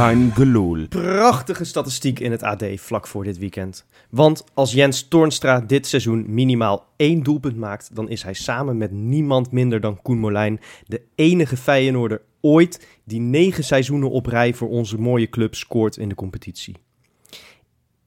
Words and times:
Kein 0.00 0.32
geloel. 0.32 0.88
Prachtige 0.88 1.64
statistiek 1.64 2.18
in 2.20 2.30
het 2.30 2.42
AD 2.42 2.64
vlak 2.76 3.06
voor 3.06 3.24
dit 3.24 3.38
weekend. 3.38 3.86
Want 4.10 4.44
als 4.54 4.72
Jens 4.72 5.08
Toornstra 5.08 5.60
dit 5.60 5.86
seizoen 5.86 6.34
minimaal 6.34 6.86
één 6.96 7.22
doelpunt 7.22 7.56
maakt, 7.56 7.94
dan 7.94 8.08
is 8.08 8.22
hij 8.22 8.32
samen 8.32 8.76
met 8.76 8.90
niemand 8.90 9.50
minder 9.50 9.80
dan 9.80 10.02
Koen 10.02 10.18
Molijn 10.18 10.60
de 10.86 11.02
enige 11.14 11.56
Feyenoorder 11.56 12.22
ooit 12.40 13.00
die 13.04 13.20
negen 13.20 13.64
seizoenen 13.64 14.10
op 14.10 14.26
rij 14.26 14.54
voor 14.54 14.68
onze 14.68 14.98
mooie 14.98 15.28
club 15.28 15.54
scoort 15.54 15.96
in 15.96 16.08
de 16.08 16.14
competitie. 16.14 16.76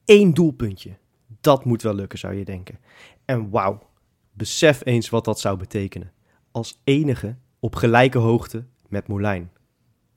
Eén 0.05 0.33
doelpuntje. 0.33 0.97
Dat 1.41 1.65
moet 1.65 1.81
wel 1.81 1.95
lukken, 1.95 2.19
zou 2.19 2.33
je 2.33 2.45
denken. 2.45 2.79
En 3.25 3.49
wauw, 3.49 3.89
besef 4.31 4.81
eens 4.85 5.09
wat 5.09 5.25
dat 5.25 5.39
zou 5.39 5.57
betekenen. 5.57 6.11
Als 6.51 6.81
enige 6.83 7.35
op 7.59 7.75
gelijke 7.75 8.17
hoogte 8.17 8.65
met 8.87 9.07
Molijn. 9.07 9.51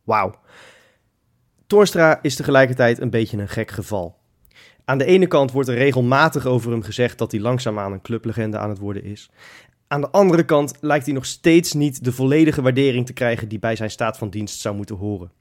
Wauw. 0.05 0.35
Toornstra 1.67 2.19
is 2.23 2.37
tegelijkertijd 2.37 3.01
een 3.01 3.11
beetje 3.11 3.39
een 3.39 3.49
gek 3.49 3.71
geval. 3.71 4.17
Aan 4.85 4.99
de 4.99 5.05
ene 5.05 5.27
kant 5.27 5.53
wordt 5.53 5.69
er 5.69 5.75
regelmatig 5.75 6.47
over 6.47 6.71
hem 6.71 6.83
gezegd 6.83 7.19
dat 7.19 7.31
hij 7.33 7.41
langzaamaan 7.41 7.93
een 7.93 8.03
clublegende 8.03 8.59
aan 8.59 8.69
het 8.69 8.79
worden 8.79 9.05
is. 9.05 9.31
Aan 9.89 10.01
de 10.01 10.11
andere 10.11 10.45
kant 10.45 10.75
lijkt 10.81 11.05
hij 11.05 11.15
nog 11.15 11.27
steeds 11.27 11.73
niet 11.73 12.05
de 12.05 12.13
volledige 12.13 12.63
waardering 12.63 13.07
te 13.07 13.13
krijgen 13.13 13.49
die 13.49 13.59
bij 13.59 13.77
zijn 13.77 13.91
staat 13.91 14.19
van 14.19 14.31
dienst 14.31 14.61
zou 14.61 14.77
moeten 14.77 14.97
horen. 14.97 15.33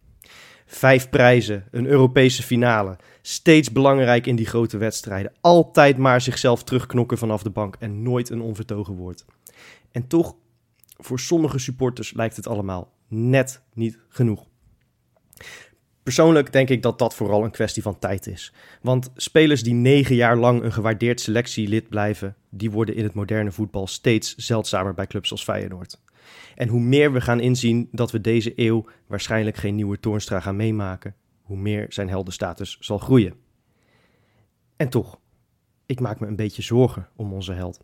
Vijf 0.66 1.10
prijzen, 1.10 1.68
een 1.72 1.86
Europese 1.86 2.44
finale, 2.44 2.98
steeds 3.22 3.72
belangrijk 3.72 4.28
in 4.28 4.36
die 4.36 4.46
grote 4.46 4.78
wedstrijden, 4.78 5.32
altijd 5.42 5.98
maar 5.98 6.22
zichzelf 6.22 6.64
terugknokken 6.64 7.18
vanaf 7.18 7.44
de 7.44 7.50
bank 7.50 7.76
en 7.80 8.02
nooit 8.02 8.30
een 8.30 8.42
onvertogen 8.42 8.94
woord. 8.94 9.26
En 9.92 10.08
toch, 10.08 10.36
voor 10.98 11.20
sommige 11.20 11.60
supporters 11.60 12.14
lijkt 12.14 12.36
het 12.36 12.48
allemaal 12.48 12.92
net 13.08 13.62
niet 13.74 14.00
genoeg. 14.10 14.46
Persoonlijk 16.06 16.52
denk 16.52 16.70
ik 16.70 16.82
dat 16.82 17.00
dat 17.00 17.16
vooral 17.16 17.44
een 17.44 17.52
kwestie 17.52 17.82
van 17.82 18.00
tijd 18.00 18.28
is. 18.28 18.54
Want 18.82 19.12
spelers 19.16 19.64
die 19.64 19.74
negen 19.74 20.16
jaar 20.16 20.38
lang 20.38 20.64
een 20.64 20.74
gewaardeerd 20.74 21.22
selectielid 21.22 21.90
blijven, 21.90 22.36
die 22.50 22.72
worden 22.72 22.96
in 22.96 23.04
het 23.04 23.14
moderne 23.14 23.52
voetbal 23.52 23.88
steeds 23.88 24.36
zeldzamer 24.36 24.94
bij 24.94 25.08
clubs 25.08 25.32
als 25.32 25.44
Feyenoord. 25.44 26.02
En 26.56 26.68
hoe 26.68 26.80
meer 26.80 27.14
we 27.14 27.22
gaan 27.22 27.40
inzien 27.40 27.88
dat 27.92 28.12
we 28.12 28.22
deze 28.22 28.54
eeuw 28.56 28.86
waarschijnlijk 29.08 29.58
geen 29.58 29.76
nieuwe 29.76 30.00
Toornstra 30.00 30.40
gaan 30.40 30.56
meemaken, 30.56 31.16
hoe 31.42 31.58
meer 31.58 31.86
zijn 31.90 32.10
heldenstatus 32.10 32.78
zal 32.80 32.98
groeien. 32.98 33.34
En 34.76 34.90
toch, 34.90 35.20
ik 35.86 36.00
maak 36.00 36.20
me 36.20 36.28
een 36.28 36.36
beetje 36.36 36.62
zorgen 36.62 37.10
om 37.16 37.34
onze 37.34 37.54
held. 37.54 37.84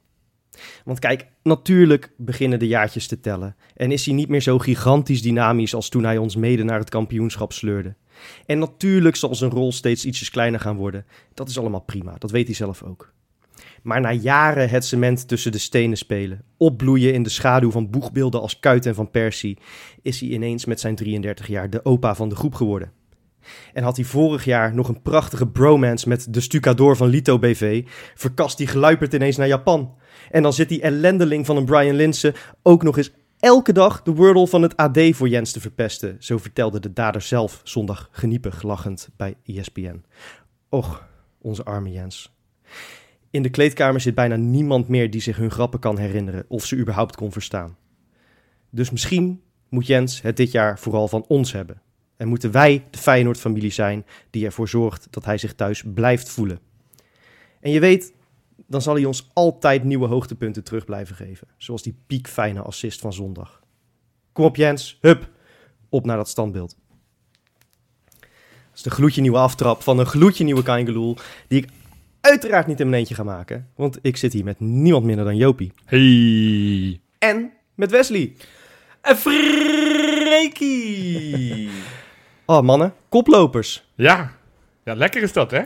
Want 0.84 1.00
kijk, 1.00 1.28
natuurlijk 1.44 2.14
beginnen 2.18 2.60
de 2.60 2.68
jaartjes 2.68 3.08
te 3.08 3.20
tellen. 3.20 3.56
En 3.76 3.92
is 3.92 4.06
hij 4.06 4.16
niet 4.16 4.30
meer 4.30 4.42
zo 4.42 4.58
gigantisch 4.58 5.22
dynamisch 5.22 5.76
als 5.76 5.90
toen 5.90 6.04
hij 6.04 6.18
ons 6.18 6.36
mede 6.36 6.64
naar 6.64 6.80
het 6.80 6.90
kampioenschap 6.90 7.54
sleurde. 7.54 7.96
En 8.46 8.60
natuurlijk 8.60 9.16
zal 9.16 9.36
zijn 9.36 9.52
rol 9.52 9.72
steeds 9.72 10.06
ietsjes 10.06 10.30
kleiner 10.30 10.60
gaan 10.60 10.76
worden. 10.76 11.06
Dat 11.34 11.50
is 11.50 11.58
allemaal 11.58 11.82
prima, 11.82 12.16
dat 12.18 12.32
weet 12.32 12.46
hij 12.46 12.56
zelf 12.56 12.84
ook. 12.84 13.14
Maar 13.82 14.02
na 14.02 14.12
jaren 14.12 14.70
het 14.70 14.86
cement 14.86 15.28
tussen 15.28 15.52
de 15.52 15.58
stenen 15.58 15.98
spelen, 15.98 16.44
opbloeien 16.58 17.14
in 17.14 17.24
de 17.24 17.30
schaduw 17.30 17.72
van 17.72 17.90
boegbeelden 17.90 18.42
als 18.42 18.60
Kuit 18.60 18.86
en 18.86 18.96
Van 18.96 19.12
Persie, 19.12 19.58
is 20.02 20.20
hij 20.20 20.30
ineens 20.30 20.66
met 20.66 20.80
zijn 20.80 20.96
33 20.96 21.48
jaar 21.48 21.70
de 21.70 21.86
opa 21.86 22.16
van 22.16 22.30
de 22.30 22.36
groep 22.36 22.56
geworden. 22.56 22.92
En 23.74 23.84
had 23.84 23.96
hij 23.96 24.06
vorig 24.06 24.46
jaar 24.46 24.76
nog 24.76 24.88
een 24.88 25.02
prachtige 25.02 25.48
bromance 25.48 26.10
met 26.10 26.34
de 26.34 26.42
stucador 26.42 26.98
van 26.98 27.08
Lito 27.08 27.40
BV, 27.40 27.84
verkast 28.16 28.58
hij 28.58 28.68
geluiperd 28.68 29.14
ineens 29.14 29.38
naar 29.38 29.48
Japan. 29.48 29.96
En 30.32 30.44
dan 30.44 30.54
zit 30.54 30.70
die 30.70 30.82
ellendeling 30.82 31.46
van 31.46 31.58
een 31.58 31.66
Brian 31.66 31.96
Linsen 31.96 32.34
ook 32.64 32.84
nog 32.84 32.98
eens 32.98 33.12
elke 33.42 33.74
dag 33.74 34.02
de 34.02 34.14
wordle 34.14 34.48
van 34.48 34.62
het 34.62 34.78
AD 34.78 35.00
voor 35.12 35.30
Jens 35.30 35.52
te 35.52 35.60
verpesten. 35.60 36.16
Zo 36.20 36.38
vertelde 36.38 36.80
de 36.80 36.94
dader 36.94 37.22
zelf 37.22 37.62
zondag 37.64 38.10
geniepig 38.12 38.62
lachend 38.62 39.10
bij 39.16 39.36
ESPN. 39.46 40.04
Och, 40.70 41.08
onze 41.42 41.64
arme 41.64 41.92
Jens. 41.92 42.34
In 43.30 43.44
de 43.44 43.50
kleedkamer 43.50 44.02
zit 44.02 44.16
bijna 44.16 44.36
niemand 44.36 44.88
meer 44.88 45.10
die 45.12 45.22
zich 45.22 45.38
hun 45.38 45.52
grappen 45.52 45.80
kan 45.80 45.98
herinneren 45.98 46.46
of 46.48 46.66
ze 46.66 46.78
überhaupt 46.78 47.16
kon 47.16 47.32
verstaan. 47.32 47.78
Dus 48.70 48.92
misschien 48.92 49.42
moet 49.70 49.88
Jens 49.88 50.22
het 50.22 50.38
dit 50.38 50.52
jaar 50.52 50.80
vooral 50.80 51.08
van 51.08 51.26
ons 51.28 51.52
hebben. 51.52 51.82
En 52.18 52.28
moeten 52.28 52.52
wij 52.52 52.84
de 52.90 52.98
Feyenoord-familie 52.98 53.72
zijn 53.72 54.06
die 54.30 54.46
ervoor 54.46 54.70
zorgt 54.70 55.08
dat 55.10 55.26
hij 55.26 55.38
zich 55.38 55.54
thuis 55.54 55.84
blijft 55.94 56.30
voelen. 56.30 56.60
En 57.60 57.72
je 57.72 57.80
weet, 57.80 58.14
dan 58.72 58.82
zal 58.82 58.96
hij 58.96 59.06
ons 59.06 59.30
altijd 59.34 59.84
nieuwe 59.84 60.08
hoogtepunten 60.08 60.64
terug 60.64 60.86
blijven 60.86 61.16
geven. 61.16 61.48
Zoals 61.58 61.82
die 61.82 61.96
piekfijne 62.08 62.62
assist 62.62 63.00
van 63.00 63.14
zondag. 63.14 63.62
Kom 64.32 64.46
op 64.46 64.56
Jens, 64.56 64.98
hup, 65.02 65.30
op 65.90 66.06
naar 66.06 66.18
dat 66.18 66.30
standbeeld. 66.30 66.76
Dat 68.20 68.30
is 68.76 68.82
de 68.82 68.90
gloedje 68.90 69.22
nieuwe 69.22 69.38
aftrap 69.38 69.82
van 69.82 70.00
een 70.00 70.06
gloedje 70.06 70.44
nieuwe 70.44 70.64
Kangeloel, 70.64 71.18
die 71.48 71.62
ik 71.62 71.70
uiteraard 72.22 72.68
niet 72.68 72.80
in 72.80 72.86
mijn 72.90 73.00
eentje 73.00 73.16
ga 73.16 73.24
maken. 73.24 73.70
Want 73.76 74.00
ik 74.02 74.18
zit 74.18 74.34
hier 74.34 74.44
met 74.44 74.60
niemand 74.60 75.06
minder 75.06 75.26
dan 75.26 75.36
Jopie. 75.36 75.72
Hey. 75.86 77.02
En 77.18 77.52
met 77.76 77.92
Wesley. 77.92 78.36
En 79.02 79.18
Freekie! 79.18 80.60
Oh 82.46 82.62
mannen, 82.62 82.94
koplopers. 83.10 83.84
Ja. 83.96 84.32
ja, 84.84 84.96
lekker 84.96 85.22
is 85.22 85.34
dat, 85.34 85.52
hè? 85.52 85.62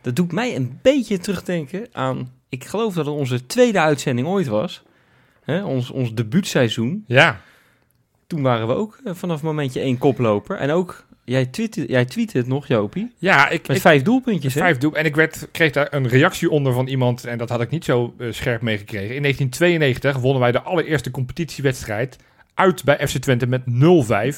Dat 0.00 0.16
doet 0.16 0.32
mij 0.32 0.56
een 0.56 0.78
beetje 0.82 1.18
terugdenken 1.18 1.88
aan... 1.92 2.37
Ik 2.48 2.64
geloof 2.64 2.94
dat 2.94 3.06
het 3.06 3.14
onze 3.14 3.46
tweede 3.46 3.80
uitzending 3.80 4.26
ooit 4.28 4.46
was. 4.46 4.82
Hè, 5.44 5.64
ons, 5.64 5.90
ons 5.90 6.14
debuutseizoen. 6.14 7.04
Ja. 7.06 7.40
Toen 8.26 8.42
waren 8.42 8.66
we 8.66 8.74
ook 8.74 8.98
eh, 9.04 9.14
vanaf 9.14 9.42
momentje 9.42 9.80
één 9.80 9.98
koploper. 9.98 10.56
En 10.56 10.70
ook, 10.70 11.06
jij 11.24 11.46
tweette, 11.46 11.84
jij 11.88 12.04
tweette 12.04 12.38
het 12.38 12.46
nog, 12.46 12.66
Jopie. 12.66 13.12
Ja, 13.18 13.48
ik, 13.48 13.66
Met 13.68 13.76
ik 13.76 13.82
vijf 13.82 14.02
doelpuntjes, 14.02 14.54
hè? 14.54 14.60
vijf 14.60 14.78
doel 14.78 14.94
en 14.96 15.04
ik 15.04 15.14
werd, 15.16 15.48
kreeg 15.52 15.72
daar 15.72 15.86
een 15.90 16.08
reactie 16.08 16.50
onder 16.50 16.72
van 16.72 16.86
iemand 16.86 17.24
en 17.24 17.38
dat 17.38 17.48
had 17.48 17.60
ik 17.60 17.70
niet 17.70 17.84
zo 17.84 18.14
eh, 18.18 18.26
scherp 18.30 18.62
meegekregen. 18.62 19.14
In 19.14 19.22
1992 19.22 20.16
wonnen 20.22 20.40
wij 20.42 20.52
de 20.52 20.62
allereerste 20.62 21.10
competitiewedstrijd 21.10 22.16
uit 22.54 22.84
bij 22.84 23.08
FC 23.08 23.16
Twente 23.18 23.46
met 23.46 23.62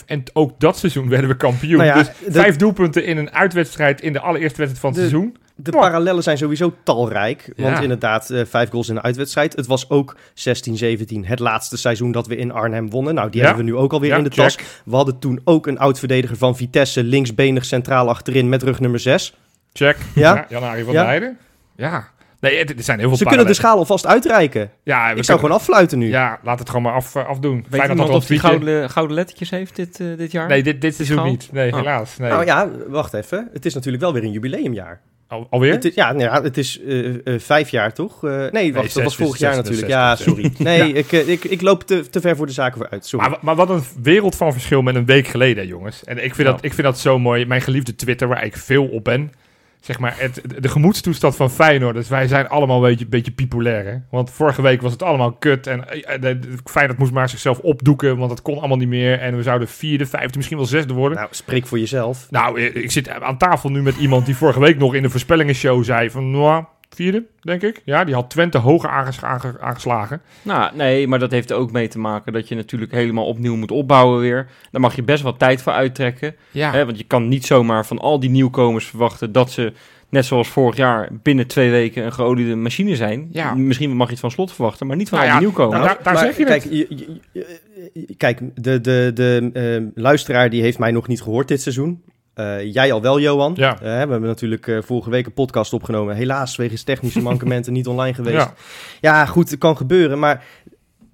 0-5 0.02 0.04
en 0.06 0.22
ook 0.32 0.60
dat 0.60 0.78
seizoen 0.78 1.08
werden 1.08 1.28
we 1.30 1.36
kampioen. 1.36 1.76
Nou 1.76 1.88
ja, 1.88 1.94
dus 1.94 2.06
de- 2.24 2.32
vijf 2.32 2.56
doelpunten 2.56 3.04
in 3.04 3.16
een 3.16 3.30
uitwedstrijd 3.30 4.00
in 4.00 4.12
de 4.12 4.20
allereerste 4.20 4.58
wedstrijd 4.58 4.80
van 4.80 4.90
het 4.92 5.00
De- 5.00 5.08
seizoen. 5.08 5.36
De 5.62 5.70
Ja. 5.72 5.78
parallellen 5.80 6.22
zijn 6.22 6.38
sowieso 6.38 6.74
talrijk. 6.82 7.52
Want 7.56 7.76
Ja. 7.76 7.82
inderdaad, 7.82 8.30
eh, 8.30 8.44
vijf 8.44 8.70
goals 8.70 8.88
in 8.88 8.96
een 8.96 9.02
uitwedstrijd. 9.02 9.56
Het 9.56 9.66
was 9.66 9.90
ook 9.90 10.16
16-17 10.34 11.24
het 11.26 11.38
laatste 11.38 11.76
seizoen 11.76 12.12
dat 12.12 12.26
we 12.26 12.36
in 12.36 12.52
Arnhem 12.52 12.90
wonnen. 12.90 13.14
Nou, 13.14 13.30
die 13.30 13.40
Ja. 13.40 13.46
hebben 13.46 13.64
we 13.64 13.70
nu 13.70 13.76
ook 13.76 13.92
alweer 13.92 14.10
Ja, 14.10 14.16
in 14.16 14.24
de 14.24 14.30
check. 14.30 14.44
tas. 14.44 14.58
We 14.84 14.96
hadden 14.96 15.18
toen 15.18 15.40
ook 15.44 15.66
een 15.66 15.78
oud-verdediger 15.78 16.36
van 16.36 16.56
Vitesse, 16.56 17.02
linksbenig 17.04 17.64
centraal 17.64 18.08
achterin 18.08 18.48
met 18.48 18.62
rug 18.62 18.80
nummer 18.80 19.00
6. 19.00 19.36
Check. 19.72 19.96
Ja? 20.14 20.46
Jan-Arie 20.48 20.84
van 20.84 20.94
Heijden. 20.96 21.38
Ja. 21.76 22.08
Nee, 22.40 22.64
er 22.64 22.74
zijn 22.82 22.98
heel 22.98 23.08
veel 23.08 23.16
Ze 23.16 23.24
kunnen 23.24 23.46
de 23.46 23.54
schaal 23.54 23.76
alvast 23.78 24.06
uitreiken. 24.06 24.70
Ja, 24.82 25.12
we 25.12 25.18
Ik 25.18 25.24
zou 25.24 25.38
gewoon 25.40 25.54
afluiten 25.56 25.98
nu. 25.98 26.08
Ja, 26.08 26.38
laat 26.42 26.58
het 26.58 26.68
gewoon 26.68 26.82
maar 26.84 26.92
af, 26.94 27.14
eh, 27.14 27.26
afdoen. 27.28 27.54
Weet 27.54 27.64
Fijn 27.68 27.80
dat 27.80 27.90
iemand 27.90 28.08
dat 28.08 28.16
of 28.16 28.26
die 28.26 28.38
gouden, 28.38 28.90
gouden 28.90 29.16
lettertjes 29.16 29.50
heeft 29.50 29.76
dit, 29.76 30.00
eh, 30.00 30.06
dit 30.16 30.32
jaar? 30.32 30.48
Nee, 30.48 30.62
dit, 30.62 30.80
dit 30.80 30.94
seizoen 30.94 31.16
schaal? 31.16 31.30
niet. 31.30 31.48
Nee, 31.52 31.70
Oh. 31.72 31.78
helaas. 31.78 32.16
Nee. 32.16 32.30
Nou 32.30 32.44
ja, 32.44 32.68
wacht 32.88 33.14
even. 33.14 33.48
Het 33.52 33.66
is 33.66 33.74
natuurlijk 33.74 34.02
wel 34.02 34.12
weer 34.12 34.22
een 34.22 34.32
jubileumjaar. 34.32 35.00
Al, 35.30 35.46
alweer? 35.50 35.72
Het 35.72 35.84
is, 35.84 35.94
ja, 35.94 36.12
nou 36.12 36.22
ja, 36.24 36.42
het 36.42 36.56
is 36.58 36.80
eh, 36.80 37.08
eh, 37.26 37.40
vijf 37.40 37.70
jaar 37.70 37.92
toch? 37.92 38.24
Eh, 38.24 38.44
nee, 38.50 38.72
wacht, 38.72 38.84
dat 38.84 38.92
zes, 38.94 39.04
was 39.04 39.16
vorig 39.16 39.32
zes, 39.36 39.40
jaar 39.40 39.54
zes, 39.54 39.62
natuurlijk. 39.62 39.88
ja, 39.92 40.16
sorry. 40.16 40.52
Nee, 40.58 40.88
Ja. 40.88 40.94
ik, 40.98 41.12
ik, 41.12 41.44
ik 41.44 41.60
loop 41.60 41.82
te, 41.82 42.08
te 42.10 42.20
ver 42.20 42.36
voor 42.36 42.46
de 42.46 42.52
zaken 42.52 42.78
vooruit. 42.80 43.06
Sorry. 43.06 43.28
Maar, 43.28 43.38
maar 43.42 43.56
wat 43.56 43.70
een 43.70 43.82
wereld 44.02 44.36
van 44.36 44.52
verschil 44.52 44.82
met 44.82 44.94
een 44.94 45.04
week 45.06 45.26
geleden, 45.26 45.66
jongens. 45.66 46.04
En 46.04 46.16
ik 46.24 46.34
vind, 46.34 46.48
Ja. 46.48 46.54
dat, 46.54 46.64
ik 46.64 46.74
vind 46.74 46.86
dat 46.86 46.98
zo 46.98 47.18
mooi. 47.18 47.46
Mijn 47.46 47.60
geliefde 47.60 47.94
Twitter, 47.94 48.28
waar 48.28 48.44
ik 48.44 48.56
veel 48.56 48.86
op 48.86 49.04
ben. 49.04 49.32
Zeg 49.80 49.98
maar, 49.98 50.14
het, 50.18 50.42
de 50.58 50.68
gemoedstoestand 50.68 51.36
van 51.36 51.50
Feyenoord. 51.50 51.94
Dus 51.94 52.08
wij 52.08 52.26
zijn 52.26 52.48
allemaal 52.48 52.76
een 52.84 52.96
beetje, 52.96 53.06
beetje 53.06 53.82
hè? 53.84 53.96
Want 54.10 54.30
vorige 54.30 54.62
week 54.62 54.82
was 54.82 54.92
het 54.92 55.02
allemaal 55.02 55.32
kut. 55.32 55.66
En 55.66 55.88
eh, 55.88 56.20
de, 56.20 56.38
Feyenoord 56.64 56.98
moest 56.98 57.12
maar 57.12 57.28
zichzelf 57.28 57.58
opdoeken, 57.58 58.16
want 58.16 58.30
dat 58.30 58.42
kon 58.42 58.58
allemaal 58.58 58.76
niet 58.76 58.88
meer. 58.88 59.18
En 59.18 59.36
we 59.36 59.42
zouden 59.42 59.68
vierde, 59.68 60.06
vijfde, 60.06 60.36
misschien 60.36 60.58
wel 60.58 60.66
zesde 60.66 60.92
worden. 60.92 61.18
Nou, 61.18 61.28
spreek 61.30 61.66
voor 61.66 61.78
jezelf. 61.78 62.26
Nou, 62.30 62.60
eh, 62.60 62.74
ik 62.74 62.90
zit 62.90 63.08
aan 63.08 63.38
tafel 63.38 63.70
nu 63.70 63.82
met 63.82 63.96
iemand 63.96 64.26
die 64.26 64.36
vorige 64.36 64.60
week 64.60 64.78
nog 64.78 64.94
in 64.94 65.02
de 65.02 65.10
voorspellingenshow 65.10 65.84
zei 65.84 66.10
van... 66.10 66.30
Nou, 66.30 66.64
vierde, 66.94 67.24
denk 67.40 67.62
ik. 67.62 67.82
Ja, 67.84 68.04
die 68.04 68.14
had 68.14 68.30
Twente 68.30 68.58
hoger 68.58 68.88
aanges- 68.90 69.22
aange- 69.24 69.60
aangeslagen. 69.60 70.20
Nou, 70.42 70.76
nee, 70.76 71.06
maar 71.08 71.18
dat 71.18 71.30
heeft 71.30 71.50
er 71.50 71.56
ook 71.56 71.72
mee 71.72 71.88
te 71.88 71.98
maken 71.98 72.32
dat 72.32 72.48
je 72.48 72.54
natuurlijk 72.54 72.92
helemaal 72.92 73.26
opnieuw 73.26 73.56
moet 73.56 73.70
opbouwen 73.70 74.20
weer. 74.20 74.48
Daar 74.70 74.80
mag 74.80 74.96
je 74.96 75.02
best 75.02 75.22
wel 75.22 75.36
tijd 75.36 75.62
voor 75.62 75.72
uittrekken. 75.72 76.34
Ja, 76.50 76.70
Hè, 76.72 76.84
want 76.84 76.98
je 76.98 77.04
kan 77.04 77.28
niet 77.28 77.46
zomaar 77.46 77.86
van 77.86 77.98
al 77.98 78.20
die 78.20 78.30
nieuwkomers 78.30 78.86
verwachten 78.86 79.32
dat 79.32 79.50
ze, 79.50 79.72
net 80.08 80.24
zoals 80.24 80.48
vorig 80.48 80.76
jaar, 80.76 81.08
binnen 81.22 81.46
twee 81.46 81.70
weken 81.70 82.04
een 82.04 82.12
geoliede 82.12 82.54
machine 82.56 82.96
zijn. 82.96 83.28
Ja. 83.32 83.54
Misschien 83.54 83.96
mag 83.96 84.06
je 84.06 84.12
het 84.12 84.20
van 84.20 84.30
slot 84.30 84.52
verwachten, 84.52 84.86
maar 84.86 84.96
niet 84.96 85.08
van 85.08 85.18
Nou 85.18 85.30
al 85.30 85.38
die 85.38 85.46
ja, 85.48 85.52
nieuwkomers. 85.52 85.84
nou, 85.84 85.94
daar- 85.94 86.04
daar 86.04 86.14
maar 86.14 86.22
zeg 86.24 86.36
je 86.36 86.44
kijk, 86.44 86.62
het. 86.62 86.72
je- 86.72 86.86
je- 86.88 87.18
je- 87.32 87.90
je- 88.06 88.14
kijk, 88.16 88.40
de, 88.54 88.80
de, 88.80 89.10
de 89.14 89.50
eh, 89.52 90.02
luisteraar 90.02 90.50
die 90.50 90.62
heeft 90.62 90.78
mij 90.78 90.90
nog 90.90 91.08
niet 91.08 91.22
gehoord 91.22 91.48
dit 91.48 91.60
seizoen. 91.62 92.02
Eh, 92.40 92.72
jij 92.72 92.92
al 92.92 93.00
wel, 93.02 93.20
Johan. 93.20 93.52
Ja. 93.56 93.72
Eh, 93.74 93.78
we 93.80 93.86
hebben 93.88 94.20
natuurlijk 94.22 94.66
eh, 94.66 94.78
vorige 94.82 95.10
week 95.10 95.26
een 95.26 95.32
podcast 95.32 95.72
opgenomen. 95.72 96.14
Helaas, 96.16 96.56
wegens 96.56 96.82
technische 96.82 97.20
mankementen 97.22 97.72
niet 97.78 97.86
online 97.86 98.14
geweest. 98.14 98.36
ja. 98.36 98.54
Ja, 99.00 99.26
goed, 99.26 99.50
het 99.50 99.58
kan 99.58 99.76
gebeuren. 99.76 100.18
Maar 100.18 100.44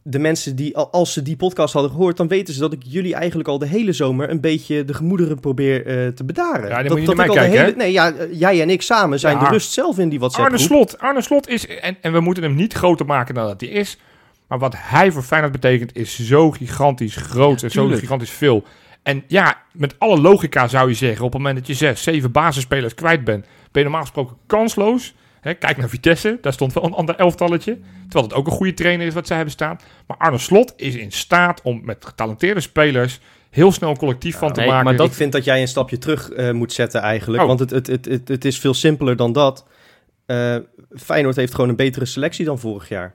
de 0.03 0.19
mensen 0.19 0.57
die, 0.57 0.77
al- 0.77 0.91
als 0.91 1.13
ze 1.13 1.23
die 1.23 1.37
podcast 1.37 1.73
hadden 1.73 1.91
gehoord, 1.91 2.17
dan 2.17 2.29
weten 2.29 2.55
ze 2.55 2.61
dat 2.61 2.73
ik 2.73 2.83
jullie 2.87 3.15
eigenlijk 3.15 3.49
al 3.49 3.59
de 3.59 3.67
hele 3.67 3.93
zomer 3.93 4.31
een 4.31 4.41
beetje 4.41 4.85
de 4.85 4.95
gemoederen 4.95 5.41
probeer 5.41 5.83
te 6.15 6.25
bedaren. 6.25 6.69
Ja, 6.69 6.83
dat, 6.83 6.91
moet 6.91 7.01
je 7.01 7.07
dat 7.15 7.19
ik 7.19 7.27
de 7.27 7.33
kijken, 7.33 7.59
hele, 7.61 7.77
Nee, 7.77 7.93
ja, 7.93 8.13
jij 8.33 8.61
en 8.63 8.71
ik 8.71 8.83
samen 8.83 9.19
zijn 9.21 9.37
Ja. 9.37 9.45
de 9.45 9.51
rust 9.51 9.73
zelf 9.73 9.99
in 9.99 10.09
die 10.09 10.19
WhatsApp 10.19 10.45
Arne 10.45 10.59
Slot, 10.59 10.99
Arne 10.99 11.23
Slot 11.23 11.49
is, 11.49 11.67
en, 11.67 11.97
en 12.01 12.13
we 12.13 12.21
moeten 12.21 12.43
hem 12.43 12.55
niet 12.55 12.73
groter 12.73 13.07
maken 13.07 13.35
dan 13.35 13.47
dat 13.47 13.61
hij 13.61 13.71
is. 13.71 13.99
Maar 14.49 14.59
wat 14.59 14.75
hij 14.77 15.13
voor 15.13 15.23
Feyenoord 15.23 15.53
betekent 15.53 15.97
is 15.97 16.19
zo 16.27 16.51
gigantisch 16.51 17.17
groot 17.17 17.63
en 17.63 17.71
zo 17.71 17.87
gigantisch 17.89 18.31
veel. 18.31 18.65
En 19.07 19.25
ja, 19.27 19.63
met 19.73 19.95
alle 19.99 20.21
logica 20.21 20.69
zou 20.69 20.89
je 20.89 20.95
zeggen, 20.95 21.25
op 21.25 21.33
het 21.33 21.41
moment 21.43 21.59
dat 21.59 21.67
je 21.67 21.75
zes, 21.75 22.03
zeven 22.03 22.33
basisspelers 22.33 22.95
kwijt 22.95 23.25
bent, 23.25 23.45
ben 23.45 23.51
je 23.73 23.83
normaal 23.83 24.01
gesproken 24.01 24.37
kansloos. 24.47 25.15
Hè, 25.41 25.55
kijk 25.55 25.77
naar 25.77 25.89
Vitesse, 25.89 26.39
daar 26.41 26.53
stond 26.53 26.73
wel 26.73 26.85
een 26.85 26.93
ander 26.93 27.17
elftalletje. 27.17 27.79
Terwijl 28.03 28.25
het 28.25 28.35
ook 28.35 28.47
een 28.47 28.53
goede 28.53 28.75
trainer 28.75 29.07
is 29.07 29.15
wat 29.15 29.27
zij 29.27 29.37
hebben 29.37 29.55
staan. 29.55 29.79
Maar 30.07 30.17
Arne 30.17 30.39
Slot 30.39 30.73
is 30.77 30.95
in 30.95 31.13
staat 31.13 31.63
om 31.63 31.81
met 31.85 32.05
getalenteerde 32.05 32.61
spelers 32.61 33.21
heel 33.51 33.73
snel 33.73 33.91
een 33.91 33.97
collectief 33.97 34.37
van 34.39 34.53
te 34.53 34.61
nee, 34.61 34.69
maken. 34.69 34.85
maar 34.85 34.97
dat- 34.97 35.07
Ik 35.07 35.13
vind 35.13 35.33
dat 35.33 35.45
jij 35.45 35.61
een 35.61 35.69
stapje 35.69 35.99
terug 35.99 36.31
eh, 36.31 36.51
moet 36.51 36.73
zetten 36.73 37.01
eigenlijk. 37.01 37.43
Oh. 37.43 37.49
Want 37.49 37.61
het, 37.61 37.71
het, 37.71 37.87
het, 37.87 38.05
het, 38.05 38.29
het 38.29 38.45
is 38.45 38.59
veel 38.59 38.75
simpeler 38.75 39.17
dan 39.17 39.33
dat. 39.33 39.67
Eh, 40.27 40.57
Feyenoord 40.91 41.37
heeft 41.37 41.55
gewoon 41.55 41.71
een 41.71 41.77
betere 41.77 42.05
selectie 42.05 42.45
dan 42.45 42.59
vorig 42.59 42.89
jaar. 42.89 43.15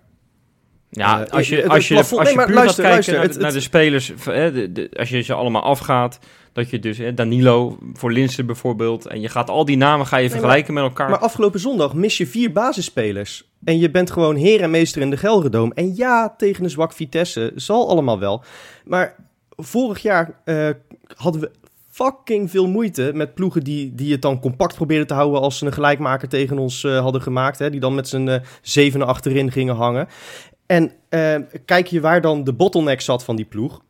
Ja, 0.93 1.25
Eh, 1.25 1.31
als 1.31 1.49
je, 1.49 1.67
als 1.69 1.87
je, 1.87 1.95
als 1.97 2.09
je 2.09 2.15
nee, 2.35 2.45
puur 2.45 2.55
luister, 2.55 2.83
gaat 2.83 2.93
kijken 2.93 3.13
luister, 3.13 3.13
naar, 3.13 3.23
het- 3.23 3.33
de- 3.33 3.37
naar 3.39 3.47
het- 3.47 3.57
de 3.57 3.63
spelers, 3.63 4.11
v- 4.15 4.25
hè, 4.25 4.51
de, 4.51 4.71
de- 4.71 4.89
als 4.99 5.09
je 5.09 5.21
ze 5.21 5.33
allemaal 5.33 5.61
afgaat, 5.63 6.19
dat 6.53 6.69
je 6.69 6.79
dus 6.79 6.97
hè, 6.97 7.13
Danilo 7.13 7.77
voor 7.93 8.11
Linsen 8.11 8.45
bijvoorbeeld, 8.45 9.05
en 9.05 9.21
je 9.21 9.29
gaat 9.29 9.49
al 9.49 9.65
die 9.65 9.77
namen 9.77 10.05
ga 10.05 10.17
je 10.17 10.29
vergelijken 10.29 10.73
met 10.73 10.83
elkaar. 10.83 11.09
Maar 11.09 11.19
afgelopen 11.19 11.59
zondag 11.59 11.93
mis 11.93 12.17
je 12.17 12.27
vier 12.27 12.51
basisspelers. 12.51 13.49
En 13.63 13.79
je 13.79 13.91
bent 13.91 14.11
gewoon 14.11 14.35
heer 14.35 14.61
en 14.61 14.69
meester 14.71 15.01
in 15.01 15.09
de 15.09 15.17
Gelredoom. 15.17 15.71
En 15.71 15.95
ja, 15.95 16.33
tegen 16.37 16.63
een 16.63 16.69
zwak 16.69 16.93
Vitesse 16.93 17.51
zal 17.55 17.89
allemaal 17.89 18.19
wel. 18.19 18.43
Maar 18.85 19.15
vorig 19.49 19.99
jaar 20.01 20.39
eh, 20.45 20.69
hadden 21.15 21.41
we 21.41 21.51
fucking 21.89 22.49
veel 22.49 22.67
moeite 22.67 23.11
met 23.13 23.33
ploegen 23.33 23.63
die, 23.63 23.95
die 23.95 24.11
het 24.11 24.21
dan 24.21 24.39
compact 24.39 24.75
probeerden 24.75 25.07
te 25.07 25.13
houden 25.13 25.41
als 25.41 25.57
ze 25.57 25.65
een 25.65 25.73
gelijkmaker 25.73 26.27
tegen 26.29 26.57
ons 26.57 26.83
eh, 26.83 26.99
hadden 26.99 27.21
gemaakt. 27.21 27.59
Hè, 27.59 27.69
die 27.69 27.79
dan 27.79 27.95
met 27.95 28.07
z'n 28.07 28.27
eh, 28.27 28.39
zevenen 28.61 29.07
achterin 29.07 29.51
gingen 29.51 29.75
hangen. 29.75 30.07
En 30.71 30.91
eh, 31.09 31.35
kijk 31.65 31.87
je 31.87 32.01
waar 32.01 32.21
dan 32.21 32.43
de 32.43 32.53
bottleneck 32.53 33.01
zat 33.01 33.23
van 33.23 33.35
die 33.35 33.45
ploeg. 33.45 33.81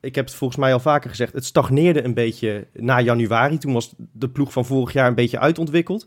Ik 0.00 0.14
heb 0.14 0.24
het 0.24 0.34
volgens 0.34 0.60
mij 0.60 0.72
al 0.72 0.80
vaker 0.80 1.10
gezegd. 1.10 1.32
Het 1.32 1.44
stagneerde 1.44 2.04
een 2.04 2.14
beetje 2.14 2.66
na 2.72 3.00
januari. 3.00 3.58
Toen 3.58 3.72
was 3.72 3.94
de 4.12 4.28
ploeg 4.28 4.52
van 4.52 4.64
vorig 4.64 4.92
jaar 4.92 5.08
een 5.08 5.14
beetje 5.14 5.38
uitontwikkeld. 5.38 6.04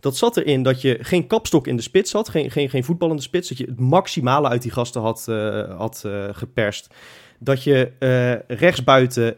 Dat 0.00 0.16
zat 0.16 0.36
erin 0.36 0.62
dat 0.62 0.80
je 0.80 0.98
geen 1.00 1.26
kapstok 1.26 1.66
in 1.66 1.76
de 1.76 1.82
spits 1.82 2.12
had. 2.12 2.28
Geen, 2.28 2.50
geen, 2.50 2.70
geen 2.70 2.84
voetballende 2.84 3.22
spits. 3.22 3.48
Dat 3.48 3.58
je 3.58 3.64
het 3.64 3.80
maximale 3.80 4.48
uit 4.48 4.62
die 4.62 4.70
gasten 4.70 5.02
had, 5.02 5.24
eh, 5.28 5.78
had 5.78 6.02
eh, 6.06 6.28
geperst. 6.32 6.94
Dat 7.38 7.62
je 7.62 7.92
rechtsbuiten 8.46 9.36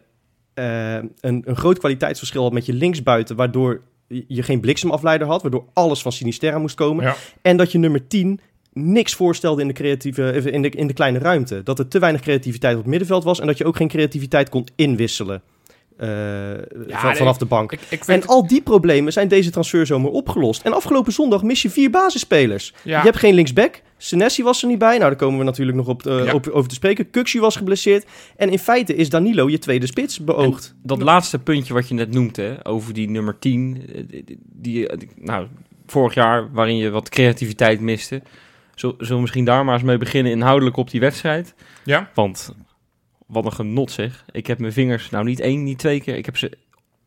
een, 0.55 1.13
een 1.21 1.57
groot 1.57 1.79
kwaliteitsverschil 1.79 2.43
had 2.43 2.53
met 2.53 2.67
je 2.67 2.73
linksbuiten. 2.73 3.37
Waardoor 3.37 3.83
je 4.09 4.43
geen 4.43 4.61
bliksemafleider 4.61 5.27
had. 5.27 5.43
Waardoor 5.43 5.65
alles 5.73 6.03
van 6.03 6.13
Sinisterra 6.13 6.59
moest 6.59 6.77
komen. 6.77 7.05
Ja. 7.05 7.17
En 7.43 7.57
dat 7.57 7.73
je 7.73 7.79
nummer 7.79 8.07
10 8.07 8.41
niks 8.75 9.15
voorstelde 9.15 9.61
in 9.63 9.69
de, 9.69 9.75
creatieve, 9.75 10.31
eh, 10.31 10.53
in, 10.53 10.63
de, 10.63 10.69
in 10.71 10.87
de 10.87 10.93
kleine 10.93 11.19
ruimte. 11.19 11.63
Dat 11.63 11.79
er 11.79 11.89
te 11.89 11.99
weinig 11.99 12.21
creativiteit 12.21 12.75
op 12.75 12.81
het 12.81 12.91
middenveld 12.91 13.25
was. 13.25 13.41
En 13.41 13.47
dat 13.47 13.59
je 13.59 13.65
ook 13.65 13.77
geen 13.77 13.89
creativiteit 13.89 14.49
kon 14.49 14.67
inwisselen. 14.77 15.43
eh, 15.97 16.09
van- 16.89 17.17
vanaf 17.17 17.39
de 17.39 17.45
bank. 17.45 17.73
ik, 17.73 17.81
ik 17.89 18.05
vind, 18.05 18.23
En 18.23 18.29
al 18.29 18.47
die 18.47 18.63
problemen 18.63 19.13
zijn 19.13 19.29
deze 19.29 19.51
transferzomer 19.51 20.11
opgelost. 20.11 20.63
En 20.63 20.73
afgelopen 20.73 21.13
zondag 21.13 21.43
mis 21.43 21.63
je 21.63 21.71
vier 21.71 21.91
basisspelers. 21.91 22.73
ja, 22.85 22.99
Je 22.99 23.05
hebt 23.05 23.17
geen 23.19 23.35
linksback. 23.35 23.83
Senesi 23.97 24.43
was 24.43 24.63
er 24.63 24.69
niet 24.69 24.79
bij. 24.79 24.97
Nou, 24.99 25.01
daar 25.11 25.17
komen 25.19 25.39
we 25.39 25.45
natuurlijk 25.45 25.77
nog 25.77 25.87
op, 25.89 26.07
eh, 26.07 26.25
Ja. 26.25 26.33
op 26.33 26.49
over 26.49 26.69
te 26.69 26.75
spreken. 26.75 27.11
Kuxi 27.11 27.41
was 27.41 27.57
geblesseerd. 27.57 28.05
En 28.37 28.51
in 28.51 28.59
feite 28.59 28.95
is 28.95 29.09
Danilo 29.09 29.49
je 29.51 29.59
tweede 29.59 29.87
spits 29.87 30.19
beoogd. 30.25 30.75
dat 30.83 31.03
laatste 31.03 31.39
puntje 31.39 31.75
wat 31.75 31.89
je 31.89 31.95
net 31.95 32.11
noemt, 32.13 32.37
hè, 32.37 32.67
over 32.67 32.95
die 32.95 33.11
nummer 33.11 33.39
10, 33.39 33.83
eh, 33.95 34.03
die, 34.09 34.39
die, 34.53 34.89
eh, 34.89 34.99
die- 34.99 35.09
nou, 35.17 35.47
vorig 35.87 36.15
jaar 36.15 36.49
waarin 36.53 36.77
je 36.77 36.91
wat 36.91 37.09
creativiteit 37.09 37.81
miste. 37.81 38.23
Zul- 38.75 38.95
Zullen 38.99 39.15
we 39.15 39.21
misschien 39.21 39.45
daar 39.45 39.65
maar 39.65 39.75
eens 39.75 39.83
mee 39.83 39.99
beginnen 39.99 40.33
inhoudelijk 40.33 40.77
op 40.77 40.91
die 40.91 41.01
wedstrijd? 41.01 41.55
ja, 41.85 42.11
Want 42.15 42.55
wat 43.27 43.45
een 43.45 43.53
genot 43.53 43.91
zeg. 43.91 44.25
Ik 44.33 44.47
heb 44.47 44.59
mijn 44.59 44.73
vingers, 44.73 45.11
nou 45.11 45.25
niet 45.25 45.41
één, 45.41 45.63
niet 45.63 45.79
twee 45.79 46.01
keer, 46.01 46.17
ik 46.17 46.25
heb 46.25 46.37
ze 46.37 46.53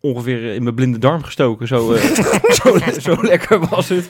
ongeveer 0.02 0.54
in 0.54 0.64
mijn 0.64 0.76
blinde 0.76 0.98
darm 0.98 1.24
gestoken. 1.24 1.68
Zo, 1.68 1.94
eh, 1.94 2.02
zo, 2.64 2.78
zo 3.00 3.16
lekker 3.24 3.60
was 3.70 3.90
het. 3.90 4.08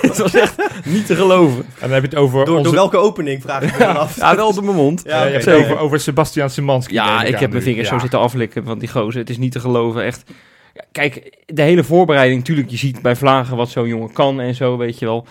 het 0.00 0.18
was 0.18 0.34
echt 0.34 0.84
niet 0.84 1.06
te 1.06 1.14
geloven. 1.16 1.56
en 1.64 1.64
dan 1.80 1.90
heb 1.90 2.02
je 2.02 2.08
het 2.08 2.18
over 2.18 2.44
Door, 2.44 2.56
onze... 2.56 2.64
door 2.70 2.78
welke 2.78 2.96
opening 2.96 3.42
vraag 3.42 3.62
ik 3.62 3.72
me 3.72 3.78
dan 3.78 3.96
af. 3.96 4.16
Ja, 4.16 4.36
wel 4.36 4.54
door 4.54 4.64
mijn 4.64 4.76
mond. 4.76 5.02
Ja, 5.04 5.10
Ja, 5.10 5.16
oké. 5.18 5.26
je 5.26 5.32
hebt 5.32 5.44
het 5.44 5.54
zeker. 5.54 5.70
over, 5.70 5.82
over 5.84 6.00
Sebastian 6.00 6.50
Simanski. 6.50 6.94
neem 6.94 7.04
Ja, 7.04 7.22
ik 7.22 7.38
heb 7.38 7.50
mijn 7.50 7.62
vingers 7.62 7.88
Ja. 7.88 7.94
zo 7.94 8.00
zitten 8.00 8.18
aflikken 8.18 8.64
van 8.64 8.78
die 8.78 8.88
gozer. 8.88 9.20
Het 9.20 9.30
is 9.30 9.38
niet 9.38 9.52
te 9.52 9.60
geloven, 9.60 10.04
echt. 10.04 10.30
Ja, 10.74 10.84
Kijk, 10.92 11.42
de 11.46 11.62
hele 11.62 11.84
voorbereiding, 11.84 12.38
natuurlijk, 12.38 12.70
je 12.70 12.76
ziet 12.76 13.02
bij 13.02 13.16
Vlagen 13.16 13.56
wat 13.56 13.68
zo'n 13.70 13.88
jongen 13.88 14.12
kan 14.12 14.40
en 14.40 14.54
zo, 14.54 14.76
weet 14.76 14.98
je 14.98 15.04
wel. 15.04 15.26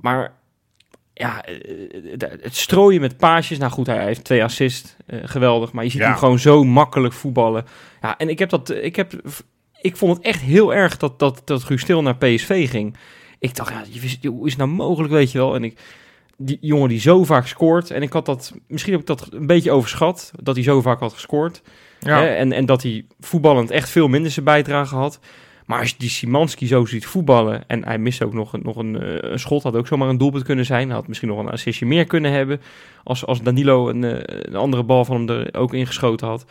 Maar 0.00 0.32
ja, 1.14 1.44
eh, 1.44 1.54
eh, 2.18 2.30
het 2.40 2.56
strooien 2.56 3.00
met 3.00 3.16
paasjes. 3.16 3.58
Nou 3.58 3.72
goed, 3.72 3.86
hij 3.86 4.04
heeft 4.04 4.24
twee 4.24 4.44
assists, 4.44 4.96
eh, 5.06 5.18
geweldig. 5.22 5.72
Maar 5.72 5.84
je 5.84 5.90
ziet 5.90 6.00
Ja. 6.00 6.06
hem 6.08 6.16
gewoon 6.16 6.38
zo 6.38 6.64
makkelijk 6.64 7.14
voetballen. 7.14 7.64
Ja, 8.02 8.18
en 8.18 8.28
ik 8.28 8.38
heb 8.38 8.48
dat, 8.48 8.70
ik 8.70 8.96
heb, 8.96 9.12
ik 9.80 9.96
vond 9.96 10.16
het 10.16 10.26
echt 10.26 10.40
heel 10.40 10.74
erg 10.74 10.96
dat, 10.96 11.18
dat, 11.18 11.42
dat 11.44 11.64
Guus 11.64 11.80
Stil 11.80 12.02
naar 12.02 12.16
PSV 12.16 12.70
ging. 12.70 12.96
Ik 13.38 13.54
dacht, 13.56 13.72
ja, 13.72 14.28
hoe 14.30 14.46
is 14.46 14.52
het 14.52 14.60
nou 14.60 14.70
mogelijk, 14.70 15.12
weet 15.12 15.32
je 15.32 15.38
wel. 15.38 15.54
En 15.54 15.64
ik, 15.64 15.78
die 16.36 16.58
jongen 16.60 16.88
die 16.88 17.00
zo 17.00 17.24
vaak 17.24 17.46
scoort. 17.46 17.90
En 17.90 18.02
ik 18.02 18.12
had 18.12 18.26
dat, 18.26 18.52
misschien 18.68 18.92
heb 18.92 19.00
ik 19.00 19.06
dat 19.06 19.28
een 19.32 19.46
beetje 19.46 19.70
overschat, 19.70 20.32
dat 20.42 20.54
hij 20.54 20.64
zo 20.64 20.80
vaak 20.80 21.00
had 21.00 21.12
gescoord. 21.12 21.62
Ja. 22.00 22.18
Hè, 22.20 22.26
en, 22.26 22.52
en 22.52 22.66
dat 22.66 22.82
hij 22.82 23.04
voetballend 23.20 23.70
echt 23.70 23.88
veel 23.88 24.08
minder 24.08 24.30
zijn 24.30 24.44
bijdrage 24.44 24.94
had. 24.94 25.18
Maar 25.66 25.80
als 25.80 25.90
je 25.90 25.94
die 25.98 26.08
Simanski 26.08 26.66
zo 26.66 26.84
ziet 26.84 27.06
voetballen... 27.06 27.68
en 27.68 27.84
hij 27.84 27.98
mist 27.98 28.22
ook 28.22 28.32
nog, 28.32 28.62
nog 28.62 28.76
een, 28.76 29.00
eh, 29.00 29.30
een 29.30 29.38
schot, 29.38 29.62
had 29.62 29.76
ook 29.76 29.86
zomaar 29.86 30.08
een 30.08 30.18
doelpunt 30.18 30.44
kunnen 30.44 30.64
zijn. 30.64 30.90
Had 30.90 31.08
misschien 31.08 31.28
nog 31.28 31.38
een 31.38 31.50
assistje 31.50 31.86
meer 31.86 32.04
kunnen 32.04 32.32
hebben... 32.32 32.60
als, 33.04 33.26
als 33.26 33.42
Danilo 33.42 33.88
een, 33.88 34.04
eh, 34.04 34.38
een 34.42 34.56
andere 34.56 34.82
bal 34.82 35.04
van 35.04 35.16
hem 35.16 35.28
er 35.28 35.54
ook 35.54 35.74
ingeschoten 35.74 36.26
had. 36.26 36.44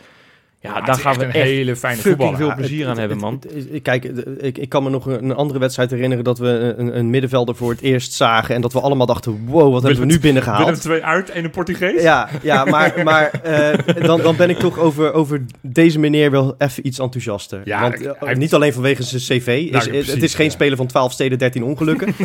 Ja, 0.62 0.80
daar 0.80 0.98
gaan 0.98 1.14
we 1.18 1.24
een 1.24 1.32
echt 1.32 1.44
hele 1.44 1.76
fijne 1.76 2.00
voetballer. 2.00 2.36
veel 2.36 2.54
plezier 2.54 2.88
aan 2.88 2.98
hebben, 2.98 3.16
man. 3.18 3.42
Kijk, 3.82 4.04
ik, 4.38 4.58
ik 4.58 4.68
kan 4.68 4.82
me 4.82 4.90
nog 4.90 5.06
een, 5.06 5.34
andere 5.34 5.58
wedstrijd 5.58 5.90
herinneren 5.90 6.24
dat 6.24 6.38
we 6.38 6.74
een, 6.76 6.98
een 6.98 7.10
middenvelder 7.10 7.54
voor 7.56 7.70
het 7.70 7.80
eerst 7.80 8.12
zagen. 8.12 8.54
En 8.54 8.60
dat 8.60 8.72
we 8.72 8.80
allemaal 8.80 9.06
dachten, 9.06 9.44
wow, 9.46 9.72
wat 9.72 9.82
hebben 9.82 10.00
we 10.00 10.06
nu 10.06 10.18
Willem 10.18 10.20
binnengehaald. 10.20 10.80
twee 10.80 11.04
uit 11.04 11.30
en 11.30 11.44
een 11.44 11.50
Portugees. 11.50 12.02
Ja, 12.02 12.28
ja 12.42 12.64
maar, 12.64 12.94
maar 13.04 13.30
eh, 13.30 14.02
dan, 14.06 14.20
dan 14.20 14.36
ben 14.36 14.50
ik 14.50 14.58
toch 14.58 14.78
over, 14.78 15.12
over 15.12 15.44
deze 15.60 15.98
meneer 15.98 16.30
wel 16.30 16.54
even 16.58 16.86
iets 16.86 16.98
enthousiaster. 16.98 17.60
Ja, 17.64 17.80
Want 17.80 17.98
hij 17.98 18.14
eh, 18.32 18.36
niet 18.36 18.54
alleen 18.54 18.72
vanwege 18.72 19.02
zijn 19.02 19.40
cv. 19.40 19.46
Is, 19.46 19.70
Nou, 19.70 19.92
ja, 19.92 20.12
het 20.12 20.22
is 20.22 20.34
geen 20.34 20.46
ja. 20.46 20.52
speler 20.52 20.76
van 20.76 20.86
12 20.86 21.12
steden, 21.12 21.38
13 21.38 21.62
ongelukken. 21.64 22.14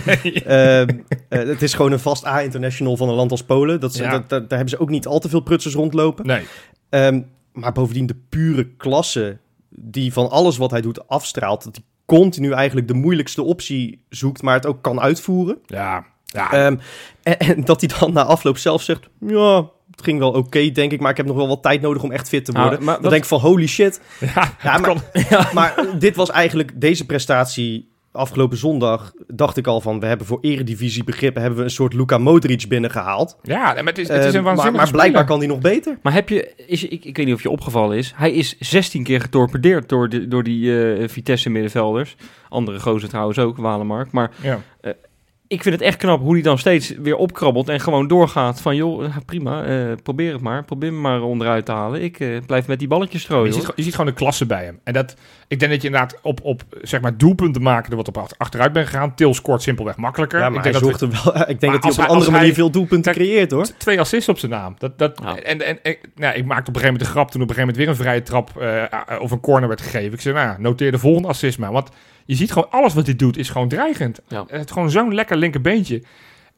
Ehm, 0.45 0.87
eh, 1.29 1.39
het 1.47 1.61
is 1.61 1.73
gewoon 1.73 1.91
een 1.91 1.99
vast 1.99 2.25
A-international 2.25 2.97
van 2.97 3.09
een 3.09 3.15
land 3.15 3.31
als 3.31 3.43
Polen. 3.43 3.79
Dat, 3.79 3.93
ze- 3.93 4.03
Ja. 4.03 4.09
dat, 4.11 4.29
dat- 4.29 4.49
daar 4.49 4.57
hebben 4.57 4.69
ze 4.77 4.79
ook 4.79 4.89
niet 4.89 5.07
al 5.07 5.19
te 5.19 5.29
veel 5.29 5.39
prutsers 5.41 5.73
rondlopen. 5.75 6.25
Nee. 6.27 6.41
Ehm, 6.89 7.21
maar 7.57 7.71
bovendien 7.71 8.05
de 8.05 8.15
pure 8.29 8.67
klasse 8.77 9.37
die 9.69 10.13
van 10.13 10.29
alles 10.29 10.57
wat 10.57 10.71
hij 10.71 10.81
doet 10.81 11.07
afstraalt. 11.07 11.63
Dat 11.63 11.75
hij 11.75 11.85
continu 12.05 12.51
eigenlijk 12.51 12.87
de 12.87 12.93
moeilijkste 12.93 13.43
optie 13.43 14.03
zoekt, 14.09 14.41
maar 14.41 14.53
het 14.53 14.65
ook 14.65 14.81
kan 14.81 14.99
uitvoeren. 14.99 15.57
Ja. 15.65 16.05
Ja. 16.25 16.51
Ehm, 16.51 16.77
en, 17.23 17.39
en 17.39 17.63
dat 17.63 17.81
hij 17.81 17.89
dan 17.99 18.13
na 18.13 18.23
afloop 18.23 18.57
zelf 18.57 18.81
zegt, 18.81 19.09
ja, 19.19 19.57
het 19.91 20.01
ging 20.03 20.19
wel 20.19 20.31
oké, 20.31 20.71
denk 20.71 20.91
ik, 20.91 20.99
maar 20.99 21.11
ik 21.11 21.17
heb 21.17 21.25
nog 21.25 21.35
wel 21.35 21.47
wat 21.47 21.61
tijd 21.61 21.81
nodig 21.81 22.03
om 22.03 22.11
echt 22.11 22.29
fit 22.29 22.45
te 22.45 22.51
Nou, 22.51 22.67
worden. 22.67 22.85
maar 22.85 23.01
dan 23.01 23.09
denk 23.09 23.21
ik 23.23 23.27
van, 23.29 23.39
holy 23.39 23.67
shit. 23.67 24.01
ja, 24.19 24.53
Ja, 24.63 24.77
maar, 24.77 25.51
maar 25.53 25.85
dit 25.99 26.15
was 26.15 26.29
eigenlijk, 26.29 26.81
deze 26.81 27.05
prestatie 27.05 27.89
afgelopen 28.17 28.57
zondag, 28.57 29.13
dacht 29.27 29.57
ik 29.57 29.67
al 29.67 29.81
van, 29.81 29.99
we 29.99 30.05
hebben 30.05 30.27
voor 30.27 30.37
eredivisie 30.41 31.03
begrippen, 31.03 31.41
hebben 31.41 31.59
we 31.59 31.65
een 31.65 31.71
soort 31.71 31.93
Luka 31.93 32.17
Modric 32.17 32.65
binnengehaald. 32.69 33.37
ja, 33.43 33.73
maar 33.73 33.83
het 33.85 33.97
is, 33.97 34.07
het 34.07 34.23
is 34.25 34.33
een 34.33 34.43
maar, 34.43 34.55
waanzinnige 34.55 34.83
maar 34.83 34.91
blijkbaar 34.91 35.23
speler. 35.23 35.25
kan 35.25 35.39
hij 35.39 35.47
nog 35.47 35.59
beter. 35.59 35.97
Maar 36.01 36.13
heb 36.13 36.29
je, 36.29 36.53
is, 36.67 36.83
ik, 36.83 37.05
ik 37.05 37.17
weet 37.17 37.25
niet 37.25 37.35
of 37.35 37.43
je 37.43 37.49
opgevallen 37.49 37.97
is, 37.97 38.13
hij 38.15 38.31
is 38.31 38.55
16 38.59 39.03
keer 39.03 39.21
getorpedeerd 39.21 39.89
door, 39.89 40.09
de, 40.09 40.27
door 40.27 40.43
die 40.43 40.93
eh, 40.95 41.07
Vitesse 41.07 41.49
middenvelders. 41.49 42.15
Andere 42.49 42.79
gozer 42.79 43.09
trouwens 43.09 43.39
ook, 43.39 43.57
Walemark. 43.57 44.11
Maar 44.11 44.31
Ja. 44.41 44.59
Ik 45.47 45.61
vind 45.63 45.75
het 45.75 45.83
echt 45.83 45.97
knap 45.97 46.19
hoe 46.21 46.33
hij 46.33 46.41
dan 46.41 46.57
steeds 46.57 46.89
weer 47.01 47.15
opkrabbelt 47.15 47.69
en 47.69 47.79
gewoon 47.79 48.07
doorgaat 48.07 48.61
van 48.61 48.75
joh, 48.75 49.03
eh, 49.05 49.15
prima, 49.25 49.63
eh, 49.63 49.85
probeer 50.03 50.31
het 50.33 50.41
maar. 50.41 50.63
Probeer 50.63 50.93
me 50.93 50.99
maar 50.99 51.21
onderuit 51.21 51.65
te 51.65 51.71
halen. 51.71 52.03
Ik 52.03 52.19
eh, 52.19 52.37
blijf 52.45 52.67
met 52.67 52.79
die 52.79 52.87
balletjes 52.87 53.21
strooien. 53.21 53.45
Je 53.45 53.51
ziet, 53.51 53.61
gewoon- 53.61 53.75
je 53.77 53.83
ziet 53.83 53.91
gewoon 53.95 54.05
de 54.09 54.17
klasse 54.17 54.45
bij 54.45 54.63
hem. 54.63 54.79
En 54.83 54.93
dat, 54.93 55.15
ik 55.47 55.59
denk 55.59 55.71
dat 55.71 55.81
je 55.81 55.87
inderdaad 55.87 56.19
op, 56.21 56.39
op 56.43 56.63
zeg 56.81 57.01
maar, 57.01 57.17
doelpunten 57.17 57.61
maken 57.61 57.91
er 57.91 57.97
wat 57.97 58.07
op 58.07 58.17
achter- 58.17 58.37
achteruit 58.37 58.73
bent 58.73 58.87
gegaan. 58.87 59.15
Til 59.15 59.33
scoort 59.33 59.61
simpelweg 59.61 59.95
makkelijker. 59.97 60.39
Ja, 60.39 60.49
maar 60.49 60.57
ik 60.57 60.63
hij 60.63 60.81
denk 60.81 60.91
dat 60.99 61.01
er 61.01 61.09
wel, 61.23 61.49
ik 61.49 61.59
denk 61.59 61.73
dat 61.73 61.83
hij 61.83 61.91
op 61.91 61.97
een 61.97 62.05
andere 62.07 62.31
manier 62.31 62.45
hij- 62.45 62.55
veel 62.55 62.69
doelpunten 62.71 63.13
Kijk, 63.13 63.25
creëert, 63.25 63.51
hoor. 63.51 63.65
twee 63.77 63.99
assists 63.99 64.29
op 64.29 64.37
zijn 64.39 64.51
naam. 64.51 64.75
Dat, 64.77 64.97
dat, 64.99 65.19
Ja. 65.23 65.35
En, 65.39 65.65
en, 65.65 65.83
en 65.83 65.95
nou, 66.15 66.35
ik 66.35 66.45
maakte 66.45 66.69
op 66.69 66.75
een 66.75 66.81
gegeven 66.81 66.83
moment 66.83 66.99
de 66.99 67.05
grap 67.05 67.31
toen 67.31 67.41
op 67.41 67.49
een 67.49 67.55
gegeven 67.55 67.75
moment 67.75 67.77
weer 67.77 67.87
een 67.87 67.95
vrije 67.95 68.23
trap 68.23 68.51
of 69.21 69.31
een 69.31 69.39
corner 69.39 69.67
werd 69.67 69.81
gegeven. 69.81 70.13
Ik 70.13 70.21
zei, 70.21 70.35
nou, 70.35 70.47
ja, 70.47 70.55
noteer 70.59 70.91
de 70.91 70.99
volgende 70.99 71.27
assist 71.27 71.59
maar. 71.59 71.71
Want 71.71 71.89
je 72.27 72.35
ziet 72.35 72.51
gewoon, 72.51 72.71
alles 72.71 72.93
wat 72.93 73.05
hij 73.05 73.15
doet 73.15 73.37
is 73.37 73.49
gewoon 73.49 73.67
dreigend. 73.67 74.19
Ja. 74.27 74.45
Het 74.47 74.65
is 74.65 74.71
gewoon 74.71 74.91
zo'n 74.91 75.13
lekker 75.13 75.37
linkerbeentje. 75.37 76.03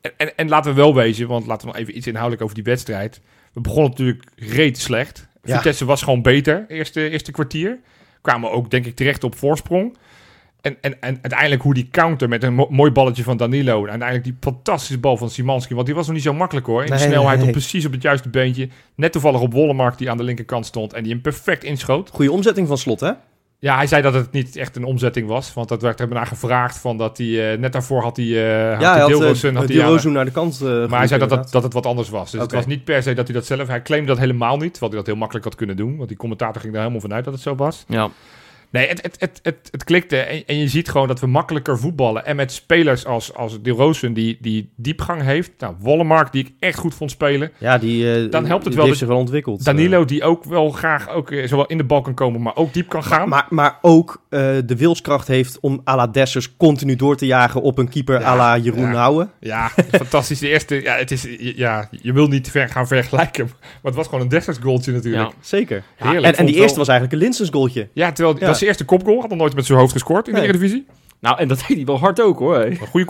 En, 0.01 0.11
en, 0.17 0.37
en 0.37 0.49
laten 0.49 0.71
we 0.71 0.77
wel 0.81 0.95
wezen, 0.95 1.27
want 1.27 1.45
laten 1.45 1.67
we 1.67 1.73
nog 1.73 1.81
even 1.81 1.97
iets 1.97 2.07
inhoudelijk 2.07 2.43
over 2.43 2.55
die 2.55 2.63
wedstrijd. 2.63 3.21
We 3.53 3.61
begonnen 3.61 3.89
natuurlijk 3.89 4.23
reet 4.35 4.77
slecht. 4.77 5.27
Ja. 5.43 5.55
Vitesse 5.55 5.85
was 5.85 6.01
gewoon 6.01 6.21
beter, 6.21 6.65
eerste, 6.67 7.09
eerste 7.09 7.31
kwartier. 7.31 7.79
Kwamen 8.21 8.51
ook, 8.51 8.71
denk 8.71 8.85
ik, 8.85 8.95
terecht 8.95 9.23
op 9.23 9.35
voorsprong. 9.35 9.97
En, 10.61 10.77
en, 10.81 11.01
en 11.01 11.17
uiteindelijk 11.21 11.61
hoe 11.61 11.73
die 11.73 11.87
counter 11.91 12.29
met 12.29 12.43
een 12.43 12.53
mo- 12.53 12.67
mooi 12.69 12.91
balletje 12.91 13.23
van 13.23 13.37
Danilo. 13.37 13.83
En 13.83 13.89
uiteindelijk 13.89 14.23
die 14.23 14.37
fantastische 14.39 14.97
bal 14.99 15.17
van 15.17 15.29
Simanski. 15.29 15.73
Want 15.73 15.85
die 15.85 15.95
was 15.95 16.05
nog 16.05 16.15
niet 16.15 16.23
zo 16.23 16.33
makkelijk 16.33 16.65
hoor. 16.65 16.83
In 16.83 16.89
Nee, 16.89 16.97
de 16.97 17.03
snelheid 17.03 17.37
nee. 17.37 17.45
op 17.47 17.51
precies 17.51 17.85
op 17.85 17.91
het 17.91 18.01
juiste 18.01 18.29
beentje. 18.29 18.69
Net 18.95 19.11
toevallig 19.11 19.41
op 19.41 19.53
Wollemark 19.53 19.97
die 19.97 20.09
aan 20.09 20.17
de 20.17 20.23
linkerkant 20.23 20.65
stond. 20.65 20.93
En 20.93 21.03
die 21.03 21.11
hem 21.11 21.21
perfect 21.21 21.63
inschoot. 21.63 22.09
Goede 22.09 22.31
omzetting 22.31 22.67
van 22.67 22.77
slot, 22.77 22.99
hè? 22.99 23.11
Ja, 23.61 23.75
hij 23.75 23.87
zei 23.87 24.01
dat 24.01 24.13
het 24.13 24.31
niet 24.31 24.55
echt 24.55 24.75
een 24.75 24.83
omzetting 24.83 25.27
was. 25.27 25.53
Want 25.53 25.67
dat 25.67 25.81
werd 25.81 25.99
hem 25.99 26.09
naar 26.09 26.27
gevraagd. 26.27 26.77
Van 26.77 26.97
dat 26.97 27.17
hij, 27.17 27.51
eh, 27.51 27.59
net 27.59 27.71
daarvoor 27.71 28.01
had 28.01 28.17
hij, 28.17 28.25
eh 28.25 28.71
had 28.71 28.81
ja, 28.81 28.89
hij 28.89 28.91
hij 28.91 28.99
had 28.99 29.09
Dilrosun, 29.09 29.55
had 29.55 29.69
uh, 29.69 29.69
Dilrosun 29.69 30.11
naar 30.11 30.25
de 30.25 30.31
kant 30.31 30.61
eh, 30.61 30.67
maar 30.87 30.99
hij 30.99 31.07
zei 31.07 31.19
dat, 31.19 31.29
dat, 31.29 31.51
dat 31.51 31.63
het 31.63 31.73
wat 31.73 31.85
anders 31.85 32.09
was. 32.09 32.31
Dus 32.31 32.41
het 32.41 32.51
was 32.51 32.65
niet 32.65 32.83
per 32.83 33.03
se 33.03 33.13
dat 33.13 33.27
hij 33.27 33.35
dat 33.35 33.45
zelf... 33.45 33.67
Hij 33.67 33.81
claimde 33.81 34.07
dat 34.07 34.17
helemaal 34.17 34.57
niet. 34.57 34.71
Terwijl 34.71 34.91
hij 34.91 35.01
dat 35.01 35.05
heel 35.05 35.15
makkelijk 35.15 35.45
had 35.45 35.55
kunnen 35.55 35.75
doen. 35.75 35.97
Want 35.97 36.09
die 36.09 36.17
commentator 36.17 36.61
ging 36.61 36.73
er 36.73 36.79
helemaal 36.79 37.01
vanuit 37.01 37.23
dat 37.23 37.33
het 37.33 37.43
zo 37.43 37.55
was. 37.55 37.83
Ja. 37.87 38.09
Nee, 38.71 38.87
het, 38.87 39.01
het, 39.01 39.15
het, 39.19 39.39
het, 39.43 39.67
het 39.71 39.83
klikte. 39.83 40.17
En, 40.17 40.43
en 40.45 40.57
je 40.57 40.67
ziet 40.67 40.89
gewoon 40.89 41.07
dat 41.07 41.19
we 41.19 41.27
makkelijker 41.27 41.79
voetballen. 41.79 42.25
En 42.25 42.35
met 42.35 42.51
spelers 42.51 43.05
als, 43.05 43.33
als 43.35 43.61
De 43.61 43.69
Rozen 43.69 44.13
die, 44.13 44.37
die 44.41 44.69
diepgang 44.75 45.21
heeft. 45.21 45.51
Nou, 45.57 45.75
Wollemark 45.79 46.31
die 46.31 46.43
ik 46.45 46.51
echt 46.59 46.77
goed 46.79 46.95
vond 46.95 47.11
spelen. 47.11 47.51
Ja, 47.57 47.77
die, 47.77 48.13
eh, 48.13 48.31
Dan 48.31 48.45
helpt 48.45 48.63
het 48.63 48.73
die 48.73 48.75
wel 48.75 48.85
heeft 48.85 48.87
dat- 48.89 48.97
zich 48.97 49.07
wel 49.07 49.17
ontwikkeld. 49.17 49.63
Danilo 49.63 50.05
die 50.05 50.23
ook 50.23 50.43
wel 50.43 50.69
graag 50.69 51.09
ook, 51.09 51.31
eh, 51.31 51.47
zowel 51.47 51.65
in 51.65 51.77
de 51.77 51.83
bal 51.83 52.01
kan 52.01 52.13
komen, 52.13 52.41
maar 52.41 52.55
ook 52.55 52.73
diep 52.73 52.89
kan 52.89 53.01
Eh, 53.01 53.07
gaan. 53.07 53.29
maar, 53.29 53.45
maar 53.49 53.77
ook 53.81 54.21
eh, 54.29 54.39
de 54.65 54.75
wilskracht 54.77 55.27
heeft 55.27 55.59
om 55.59 55.81
à 55.87 55.95
la 55.95 56.07
Dessers 56.07 56.55
continu 56.57 56.95
door 56.95 57.15
te 57.15 57.25
jagen 57.25 57.61
op 57.61 57.77
een 57.77 57.89
keeper 57.89 58.19
Ja, 58.19 58.27
à 58.27 58.35
la 58.35 58.57
Jeroen 58.57 58.81
ja. 58.89 58.93
Houwen. 58.93 59.31
Ja, 59.39 59.69
fantastisch. 59.91 60.39
De 60.39 60.49
eerste, 60.49 60.81
ja, 60.81 60.95
het 60.95 61.11
is, 61.11 61.27
ja, 61.39 61.89
je 62.01 62.13
wil 62.13 62.27
niet 62.27 62.51
ver 62.51 62.69
gaan 62.69 62.87
vergelijken. 62.87 63.45
Maar 63.61 63.69
het 63.83 63.95
was 63.95 64.05
gewoon 64.07 64.21
een 64.21 64.29
Dessers 64.29 64.57
goaltje 64.57 64.91
natuurlijk. 64.91 65.23
Ja. 65.29 65.33
Zeker. 65.41 65.83
Heerlijk. 65.95 66.25
en 66.25 66.35
en 66.35 66.45
die 66.45 66.53
wel- 66.53 66.63
eerste 66.63 66.77
was 66.79 66.87
eigenlijk 66.87 67.19
een 67.19 67.25
Linsens 67.27 67.49
goaltje. 67.49 67.87
Ja, 67.93 68.11
terwijl 68.11 68.37
Ja. 68.39 68.45
Zijn 68.59 68.69
eerste 68.69 68.85
kopgoal. 68.85 69.19
Had 69.19 69.29
nog 69.29 69.37
nooit 69.37 69.55
met 69.55 69.65
zijn 69.65 69.79
hoofd 69.79 69.91
gescoord 69.91 70.27
in 70.27 70.33
de 70.33 70.39
Nee. 70.39 70.49
Eredivisie. 70.49 70.85
Nou, 71.19 71.37
en 71.39 71.47
dat 71.47 71.57
deed 71.67 71.77
hij 71.77 71.85
wel 71.85 71.99
hard 71.99 72.21
ook 72.21 72.39
hoor. 72.39 72.55
Een 72.57 72.77
goede. 72.77 73.05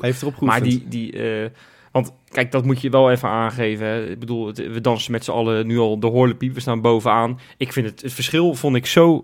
Hij 0.00 0.10
heeft 0.10 0.22
erop 0.22 0.34
geoefend. 0.34 0.60
Maar 0.60 0.68
die, 0.70 0.84
die 0.88 1.12
eh, 1.42 1.50
want 1.92 2.12
kijk, 2.28 2.52
dat 2.52 2.64
moet 2.64 2.80
je 2.80 2.90
wel 2.90 3.10
even 3.10 3.28
aangeven. 3.28 3.86
Hè. 3.86 4.06
Ik 4.10 4.18
bedoel, 4.18 4.46
het- 4.46 4.72
we 4.72 4.80
dansen 4.80 5.12
met 5.12 5.24
z'n 5.24 5.30
allen 5.30 5.66
nu 5.66 5.78
al 5.78 6.00
de 6.00 6.06
horlepiep. 6.06 6.54
We 6.54 6.60
staan 6.60 6.80
bovenaan. 6.80 7.38
Ik 7.56 7.72
vind 7.72 7.86
het, 7.86 8.02
het 8.02 8.12
verschil 8.12 8.54
vond 8.54 8.76
ik 8.76 8.86
zo 8.86 9.22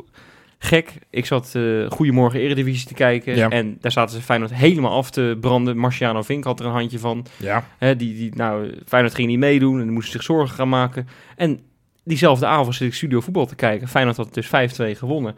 gek. 0.59 0.93
Ik 1.11 1.27
zat 1.27 1.53
eh 1.55 1.91
Goedemorgen 1.91 2.41
Eredivisie 2.41 2.87
te 2.87 2.95
kijken. 2.95 3.37
Ja. 3.37 3.49
En 3.49 3.77
daar 3.81 3.93
zaten 3.93 4.17
ze 4.17 4.23
Feyenoord 4.23 4.55
helemaal 4.55 4.93
af 4.97 5.11
te 5.11 5.37
branden. 5.41 5.77
Marciano 5.77 6.23
Vink 6.23 6.45
had 6.45 6.61
er 6.61 6.67
een 6.67 6.73
handje 6.73 6.99
van. 6.99 7.27
Ja. 7.37 7.67
Hè, 7.79 7.97
die, 7.97 8.15
die, 8.15 8.35
nou, 8.35 8.75
Feyenoord 8.87 9.15
ging 9.15 9.29
niet 9.29 9.39
meedoen 9.39 9.81
en 9.81 9.91
moesten 9.93 10.13
zich 10.13 10.23
zorgen 10.23 10.55
gaan 10.55 10.69
maken. 10.69 11.09
En 11.37 11.61
diezelfde 12.05 12.47
avond 12.47 12.75
zit 12.75 12.89
ik 12.89 12.95
studio 12.95 13.21
voetbal 13.21 13.47
te 13.47 13.55
kijken. 13.55 13.89
Feyenoord 13.89 14.17
had 14.17 14.35
dus 14.35 14.47
5-2 14.47 14.51
gewonnen. 14.99 15.35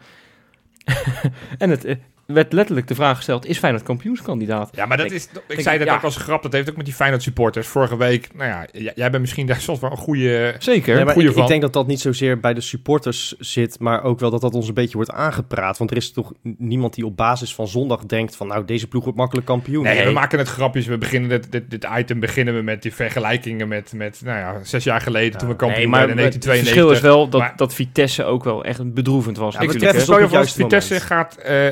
en 1.57 1.69
het 1.69 1.85
eh, 1.85 1.95
werd 2.33 2.53
letterlijk 2.53 2.87
de 2.87 2.95
vraag 2.95 3.15
gesteld, 3.15 3.45
is 3.45 3.57
Feyenoord 3.57 3.83
kampioenskandidaat? 3.85 4.69
Ja, 4.75 4.85
maar 4.85 4.97
dat 4.97 5.05
Ik- 5.05 5.11
is. 5.11 5.23
Ik 5.47 5.57
ik- 5.57 5.59
zei 5.63 5.77
dat 5.77 5.87
ja. 5.87 5.93
ook 5.95 6.03
als 6.03 6.15
grap. 6.17 6.43
Dat 6.43 6.53
heeft 6.53 6.69
ook 6.69 6.75
met 6.75 6.85
die 6.85 6.93
Feyenoord 6.93 7.23
supporters. 7.23 7.67
Vorige 7.67 7.97
week. 7.97 8.29
Nou 8.35 8.49
ja, 8.49 8.65
jij 8.95 9.09
bent 9.09 9.19
misschien 9.19 9.45
daar 9.47 9.61
soms 9.61 9.79
wel 9.79 9.91
een 9.91 9.97
goede. 9.97 10.55
Zeker. 10.59 10.95
Nee, 10.95 11.03
maar 11.05 11.13
goeie 11.13 11.27
ik, 11.29 11.33
ik 11.33 11.39
van. 11.39 11.49
denk 11.49 11.61
dat 11.61 11.73
dat 11.73 11.87
niet 11.87 11.99
zozeer 11.99 12.39
bij 12.39 12.53
de 12.53 12.61
supporters 12.61 13.35
zit, 13.39 13.79
maar 13.79 14.03
ook 14.03 14.19
wel 14.19 14.29
dat 14.29 14.41
dat 14.41 14.53
ons 14.53 14.67
een 14.67 14.73
beetje 14.73 14.95
wordt 14.95 15.11
aangepraat. 15.11 15.77
Want 15.77 15.91
er 15.91 15.97
is 15.97 16.11
toch 16.11 16.31
niemand 16.57 16.93
die 16.93 17.05
op 17.05 17.17
basis 17.17 17.55
van 17.55 17.67
zondag 17.67 18.05
denkt 18.05 18.35
van 18.35 18.47
nou, 18.47 18.65
deze 18.65 18.87
ploeg 18.87 19.03
wordt 19.03 19.17
makkelijk 19.17 19.47
kampioen. 19.47 19.83
Nee, 19.83 20.05
we 20.05 20.11
maken 20.11 20.39
het 20.39 20.47
grapjes. 20.47 20.85
We 20.85 20.97
beginnen 20.97 21.29
dit, 21.29 21.51
dit, 21.51 21.69
dit 21.69 21.87
item 21.97 22.19
beginnen 22.19 22.55
we 22.55 22.61
met 22.61 22.81
die 22.81 22.93
vergelijkingen 22.93 23.67
met, 23.67 23.93
met 23.95 24.21
nou 24.23 24.37
ja, 24.37 24.63
zes 24.63 24.83
jaar 24.83 25.01
geleden 25.01 25.39
toen 25.39 25.49
we 25.49 25.55
kampioen 25.55 25.81
Nee, 25.81 25.89
maar 25.89 25.99
werden 26.07 26.17
in 26.25 26.31
het 26.31 26.43
1992. 26.43 26.73
verschil 26.73 26.91
is 26.91 27.15
wel 27.15 27.29
dat, 27.29 27.41
Maar- 27.41 27.53
dat 27.55 27.73
Vitesse 27.73 28.23
ook 28.23 28.43
wel 28.43 28.63
echt 28.63 28.93
bedroevend 28.93 29.37
was. 29.37 29.53
Ja, 29.53 29.59
ik 29.59 29.71
het 29.71 29.83
vast, 30.03 30.31
juiste 30.31 30.61
Vitesse 30.61 30.93
moment. 30.93 31.07
gaat 31.07 31.35
eh 31.37 31.67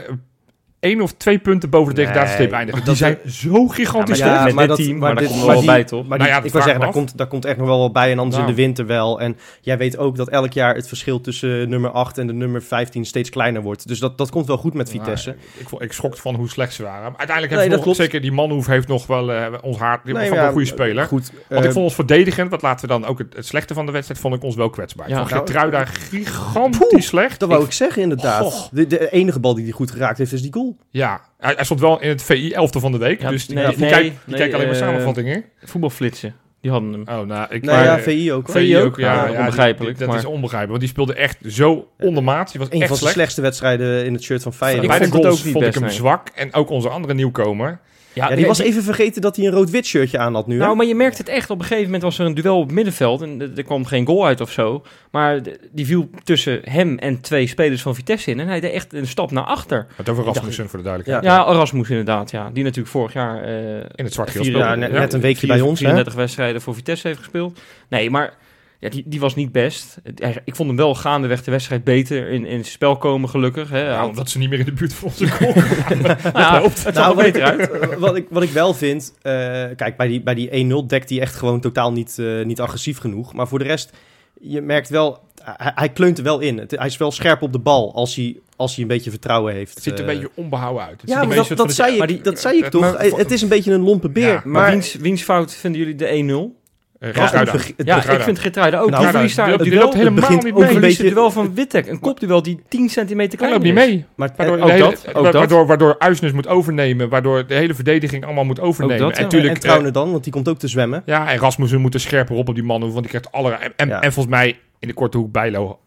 één 0.81 1.01
of 1.01 1.13
twee 1.13 1.39
punten 1.39 1.69
boven 1.69 1.95
de 1.95 2.01
Nee, 2.01 2.05
degradatiestreep 2.05 2.51
eindigen. 2.51 2.85
dat- 2.85 2.95
Die 2.97 3.05
zijn 3.05 3.17
zo 3.25 3.67
gigantisch 3.67 4.17
Ja, 4.17 4.25
maar 4.25 4.33
sterk. 4.35 4.45
met 4.45 4.55
maar 4.55 4.67
dit 4.67 4.77
dat- 4.77 4.85
team, 4.85 4.97
maar 4.97 4.99
maar 4.99 5.09
daar 5.13 5.23
dit- 5.23 5.27
komt 5.31 5.39
er 5.41 5.45
maar 5.45 5.55
wel 5.55 5.63
die- 5.65 5.71
bij, 5.73 5.83
toch? 5.83 5.99
Maar 6.07 6.17
Nou 6.17 6.29
die- 6.29 6.39
ja, 6.39 6.43
ik 6.45 6.51
wil 6.51 6.61
zeggen, 6.61 6.81
daar 6.81 6.91
komt, 6.91 7.17
daar 7.17 7.27
komt 7.27 7.45
echt 7.45 7.57
nog 7.57 7.67
wel 7.67 7.79
wat 7.79 7.93
bij 7.93 8.11
en 8.11 8.17
anders 8.19 8.37
Nou. 8.37 8.49
in 8.49 8.55
de 8.55 8.61
winter 8.61 8.85
wel. 8.85 9.21
En 9.21 9.37
jij 9.61 9.77
weet 9.77 9.97
ook 9.97 10.15
dat 10.15 10.29
elk 10.29 10.53
jaar 10.53 10.75
het 10.75 10.87
verschil 10.87 11.21
tussen 11.21 11.69
nummer 11.69 11.89
8 11.91 12.17
en 12.17 12.27
de 12.27 12.33
nummer 12.33 12.61
15 12.61 13.05
steeds 13.05 13.29
kleiner 13.29 13.61
wordt. 13.61 13.87
Dus 13.87 13.99
dat, 13.99 14.17
dat 14.17 14.29
komt 14.29 14.47
wel 14.47 14.57
goed 14.57 14.73
met 14.73 14.89
Vitesse. 14.89 15.29
Nou, 15.29 15.75
ik, 15.79 15.81
ik 15.81 15.91
schrokte 15.93 16.21
van 16.21 16.35
hoe 16.35 16.49
slecht 16.49 16.73
ze 16.73 16.83
waren. 16.83 17.01
Maar 17.01 17.17
uiteindelijk 17.17 17.49
Nee, 17.51 17.61
heeft 17.67 17.75
dat 17.75 17.85
nog, 17.85 17.95
zeker 17.95 18.21
die 18.21 18.31
Manhoef 18.31 18.65
heeft 18.67 18.87
nog 18.87 19.07
wel 19.07 19.31
eh, 19.31 19.45
ons 19.61 19.77
hart. 19.77 20.03
Die 20.05 20.13
Nee, 20.13 20.21
was 20.21 20.21
maar 20.23 20.31
wel 20.31 20.39
ja, 20.39 20.45
een 20.47 20.51
goede 20.51 20.67
speler. 20.83 21.05
Goed. 21.05 21.31
Want 21.49 21.61
eh, 21.61 21.67
ik 21.67 21.73
vond 21.73 21.85
ons 21.85 21.95
verdedigend, 21.95 22.51
wat 22.51 22.61
laten 22.61 22.81
we 22.87 22.93
dan 22.93 23.05
ook 23.05 23.17
het, 23.17 23.35
het 23.35 23.45
slechte 23.45 23.73
van 23.73 23.85
de 23.85 23.91
wedstrijd, 23.91 24.19
vond 24.21 24.35
ik 24.35 24.43
ons 24.43 24.55
wel 24.55 24.69
kwetsbaar. 24.69 25.09
Ja, 25.09 25.21
ik 25.21 25.27
vond 25.27 25.53
nou, 25.53 25.85
gigantisch 25.85 27.05
slecht. 27.05 27.39
dat 27.39 27.49
wou 27.49 27.63
ik 27.63 27.71
zeggen 27.71 28.01
inderdaad. 28.01 28.69
De 28.71 29.09
enige 29.11 29.39
bal 29.39 29.53
die 29.55 29.63
hij 29.63 29.73
goed 29.73 29.91
geraakt 29.91 30.17
heeft 30.17 30.31
is 30.33 30.41
die 30.41 30.53
goal. 30.53 30.70
Ja, 30.89 31.21
hij, 31.37 31.53
hij 31.55 31.63
stond 31.63 31.79
wel 31.79 32.01
in 32.01 32.09
het 32.09 32.23
VI 32.23 32.51
11 32.51 32.71
van 32.71 32.91
de 32.91 32.97
week. 32.97 33.21
Ja, 33.21 33.29
dus 33.29 33.45
die, 33.45 33.55
nee, 33.55 33.65
die, 33.65 33.75
die 33.75 33.85
nee, 33.85 33.93
kijkt 33.93 34.09
die 34.09 34.19
nee, 34.25 34.37
kijkt 34.37 34.53
alleen 34.53 34.67
maar 34.67 34.75
eh, 34.75 34.81
samenvattingen. 34.81 35.45
Voetbalflitsen, 35.63 36.35
die 36.61 36.71
hadden 36.71 36.91
hem. 36.93 37.01
Oh, 37.01 37.27
nou, 37.27 37.47
ik... 37.49 37.61
Nee, 37.65 37.75
maar, 37.75 37.83
ja, 37.83 37.99
VI 37.99 38.31
ook. 38.33 38.49
VI 38.49 38.77
ook, 38.77 38.97
ja. 38.99 39.13
Ja, 39.13 39.27
ja, 39.31 39.39
onbegrijpelijk, 39.39 39.97
die- 39.97 40.05
dat 40.05 40.15
maar- 40.15 40.23
is 40.23 40.29
onbegrijpelijk, 40.31 40.69
want 40.69 40.79
die 40.79 40.89
speelde 40.89 41.13
echt 41.13 41.37
zo 41.47 41.87
ondermaat. 41.99 42.51
Die 42.51 42.59
was 42.59 42.69
Een 42.69 42.73
echt 42.79 42.83
van 42.85 42.91
de 42.93 42.97
slecht. 43.01 43.13
slechtste 43.15 43.41
wedstrijden 43.41 44.05
in 44.05 44.13
het 44.13 44.23
shirt 44.23 44.43
van 44.43 44.53
Feyenoord. 44.53 44.83
Ik 44.83 44.89
Bij 44.89 44.99
de 44.99 45.11
goals 45.11 45.39
ook 45.39 45.43
niet 45.45 45.53
vond 45.53 45.65
ik 45.65 45.73
hem 45.73 45.83
nee. 45.83 45.91
zwak. 45.91 46.27
En 46.35 46.53
ook 46.53 46.69
onze 46.69 46.89
andere 46.89 47.13
nieuwkomer. 47.13 47.79
Ja, 48.13 48.35
die 48.35 48.45
was 48.45 48.59
even 48.59 48.83
vergeten 48.83 49.21
dat 49.21 49.35
hij 49.35 49.45
een 49.45 49.51
rood-wit 49.51 49.85
shirtje 49.85 50.17
aan 50.17 50.33
had 50.33 50.47
nu. 50.47 50.53
hè? 50.59 50.63
Nou, 50.63 50.75
maar 50.75 50.85
je 50.85 50.95
merkt 50.95 51.17
het 51.17 51.29
echt. 51.29 51.49
Op 51.49 51.57
een 51.59 51.63
gegeven 51.63 51.85
moment 51.85 52.03
was 52.03 52.19
er 52.19 52.25
een 52.25 52.33
duel 52.33 52.57
op 52.57 52.65
het 52.65 52.75
middenveld. 52.75 53.21
En 53.21 53.51
er 53.55 53.63
kwam 53.63 53.85
geen 53.85 54.05
goal 54.05 54.25
uit 54.25 54.41
of 54.41 54.51
zo. 54.51 54.83
Maar 55.11 55.39
die 55.71 55.85
viel 55.85 56.09
tussen 56.23 56.61
hem 56.63 56.97
en 56.97 57.21
twee 57.21 57.47
spelers 57.47 57.81
van 57.81 57.95
Vitesse 57.95 58.31
in. 58.31 58.39
En 58.39 58.47
hij 58.47 58.59
deed 58.59 58.71
echt 58.73 58.93
een 58.93 59.07
stap 59.07 59.31
naar 59.31 59.43
achter. 59.43 59.87
Het 59.95 60.09
over 60.09 60.23
Rasmussen 60.23 60.69
voor 60.69 60.77
de 60.79 60.85
duidelijkheid. 60.85 61.33
Ja, 61.33 61.47
Erasmus 61.47 61.89
inderdaad. 61.89 62.31
Ja. 62.31 62.49
Die 62.53 62.63
natuurlijk 62.63 62.91
vorig 62.91 63.13
jaar... 63.13 63.43
eh, 63.43 63.51
In 63.95 64.05
het 64.05 64.13
vier- 64.13 64.27
speelde. 64.27 64.51
ja, 64.57 64.75
net, 64.75 64.91
Ja. 64.91 64.99
net 64.99 65.13
een 65.13 65.21
weekje 65.21 65.47
bij 65.47 65.61
ons. 65.61 65.69
Hè? 65.79 65.85
34 65.85 66.13
wedstrijden 66.13 66.50
voor 66.59 66.75
Vitesse 66.75 67.07
heeft 67.07 67.19
gespeeld. 67.19 67.59
Nee, 67.89 68.09
maar 68.09 68.33
ja, 68.79 68.89
die, 68.89 69.03
die 69.05 69.19
was 69.19 69.35
niet 69.35 69.51
best. 69.51 69.97
Ik 70.45 70.55
vond 70.55 70.67
hem 70.67 70.77
wel 70.77 70.95
gaandeweg 70.95 71.43
de 71.43 71.51
wedstrijd 71.51 71.83
beter 71.83 72.27
in, 72.29 72.45
in 72.45 72.57
het 72.57 72.67
spel 72.67 72.97
komen, 72.97 73.29
gelukkig. 73.29 73.69
Hè. 73.69 73.89
Ja, 73.89 74.05
omdat 74.05 74.29
ze 74.29 74.37
niet 74.37 74.49
meer 74.49 74.59
in 74.59 74.65
de 74.65 74.71
buurt 74.71 74.93
van 74.93 75.07
onze 75.07 75.27
goal 75.27 75.53
kwamen. 75.53 76.17
Nou 76.33 76.39
ja, 76.39 76.61
het 76.61 76.79
zag 76.79 76.93
Nou, 76.93 77.09
er 77.09 77.15
wat 77.15 77.23
beter 77.23 77.43
uit. 77.43 77.97
wat, 77.99 78.15
ik, 78.15 78.27
wat 78.29 78.43
ik 78.43 78.49
wel 78.49 78.73
vind, 78.73 79.13
eh, 79.21 79.31
kijk, 79.75 79.97
bij 79.97 80.07
die, 80.07 80.21
bij 80.21 80.33
die 80.33 80.71
1-0 80.83 80.85
dekt 80.87 81.09
hij 81.09 81.21
echt 81.21 81.35
gewoon 81.35 81.59
totaal 81.59 81.91
niet, 81.91 82.19
eh, 82.19 82.45
niet 82.45 82.59
agressief 82.59 82.97
genoeg. 82.97 83.33
Maar 83.33 83.47
voor 83.47 83.59
de 83.59 83.65
rest, 83.65 83.91
je 84.39 84.61
merkt 84.61 84.89
wel, 84.89 85.19
hij, 85.43 85.71
hij 85.75 85.89
kleunt 85.89 86.17
er 86.17 86.23
wel 86.23 86.39
in. 86.39 86.57
Het- 86.57 86.71
hij 86.71 86.85
is 86.87 86.97
wel 86.97 87.11
scherp 87.11 87.41
op 87.41 87.51
de 87.53 87.59
bal 87.59 87.93
als 87.95 88.15
hij, 88.15 88.37
als 88.55 88.73
hij 88.73 88.81
een 88.81 88.87
beetje 88.89 89.09
vertrouwen 89.09 89.53
heeft. 89.53 89.73
Het 89.73 89.83
ziet 89.83 89.93
er 89.93 89.99
een 89.99 90.09
Eh, 90.09 90.13
beetje 90.15 90.31
onbehouden 90.35 90.83
uit. 90.85 91.01
Het 91.01 91.09
Ja, 91.09 91.15
maar 91.15 91.23
een 91.23 91.35
dat, 91.35 91.57
dat, 91.57 91.67
een 91.67 91.73
zei 91.73 91.97
ik, 91.97 92.23
dat 92.23 92.39
zei 92.39 92.57
ik 92.57 92.65
toch? 92.65 92.81
maar- 92.81 92.99
het 92.99 93.31
is 93.31 93.41
een 93.41 93.49
beetje 93.49 93.73
een 93.73 93.81
lompe 93.83 94.09
beer. 94.09 94.23
Ja, 94.27 94.33
maar 94.43 94.61
Maar 94.61 94.71
wiens, 94.71 94.95
wiens 94.95 95.21
fout 95.21 95.53
vinden 95.53 95.79
jullie 95.81 95.95
de 95.95 96.05
1-0? 96.07 96.59
Eh, 96.99 97.13
Ja, 97.13 97.21
het 97.21 97.51
het 97.77 97.87
Ja, 97.87 98.09
ik 98.11 98.21
vind 98.21 98.39
Geertruida 98.39 98.79
ook. 98.79 98.89
Nou, 98.89 99.01
die 99.03 99.11
verliest 99.11 99.35
daar 99.35 99.45
die 99.45 99.55
het 99.57 99.67
loopt- 99.67 99.79
duel. 99.81 99.93
helemaal 99.93 100.19
begint 100.19 100.43
niet 100.43 100.53
ook 100.53 100.59
mee. 100.59 100.67
een 100.67 100.73
verliest 100.73 100.97
het 101.01 101.07
duel 101.13 101.31
van 101.31 101.53
Wittek. 101.55 101.87
Een 101.87 101.99
kopduel 101.99 102.41
die 102.41 102.59
10 102.67 102.89
centimeter 102.89 103.37
kleiner 103.37 103.61
loopt 103.63 103.75
niet 103.75 103.87
mee. 103.87 104.05
maar, 104.15 104.29
Waardoor, 104.35 104.59
ook 104.59 104.69
hele- 104.69 104.79
dat, 104.83 105.15
ook 105.15 105.31
waardoor, 105.31 105.65
waardoor 105.67 105.95
Uisnes 105.99 106.31
moet 106.31 106.47
overnemen. 106.47 107.09
Waardoor 107.09 107.47
de 107.47 107.53
hele 107.53 107.73
verdediging 107.73 108.25
allemaal 108.25 108.43
moet 108.45 108.59
overnemen. 108.59 108.97
dat, 108.97 109.11
en 109.11 109.17
ja. 109.17 109.21
natuurlijk, 109.23 109.53
en 109.53 109.59
Trouwner 109.59 109.91
dan, 109.91 110.11
want 110.11 110.23
die 110.23 110.33
komt 110.33 110.49
ook 110.49 110.59
te 110.59 110.67
zwemmen. 110.67 111.01
ja, 111.05 111.31
en 111.31 111.37
Rasmussen 111.37 111.81
moet 111.81 111.93
er 111.93 111.99
scherper 111.99 112.35
op 112.35 112.47
op 112.49 112.55
die 112.55 112.63
mannen. 112.63 112.89
Want 112.89 113.01
die 113.01 113.09
krijgt 113.09 113.31
alle... 113.31 113.51
En, 113.51 113.73
en, 113.75 113.87
Ja. 113.87 114.01
en 114.01 114.13
volgens 114.13 114.35
mij 114.35 114.57
in 114.81 114.87
de 114.87 114.93
korte 114.93 115.17
hoek 115.17 115.31
Bijlo. 115.31 115.79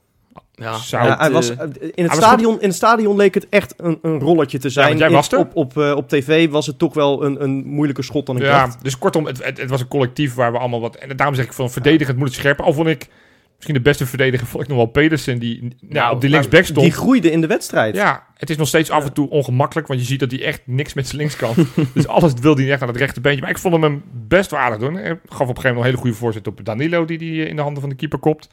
Ja, 0.56 0.78
Zou 0.78 1.06
Ja, 1.06 1.16
hij 1.18 1.30
was, 1.30 1.50
eh, 1.50 1.62
eh, 1.62 1.70
in, 1.94 2.04
het 2.04 2.12
stadion, 2.12 2.60
in 2.60 2.66
het 2.66 2.76
stadion 2.76 3.16
leek 3.16 3.34
het 3.34 3.48
echt 3.48 3.74
een, 3.76 3.98
een 4.02 4.18
rolletje 4.18 4.58
te 4.58 4.68
zijn. 4.68 4.88
want 4.88 4.98
jij 4.98 5.10
was 5.10 5.32
er. 5.32 5.38
Op, 5.38 5.50
op, 5.54 5.78
eh, 5.78 5.96
op 5.96 6.08
tv 6.08 6.48
was 6.48 6.66
het 6.66 6.78
toch 6.78 6.94
wel 6.94 7.24
een, 7.24 7.42
een 7.42 7.66
moeilijker 7.66 8.04
schot 8.04 8.26
dan 8.26 8.36
ik 8.36 8.42
Ja, 8.42 8.64
dacht. 8.64 8.84
dus 8.84 8.98
kortom, 8.98 9.26
het, 9.26 9.44
het, 9.44 9.58
het 9.60 9.70
was 9.70 9.80
een 9.80 9.88
collectief 9.88 10.34
waar 10.34 10.52
we 10.52 10.58
allemaal 10.58 10.80
wat... 10.80 10.96
En 10.96 11.16
daarom 11.16 11.36
zeg 11.36 11.44
ik 11.44 11.52
van 11.52 11.70
verdedigend 11.70 12.16
moet 12.16 12.26
het 12.26 12.36
scherper. 12.36 12.64
Al 12.64 12.72
vond 12.72 12.88
ik... 12.88 13.08
Misschien 13.54 13.74
de 13.74 13.90
beste 13.90 14.06
verdediger 14.06 14.46
vond 14.46 14.62
ik 14.62 14.68
nog 14.68 14.78
wel 14.78 14.86
Pedersen. 14.86 15.38
Die 15.38 15.60
nou, 15.60 15.74
Nou, 15.80 16.14
op 16.14 16.20
die 16.20 16.30
linksback 16.30 16.64
stond. 16.64 16.80
Die 16.80 16.92
groeide 16.92 17.30
in 17.30 17.40
de 17.40 17.46
wedstrijd. 17.46 17.94
Ja, 17.94 18.26
het 18.36 18.50
is 18.50 18.56
nog 18.56 18.68
steeds 18.68 18.90
af 18.90 19.04
en 19.04 19.12
toe 19.12 19.30
ongemakkelijk, 19.30 19.86
want 19.86 20.00
je 20.00 20.06
ziet 20.06 20.20
dat 20.20 20.30
hij 20.30 20.42
echt 20.42 20.62
niks 20.64 20.94
met 20.94 21.06
zijn 21.06 21.18
links 21.18 21.36
kan. 21.36 21.54
dus 21.94 22.06
alles 22.06 22.32
wil 22.40 22.56
hij 22.56 22.70
echt 22.70 22.82
aan 22.82 22.88
het 22.88 22.96
rechterbeentje. 22.96 23.40
Maar 23.40 23.50
ik 23.50 23.58
vond 23.58 23.82
hem 23.82 24.02
best 24.12 24.50
wel 24.50 24.60
aardig 24.60 24.78
doen. 24.78 24.94
Hij 24.94 25.04
gaf 25.06 25.16
op 25.16 25.30
een 25.30 25.46
gegeven 25.46 25.52
moment 25.62 25.76
een 25.76 25.84
hele 25.84 25.96
goede 25.96 26.16
voorzet 26.16 26.46
op 26.46 26.64
Danilo, 26.64 27.04
die 27.04 27.18
die 27.18 27.46
in 27.48 27.56
de 27.56 27.62
handen 27.62 27.80
van 27.80 27.90
de 27.90 27.96
keeper 27.96 28.18
kopt. 28.18 28.48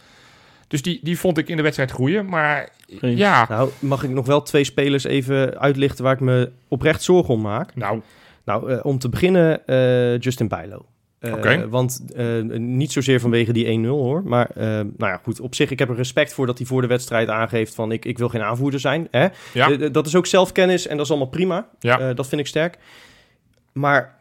Dus 0.72 0.82
die, 0.82 1.00
die 1.04 1.20
vond 1.20 1.38
ik 1.38 1.48
in 1.50 1.56
de 1.58 1.64
wedstrijd 1.64 1.92
groeien. 1.92 2.26
Maar 2.26 2.70
ja, 3.02 3.46
Nou, 3.50 3.70
mag 3.80 4.04
ik 4.04 4.10
nog 4.10 4.26
wel 4.26 4.42
twee 4.42 4.64
spelers 4.64 5.04
even 5.04 5.60
uitlichten 5.60 6.04
waar 6.04 6.14
ik 6.14 6.20
me 6.20 6.52
oprecht 6.68 7.04
zorgen 7.04 7.34
om 7.34 7.42
maak? 7.42 7.76
nou, 7.76 8.02
Nou, 8.46 8.72
eh, 8.72 8.86
om 8.86 9.00
te 9.00 9.10
beginnen 9.10 9.68
eh, 9.68 10.20
Justin 10.20 10.48
Bijlo. 10.48 10.86
Eh, 11.20 11.34
Oké. 11.34 11.70
Want 11.70 12.04
eh, 12.16 12.42
niet 12.58 12.92
zozeer 12.92 13.20
vanwege 13.20 13.54
die 13.54 13.66
1-0 13.86 13.88
hoor. 13.88 14.24
Maar 14.26 14.50
nou 14.56 14.88
ja, 14.98 15.20
goed. 15.24 15.40
Op 15.40 15.56
zich, 15.56 15.72
ik 15.72 15.80
heb 15.80 15.90
er 15.90 15.96
respect 15.96 16.34
voor 16.34 16.46
dat 16.46 16.58
hij 16.58 16.68
voor 16.68 16.82
de 16.82 16.88
wedstrijd 16.88 17.30
aangeeft 17.30 17.76
van 17.76 17.92
ik, 17.92 18.06
ik 18.06 18.18
wil 18.18 18.30
geen 18.30 18.42
aanvoerder 18.42 18.80
zijn. 18.80 19.08
Hè? 19.12 19.28
ja, 19.54 19.76
dat 19.90 20.08
is 20.08 20.16
ook 20.16 20.26
zelfkennis 20.26 20.88
en 20.88 20.96
dat 20.98 21.06
is 21.06 21.12
allemaal 21.12 21.30
prima. 21.30 21.68
ja. 21.80 22.00
Eh, 22.00 22.16
dat 22.16 22.28
vind 22.28 22.42
ik 22.42 22.48
sterk. 22.48 22.78
Maar 23.72 24.20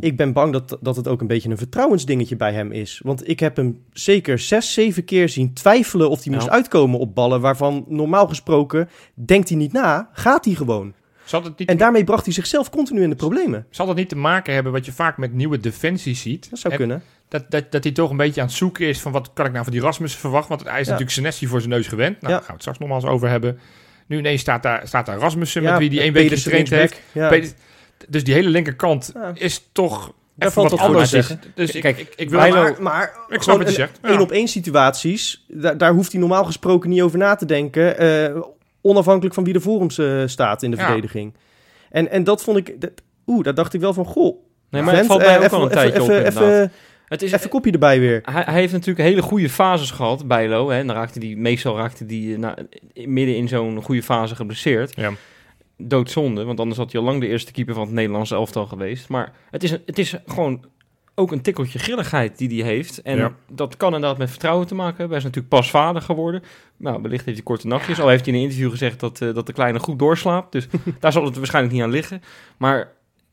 ik 0.00 0.16
ben 0.16 0.32
bang 0.32 0.52
dat, 0.52 0.78
dat 0.80 0.96
het 0.96 1.08
ook 1.08 1.20
een 1.20 1.26
beetje 1.26 1.48
een 1.50 1.56
vertrouwensdingetje 1.56 2.36
bij 2.36 2.52
hem 2.52 2.72
is. 2.72 3.00
Want 3.04 3.28
ik 3.28 3.40
heb 3.40 3.56
hem 3.56 3.82
zeker 3.92 4.38
zes, 4.38 4.72
zeven 4.72 5.04
keer 5.04 5.28
zien 5.28 5.52
twijfelen 5.54 6.10
of 6.10 6.24
hij 6.24 6.34
moest 6.34 6.48
uitkomen 6.48 6.98
op 6.98 7.14
ballen... 7.14 7.40
waarvan 7.40 7.84
normaal 7.88 8.28
gesproken 8.28 8.88
denkt 9.14 9.48
hij 9.48 9.58
niet 9.58 9.72
na, 9.72 10.08
gaat 10.12 10.44
hij 10.44 10.54
gewoon. 10.54 10.92
Zal 11.24 11.42
niet, 11.56 11.68
En 11.68 11.76
daarmee 11.76 12.04
bracht 12.04 12.24
hij 12.24 12.34
zichzelf 12.34 12.70
continu 12.70 13.02
in 13.02 13.10
de 13.10 13.16
problemen. 13.16 13.66
zal 13.70 13.86
dat 13.86 13.96
niet 13.96 14.08
te 14.08 14.16
maken 14.16 14.54
hebben 14.54 14.72
wat 14.72 14.84
je 14.86 14.92
vaak 14.92 15.16
met 15.18 15.32
nieuwe 15.34 15.60
defensie 15.60 16.14
ziet? 16.14 16.50
Dat 16.50 16.58
zou 16.58 16.72
En 16.72 16.78
kunnen. 16.78 17.02
Dat, 17.28 17.50
dat, 17.50 17.72
dat 17.72 17.84
hij 17.84 17.92
toch 17.92 18.10
een 18.10 18.16
beetje 18.16 18.40
aan 18.40 18.46
het 18.46 18.56
zoeken 18.56 18.86
is 18.86 19.00
van 19.00 19.12
wat 19.12 19.30
kan 19.32 19.46
ik 19.46 19.52
nou 19.52 19.64
van 19.64 19.72
die 19.72 19.82
Rasmussen 19.82 20.20
verwachten. 20.20 20.48
Want 20.56 20.68
hij 20.68 20.80
is 20.80 20.86
Ja. 20.86 20.92
natuurlijk 20.92 21.18
Senesi 21.18 21.46
voor 21.46 21.60
zijn 21.60 21.72
neus 21.72 21.86
gewend. 21.88 22.20
Nou, 22.20 22.32
Ja. 22.32 22.38
daar 22.38 22.38
gaan 22.38 22.46
we 22.46 22.52
het 22.52 22.60
straks 22.60 22.78
nogmaals 22.78 23.04
over 23.04 23.28
hebben. 23.28 23.58
Nu 24.06 24.18
ineens 24.18 24.40
staat 24.40 24.62
daar, 24.62 24.88
staat 24.88 25.06
daar 25.06 25.18
Rasmussen 25.18 25.62
Ja, 25.62 25.70
met 25.70 25.78
wie 25.78 25.90
die 25.90 26.00
één 26.00 26.12
week 26.12 26.28
getraind 26.32 26.70
heeft. 26.70 27.00
Ja. 27.12 27.28
Peter- 27.28 27.52
Dus 28.08 28.24
die 28.24 28.34
hele 28.34 28.48
linkerkant 28.48 29.10
Ja. 29.14 29.30
is 29.34 29.68
toch 29.72 30.12
even 30.38 30.52
valt 30.52 30.70
wat 30.70 30.80
anders. 30.80 31.10
zeggen. 31.10 31.40
Dus 31.54 31.70
ik, 31.70 31.82
Kijk, 31.82 31.98
ik, 31.98 32.12
ik 32.16 32.30
wil... 32.30 32.38
Bijlo- 32.38 32.62
maar, 32.62 32.76
maar 32.82 33.16
Ik 33.28 33.42
snap 33.42 33.56
wat 33.56 33.64
je 33.66 33.70
een- 33.72 33.78
zegt. 33.88 33.98
Ja. 34.02 34.08
één 34.08 34.20
op 34.20 34.30
één 34.32 34.48
situaties, 34.48 35.44
daar, 35.48 35.78
daar 35.78 35.92
hoeft 35.92 36.12
hij 36.12 36.20
normaal 36.20 36.44
gesproken 36.44 36.90
niet 36.90 37.00
over 37.02 37.18
na 37.18 37.34
te 37.34 37.44
denken. 37.46 37.98
eh, 37.98 38.40
onafhankelijk 38.80 39.34
van 39.34 39.44
wie 39.44 39.54
er 39.54 39.60
voor 39.60 39.80
hem 39.80 39.88
eh, 40.20 40.26
staat 40.28 40.62
in 40.62 40.70
de 40.70 40.76
Ja. 40.76 40.84
verdediging. 40.84 41.34
En, 41.90 42.10
en 42.10 42.24
dat 42.24 42.42
vond 42.42 42.56
ik... 42.56 42.80
Dat, 42.80 42.90
Oeh, 43.26 43.44
daar 43.44 43.54
dacht 43.54 43.74
ik 43.74 43.80
wel 43.80 43.92
van, 43.94 44.04
goh. 44.04 44.36
Nee, 44.70 44.82
maar 44.82 44.96
het 44.96 45.06
vent, 45.06 45.06
valt 45.06 45.20
eh, 45.20 45.26
mij 45.26 45.36
ook 45.38 45.42
even- 45.44 45.56
al 45.56 45.62
een 45.64 45.70
even- 45.70 45.80
tijdje 45.82 46.02
op 46.02 46.08
even- 46.08 46.16
inderdaad. 46.24 46.42
Even, 46.52 46.72
Het 47.08 47.22
is, 47.22 47.32
even 47.32 47.50
kopje 47.50 47.70
erbij 47.72 48.00
weer. 48.00 48.20
hij, 48.24 48.42
hij 48.46 48.54
heeft 48.60 48.72
natuurlijk 48.72 49.08
hele 49.08 49.22
goede 49.22 49.48
fases 49.48 49.90
gehad, 49.90 50.26
Bijlo. 50.26 50.70
Hè? 50.70 50.78
En 50.78 50.86
dan 50.86 50.96
raakte 50.96 51.18
die, 51.18 51.36
meestal 51.36 51.76
raakte 51.76 52.04
hij 52.06 52.36
na, 52.38 52.54
midden 52.94 53.36
in 53.36 53.48
zo'n 53.48 53.82
goede 53.82 54.02
fase 54.02 54.34
geblesseerd. 54.34 54.96
Ja. 54.96 55.10
Doodzonde, 55.78 56.44
want 56.44 56.60
anders 56.60 56.78
had 56.78 56.92
hij 56.92 57.00
al 57.00 57.06
lang 57.06 57.20
de 57.20 57.26
eerste 57.28 57.52
keeper 57.52 57.74
van 57.74 57.82
het 57.84 57.92
Nederlandse 57.92 58.34
elftal 58.34 58.66
geweest. 58.66 59.08
Maar 59.08 59.32
het 59.50 59.62
is, 59.62 59.70
een- 59.70 59.82
het 59.86 59.98
is 59.98 60.14
gewoon 60.26 60.64
ook 61.14 61.32
een 61.32 61.40
tikkeltje 61.42 61.78
grilligheid 61.78 62.38
die 62.38 62.62
hij 62.62 62.72
heeft. 62.72 63.02
En 63.02 63.16
Ja. 63.16 63.32
dat 63.50 63.76
kan 63.76 63.94
inderdaad 63.94 64.18
met 64.18 64.30
vertrouwen 64.30 64.66
te 64.66 64.74
maken 64.74 64.96
hebben. 64.96 65.08
Hij 65.08 65.18
is 65.18 65.24
natuurlijk 65.24 65.54
pas 65.54 65.70
vader 65.70 66.02
geworden. 66.02 66.42
Nou, 66.76 67.02
wellicht 67.02 67.24
heeft 67.24 67.36
hij 67.36 67.46
korte 67.46 67.66
nachtjes. 67.66 68.00
Al 68.00 68.08
heeft 68.08 68.24
hij 68.24 68.32
in 68.34 68.38
een 68.38 68.44
interview 68.44 68.70
gezegd 68.70 69.00
dat, 69.00 69.20
eh, 69.20 69.34
dat 69.34 69.46
de 69.46 69.52
kleine 69.52 69.78
goed 69.78 69.98
doorslaapt. 69.98 70.52
Dus 70.52 70.66
daar 71.00 71.12
zal 71.12 71.24
het 71.24 71.36
waarschijnlijk 71.36 71.74
niet 71.74 71.82
aan 71.84 71.90
liggen. 71.90 72.22
Maar 72.56 72.92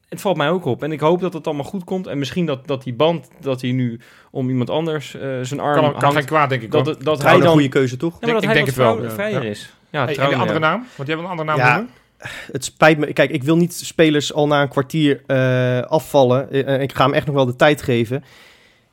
het 0.10 0.22
valt 0.22 0.38
mij 0.38 0.50
ook 0.50 0.66
op. 0.66 0.84
En 0.84 0.92
ik 0.92 1.00
hoop 1.00 1.22
dat 1.22 1.34
het 1.34 1.48
allemaal 1.48 1.66
goed 1.66 1.84
komt. 1.84 2.08
En 2.08 2.18
misschien 2.20 2.46
dat, 2.46 2.68
dat 2.68 2.84
die 2.84 2.94
band 2.94 3.30
dat 3.40 3.62
hij 3.62 3.72
nu 3.72 4.00
om 4.32 4.50
iemand 4.50 4.70
anders 4.70 5.16
eh, 5.16 5.30
zijn 5.42 5.60
arm 5.60 5.82
Kan, 5.82 5.94
kan 5.94 6.12
hangt, 6.14 6.26
kwaad, 6.26 6.50
denk 6.50 6.62
ik. 6.62 6.72
dat, 6.72 6.86
dat 7.04 7.22
hij 7.24 7.32
dan... 7.34 7.42
een 7.42 7.48
goede 7.48 7.70
keuze, 7.70 7.98
toch? 7.98 8.12
Ja, 8.14 8.18
maar 8.22 8.30
dat 8.30 8.38
Ik 8.42 8.46
hij 8.48 8.54
denk 8.58 8.68
het 8.68 8.76
wel, 8.76 9.04
ja. 9.04 9.10
vrijer 9.10 9.44
Ja. 9.44 9.50
is. 9.50 9.74
Ja, 9.90 10.06
Hey, 10.06 10.18
en 10.18 10.34
andere 10.34 10.54
ja. 10.54 10.60
naam? 10.60 10.86
Want 10.96 11.08
jij 11.08 11.18
wil 11.18 11.26
een 11.26 11.32
andere 11.32 11.48
naam 11.50 11.58
Ja. 11.58 11.76
noemen? 11.76 11.94
Het 12.52 12.66
spijt 12.66 12.98
me. 12.98 13.14
Kijk, 13.14 13.32
ik 13.32 13.44
wil 13.44 13.58
niet 13.58 13.74
spelers 13.74 14.34
al 14.34 14.48
na 14.48 14.62
een 14.62 14.68
kwartier 14.68 15.22
eh, 15.28 15.82
afvallen. 15.82 16.52
Eh, 16.52 16.82
ik 16.82 16.94
ga 16.94 17.04
hem 17.04 17.14
echt 17.14 17.26
nog 17.26 17.36
wel 17.36 17.46
de 17.46 17.56
tijd 17.56 17.82
geven. 17.82 18.24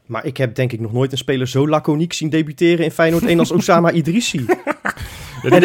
Maar 0.07 0.27
ik 0.27 0.37
heb 0.37 0.55
denk 0.55 0.73
ik 0.73 0.81
nog 0.81 0.93
nooit 0.93 1.13
een 1.13 1.19
speler 1.19 1.49
zo 1.49 1.69
laconiek 1.69 2.13
zien 2.13 2.31
debuteren 2.31 2.85
in 2.85 2.91
Feyenoord 2.91 3.25
1 3.25 3.39
als 3.39 3.51
Osama 3.59 3.91
Idrissi. 3.91 4.45
Ja, 4.47 5.51
en 5.51 5.61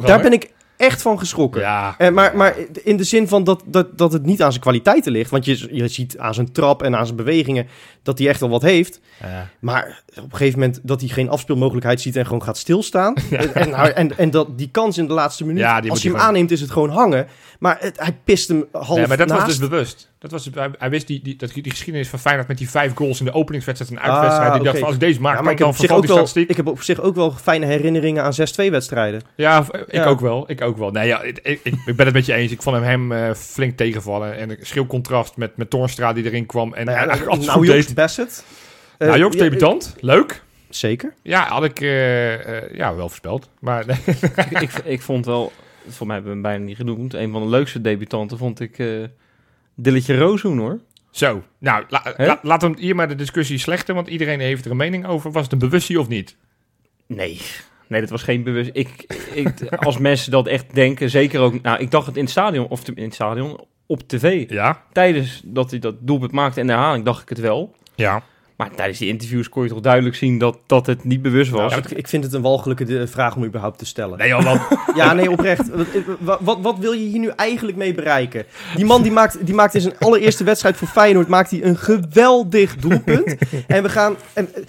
daar, 0.00 0.20
ben 0.22 0.32
ik 0.32 0.50
echt 0.76 1.02
van 1.02 1.18
geschrokken. 1.18 1.60
Ja, 1.60 1.94
Eh, 1.98 2.10
maar, 2.10 2.36
maar 2.36 2.54
in 2.82 2.96
de 2.96 3.04
zin 3.04 3.28
van 3.28 3.44
dat, 3.44 3.62
dat, 3.66 3.98
dat 3.98 4.12
het 4.12 4.26
niet 4.26 4.42
aan 4.42 4.50
zijn 4.50 4.62
kwaliteiten 4.62 5.12
ligt. 5.12 5.30
Want 5.30 5.44
je, 5.44 5.68
je 5.76 5.88
ziet 5.88 6.18
aan 6.18 6.34
zijn 6.34 6.52
trap 6.52 6.82
en 6.82 6.96
aan 6.96 7.04
zijn 7.04 7.16
bewegingen 7.16 7.66
dat 8.02 8.18
hij 8.18 8.28
echt 8.28 8.40
wel 8.40 8.48
wat 8.48 8.62
heeft. 8.62 9.00
Ja. 9.22 9.48
Maar 9.60 10.02
op 10.08 10.22
een 10.32 10.36
gegeven 10.36 10.58
moment 10.58 10.80
dat 10.82 11.00
hij 11.00 11.08
geen 11.08 11.28
afspeelmogelijkheid 11.28 12.00
ziet 12.00 12.16
en 12.16 12.24
gewoon 12.26 12.42
gaat 12.42 12.58
stilstaan. 12.58 13.14
En, 13.30 13.54
en, 13.54 13.94
en, 13.96 14.18
en 14.18 14.30
dat 14.30 14.58
die 14.58 14.68
kans 14.70 14.98
in 14.98 15.06
de 15.06 15.12
laatste 15.12 15.44
minuut, 15.44 15.60
Ja, 15.60 15.74
als 15.74 15.82
hij 15.82 15.90
hem 15.92 16.00
gewoon- 16.00 16.20
aanneemt, 16.20 16.50
is 16.50 16.60
het 16.60 16.70
gewoon 16.70 16.90
hangen. 16.90 17.26
Maar 17.58 17.76
het, 17.80 18.00
hij 18.00 18.18
pist 18.24 18.48
hem 18.48 18.64
half 18.72 18.96
Nee, 18.98 19.06
maar 19.06 19.16
dat 19.16 19.28
naast. 19.28 19.40
was 19.40 19.58
dus 19.58 19.68
bewust. 19.68 20.12
Dat 20.24 20.32
was, 20.32 20.48
hij, 20.54 20.70
hij 20.78 20.90
wist 20.90 21.06
die, 21.06 21.20
die, 21.22 21.36
dat, 21.36 21.52
die 21.52 21.70
geschiedenis 21.70 22.08
van 22.08 22.18
Feyenoord 22.18 22.48
met 22.48 22.58
die 22.58 22.70
vijf 22.70 22.94
goals 22.94 23.18
in 23.18 23.24
de 23.24 23.32
openingswedstrijd 23.32 23.92
en 23.92 24.00
uitwedstrijd. 24.00 24.48
Ah, 24.50 24.54
die 24.54 24.64
dacht 24.64 24.76
van, 24.78 24.86
als 24.86 24.94
ik 24.94 25.00
deze 25.00 25.20
maak, 25.20 25.36
Ja, 25.36 25.42
maar 25.42 25.52
ik 25.52 25.58
ik 25.58 25.64
dan 25.64 25.68
op 25.72 25.76
zich 25.76 25.90
ook 25.90 26.06
wel, 26.06 26.28
ik 26.48 26.56
heb 26.56 26.66
op 26.66 26.82
zich 26.82 27.00
ook 27.00 27.14
wel 27.14 27.30
fijne 27.32 27.66
herinneringen 27.66 28.22
aan 28.22 28.32
6-2 28.66 28.70
wedstrijden. 28.70 29.22
Ja, 29.36 29.66
ik 29.72 29.92
Ja. 29.94 30.04
ook 30.04 30.20
wel. 30.20 30.44
Ik 30.50 30.60
ook 30.60 30.76
wel. 30.76 30.90
Nee, 30.90 31.06
ja, 31.06 31.22
ik, 31.22 31.38
ik, 31.42 31.60
ik 31.86 31.96
ben 31.96 32.06
het 32.06 32.14
met 32.14 32.26
je 32.26 32.34
eens. 32.34 32.52
Ik 32.52 32.62
vond 32.62 32.76
hem, 32.76 32.84
hem 32.84 33.12
eh, 33.12 33.34
flink 33.34 33.76
tegenvallen. 33.76 34.36
En 34.36 34.50
een 34.50 34.56
schil 34.60 34.86
contrast 34.86 35.36
met, 35.36 35.56
met 35.56 35.70
Toornstra 35.70 36.12
die 36.12 36.24
erin 36.24 36.46
kwam. 36.46 36.74
En 36.74 36.86
Nou 36.86 36.98
ja, 36.98 37.34
nou, 37.34 37.66
deed. 37.66 37.94
Bassett. 37.94 38.44
Eh, 38.98 39.08
Nou, 39.08 39.20
Joks 39.20 39.36
ja, 39.36 39.42
debutant. 39.42 39.94
Leuk. 40.00 40.42
Zeker. 40.68 41.14
Ja, 41.22 41.46
had 41.48 41.64
ik 41.64 41.80
eh, 41.80 42.70
ja, 42.76 42.94
wel 42.94 43.08
voorspeld. 43.08 43.50
Maar 43.60 43.84
nee. 43.86 43.96
ik, 44.50 44.60
ik, 44.60 44.72
ik 44.84 45.02
vond 45.02 45.26
wel, 45.26 45.52
voor 45.88 46.06
mij 46.06 46.14
hebben 46.16 46.34
we 46.34 46.38
hem 46.40 46.50
bijna 46.50 46.64
niet 46.64 46.76
genoemd, 46.76 47.14
een 47.14 47.32
van 47.32 47.42
de 47.42 47.48
leukste 47.48 47.80
debutanten 47.80 48.38
vond 48.38 48.60
ik 48.60 48.78
Dilletje 49.74 50.18
Rooshoen 50.18 50.58
hoor. 50.58 50.80
Zo, 51.10 51.42
nou, 51.58 51.84
la, 51.88 52.14
la- 52.16 52.38
laten 52.42 52.74
we 52.74 52.80
hier 52.80 52.94
maar 52.94 53.08
de 53.08 53.14
discussie 53.14 53.58
slechten, 53.58 53.94
want 53.94 54.08
iedereen 54.08 54.40
heeft 54.40 54.64
er 54.64 54.70
een 54.70 54.76
mening 54.76 55.06
over. 55.06 55.30
Was 55.32 55.42
het 55.42 55.52
een 55.52 55.58
bewustie 55.58 56.00
of 56.00 56.08
niet? 56.08 56.36
Nee, 57.06 57.40
nee, 57.88 58.00
dat 58.00 58.10
was 58.10 58.22
geen 58.22 58.42
bewust. 58.42 58.70
Ik, 58.72 59.04
ik, 59.34 59.62
als 59.76 59.98
mensen 60.08 60.30
dat 60.30 60.46
echt 60.46 60.74
denken, 60.74 61.10
zeker 61.10 61.40
ook. 61.40 61.62
Nou, 61.62 61.78
ik 61.80 61.90
dacht 61.90 62.06
het 62.06 62.16
in 62.16 62.22
het 62.22 62.30
stadion, 62.30 62.66
of 62.68 62.88
in 62.88 63.02
het 63.04 63.14
stadion, 63.14 63.60
op 63.86 64.08
tv. 64.08 64.50
Ja. 64.50 64.82
Tijdens 64.92 65.40
dat 65.44 65.70
hij 65.70 65.78
dat 65.78 65.94
doelpunt 66.00 66.32
maakte 66.32 66.60
en 66.60 66.66
de 66.66 66.72
herhaling, 66.72 67.04
dacht 67.04 67.22
ik 67.22 67.28
het 67.28 67.40
wel. 67.40 67.74
Ja. 67.94 68.22
Maar 68.56 68.74
tijdens 68.74 68.98
die 68.98 69.08
interviews 69.08 69.48
kon 69.48 69.62
je 69.62 69.68
toch 69.68 69.80
duidelijk 69.80 70.16
zien 70.16 70.38
dat, 70.38 70.58
dat 70.66 70.86
het 70.86 71.04
niet 71.04 71.22
bewust 71.22 71.50
was. 71.50 71.72
Ja, 71.72 71.78
ik, 71.78 71.90
ik 71.90 72.08
vind 72.08 72.24
het 72.24 72.32
een 72.32 72.42
walgelijke 72.42 72.84
de- 72.84 73.06
vraag 73.06 73.36
om 73.36 73.44
überhaupt 73.44 73.78
te 73.78 73.86
stellen. 73.86 74.18
Nee, 74.18 74.28
joh, 74.28 74.70
Ja, 74.96 75.12
nee, 75.12 75.30
oprecht. 75.30 75.68
Wat, 75.68 75.86
wat, 76.20 76.38
wat, 76.42 76.58
wat 76.60 76.78
wil 76.78 76.92
je 76.92 77.04
hier 77.06 77.18
nu 77.18 77.28
eigenlijk 77.36 77.76
mee 77.76 77.94
bereiken? 77.94 78.44
Die 78.74 78.84
man 78.84 79.02
die 79.02 79.12
maakt, 79.12 79.46
die 79.46 79.54
maakt 79.54 79.74
in 79.74 79.80
zijn 79.80 79.98
allereerste 79.98 80.44
wedstrijd 80.44 80.76
voor 80.76 80.88
Feyenoord 80.88 81.28
maakt 81.28 81.50
hij 81.50 81.64
een 81.64 81.76
geweldig 81.78 82.76
doelpunt. 82.76 83.34
En 83.66 83.82
we 83.82 83.88
gaan... 83.88 84.16
En, 84.32 84.54
eh, 84.54 84.62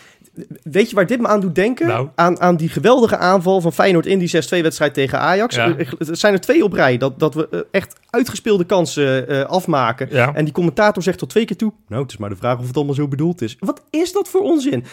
weet 0.64 0.90
je 0.90 0.96
waar 0.96 1.08
dit 1.08 1.22
me 1.22 1.28
aan 1.28 1.40
doet 1.40 1.56
denken? 1.56 1.88
Nou. 1.88 2.08
Aan, 2.16 2.40
aan 2.40 2.56
die 2.56 2.70
geweldige 2.70 3.18
aanval 3.18 3.62
van 3.62 3.74
Feyenoord 3.74 4.06
in 4.06 4.20
die 4.20 4.44
6-2-wedstrijd 4.46 4.94
tegen 4.94 5.20
Ajax. 5.20 5.56
Ja. 5.56 5.76
Er 5.78 6.18
zijn 6.18 6.34
er 6.34 6.40
twee 6.40 6.64
op 6.64 6.74
rij 6.74 6.98
dat, 6.98 7.20
dat 7.20 7.34
we 7.34 7.48
eh, 7.52 7.60
echt 7.72 7.96
uitgespeelde 8.10 8.64
kansen 8.64 9.28
eh, 9.28 9.42
afmaken. 9.42 10.08
Ja. 10.12 10.34
En 10.34 10.44
die 10.44 10.54
commentator 10.54 11.04
zegt 11.04 11.18
tot 11.18 11.30
twee 11.30 11.46
keer 11.46 11.58
toe... 11.58 11.74
Nou, 11.88 12.02
het 12.02 12.12
is 12.12 12.18
maar 12.18 12.30
de 12.30 12.36
vraag 12.36 12.60
of 12.60 12.68
het 12.68 12.76
allemaal 12.76 12.94
zo 12.94 13.08
bedoeld 13.08 13.42
is. 13.42 13.58
Wat 13.60 13.82
is 13.90 14.12
dat 14.12 14.28
voor 14.28 14.42
onzin? 14.42 14.86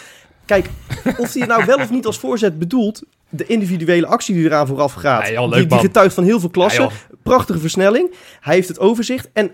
Kijk, 0.45 0.69
of 1.19 1.33
hij 1.33 1.41
het 1.43 1.49
nou 1.49 1.65
wel 1.65 1.77
of 1.77 1.91
niet 1.91 2.07
als 2.07 2.19
voorzet 2.19 2.59
bedoelt... 2.59 3.03
De 3.29 3.47
individuele 3.47 4.07
actie 4.07 4.35
die 4.35 4.45
eraan 4.45 4.67
vooraf 4.67 4.93
gaat... 4.93 5.23
Nee, 5.23 5.33
joh, 5.33 5.49
leuk, 5.49 5.59
die, 5.59 5.69
die 5.69 5.79
getuigt 5.79 6.15
van 6.15 6.25
heel 6.25 6.41
veel 6.41 6.51
klassen. 6.51 6.89
Prachtige 7.23 7.59
versnelling. 7.59 8.15
Hij 8.41 8.55
heeft 8.55 8.69
het 8.69 8.79
overzicht. 8.79 9.31
En 9.33 9.51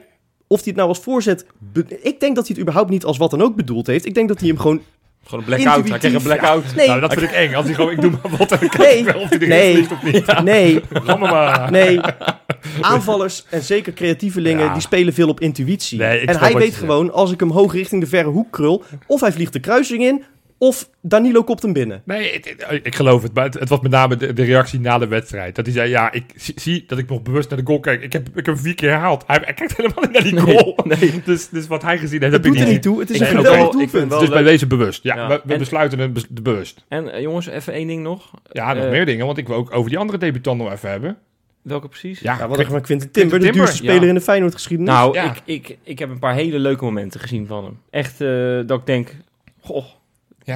of 0.46 0.57
hij 0.57 0.66
het 0.66 0.77
nou 0.77 0.88
als 0.88 0.98
voorzet... 0.98 1.46
Ik 1.88 2.20
denk 2.20 2.37
dat 2.37 2.46
hij 2.46 2.55
het 2.55 2.59
überhaupt 2.59 2.90
niet 2.90 3.05
als 3.05 3.16
wat 3.16 3.31
dan 3.31 3.42
ook 3.42 3.57
bedoeld 3.57 3.87
heeft. 3.87 4.07
Ik 4.07 4.14
denk 4.14 4.29
dat 4.29 4.38
hij 4.38 4.48
hem 4.48 4.59
gewoon... 4.59 4.83
Gewoon 5.29 5.45
een 5.45 5.55
blackout. 5.55 5.88
Hij 5.88 5.99
kreeg 5.99 6.12
een 6.14 6.23
blackout. 6.23 6.75
Nee, 6.77 6.87
nou, 6.88 7.01
dat 7.01 7.12
vind 7.12 7.25
ik 7.25 7.31
eng. 7.37 7.55
Als 7.55 7.64
hij 7.67 7.75
gewoon, 7.75 7.91
ik 7.91 8.01
doe 8.01 8.11
maar 8.11 8.37
wat 8.38 8.53
en 8.53 8.62
ik 8.62 8.79
Nee. 8.79 9.05
wel 9.05 9.14
of 9.21 9.29
hij 9.29 9.38
Nee. 9.38 9.73
vliegt 9.75 9.93
of 9.93 10.03
niet. 10.03 10.43
nee, 10.45 10.81
Laat 11.05 11.19
me 11.19 11.29
maar. 11.29 11.71
nee. 11.71 12.01
Aanvallers 12.81 13.45
en 13.51 13.62
zeker 13.62 13.93
creatievelingen, 13.93 14.64
Ja. 14.64 14.73
die 14.73 14.83
spelen 14.83 15.12
veel 15.14 15.29
op 15.29 15.41
intuïtie. 15.41 15.99
Nee, 15.99 16.27
en 16.27 16.38
hij 16.38 16.53
weet 16.55 16.75
gewoon, 16.75 17.12
als 17.12 17.33
ik 17.33 17.41
hem 17.41 17.51
hoog 17.51 17.73
richting 17.73 18.01
de 18.01 18.07
verre 18.09 18.29
hoek 18.29 18.51
krul... 18.53 18.83
of 19.07 19.21
hij 19.21 19.33
vliegt 19.33 19.53
de 19.53 19.61
kruising 19.61 20.03
in, 20.03 20.23
of 20.59 20.90
Danilo 21.01 21.42
kopt 21.42 21.62
hem 21.62 21.73
binnen. 21.73 22.03
Nee, 22.05 22.33
het- 22.33 22.55
het- 22.66 22.81
ik 22.87 22.94
geloof 22.94 23.23
het. 23.23 23.35
Maar 23.35 23.44
het, 23.44 23.55
het 23.55 23.68
was 23.68 23.81
met 23.81 23.90
name 23.90 24.16
de, 24.16 24.33
de 24.33 24.44
reactie 24.44 24.81
na 24.81 24.99
de 24.99 25.07
wedstrijd. 25.07 25.55
Dat 25.57 25.64
hij 25.66 25.75
zei, 25.75 25.90
ja, 25.90 26.12
ik 26.12 26.25
zie, 26.37 26.55
zie 26.61 26.85
dat 26.87 26.99
ik 26.99 27.09
nog 27.09 27.23
bewust 27.23 27.49
naar 27.51 27.59
de 27.59 27.64
goal 27.66 27.81
kijk. 27.81 28.03
Ik 28.03 28.12
heb, 28.12 28.27
ik 28.29 28.35
heb 28.35 28.47
hem 28.47 28.57
vier 28.59 28.75
keer 28.75 28.90
herhaald. 28.90 29.25
Hij, 29.27 29.40
hij 29.44 29.55
kijkt 29.55 29.77
helemaal 29.77 30.03
niet 30.03 30.12
naar 30.12 30.23
die 30.23 30.38
goal. 30.40 30.79
nee. 30.85 31.23
Dus, 31.25 31.49
dus 31.49 31.66
wat 31.66 31.83
hij 31.83 31.99
gezien 31.99 32.21
heeft, 32.21 32.33
Dat 32.33 32.33
heb 32.33 32.42
doet 32.42 32.53
ik 32.55 32.59
er 32.61 32.64
niet 32.64 32.75
niet 32.75 32.83
toe. 32.83 33.01
Het 33.01 33.11
is 33.11 33.16
Ik 33.21 33.23
een 33.23 33.37
geweldig 33.37 33.66
ik 33.83 33.90
doelpunt. 33.90 34.21
Dus 34.21 34.29
bij 34.29 34.42
deze 34.42 34.66
bewust. 34.66 35.03
Ja, 35.03 35.16
Ja, 35.16 35.29
we, 35.29 35.40
we 35.44 35.53
en- 35.53 35.59
besluiten 35.59 35.99
het 35.99 36.12
bes- 36.12 36.29
bewust. 36.29 36.85
En 36.88 37.12
eh, 37.12 37.21
jongens, 37.23 37.47
even 37.47 37.73
één 37.73 37.87
ding 37.87 38.03
nog. 38.03 38.31
Ja, 38.53 38.73
nog 38.73 38.85
Eh, 38.85 38.90
meer 38.90 39.07
dingen. 39.07 39.27
Want 39.27 39.38
ik 39.38 39.47
wil 39.47 39.57
ook 39.57 39.75
over 39.75 39.90
die 39.90 39.99
andere 39.99 40.18
debutant 40.18 40.59
nog 40.59 40.73
even 40.73 40.90
hebben. 40.90 41.16
Welke 41.62 41.88
precies? 41.88 42.21
Ja, 42.21 42.37
Ja, 42.38 42.49
wat 42.49 42.59
je 42.59 42.64
van 42.66 42.81
Quinten 42.81 43.11
Timber, 43.11 43.38
de 43.38 43.44
Timber, 43.44 43.61
duurste 43.64 43.83
speler 43.85 44.03
ja. 44.03 44.09
in 44.09 44.14
de 44.14 44.21
Feyenoord-geschiedenis? 44.21 44.92
Nou, 44.92 45.14
Ja. 45.14 45.25
ik, 45.25 45.42
ik, 45.44 45.79
ik 45.83 45.99
heb 45.99 46.11
een 46.11 46.18
paar 46.18 46.35
hele 46.35 46.59
leuke 46.59 46.85
momenten 46.85 47.21
gezien 47.21 47.47
van 47.47 47.64
hem. 47.64 47.79
Echt 47.90 48.21
eh, 48.21 48.29
dat 48.66 48.81
ik 48.81 48.87
denk, 48.87 49.14
goh, 49.61 49.85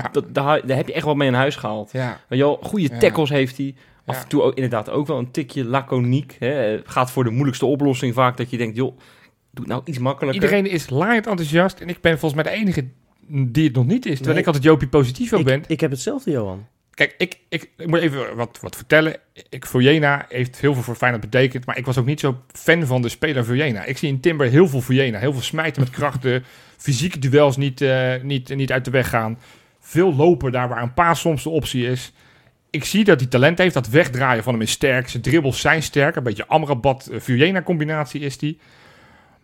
ja. 0.00 0.08
dat, 0.12 0.34
daar, 0.34 0.66
daar 0.66 0.76
heb 0.76 0.86
je 0.86 0.92
echt 0.92 1.04
wat 1.04 1.16
mee 1.16 1.28
in 1.28 1.34
huis 1.34 1.56
gehaald. 1.56 1.92
Ja. 1.92 2.20
Wel, 2.28 2.58
goede 2.62 2.88
Ja. 2.92 2.98
tackles 2.98 3.30
heeft 3.30 3.56
hij. 3.56 3.74
Af 4.04 4.16
Ja. 4.16 4.22
en 4.22 4.28
toe 4.28 4.42
ook, 4.42 4.54
inderdaad 4.54 4.90
ook 4.90 5.06
wel 5.06 5.18
een 5.18 5.30
tikje 5.30 5.64
laconiek. 5.64 6.36
Hè. 6.38 6.80
Gaat 6.84 7.10
voor 7.10 7.24
de 7.24 7.30
moeilijkste 7.30 7.66
oplossing 7.66 8.14
vaak 8.14 8.36
dat 8.36 8.50
je 8.50 8.56
denkt, 8.56 8.76
joh, 8.76 8.96
doe 9.50 9.64
het 9.64 9.66
nou 9.66 9.82
iets 9.84 9.98
makkelijker. 9.98 10.42
Iedereen 10.42 10.66
is 10.70 10.90
laaiend 10.90 11.26
enthousiast. 11.26 11.80
En 11.80 11.88
ik 11.88 12.00
ben 12.00 12.18
volgens 12.18 12.42
mij 12.42 12.52
de 12.52 12.58
enige 12.60 12.86
die 13.26 13.64
het 13.64 13.74
nog 13.74 13.86
niet 13.86 14.06
is. 14.06 14.12
Terwijl 14.16 14.30
Nee. 14.32 14.40
ik 14.40 14.46
altijd 14.46 14.64
Jopie 14.64 14.88
positief 14.88 15.32
ik, 15.32 15.44
ben. 15.44 15.64
ik 15.66 15.80
heb 15.80 15.90
hetzelfde, 15.90 16.30
Johan. 16.30 16.66
Kijk, 16.94 17.14
ik, 17.18 17.38
ik, 17.48 17.70
ik 17.76 17.86
moet 17.86 17.98
even 17.98 18.36
wat, 18.36 18.58
wat 18.60 18.76
vertellen. 18.76 19.16
Ik, 19.48 19.66
Vujena 19.66 20.26
heeft 20.28 20.60
heel 20.60 20.74
veel 20.74 20.82
voor 20.82 20.94
Feyenoord 20.94 21.22
betekend. 21.22 21.66
Maar 21.66 21.78
ik 21.78 21.86
was 21.86 21.98
ook 21.98 22.06
niet 22.06 22.20
zo 22.20 22.36
fan 22.52 22.86
van 22.86 23.02
de 23.02 23.08
speler 23.08 23.44
Vujena. 23.44 23.84
Ik 23.84 23.98
zie 23.98 24.08
in 24.08 24.20
Timber 24.20 24.48
heel 24.48 24.68
veel 24.68 24.80
Vujena. 24.80 25.18
Heel 25.18 25.32
veel 25.32 25.42
smijten 25.42 25.82
met 25.82 25.90
krachten. 25.90 26.44
fysieke 26.76 27.18
duels 27.18 27.56
niet, 27.56 27.80
eh, 27.80 28.12
niet, 28.22 28.54
niet 28.54 28.72
uit 28.72 28.84
de 28.84 28.90
weg 28.90 29.08
gaan. 29.08 29.38
Veel 29.84 30.14
lopen 30.14 30.52
daar 30.52 30.68
waar 30.68 30.82
een 30.82 30.94
paas 30.94 31.20
soms 31.20 31.42
de 31.42 31.48
optie 31.48 31.86
is. 31.86 32.12
Ik 32.70 32.84
zie 32.84 33.04
dat 33.04 33.20
hij 33.20 33.28
talent 33.28 33.58
heeft. 33.58 33.74
Dat 33.74 33.88
wegdraaien 33.88 34.42
van 34.42 34.52
hem 34.52 34.62
is 34.62 34.70
sterk. 34.70 35.08
Zijn 35.08 35.22
dribbles 35.22 35.60
zijn 35.60 35.82
sterk. 35.82 36.16
Een 36.16 36.22
beetje 36.22 36.46
Amrabat, 36.46 37.08
uh, 37.10 37.20
Vujena 37.20 37.62
combinatie 37.62 38.20
is 38.20 38.38
die. 38.38 38.58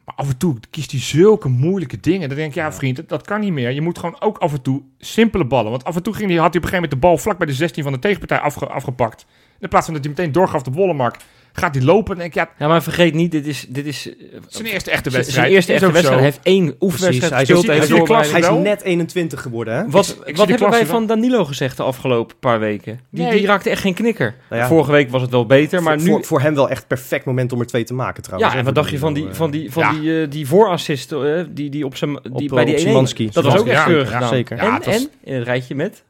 Maar 0.04 0.14
af 0.14 0.28
en 0.28 0.36
toe 0.36 0.56
kiest 0.70 0.90
hij 0.90 1.00
zulke 1.00 1.48
moeilijke 1.48 2.00
dingen. 2.00 2.28
Dan 2.28 2.36
denk 2.36 2.48
ik, 2.48 2.54
ja, 2.54 2.72
vriend, 2.72 2.96
dat, 2.96 3.08
dat 3.08 3.26
kan 3.26 3.40
niet 3.40 3.52
meer. 3.52 3.70
Je 3.70 3.80
moet 3.80 3.98
gewoon 3.98 4.20
ook 4.20 4.38
af 4.38 4.52
en 4.52 4.62
toe 4.62 4.82
simpele 4.98 5.44
ballen. 5.44 5.70
Want 5.70 5.84
af 5.84 5.96
en 5.96 6.02
toe 6.02 6.14
ging 6.14 6.30
hij, 6.30 6.38
had 6.38 6.52
hij 6.52 6.56
op 6.58 6.64
een 6.64 6.70
gegeven 6.70 6.90
moment 6.90 7.02
de 7.02 7.08
bal 7.08 7.18
vlak 7.18 7.38
bij 7.38 7.46
de 7.46 7.52
16 7.52 7.82
van 7.82 7.92
de 7.92 7.98
tegenpartij 7.98 8.38
afge- 8.38 8.68
afgepakt. 8.68 9.26
In 9.58 9.68
plaats 9.68 9.84
van 9.84 9.94
dat 9.94 10.04
hij 10.04 10.14
meteen 10.14 10.32
doorgaf 10.32 10.62
de 10.62 10.70
Wollemark, 10.70 11.16
gaat 11.58 11.74
hij 11.74 11.84
lopen. 11.84 12.12
En 12.12 12.18
denk 12.18 12.30
ik, 12.30 12.34
ja, 12.38 12.48
Ja, 12.58 12.68
maar 12.68 12.82
vergeet 12.82 13.14
niet, 13.14 13.30
dit 13.30 13.46
is, 13.46 13.66
dit 13.68 13.86
is 13.86 14.08
eh, 14.08 14.14
zijn 14.48 14.66
eerste 14.66 14.90
echte 14.90 15.10
wedstrijd. 15.10 15.38
zijn 15.44 15.52
eerste 15.54 15.72
echte 15.72 15.86
wedstrijd. 15.92 16.14
Hij 16.20 16.24
heeft 16.30 16.40
één 16.42 16.74
oefenwedstrijd 16.80 17.32
Hij 17.32 17.42
is- 17.42 17.48
hij 17.48 17.76
is- 17.78 18.30
hij 18.30 18.40
is- 18.40 18.62
net 18.62 18.82
21 18.82 19.42
geworden, 19.42 19.74
hè? 19.74 19.90
Wat, 19.90 20.16
Ik 20.20 20.26
ik 20.28 20.36
wat 20.36 20.48
hebben 20.48 20.70
wij 20.70 20.86
van 20.86 21.06
Danilo 21.06 21.44
gezegd 21.44 21.76
de 21.76 21.82
afgelopen 21.82 22.36
paar 22.38 22.60
weken? 22.60 23.00
Die, 23.10 23.24
Nee. 23.24 23.36
die 23.38 23.46
raakte 23.46 23.70
echt 23.70 23.80
geen 23.80 23.94
knikker. 23.94 24.34
Nou 24.50 24.62
ja, 24.62 24.68
Vorige 24.68 24.90
week 24.92 25.10
was 25.10 25.22
het 25.22 25.30
wel 25.30 25.46
beter, 25.46 25.82
maar 25.82 25.94
voor, 25.98 26.06
nu... 26.06 26.10
voor, 26.12 26.24
voor 26.24 26.40
hem 26.40 26.54
wel 26.54 26.68
echt 26.70 26.86
perfect 26.86 27.24
moment 27.24 27.52
om 27.52 27.60
er 27.60 27.66
twee 27.66 27.84
te 27.84 27.94
maken, 27.94 28.22
trouwens. 28.22 28.52
ja, 28.52 28.58
en 28.58 28.64
wat 28.64 28.74
dacht 28.74 28.90
je 28.90 28.98
van 28.98 29.12
die, 29.14 29.26
van 29.30 29.50
die, 29.50 29.72
van 29.72 29.82
Ja. 29.82 29.92
die, 30.00 30.22
eh, 30.22 30.30
die 30.30 30.46
voorassist 30.46 31.12
eh, 31.12 31.40
die, 31.50 31.70
die 31.70 31.84
op 31.84 31.96
zijn, 31.96 32.20
die, 32.32 32.48
bij 32.48 32.58
eh, 32.58 32.66
die 32.66 32.74
op 32.74 32.80
1-1? 32.80 32.80
Szymanski. 32.80 33.28
Dat 33.32 33.44
was 33.44 33.56
ook 33.56 33.66
echt 33.66 33.84
keurig 33.84 34.08
ja, 34.10 34.14
gedaan. 34.14 34.28
zeker. 34.28 34.58
En 34.58 35.08
in 35.24 35.34
het 35.34 35.44
rijtje 35.44 35.74
met 35.74 36.04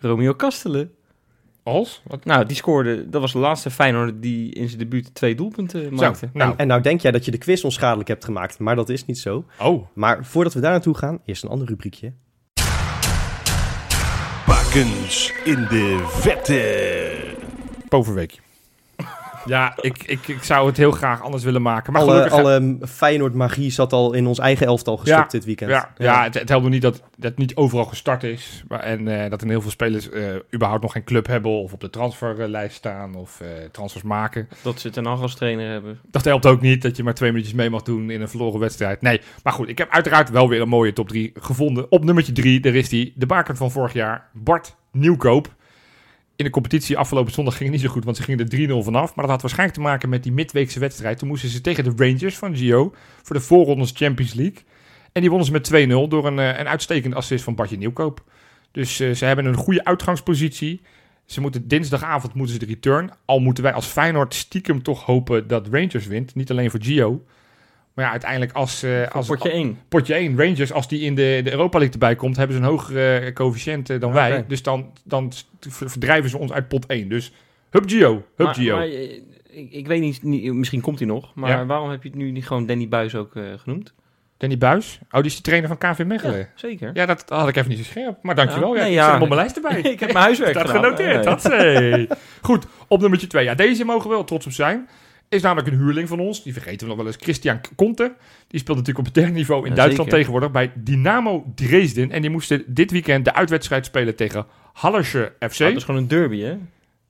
Romeo 0.00 0.32
Kastelen. 0.34 0.90
Als? 1.66 2.02
Wat? 2.06 2.24
Nou, 2.24 2.46
die 2.46 2.56
scoorde, 2.56 3.08
dat 3.08 3.20
was 3.20 3.32
de 3.32 3.38
laatste 3.38 3.70
Feyenoord 3.70 4.22
die 4.22 4.52
in 4.54 4.66
zijn 4.68 4.78
debuut 4.78 5.14
twee 5.14 5.34
doelpunten 5.34 5.94
maakte. 5.94 6.28
nou. 6.32 6.50
En, 6.50 6.58
en 6.58 6.66
nou 6.66 6.80
denk 6.80 7.00
jij 7.00 7.10
dat 7.10 7.24
je 7.24 7.30
de 7.30 7.38
quiz 7.38 7.62
onschadelijk 7.64 8.08
hebt 8.08 8.24
gemaakt, 8.24 8.58
maar 8.58 8.76
dat 8.76 8.88
is 8.88 9.04
niet 9.04 9.18
zo. 9.18 9.44
Oh, 9.60 9.86
Maar 9.94 10.24
voordat 10.24 10.54
we 10.54 10.60
daar 10.60 10.70
naartoe 10.70 10.96
gaan, 10.96 11.18
eerst 11.24 11.42
een 11.42 11.48
ander 11.48 11.68
rubriekje. 11.68 12.12
Bakens 14.46 15.32
in 15.44 15.66
de 15.68 16.04
vette. 16.08 17.34
Poverweekje. 17.88 18.40
Ja, 19.46 19.74
ik, 19.80 20.02
ik, 20.02 20.28
ik 20.28 20.42
zou 20.42 20.66
het 20.66 20.76
heel 20.76 20.90
graag 20.90 21.22
anders 21.22 21.44
willen 21.44 21.62
maken. 21.62 21.92
Maar 21.92 22.02
alle 22.02 22.12
gelukkig... 22.12 22.38
alle 22.38 22.78
Feyenoord-magie 22.86 23.70
zat 23.70 23.92
al 23.92 24.12
in 24.12 24.26
ons 24.26 24.38
eigen 24.38 24.66
elftal 24.66 24.96
gestopt 24.96 25.32
Ja, 25.32 25.38
dit 25.38 25.44
weekend. 25.44 25.70
Ja, 25.70 25.92
ja. 25.96 26.22
het, 26.22 26.34
het 26.34 26.48
helpt 26.48 26.64
nog 26.64 26.72
niet 26.72 26.82
dat 26.82 27.02
dat 27.16 27.38
niet 27.38 27.56
overal 27.56 27.84
gestart 27.84 28.22
is. 28.22 28.64
Maar, 28.68 28.80
en 28.80 29.22
eh, 29.22 29.30
dat 29.30 29.42
er 29.42 29.48
heel 29.48 29.60
veel 29.60 29.70
spelers 29.70 30.10
eh, 30.10 30.34
überhaupt 30.54 30.82
nog 30.82 30.92
geen 30.92 31.04
club 31.04 31.26
hebben 31.26 31.50
of 31.50 31.72
op 31.72 31.80
de 31.80 31.90
transferlijst 31.90 32.76
staan 32.76 33.14
of 33.14 33.40
eh, 33.40 33.48
transfers 33.72 34.04
maken. 34.04 34.48
Dat 34.62 34.80
ze 34.80 34.90
ten 34.90 35.04
Hag 35.04 35.20
als 35.20 35.34
trainer 35.34 35.70
hebben. 35.70 36.00
Dat 36.10 36.24
helpt 36.24 36.46
ook 36.46 36.60
niet 36.60 36.82
dat 36.82 36.96
je 36.96 37.02
maar 37.02 37.14
twee 37.14 37.30
minuutjes 37.30 37.54
mee 37.54 37.70
mag 37.70 37.82
doen 37.82 38.10
in 38.10 38.20
een 38.20 38.28
verloren 38.28 38.60
wedstrijd. 38.60 39.02
Nee, 39.02 39.20
maar 39.42 39.52
goed, 39.52 39.68
ik 39.68 39.78
heb 39.78 39.90
uiteraard 39.90 40.30
wel 40.30 40.48
weer 40.48 40.60
een 40.60 40.68
mooie 40.68 40.92
top 40.92 41.08
3 41.08 41.32
gevonden. 41.34 41.90
Op 41.90 42.04
nummertje 42.04 42.32
3, 42.32 42.60
daar 42.60 42.74
is 42.74 42.88
die, 42.88 43.12
de 43.16 43.26
baker 43.26 43.56
van 43.56 43.70
vorig 43.70 43.92
jaar, 43.92 44.28
Bart 44.32 44.76
Nieuwkoop. 44.92 45.54
In 46.36 46.44
de 46.44 46.50
competitie 46.50 46.98
afgelopen 46.98 47.32
zondag 47.32 47.56
ging 47.56 47.70
het 47.70 47.78
niet 47.78 47.86
zo 47.86 47.92
goed, 47.94 48.04
want 48.04 48.16
ze 48.16 48.22
gingen 48.22 48.48
er 48.48 48.82
3-0 48.82 48.84
vanaf. 48.84 49.14
Maar 49.14 49.24
dat 49.24 49.32
had 49.32 49.40
waarschijnlijk 49.42 49.78
te 49.78 49.84
maken 49.84 50.08
met 50.08 50.22
die 50.22 50.32
midweekse 50.32 50.78
wedstrijd. 50.78 51.18
Toen 51.18 51.28
moesten 51.28 51.48
ze 51.48 51.60
tegen 51.60 51.84
de 51.84 51.92
Rangers 51.96 52.36
van 52.36 52.56
Gio 52.56 52.94
voor 53.22 53.36
de 53.36 53.42
voorrondes 53.42 53.92
Champions 53.94 54.34
League. 54.34 54.62
En 55.12 55.20
die 55.20 55.30
wonnen 55.30 55.46
ze 55.46 55.52
met 55.52 55.64
2-0 55.64 56.08
door 56.08 56.26
een, 56.26 56.38
eh, 56.38 56.58
een 56.58 56.68
uitstekende 56.68 57.16
assist 57.16 57.44
van 57.44 57.54
Bartje 57.54 57.76
Nieuwkoop. 57.76 58.24
Dus 58.70 59.00
eh, 59.00 59.10
ze 59.10 59.24
hebben 59.24 59.44
een 59.44 59.54
goede 59.54 59.84
uitgangspositie. 59.84 60.80
Ze 61.24 61.40
moeten 61.40 61.68
dinsdagavond 61.68 62.34
moeten 62.34 62.54
ze 62.54 62.60
de 62.60 62.72
return. 62.72 63.10
Al 63.24 63.38
moeten 63.38 63.64
wij 63.64 63.72
als 63.72 63.86
Feyenoord 63.86 64.34
stiekem 64.34 64.82
toch 64.82 65.04
hopen 65.04 65.46
dat 65.46 65.68
Rangers 65.70 66.06
wint. 66.06 66.34
Niet 66.34 66.50
alleen 66.50 66.70
voor 66.70 66.82
Gio. 66.82 67.24
Maar 67.96 68.04
ja, 68.04 68.10
uiteindelijk 68.10 68.52
als, 68.52 68.82
eh, 68.82 69.08
als 69.08 69.26
potje 69.26 69.50
1. 69.52 69.78
potje 69.88 70.14
1 70.14 70.38
Rangers, 70.38 70.72
als 70.72 70.88
die 70.88 71.00
in 71.00 71.14
de, 71.14 71.40
de 71.44 71.50
Europa 71.50 71.76
League 71.78 71.92
erbij 71.94 72.14
komt, 72.16 72.36
hebben 72.36 72.56
ze 72.56 72.62
een 72.62 72.68
hogere 72.68 73.16
eh, 73.18 73.32
coëfficiënt 73.32 73.90
eh, 73.90 74.00
dan 74.00 74.12
wij. 74.12 74.44
Dus 74.48 74.62
dan, 74.62 74.92
dan 75.04 75.32
verdrijven 75.60 76.30
ze 76.30 76.38
ons 76.38 76.52
uit 76.52 76.68
pot 76.68 76.86
1. 76.86 77.08
Dus 77.08 77.32
hup 77.70 77.88
Gio, 77.88 78.12
hup 78.36 78.46
Maar, 78.46 78.54
Gio. 78.54 78.76
maar, 78.76 78.86
ik, 78.88 79.22
ik 79.70 79.86
weet 79.86 80.00
niet, 80.00 80.22
niet- 80.22 80.52
misschien 80.52 80.80
komt 80.80 80.98
hij 80.98 81.08
nog. 81.08 81.34
Maar 81.34 81.50
Ja. 81.50 81.66
waarom 81.66 81.90
heb 81.90 82.02
je 82.02 82.08
het 82.08 82.18
nu 82.18 82.30
niet 82.30 82.46
gewoon 82.46 82.66
Danny 82.66 82.88
Buis 82.88 83.14
ook 83.14 83.32
genoemd? 83.56 83.94
Danny 84.36 84.58
Buis. 84.58 84.98
Oh, 85.10 85.20
die 85.20 85.30
is 85.30 85.36
de 85.36 85.42
trainer 85.42 85.68
van 85.68 85.78
KV 85.78 86.04
Mechelen. 86.06 86.32
Ja, 86.34 86.38
Ja, 86.40 86.48
zeker. 86.54 87.06
dat 87.06 87.24
had 87.28 87.48
ik 87.48 87.56
even 87.56 87.68
niet 87.68 87.78
zo 87.78 87.84
scherp. 87.84 88.18
Maar 88.22 88.34
dankjewel. 88.34 88.74
Ja, 88.74 88.76
Ja, 88.76 88.82
nee, 88.82 88.90
ik 88.92 88.96
ja. 88.96 89.02
zet 89.02 89.12
hem 89.12 89.22
op 89.22 89.28
mijn 89.28 89.40
lijst 89.40 89.56
erbij. 89.56 89.80
ik 89.92 90.00
heb 90.00 90.12
mijn 90.12 90.24
huiswerk 90.24 90.54
dat 90.54 90.70
genoteerd. 90.70 91.14
Nee. 91.14 91.24
Dat 91.24 91.42
hey. 91.42 92.08
Goed, 92.42 92.66
op 92.88 93.00
nummertje 93.00 93.26
2. 93.26 93.44
Ja, 93.44 93.54
deze 93.54 93.84
mogen 93.84 94.08
we 94.08 94.14
wel 94.14 94.24
trots 94.24 94.46
op 94.46 94.52
zijn. 94.52 94.88
Is 95.28 95.42
namelijk 95.42 95.68
een 95.72 95.78
huurling 95.78 96.08
van 96.08 96.20
ons. 96.20 96.42
Die 96.42 96.52
vergeten 96.52 96.80
we 96.80 96.86
nog 96.86 96.96
wel 96.96 97.06
eens. 97.06 97.16
Christian 97.20 97.60
Conte. 97.76 98.12
Die 98.48 98.60
speelt 98.60 98.76
natuurlijk 98.76 99.06
op 99.06 99.14
het 99.14 99.22
derde 99.22 99.38
niveau 99.38 99.62
in 99.64 99.70
Ja, 99.70 99.74
Duitsland 99.76 100.10
zeker. 100.10 100.18
tegenwoordig 100.18 100.50
bij 100.50 100.70
Dynamo 100.74 101.52
Dresden. 101.54 102.10
En 102.10 102.20
die 102.20 102.30
moesten 102.30 102.62
dit 102.66 102.90
weekend 102.90 103.24
de 103.24 103.34
uitwedstrijd 103.34 103.86
spelen 103.86 104.14
tegen 104.16 104.46
Hallersche 104.72 105.32
FC. 105.38 105.60
Ah, 105.60 105.66
dat 105.68 105.76
is 105.76 105.84
gewoon 105.84 106.00
een 106.00 106.08
derby, 106.08 106.40
hè? 106.40 106.56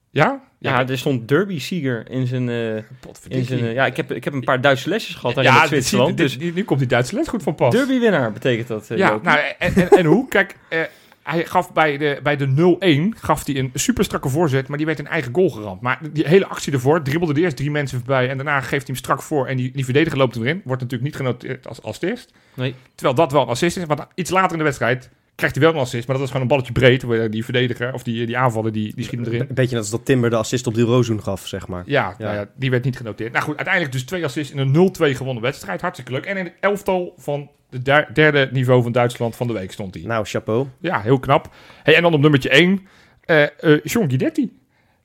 ja? 0.09 0.45
Ja, 0.59 0.87
er 0.87 0.97
stond 0.97 1.27
derby-sieger 1.27 2.09
in 2.11 2.27
zijn... 2.27 2.49
eh, 2.49 2.75
in 3.27 3.45
zijn 3.45 3.59
eh, 3.59 3.73
ja, 3.73 3.85
ik 3.85 3.97
heb, 3.97 4.11
ik 4.11 4.23
heb 4.23 4.33
een 4.33 4.43
paar 4.43 4.61
Duitse 4.61 4.89
lesjes 4.89 5.15
gehad 5.15 5.35
daar 5.35 5.43
in 5.45 5.51
ja, 5.51 5.59
het 5.59 5.67
Zwitserland. 5.67 6.17
dit- 6.17 6.39
Dus 6.39 6.53
nu 6.53 6.63
komt 6.63 6.79
die 6.79 6.87
Duitse 6.87 7.15
les 7.15 7.27
goed 7.27 7.43
van 7.43 7.55
pas. 7.55 7.73
derby-winnaar 7.73 8.31
betekent 8.31 8.67
dat, 8.67 8.89
eh, 8.89 8.97
Ja, 8.97 9.19
nou, 9.23 9.39
en, 9.59 9.73
en, 9.75 9.89
en 9.89 10.05
hoe? 10.05 10.27
Kijk, 10.27 10.55
hij 11.27 11.45
gaf 11.45 11.73
bij 11.73 11.97
de, 11.97 12.19
bij 12.23 12.35
de 12.35 13.09
0-1 13.15 13.19
gaf 13.19 13.45
hij 13.45 13.57
een 13.57 13.71
super 13.73 14.03
strakke 14.03 14.29
voorzet, 14.29 14.67
maar 14.67 14.77
die 14.77 14.85
werd 14.85 14.99
een 14.99 15.07
eigen 15.07 15.33
goal 15.33 15.49
geramd. 15.49 15.81
Maar 15.81 15.99
die 16.13 16.27
hele 16.27 16.47
actie 16.47 16.73
ervoor, 16.73 17.01
dribbelde 17.01 17.33
de 17.33 17.41
eerst 17.41 17.57
drie 17.57 17.71
mensen 17.71 17.97
voorbij 17.97 18.29
en 18.29 18.37
daarna 18.37 18.61
geeft 18.61 18.71
hij 18.71 18.81
hem 18.85 18.95
strak 18.95 19.21
voor 19.21 19.47
en 19.47 19.57
die, 19.57 19.71
die 19.71 19.83
verdediger 19.83 20.17
loopt 20.17 20.35
erin. 20.35 20.61
Wordt 20.63 20.81
natuurlijk 20.81 21.09
niet 21.09 21.15
genoteerd 21.15 21.81
als, 21.81 21.99
eerst. 21.99 22.33
Nee. 22.53 22.75
Terwijl 22.95 23.15
dat 23.15 23.31
wel 23.31 23.41
een 23.41 23.47
assist 23.47 23.77
is, 23.77 23.85
want 23.85 24.07
iets 24.15 24.29
later 24.29 24.51
in 24.51 24.57
de 24.57 24.63
wedstrijd 24.63 25.09
krijgt 25.37 25.55
hij 25.55 25.65
wel 25.65 25.73
een 25.73 25.79
assist, 25.79 26.07
maar 26.07 26.15
dat 26.15 26.25
is 26.25 26.31
gewoon 26.31 26.41
een 26.41 26.51
balletje 26.51 26.73
breed, 26.73 27.03
waar 27.03 27.29
die 27.29 27.43
verdediger 27.43 27.93
of 27.93 28.03
die, 28.03 28.25
die 28.25 28.37
aanvaller, 28.37 28.71
die, 28.71 28.95
die 28.95 29.03
schiet 29.03 29.19
hem 29.19 29.27
erin. 29.27 29.41
Een 29.41 29.47
beetje 29.55 29.75
net 29.75 29.79
als 29.79 29.89
dat 29.89 30.05
Timber 30.05 30.29
de 30.29 30.35
assist 30.35 30.67
op 30.67 30.73
die 30.73 30.83
Rozoen 30.83 31.23
gaf, 31.23 31.47
zeg 31.47 31.67
maar. 31.67 31.83
Ja, 31.85 32.15
Ja. 32.17 32.25
Nou 32.25 32.35
ja, 32.35 32.49
die 32.55 32.69
werd 32.69 32.83
niet 32.83 32.97
genoteerd. 32.97 33.31
Nou 33.31 33.43
goed, 33.43 33.55
uiteindelijk 33.55 33.93
dus 33.93 34.05
twee 34.05 34.23
assists 34.23 34.53
in 34.53 34.57
een 34.57 34.91
0-2 35.13 35.15
gewonnen 35.15 35.43
wedstrijd. 35.43 35.81
Hartstikke 35.81 36.11
leuk. 36.11 36.25
En 36.25 36.37
in 36.37 36.45
het 36.45 36.53
elftal 36.59 37.13
van 37.17 37.49
de 37.69 37.81
der- 37.81 38.09
derde 38.13 38.49
niveau 38.51 38.83
van 38.83 38.91
Duitsland 38.91 39.35
van 39.35 39.47
de 39.47 39.53
week 39.53 39.71
stond 39.71 39.93
hij. 39.93 40.03
Nou, 40.03 40.25
chapeau. 40.25 40.67
Ja, 40.79 41.01
heel 41.01 41.19
knap. 41.19 41.49
Hey, 41.83 41.95
en 41.95 42.01
dan 42.01 42.13
op 42.13 42.21
nummertje 42.21 42.49
1, 42.49 42.87
eh 43.25 43.43
eh 43.43 43.79
John 43.83 44.07
Guidetti. 44.07 44.51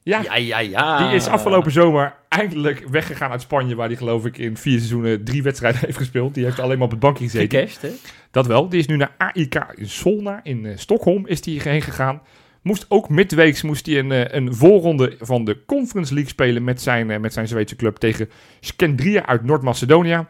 Ja, 0.05 0.21
Ja, 0.23 0.37
ja, 0.37 0.59
ja. 0.59 1.07
die 1.09 1.17
is 1.17 1.27
afgelopen 1.27 1.73
zomer 1.73 2.15
eindelijk 2.29 2.85
weggegaan 2.91 3.31
uit 3.31 3.41
Spanje, 3.41 3.75
waar 3.75 3.87
hij 3.89 3.97
geloof 3.97 4.25
ik 4.27 4.39
in 4.39 4.57
vier 4.57 4.77
seizoenen 4.79 5.25
drie 5.25 5.43
wedstrijden 5.43 5.81
heeft 5.87 5.97
gespeeld. 5.99 6.35
Die 6.35 6.45
heeft 6.45 6.61
alleen 6.61 6.77
maar 6.77 6.85
op 6.87 6.91
het 6.91 7.01
bankje 7.01 7.25
gezeten. 7.25 7.59
Gecashed, 7.59 7.83
hè? 7.83 7.91
Dat 8.31 8.47
wel. 8.47 8.69
Die 8.69 8.79
is 8.81 8.87
nu 8.87 8.97
naar 8.97 9.15
AIK 9.19 9.65
in 9.75 9.89
Solna 9.89 10.41
in 10.43 10.67
eh, 10.67 10.73
Stockholm 10.77 11.27
is 11.27 11.41
die 11.41 11.61
heen 11.61 11.83
gegaan. 11.83 12.23
Moest 12.63 12.87
ook 12.89 13.09
midweeks 13.09 13.63
moest 13.63 13.87
hij 13.87 13.99
een, 13.99 14.13
eh, 14.13 14.25
een 14.37 14.55
voorronde 14.55 15.17
van 15.21 15.45
de 15.45 15.59
Conference 15.67 16.13
League 16.15 16.31
spelen 16.33 16.65
met 16.65 16.81
zijn, 16.83 17.11
eh, 17.11 17.19
met 17.21 17.33
zijn 17.33 17.49
Zweedse 17.49 17.77
club 17.77 17.97
tegen 17.97 18.31
Skendria 18.61 19.27
uit 19.27 19.45
Noord-Macedonië. 19.45 20.27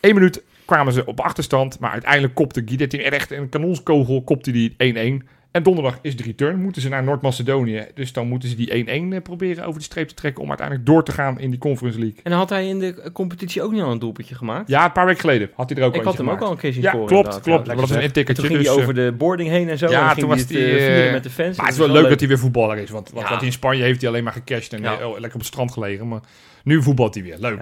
Eén 0.00 0.14
minuut 0.14 0.42
kwamen 0.64 0.92
ze 0.92 1.06
op 1.06 1.20
achterstand, 1.20 1.78
maar 1.78 1.90
uiteindelijk 1.90 2.34
kopte 2.34 2.62
Guidetti 2.64 2.98
echt 2.98 3.30
een 3.30 3.48
kanonskogel, 3.48 4.22
kopte 4.22 4.50
die 4.50 4.74
1-1. 5.22 5.26
En 5.50 5.62
donderdag 5.62 5.98
is 6.02 6.16
de 6.16 6.22
return, 6.22 6.62
moeten 6.62 6.82
ze 6.82 6.88
naar 6.88 7.02
Noord-Macedonië. 7.04 7.86
Dus 7.94 8.12
dan 8.12 8.28
moeten 8.28 8.48
ze 8.48 8.56
die 8.56 8.84
1-1 8.86 9.12
eh, 9.12 9.22
proberen 9.22 9.64
over 9.66 9.78
de 9.78 9.84
streep 9.84 10.08
te 10.08 10.14
trekken 10.14 10.42
om 10.42 10.48
uiteindelijk 10.48 10.86
door 10.86 11.04
te 11.04 11.12
gaan 11.12 11.40
in 11.40 11.50
die 11.50 11.58
Conference 11.58 11.98
League. 11.98 12.18
En 12.22 12.32
had 12.32 12.50
hij 12.50 12.68
in 12.68 12.78
de 12.78 13.10
competitie 13.12 13.62
ook 13.62 13.72
niet 13.72 13.82
al 13.82 13.90
een 13.90 13.98
doelpuntje 13.98 14.34
gemaakt? 14.34 14.68
Ja, 14.68 14.84
een 14.84 14.92
paar 14.92 15.06
weken 15.06 15.20
geleden 15.20 15.50
had 15.54 15.68
hij 15.70 15.78
er 15.78 15.84
ook 15.84 15.94
ik 15.94 16.02
had 16.02 16.16
hem 16.16 16.30
ook 16.30 16.40
al 16.40 16.50
een 16.50 16.56
keer 16.56 16.72
zien 16.72 16.82
Ja, 16.82 16.88
scoren. 16.90 17.06
klopt, 17.06 17.40
klopt. 17.40 17.66
Ja, 17.66 17.72
dat 17.72 17.80
was 17.80 17.90
een 17.90 17.96
En 17.96 18.02
intikkertje. 18.02 18.42
toen 18.42 18.52
ging 18.52 18.64
dus, 18.64 18.74
hij 18.74 18.82
over 18.82 18.94
de 18.94 19.14
boarding 19.18 19.48
heen 19.50 19.68
en 19.68 19.78
zo. 19.78 19.88
Ja, 19.90 20.10
en 20.10 20.16
toen 20.16 20.28
was 20.28 20.44
hij 20.48 20.60
het, 20.60 20.70
eh, 20.78 21.06
eh, 21.06 21.12
met 21.12 21.22
de 21.22 21.30
fans. 21.30 21.56
Maar 21.56 21.66
het 21.66 21.74
is 21.74 21.80
wel 21.80 21.90
leuk 21.90 22.08
dat 22.08 22.18
hij 22.20 22.28
weer 22.28 22.38
voetballer 22.38 22.78
is. 22.78 22.90
Want, 22.90 23.10
Ja. 23.14 23.40
in 23.40 23.52
Spanje 23.52 23.82
heeft 23.82 24.00
hij 24.00 24.10
alleen 24.10 24.24
maar 24.24 24.32
gecashed 24.32 24.72
en 24.72 24.86
oh, 24.86 25.10
lekker 25.10 25.24
op 25.24 25.32
het 25.32 25.46
strand 25.46 25.72
gelegen. 25.72 26.08
Maar 26.08 26.20
nu 26.64 26.82
voetbalt 26.82 27.14
hij 27.14 27.22
weer. 27.22 27.36
Leuk. 27.38 27.60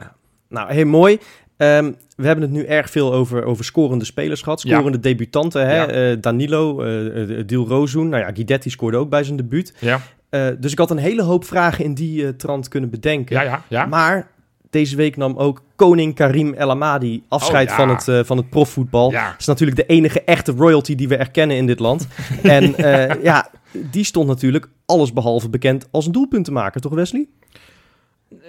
Nou, 0.48 0.72
heel 0.72 0.86
mooi. 0.86 1.18
Ehm, 1.56 1.92
we 2.16 2.26
hebben 2.26 2.44
het 2.44 2.52
nu 2.52 2.64
erg 2.64 2.90
veel 2.90 3.12
over, 3.12 3.44
over 3.44 3.64
scorende 3.64 4.04
spelers 4.04 4.42
gehad. 4.42 4.62
Ja. 4.62 4.74
Scorende 4.74 5.00
debutanten. 5.00 5.66
Hè? 5.66 5.76
Ja. 5.76 5.86
Eh, 5.88 6.16
Danilo, 6.20 6.84
uh, 6.84 7.42
Dil 7.46 7.66
Rozoen. 7.68 8.08
Nou 8.08 8.22
ja, 8.22 8.30
Guidetti 8.34 8.70
scoorde 8.70 8.96
ook 8.96 9.08
bij 9.08 9.24
zijn 9.24 9.36
debuut. 9.36 9.74
Ja, 9.78 10.00
dus 10.58 10.72
ik 10.72 10.78
had 10.78 10.90
een 10.90 10.96
hele 10.96 11.22
hoop 11.22 11.44
vragen 11.44 11.84
in 11.84 11.94
die 11.94 12.36
trant 12.36 12.68
kunnen 12.68 12.90
bedenken. 12.90 13.36
ja, 13.36 13.42
ja. 13.42 13.62
ja. 13.68 13.86
Maar 13.86 14.30
deze 14.70 14.96
week 14.96 15.16
nam 15.16 15.36
ook 15.36 15.62
koning 15.76 16.14
Karim 16.14 16.54
El 16.54 16.70
Amadi 16.70 17.22
afscheid 17.28 17.70
Oh, 17.70 17.76
ja. 17.76 17.86
van, 17.86 18.14
het, 18.14 18.26
van 18.26 18.36
het 18.36 18.50
profvoetbal. 18.50 19.10
ja. 19.10 19.30
Dat 19.30 19.40
is 19.40 19.46
natuurlijk 19.46 19.78
de 19.78 19.86
enige 19.86 20.22
echte 20.24 20.52
royalty 20.52 20.94
die 20.94 21.08
we 21.08 21.16
erkennen 21.16 21.56
in 21.56 21.66
dit 21.66 21.78
land. 21.78 22.06
en 22.42 22.74
ja, 23.22 23.50
die 23.72 24.04
stond 24.04 24.28
natuurlijk 24.28 24.68
allesbehalve 24.86 25.48
bekend 25.48 25.88
als 25.90 26.06
een 26.06 26.12
doelpuntenmaker, 26.12 26.80
toch 26.80 26.94
Wesley? 26.94 27.28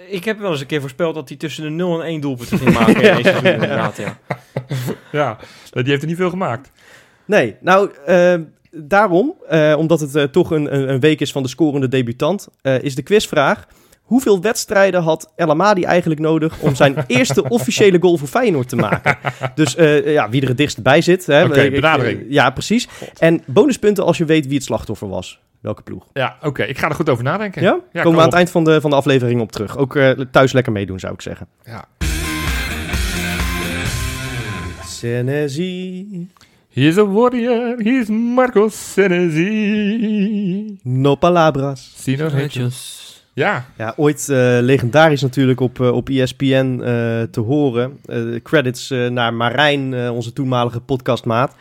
Ik 0.08 0.24
heb 0.24 0.38
wel 0.38 0.50
eens 0.50 0.60
een 0.60 0.66
keer 0.66 0.80
voorspeld 0.80 1.14
dat 1.14 1.28
hij 1.28 1.38
tussen 1.38 1.62
de 1.62 1.70
0 1.70 2.00
en 2.00 2.06
1 2.06 2.20
doelpunten 2.20 2.58
ging 2.58 2.72
maken. 2.78 2.94
in 2.94 3.00
deze 3.00 3.22
seizoen, 3.22 3.52
inderdaad, 3.52 3.96
ja. 3.96 4.18
ja. 5.12 5.38
Die 5.70 5.82
heeft 5.84 6.02
er 6.02 6.08
niet 6.08 6.16
veel 6.16 6.30
gemaakt. 6.30 6.70
Nee, 7.24 7.56
nou, 7.60 7.90
eh, 8.06 8.34
daarom, 8.70 9.34
eh, 9.48 9.74
omdat 9.78 10.00
het 10.00 10.14
eh, 10.14 10.22
toch 10.22 10.50
een, 10.50 10.74
een, 10.74 10.88
een 10.88 11.00
week 11.00 11.20
is 11.20 11.32
van 11.32 11.42
de 11.42 11.48
scorende 11.48 11.88
debutant, 11.88 12.48
eh, 12.62 12.82
is 12.82 12.94
de 12.94 13.02
quizvraag... 13.02 13.66
Hoeveel 14.04 14.40
wedstrijden 14.40 15.02
had 15.02 15.32
El 15.36 15.50
Amadi 15.50 15.82
eigenlijk 15.82 16.20
nodig 16.20 16.58
om 16.60 16.74
zijn 16.74 16.94
eerste 17.06 17.48
officiële 17.48 17.98
goal 18.00 18.16
voor 18.18 18.28
Feyenoord 18.28 18.68
te 18.68 18.76
maken? 18.76 19.16
Dus 19.54 19.76
eh, 19.76 20.12
ja, 20.12 20.28
wie 20.28 20.42
er 20.42 20.48
het 20.48 20.56
dichtst 20.56 20.82
bij 20.82 21.00
zit. 21.00 21.26
hè. 21.26 21.44
Oké, 21.44 21.60
ik- 21.60 21.72
benadering. 21.72 22.24
ja, 22.28 22.50
precies. 22.50 22.88
En 23.18 23.42
bonuspunten 23.46 24.04
als 24.04 24.18
je 24.18 24.24
weet 24.24 24.46
wie 24.46 24.54
het 24.54 24.64
slachtoffer 24.64 25.08
was. 25.08 25.40
Welke 25.60 25.82
ploeg. 25.82 26.06
Ja, 26.12 26.36
oké. 26.42 26.62
Ik 26.62 26.78
ga 26.78 26.88
er 26.88 26.94
goed 26.94 27.08
over 27.08 27.24
nadenken. 27.24 27.62
Ja? 27.62 27.70
kom 27.70 27.80
Komen 27.92 28.02
we 28.02 28.08
aan 28.08 28.14
op. 28.16 28.24
het 28.24 28.34
eind 28.34 28.50
van 28.50 28.64
de, 28.64 28.80
van 28.80 28.90
de 28.90 28.96
aflevering 28.96 29.40
op 29.40 29.52
terug. 29.52 29.76
Ook 29.76 29.96
eh, 29.96 30.10
thuis 30.30 30.52
lekker 30.52 30.72
meedoen, 30.72 30.98
zou 31.00 31.12
ik 31.14 31.20
zeggen. 31.20 31.46
Ja. 31.64 31.84
Senesi, 35.04 36.28
He's 36.74 36.98
a 36.98 37.04
warrior, 37.06 37.76
he's 37.78 38.08
Marco 38.08 38.68
Senesi. 38.68 39.48
no 40.82 41.14
palabras. 41.16 41.92
Sino 41.96 42.28
Ja, 43.34 43.66
Ja, 43.76 43.94
ooit 43.96 44.28
eh, 44.28 44.36
legendarisch 44.60 45.22
natuurlijk 45.22 45.60
op, 45.60 45.80
eh, 45.80 45.92
op 45.92 46.08
ESPN 46.08 46.80
eh, 46.82 47.22
te 47.22 47.40
horen. 47.40 47.98
Eh, 48.04 48.42
credits 48.42 48.90
eh, 48.90 49.08
naar 49.08 49.34
Marijn, 49.34 49.94
eh, 49.94 50.14
onze 50.14 50.32
toenmalige 50.32 50.80
podcastmaat. 50.80 51.54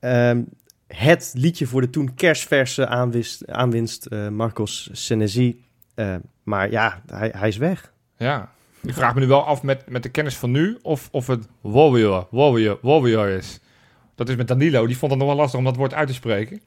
Ehm, 0.00 0.42
het 0.86 1.32
liedje 1.36 1.66
voor 1.66 1.80
de 1.80 1.90
toen 1.90 2.14
kerstverse 2.14 2.86
aanwinst, 2.86 3.50
aanwinst 3.50 4.06
eh, 4.06 4.28
Marcos 4.28 4.88
Senesi. 4.92 5.64
Eh, 5.94 6.14
maar 6.42 6.70
ja, 6.70 7.02
hij, 7.06 7.32
hij 7.36 7.48
is 7.48 7.56
weg. 7.56 7.92
ja. 8.16 8.50
Ik 8.84 8.94
vraag 8.94 9.14
me 9.14 9.20
nu 9.20 9.26
wel 9.26 9.44
af 9.44 9.62
met, 9.62 9.88
met 9.90 10.02
de 10.02 10.08
kennis 10.08 10.36
van 10.36 10.50
nu 10.50 10.78
of, 10.82 11.08
of 11.12 11.26
het 11.26 11.48
warrior, 11.60 12.26
warrior, 12.30 12.78
warrior 12.80 13.28
is. 13.28 13.60
Dat 14.14 14.28
is 14.28 14.36
met 14.36 14.48
Danilo, 14.48 14.86
die 14.86 14.96
vond 14.98 15.10
het 15.12 15.20
nog 15.20 15.28
wel 15.30 15.36
lastig 15.38 15.58
om 15.58 15.64
dat 15.64 15.76
woord 15.76 15.94
uit 15.94 16.08
te 16.08 16.14
spreken. 16.14 16.60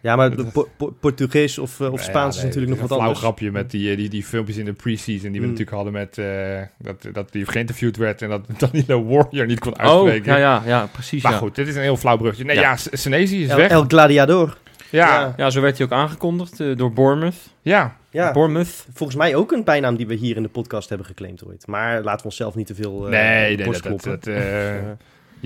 Ja, 0.00 0.16
maar 0.16 0.36
de 0.36 0.44
Po- 0.44 0.68
Po- 0.76 0.96
Portugees 1.00 1.58
of, 1.58 1.80
eh, 1.80 1.86
of 1.86 1.92
Nou 1.92 2.02
ja, 2.02 2.08
Spaans 2.08 2.36
is 2.36 2.42
natuurlijk 2.42 2.72
nog 2.72 2.80
een 2.80 2.86
wat 2.88 2.90
flauw 2.98 3.00
anders. 3.08 3.18
grapje 3.20 3.50
met 3.50 3.70
die, 3.70 3.90
eh, 3.90 3.96
die, 3.96 4.08
die 4.08 4.24
filmpjes 4.24 4.56
in 4.56 4.64
de 4.64 4.72
pre-season 4.72 5.30
die 5.32 5.40
we 5.40 5.46
Mm. 5.46 5.52
natuurlijk 5.52 5.70
hadden 5.76 5.92
met 5.92 6.18
eh, 6.18 6.60
dat, 6.78 7.14
dat 7.14 7.32
die 7.32 7.46
geïnterviewd 7.46 7.96
werd 7.96 8.22
en 8.22 8.28
dat 8.28 8.42
Danilo 8.58 9.04
Warrior 9.04 9.46
niet 9.46 9.58
kon 9.58 9.72
Oh, 9.72 9.78
uitspreken. 9.80 10.32
ja, 10.32 10.38
ja, 10.38 10.62
ja, 10.66 10.86
precies. 10.92 11.22
Maar 11.22 11.32
ja. 11.32 11.38
goed, 11.38 11.54
dit 11.54 11.68
is 11.68 11.74
een 11.76 11.82
heel 11.82 11.96
flauw 11.96 12.16
bruggetje. 12.16 12.44
Nee, 12.44 12.56
Ja. 12.56 12.62
ja, 12.62 12.76
Senesi 12.76 13.42
is 13.42 13.48
El, 13.48 13.56
weg. 13.56 13.70
El 13.70 13.84
Gladiador. 13.88 14.56
ja, 14.90 15.06
ja. 15.06 15.20
ja, 15.20 15.32
Ja, 15.36 15.50
zo 15.50 15.60
werd 15.60 15.76
hij 15.78 15.86
ook 15.86 15.92
aangekondigd 15.92 16.58
door 16.78 16.92
Bournemouth. 16.92 17.36
Ja, 17.62 17.96
Bournemouth. 18.32 18.86
volgens 18.94 19.18
mij 19.18 19.34
ook 19.34 19.52
een 19.52 19.64
bijnaam 19.64 19.96
die 19.96 20.06
we 20.06 20.14
hier 20.14 20.36
in 20.36 20.42
de 20.42 20.48
podcast 20.48 20.88
hebben 20.88 21.06
geclaimd 21.06 21.44
ooit. 21.46 21.66
Maar 21.66 21.94
laten 22.02 22.18
we 22.18 22.24
onszelf 22.24 22.54
niet 22.54 22.66
te 22.66 22.74
veel 22.74 23.04
eh 23.04 23.10
nee, 23.10 23.56
nee, 23.56 23.66
dat, 23.82 24.02
dat, 24.02 24.26
eh, 24.26 24.74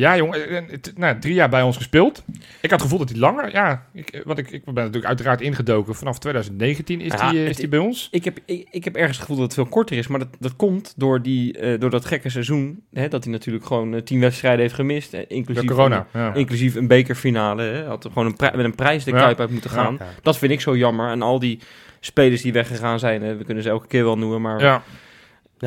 Ja. 0.00 0.16
jongen, 0.16 0.48
eh, 0.48 0.62
het, 0.70 0.92
nou, 0.96 1.18
drie 1.18 1.34
jaar 1.34 1.48
bij 1.48 1.62
ons 1.62 1.76
gespeeld. 1.76 2.24
Ik 2.60 2.70
had 2.70 2.70
het 2.70 2.82
gevoel 2.82 2.98
dat 2.98 3.08
hij 3.08 3.18
langer, 3.18 3.52
ja, 3.52 3.86
ik, 3.92 4.10
eh, 4.10 4.20
want 4.24 4.38
ik, 4.38 4.50
ik 4.50 4.64
ben 4.64 4.74
natuurlijk 4.74 5.04
uiteraard 5.04 5.40
ingedoken. 5.40 5.94
Vanaf 5.94 6.18
2019 6.18 7.00
is 7.00 7.12
hij 7.20 7.46
eh, 7.46 7.68
bij 7.68 7.78
ons. 7.78 8.08
Ik 8.10 8.24
heb, 8.24 8.38
ik, 8.44 8.68
ik 8.70 8.84
heb 8.84 8.94
ergens 8.96 9.16
het 9.16 9.26
gevoel 9.26 9.36
dat 9.36 9.44
het 9.44 9.54
veel 9.54 9.66
korter 9.66 9.96
is, 9.96 10.06
maar 10.06 10.18
dat, 10.18 10.28
dat 10.38 10.56
komt 10.56 10.94
door, 10.96 11.22
die, 11.22 11.58
eh, 11.58 11.80
door 11.80 11.90
dat 11.90 12.04
gekke 12.04 12.28
seizoen. 12.28 12.82
Hè, 12.92 13.08
dat 13.08 13.24
hij 13.24 13.32
natuurlijk 13.32 13.64
gewoon 13.64 13.94
eh, 13.94 14.02
tien 14.02 14.20
wedstrijden 14.20 14.60
heeft 14.60 14.74
gemist, 14.74 15.14
eh, 15.14 15.20
inclusief, 15.28 15.64
corona. 15.64 16.06
Ja. 16.12 16.34
inclusief 16.34 16.74
een 16.74 16.86
bekerfinale. 16.86 17.62
Hè. 17.62 17.84
Had 17.84 18.04
er 18.04 18.10
gewoon 18.12 18.34
een 18.38 18.56
met 18.56 18.64
een 18.64 18.74
prijs 18.74 19.04
de 19.04 19.10
Ja. 19.10 19.18
kuip 19.18 19.40
uit 19.40 19.50
moeten 19.50 19.70
gaan. 19.70 19.98
Dat 20.22 20.38
vind 20.38 20.52
ik 20.52 20.60
zo 20.60 20.76
jammer. 20.76 21.10
En 21.10 21.22
al 21.22 21.38
die 21.38 21.60
spelers 22.00 22.42
die 22.42 22.52
weggegaan 22.52 22.98
zijn, 22.98 23.22
hè, 23.22 23.36
we 23.36 23.44
kunnen 23.44 23.62
ze 23.62 23.68
elke 23.68 23.86
keer 23.86 24.04
wel 24.04 24.18
noemen, 24.18 24.40
maar 24.40 24.60
ja. 24.60 24.82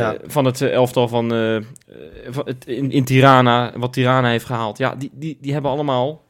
Ja. 0.01 0.13
eh, 0.13 0.19
van 0.25 0.45
het 0.45 0.61
eh, 0.61 0.71
elftal 0.73 1.07
van, 1.07 1.33
eh, 1.33 1.57
van 2.29 2.43
het, 2.45 2.65
in, 2.65 2.91
in 2.91 3.03
Tirana, 3.03 3.71
wat 3.75 3.93
Tirana 3.93 4.29
heeft 4.29 4.45
gehaald, 4.45 4.77
ja, 4.77 4.95
die, 4.95 5.11
die, 5.13 5.37
die 5.41 5.53
hebben 5.53 5.71
allemaal 5.71 6.23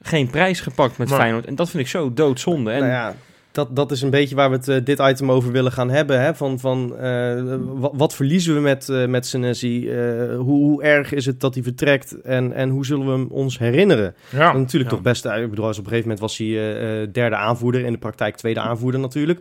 geen 0.00 0.30
prijs 0.30 0.60
gepakt 0.60 0.98
met 0.98 1.08
Maar- 1.08 1.18
Feyenoord. 1.18 1.46
En 1.46 1.54
dat 1.54 1.70
vind 1.70 1.82
ik 1.82 1.88
zo 1.88 2.12
doodzonde. 2.12 2.70
En 2.70 2.78
Nou 2.80 2.90
ja, 2.92 3.14
dat, 3.52 3.76
dat 3.76 3.90
is 3.90 4.02
een 4.02 4.10
beetje 4.10 4.34
waar 4.34 4.50
we 4.50 4.72
het 4.72 4.86
dit 4.86 4.98
item 4.98 5.30
over 5.30 5.52
willen 5.52 5.72
gaan 5.72 5.90
hebben. 5.90 6.20
Hè? 6.20 6.34
Van, 6.34 6.58
van, 6.58 6.96
eh, 6.98 7.42
wat, 7.58 7.92
wat 7.94 8.14
verliezen 8.14 8.54
we 8.54 8.60
met, 8.60 8.88
met 9.08 9.26
Senesi? 9.26 9.90
Eh, 9.90 9.96
hoe, 10.36 10.64
hoe 10.64 10.82
erg 10.82 11.12
is 11.12 11.26
het 11.26 11.40
dat 11.40 11.54
hij 11.54 11.62
vertrekt? 11.62 12.20
En, 12.20 12.52
en 12.52 12.68
hoe 12.70 12.86
zullen 12.86 13.06
we 13.06 13.12
hem 13.12 13.26
ons 13.30 13.58
herinneren? 13.58 14.14
ja. 14.30 14.52
natuurlijk 14.52 14.90
Ja. 14.90 14.96
toch 14.96 15.02
best... 15.02 15.24
Ik 15.24 15.50
bedoel, 15.50 15.66
als 15.66 15.78
op 15.78 15.84
een 15.84 15.90
gegeven 15.90 16.08
moment 16.10 16.20
was 16.20 16.38
hij 16.38 17.10
derde 17.12 17.36
aanvoerder. 17.36 17.84
In 17.84 17.92
de 17.92 17.98
praktijk 17.98 18.36
tweede 18.36 18.60
aanvoerder 18.60 19.00
natuurlijk. 19.00 19.40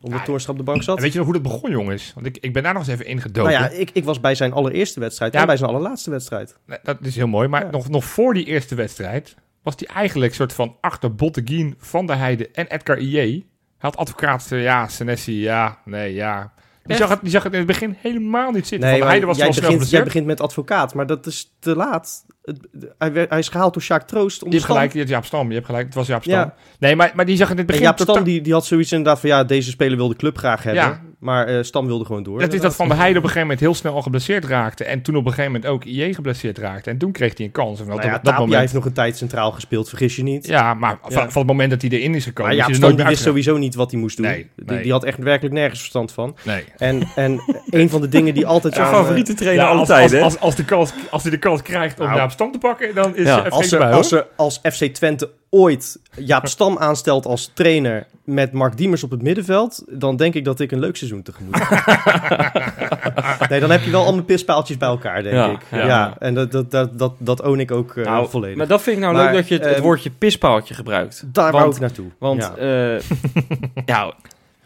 Omdat 0.00 0.18
Ja, 0.18 0.24
Toornstra 0.24 0.52
op 0.52 0.58
de 0.58 0.64
bank 0.64 0.82
zat. 0.82 0.96
En 0.96 1.02
weet 1.02 1.12
je 1.12 1.18
nog 1.18 1.26
hoe 1.26 1.40
dat 1.40 1.52
begon, 1.52 1.70
jongens? 1.70 2.12
Want 2.14 2.26
ik, 2.26 2.38
ik 2.40 2.52
ben 2.52 2.62
daar 2.62 2.72
nog 2.72 2.82
eens 2.82 2.92
even 2.92 3.06
ingedoken. 3.06 3.52
Nou 3.52 3.64
ja, 3.64 3.70
ik, 3.70 3.90
ik 3.92 4.04
was 4.04 4.20
bij 4.20 4.34
zijn 4.34 4.52
allereerste 4.52 5.00
wedstrijd 5.00 5.32
Ja. 5.32 5.40
en 5.40 5.46
bij 5.46 5.56
zijn 5.56 5.70
allerlaatste 5.70 6.10
wedstrijd. 6.10 6.56
Nee, 6.66 6.78
Dat 6.82 6.96
is 7.00 7.16
heel 7.16 7.26
mooi. 7.26 7.48
Maar 7.48 7.64
Ja. 7.64 7.70
nog, 7.70 7.88
nog 7.88 8.04
voor 8.04 8.34
die 8.34 8.44
eerste 8.44 8.74
wedstrijd 8.74 9.34
was 9.62 9.74
hij 9.76 9.96
eigenlijk 9.96 10.34
soort 10.34 10.52
van 10.52 10.76
achter 10.80 11.14
Botteguin, 11.14 11.74
Van 11.78 12.06
der 12.06 12.16
Heijden 12.18 12.54
en 12.54 12.66
Edgar 12.66 12.96
IJ. 12.98 13.14
Hij 13.16 13.44
had 13.78 13.96
advocaat, 13.96 14.46
ja, 14.50 14.88
Senesi, 14.88 15.40
ja, 15.40 15.78
nee, 15.84 16.14
ja. 16.14 16.52
Die 16.84 16.96
zag, 16.96 17.08
het, 17.08 17.18
die 17.22 17.30
zag 17.30 17.42
het 17.42 17.52
in 17.52 17.58
het 17.58 17.66
begin 17.66 17.96
helemaal 18.00 18.50
niet 18.50 18.66
zitten. 18.66 18.88
van 18.88 18.98
der 18.98 19.06
Heijden 19.08 19.28
was 19.28 19.36
jij, 19.38 19.48
begint, 19.48 19.90
jij 19.90 20.02
begint 20.04 20.26
met 20.26 20.40
advocaat, 20.40 20.94
maar 20.94 21.06
dat 21.06 21.26
is 21.26 21.54
te 21.58 21.76
laat. 21.76 22.24
Het- 22.46 22.90
hij, 22.98 23.12
werd- 23.12 23.30
hij 23.30 23.38
is 23.38 23.48
gehaald 23.48 23.72
door 23.72 23.82
Sjaak 23.82 24.02
Troost. 24.06 24.42
om 24.42 24.48
Je 24.50 24.54
hebt 24.56 24.66
gelijk, 24.66 24.92
je 24.92 24.98
hebt 24.98 25.10
Jaap 25.10 25.24
Stam, 25.24 25.48
je 25.48 25.54
hebt 25.54 25.66
gelijk, 25.66 25.84
het 25.86 25.94
was 25.94 26.06
Jaap 26.06 26.22
Stam. 26.22 26.34
Ja. 26.34 26.54
Nee, 26.78 26.96
maar, 26.96 27.12
maar 27.14 27.24
die 27.26 27.36
zag 27.36 27.46
in 27.50 27.56
het 27.56 27.60
En 27.60 27.66
begin... 27.66 27.82
Jaap 27.82 27.98
Stam 27.98 28.24
die, 28.24 28.40
die 28.40 28.52
had 28.52 28.66
zoiets 28.66 28.92
inderdaad 28.92 29.20
van 29.20 29.28
ja, 29.28 29.44
deze 29.44 29.70
speler 29.70 29.96
wil 29.96 30.08
de 30.08 30.16
club 30.16 30.38
graag 30.38 30.62
hebben. 30.62 30.82
Ja. 30.82 31.00
Maar 31.18 31.46
eh, 31.46 31.62
Stam 31.62 31.86
wilde 31.86 32.04
gewoon 32.04 32.22
door. 32.22 32.40
Dat 32.40 32.52
is 32.52 32.60
dat. 32.60 32.76
Van 32.76 32.88
der 32.88 32.96
Heijden 32.96 33.16
op 33.16 33.22
een 33.22 33.30
gegeven 33.30 33.48
moment 33.48 33.60
heel 33.60 33.74
snel 33.74 33.94
al 33.94 34.02
geblesseerd 34.02 34.44
raakte. 34.44 34.84
En 34.84 35.02
toen 35.02 35.16
op 35.16 35.26
een 35.26 35.32
gegeven 35.32 35.52
moment 35.52 35.70
ook 35.70 35.84
IJ 35.84 36.14
geblesseerd 36.14 36.58
raakte. 36.58 36.90
En 36.90 36.98
toen 36.98 37.12
kreeg 37.12 37.36
hij 37.36 37.46
een 37.46 37.52
kans. 37.52 37.80
En 37.80 37.86
Nou 37.86 38.02
ja, 38.02 38.10
dat, 38.10 38.24
dat 38.24 38.38
moment... 38.38 38.60
heeft 38.60 38.72
nog 38.72 38.84
een 38.84 38.92
tijd 38.92 39.16
centraal 39.16 39.52
gespeeld, 39.52 39.88
vergis 39.88 40.16
je 40.16 40.22
niet. 40.22 40.46
Ja, 40.46 40.74
maar 40.74 40.90
Ja. 40.90 41.10
Van, 41.10 41.30
van 41.32 41.42
het 41.42 41.50
moment 41.50 41.70
dat 41.70 41.82
hij 41.82 41.90
erin 41.90 42.14
is 42.14 42.24
gekomen... 42.24 42.56
maar 42.56 42.64
is 42.64 42.70
er 42.70 42.82
Stam 42.82 42.96
die 42.96 43.04
wist 43.04 43.22
sowieso 43.22 43.56
niet 43.56 43.74
wat 43.74 43.90
hij 43.90 44.00
moest 44.00 44.16
doen. 44.16 44.26
Nee, 44.26 44.50
Die, 44.56 44.64
nee. 44.66 44.82
die 44.82 44.92
had 44.92 45.04
echt 45.04 45.18
werkelijk 45.18 45.54
nergens 45.54 45.78
verstand 45.78 46.12
van. 46.12 46.36
Nee. 46.42 46.64
En, 46.76 47.08
en 47.14 47.40
een 47.70 47.90
van 47.90 48.00
de 48.00 48.08
dingen 48.08 48.34
die 48.34 48.46
altijd 48.46 48.74
Zijn 48.74 48.86
favoriete 48.86 49.34
trainer 49.34 49.64
Ja, 49.64 49.70
alle 49.70 49.78
als, 49.78 49.88
tijden. 49.88 50.22
als, 50.22 50.32
als, 50.34 50.42
als, 50.42 50.54
de 50.54 50.64
kans, 50.64 50.92
als 51.10 51.22
hij 51.22 51.30
de 51.30 51.38
kans 51.38 51.62
krijgt 51.62 52.00
om 52.00 52.06
Nou. 52.06 52.18
Jaap 52.18 52.30
Stam 52.30 52.52
te 52.52 52.58
pakken, 52.58 52.94
dan 52.94 53.16
is 53.16 53.26
Ja, 53.26 53.36
ja, 53.36 53.48
Als, 53.48 53.72
er, 53.72 54.18
er, 54.18 54.26
als 54.36 54.60
FC 54.62 54.84
Twente 54.84 55.30
ooit 55.56 55.98
Jaap 56.16 56.46
Stam 56.46 56.78
aanstelt 56.78 57.26
als 57.26 57.50
trainer 57.54 58.06
met 58.24 58.52
Mark 58.52 58.76
Diemers 58.76 59.02
op 59.02 59.10
het 59.10 59.22
middenveld, 59.22 59.84
dan 59.88 60.16
denk 60.16 60.34
ik 60.34 60.44
dat 60.44 60.60
ik 60.60 60.72
een 60.72 60.78
leuk 60.78 60.96
seizoen 60.96 61.22
tegemoet 61.22 61.54
heb. 61.58 63.48
nee, 63.50 63.60
dan 63.60 63.70
heb 63.70 63.82
je 63.82 63.90
wel 63.90 64.04
al 64.04 64.12
mijn 64.12 64.24
pispaaltjes 64.24 64.76
bij 64.76 64.88
elkaar, 64.88 65.22
denk 65.22 65.34
Ja, 65.34 65.50
ik. 65.50 65.60
ja. 65.70 65.86
Ja, 65.86 66.16
en 66.18 66.34
dat, 66.34 66.52
dat, 66.52 66.70
dat, 66.70 66.98
dat, 66.98 67.12
dat 67.18 67.42
own 67.42 67.58
ik 67.58 67.70
ook 67.70 67.96
eh, 67.96 68.04
Nou, 68.04 68.28
volledig. 68.28 68.56
Maar 68.56 68.66
dat 68.66 68.82
vind 68.82 68.96
ik 68.96 69.02
nou 69.02 69.14
Maar, 69.14 69.24
leuk 69.24 69.34
dat 69.34 69.48
je 69.48 69.54
het, 69.54 69.64
het 69.64 69.74
ehm, 69.74 69.82
woordje 69.82 70.10
pispaaltje 70.10 70.74
gebruikt. 70.74 71.22
Daar 71.26 71.52
want- 71.52 71.64
wou 71.64 71.74
ik 71.74 71.80
naartoe. 71.80 72.10
Want 72.18 72.42
ja. 72.56 72.66
ja. 72.66 72.98
ja, 73.86 74.14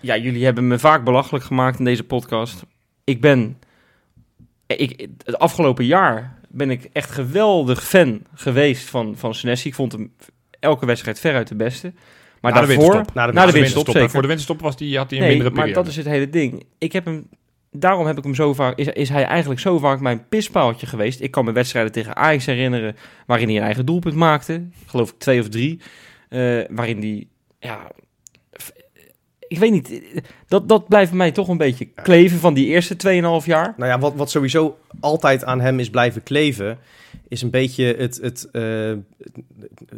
ja, 0.01 0.17
jullie 0.17 0.45
hebben 0.45 0.69
me 0.69 0.79
vaak 0.79 1.05
belachelijk 1.05 1.45
gemaakt 1.45 1.79
in 1.79 1.85
deze 1.85 2.05
podcast. 2.05 2.63
Ik 3.05 3.21
ben... 3.21 3.59
Ik, 4.67 5.09
het 5.25 5.39
afgelopen 5.39 5.85
jaar 5.85 6.39
ben 6.49 6.71
ik 6.71 6.89
echt 6.93 7.11
geweldig 7.11 7.85
fan 7.85 8.23
geweest 8.35 8.89
van, 8.89 9.15
van 9.17 9.35
Senesi. 9.35 9.69
Ik 9.69 9.75
vond 9.75 9.93
hem 9.93 10.13
elke 10.61 10.87
wedstrijd 10.87 11.21
veruit 11.21 11.49
de 11.49 11.55
beste. 11.55 11.93
Maar 12.41 12.53
Na 12.53 12.61
de 12.61 12.67
daarvoor... 12.67 12.85
winterstop. 12.85 13.15
Na 13.15 13.27
de 13.27 13.33
na 13.33 13.47
de 13.47 13.53
winterstop, 13.53 13.55
winterstop, 13.55 13.87
hè. 13.87 13.93
zeker. 13.93 14.11
Voor 14.11 14.21
de 14.23 14.27
winterstop 14.29 14.61
was 14.61 14.77
die, 14.77 14.97
had 14.97 15.11
hij 15.11 15.19
een 15.19 15.25
Nee, 15.25 15.35
mindere 15.37 15.55
maar 15.55 15.65
periode. 15.65 15.85
dat 15.87 15.91
is 15.99 16.05
het 16.05 16.13
hele 16.15 16.31
ding. 16.31 16.65
Ik 16.79 16.93
heb 16.93 17.05
hem... 17.05 17.29
Daarom 17.73 18.07
heb 18.07 18.19
ik 18.19 18.25
hem 18.25 18.35
zo 18.35 18.55
vaak... 18.55 18.79
Is, 18.79 18.87
is 18.87 19.09
hij 19.09 19.25
eigenlijk 19.25 19.61
zo 19.61 19.79
vaak 19.79 20.01
mijn 20.01 20.29
pispaaltje 20.29 20.87
geweest. 20.87 21.21
Ik 21.21 21.31
kan 21.31 21.45
me 21.45 21.53
wedstrijden 21.53 21.93
tegen 21.93 22.17
Ajax 22.17 22.47
herinneren... 22.47 22.97
waarin 23.27 23.49
hij 23.49 23.57
een 23.57 23.63
eigen 23.63 23.87
doelpunt 23.87 24.15
maakte. 24.15 24.69
Geloof 24.87 25.11
ik 25.11 25.19
twee 25.19 25.41
of 25.41 25.49
drie. 25.49 25.81
eh, 26.29 26.59
waarin 26.69 26.99
hij... 27.01 27.27
Ja, 27.59 27.91
ik 29.51 29.59
weet 29.59 29.71
niet. 29.71 30.03
Dat, 30.47 30.69
dat 30.69 30.89
blijft 30.89 31.13
mij 31.13 31.31
toch 31.31 31.49
een 31.49 31.57
beetje 31.57 31.85
kleven 31.85 32.39
van 32.39 32.55
die 32.55 32.67
eerste 32.67 32.97
2,5 33.43 33.47
jaar. 33.47 33.75
Nou 33.77 33.91
ja, 33.91 33.99
wat, 33.99 34.15
wat 34.15 34.31
sowieso 34.31 34.79
altijd 35.01 35.45
aan 35.45 35.61
hem 35.61 35.79
is 35.79 35.91
blijven 35.91 36.23
kleven, 36.23 36.79
is 37.29 37.43
een 37.43 37.51
beetje 37.51 37.95
het... 37.99 38.19
Het, 38.23 38.49
eh, 38.53 38.93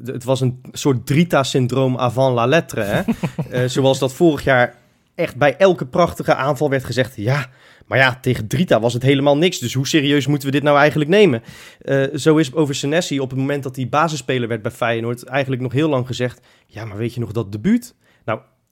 het, 0.04 0.24
was 0.24 0.40
een 0.40 0.60
soort 0.72 1.06
Drita-syndroom 1.06 1.96
avant 1.96 2.34
la 2.34 2.46
lettre. 2.46 2.82
Hè? 2.82 3.02
Eh, 3.50 3.64
zoals 3.66 3.98
dat 3.98 4.12
vorig 4.12 4.44
jaar 4.44 4.74
echt 5.14 5.36
bij 5.36 5.56
elke 5.56 5.86
prachtige 5.86 6.34
aanval 6.34 6.70
werd 6.70 6.84
gezegd... 6.84 7.16
Ja, 7.16 7.46
maar 7.86 7.98
ja, 7.98 8.18
tegen 8.20 8.46
Drita 8.46 8.80
was 8.80 8.92
het 8.92 9.02
helemaal 9.02 9.36
niks. 9.36 9.58
Dus 9.58 9.74
hoe 9.74 9.86
serieus 9.86 10.26
moeten 10.26 10.48
we 10.48 10.54
dit 10.54 10.62
nou 10.62 10.78
eigenlijk 10.78 11.10
nemen? 11.10 11.42
Eh, 11.80 12.02
zo 12.14 12.36
is 12.36 12.54
over 12.54 12.74
Senesi 12.74 13.20
op 13.20 13.30
het 13.30 13.38
moment 13.38 13.62
dat 13.62 13.76
hij 13.76 13.88
basisspeler 13.88 14.48
werd 14.48 14.62
bij 14.62 14.70
Feyenoord... 14.70 15.24
eigenlijk 15.24 15.62
nog 15.62 15.72
heel 15.72 15.88
lang 15.88 16.06
gezegd... 16.06 16.40
Ja, 16.66 16.84
maar 16.84 16.96
weet 16.96 17.14
je 17.14 17.20
nog 17.20 17.32
dat 17.32 17.52
debuut? 17.52 17.94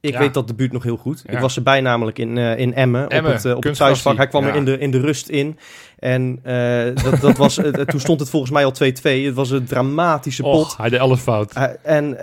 Ik 0.02 0.12
Ja. 0.12 0.18
weet 0.18 0.34
dat 0.34 0.46
debuut 0.48 0.72
nog 0.72 0.82
heel 0.82 0.96
goed. 0.96 1.22
Ja. 1.26 1.32
Ik 1.32 1.38
was 1.38 1.56
erbij 1.56 1.80
namelijk 1.80 2.18
in, 2.18 2.38
eh, 2.38 2.58
in 2.58 2.74
Emmen, 2.74 3.08
Emmen, 3.08 3.30
op 3.30 3.36
het, 3.36 3.44
eh, 3.44 3.56
op 3.56 3.62
het 3.62 3.76
thuisvak. 3.76 4.16
Hij 4.16 4.26
kwam 4.26 4.42
Ja. 4.44 4.48
er 4.50 4.56
in 4.56 4.64
de, 4.64 4.78
in 4.78 4.90
de 4.90 5.00
rust 5.00 5.28
in. 5.28 5.58
En 5.98 6.38
eh, 6.42 7.04
dat, 7.04 7.20
dat 7.20 7.36
was, 7.36 7.54
toen 7.86 8.00
stond 8.00 8.20
het 8.20 8.30
volgens 8.30 8.52
mij 8.52 8.64
al 8.64 8.72
2-2. 8.72 9.24
Het 9.26 9.34
was 9.34 9.50
een 9.50 9.64
dramatische 9.64 10.42
pot. 10.42 10.64
Och, 10.64 10.76
hij 10.76 10.88
deed 10.88 11.00
alles 11.00 11.20
fout. 11.20 11.52
En 11.82 12.16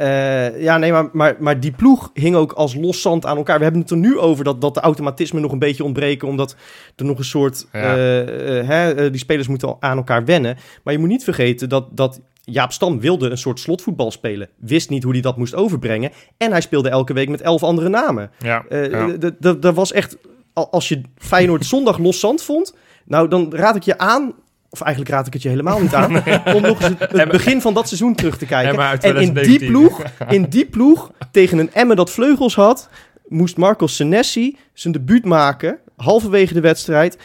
ja, 0.60 0.78
nee, 0.78 0.92
maar, 0.92 1.10
maar, 1.12 1.36
maar 1.40 1.60
die 1.60 1.72
ploeg 1.72 2.10
hing 2.14 2.36
ook 2.36 2.52
als 2.52 2.76
los 2.76 3.02
zand 3.02 3.26
aan 3.26 3.38
elkaar. 3.38 3.58
We 3.58 3.64
hebben 3.64 3.82
het 3.82 3.92
er 3.92 3.98
nu 3.98 4.18
over 4.20 4.44
dat, 4.44 4.62
dat 4.62 4.74
de 4.74 4.80
automatismen 4.80 5.42
nog 5.42 5.52
een 5.52 5.60
beetje 5.60 5.84
ontbreken. 5.84 6.28
Omdat 6.28 6.56
er 6.96 7.06
nog 7.06 7.18
een 7.18 7.24
soort. 7.26 7.68
Hè, 7.72 9.10
die 9.12 9.20
spelers 9.20 9.48
moeten 9.48 9.68
al 9.68 9.78
aan 9.80 9.98
elkaar 9.98 10.26
wennen. 10.26 10.58
Maar 10.84 10.94
je 10.94 11.00
moet 11.00 11.10
niet 11.10 11.24
vergeten 11.24 11.70
dat. 11.70 11.88
dat 11.92 12.22
Jaap 12.50 12.72
Stam 12.72 13.00
wilde 13.00 13.30
een 13.30 13.38
soort 13.38 13.60
slotvoetbal 13.60 14.12
spelen. 14.12 14.50
Wist 14.58 14.90
niet 14.90 15.04
hoe 15.04 15.12
hij 15.12 15.22
dat 15.22 15.38
moest 15.38 15.56
overbrengen. 15.56 16.12
En 16.38 16.52
hij 16.52 16.62
speelde 16.62 16.90
elke 16.90 17.14
week 17.14 17.30
met 17.30 17.42
elf 17.42 17.64
andere 17.64 17.90
namen. 17.90 18.32
Ja, 18.40 18.66
Eh, 18.70 19.14
Dat 19.60 19.76
was 19.76 19.92
echt. 19.92 20.18
al- 20.54 20.72
Als 20.72 20.90
je 20.90 21.02
Feyenoord 21.18 21.66
zondag 21.76 21.98
los 21.98 22.20
zand 22.20 22.44
vond. 22.44 22.76
Nou, 23.06 23.28
dan 23.28 23.54
raad 23.56 23.76
ik 23.76 23.84
je 23.84 23.98
aan. 23.98 24.34
Of 24.70 24.82
eigenlijk 24.82 25.16
raad 25.16 25.28
ik 25.28 25.34
het 25.34 25.42
je 25.42 25.50
helemaal 25.50 25.80
niet 25.82 25.94
aan. 25.94 26.16
om 26.56 26.62
nog 26.62 26.82
eens 26.82 26.94
het, 27.00 27.12
het 27.12 27.30
begin 27.32 27.62
van 27.62 27.74
dat 27.74 27.88
seizoen 27.88 28.16
terug 28.16 28.38
te 28.38 28.46
kijken. 28.46 28.80
En 28.80 28.84
in 28.86 28.90
die 28.90 29.00
2019. 29.00 29.68
ploeg, 29.68 30.02
in 30.38 30.44
die 30.50 30.66
ploeg, 30.66 31.12
tegen 31.32 31.58
een 31.58 31.74
Emmen 31.74 31.96
dat 31.96 32.10
vleugels 32.12 32.56
had, 32.56 32.90
moest 33.28 33.58
Marcos 33.58 33.96
Senesi 33.96 34.58
zijn 34.74 34.94
debuut 34.94 35.26
maken, 35.26 35.80
halverwege 35.96 36.54
de 36.54 36.60
wedstrijd. 36.62 37.18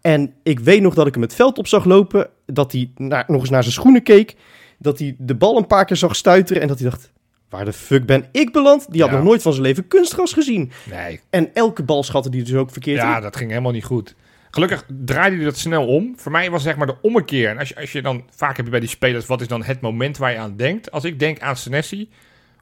En 0.00 0.32
ik 0.42 0.60
weet 0.60 0.82
nog 0.82 0.94
dat 0.94 1.06
ik 1.06 1.14
hem 1.14 1.22
het 1.22 1.34
veld 1.34 1.58
op 1.58 1.66
zag 1.66 1.84
lopen. 1.84 2.28
Dat 2.46 2.72
hij 2.72 2.90
naar, 2.96 3.24
nog 3.26 3.40
eens 3.40 3.50
naar 3.50 3.62
zijn 3.62 3.74
schoenen 3.74 4.02
keek. 4.02 4.36
Dat 4.78 4.98
hij 4.98 5.14
de 5.18 5.34
bal 5.34 5.56
een 5.56 5.66
paar 5.66 5.84
keer 5.84 5.96
zag 5.96 6.16
stuiteren. 6.16 6.62
En 6.62 6.68
dat 6.68 6.78
hij 6.78 6.90
dacht, 6.90 7.12
waar 7.48 7.64
de 7.64 7.72
fuck 7.72 8.06
ben 8.06 8.24
ik 8.32 8.52
beland? 8.52 8.86
Die 8.92 9.00
had 9.00 9.10
Ja. 9.10 9.16
nog 9.16 9.24
nooit 9.24 9.42
van 9.42 9.52
zijn 9.52 9.64
leven 9.64 9.88
kunstgras 9.88 10.32
gezien. 10.32 10.70
Nee, 10.90 11.20
En 11.30 11.54
elke 11.54 11.82
bal 11.82 12.02
schatte 12.02 12.30
die 12.30 12.42
dus 12.42 12.54
ook 12.54 12.70
verkeerd 12.70 12.96
ja, 13.00 13.16
in. 13.16 13.22
dat 13.22 13.36
ging 13.36 13.50
helemaal 13.50 13.72
niet 13.72 13.84
goed. 13.84 14.14
Gelukkig 14.50 14.84
draaide 15.04 15.36
hij 15.36 15.44
dat 15.44 15.56
snel 15.56 15.86
om. 15.86 16.12
Voor 16.16 16.32
mij 16.32 16.50
was 16.50 16.62
zeg 16.62 16.76
maar 16.76 16.86
de 16.86 16.96
ommekeer. 17.02 17.48
En 17.50 17.58
als 17.58 17.68
je, 17.68 17.76
als 17.76 17.92
je 17.92 18.02
dan, 18.02 18.24
vaak 18.30 18.56
heb 18.56 18.64
je 18.64 18.70
bij 18.70 18.80
die 18.80 18.88
spelers, 18.88 19.26
wat 19.26 19.40
is 19.40 19.48
dan 19.48 19.62
het 19.64 19.80
moment 19.80 20.16
waar 20.16 20.32
je 20.32 20.38
aan 20.38 20.56
denkt? 20.56 20.90
Als 20.90 21.04
ik 21.04 21.18
denk 21.18 21.40
aan 21.40 21.56
Senesi, 21.56 22.08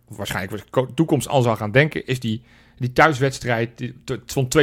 of 0.08 0.16
waarschijnlijk 0.16 0.64
ko- 0.70 0.88
toekomst 0.94 1.28
al 1.28 1.42
zal 1.42 1.56
gaan 1.56 1.70
denken, 1.70 2.06
is 2.06 2.20
die, 2.20 2.42
die 2.78 2.92
thuiswedstrijd, 2.92 3.70
het 4.04 4.20
stond 4.26 4.50
2-2, 4.50 4.58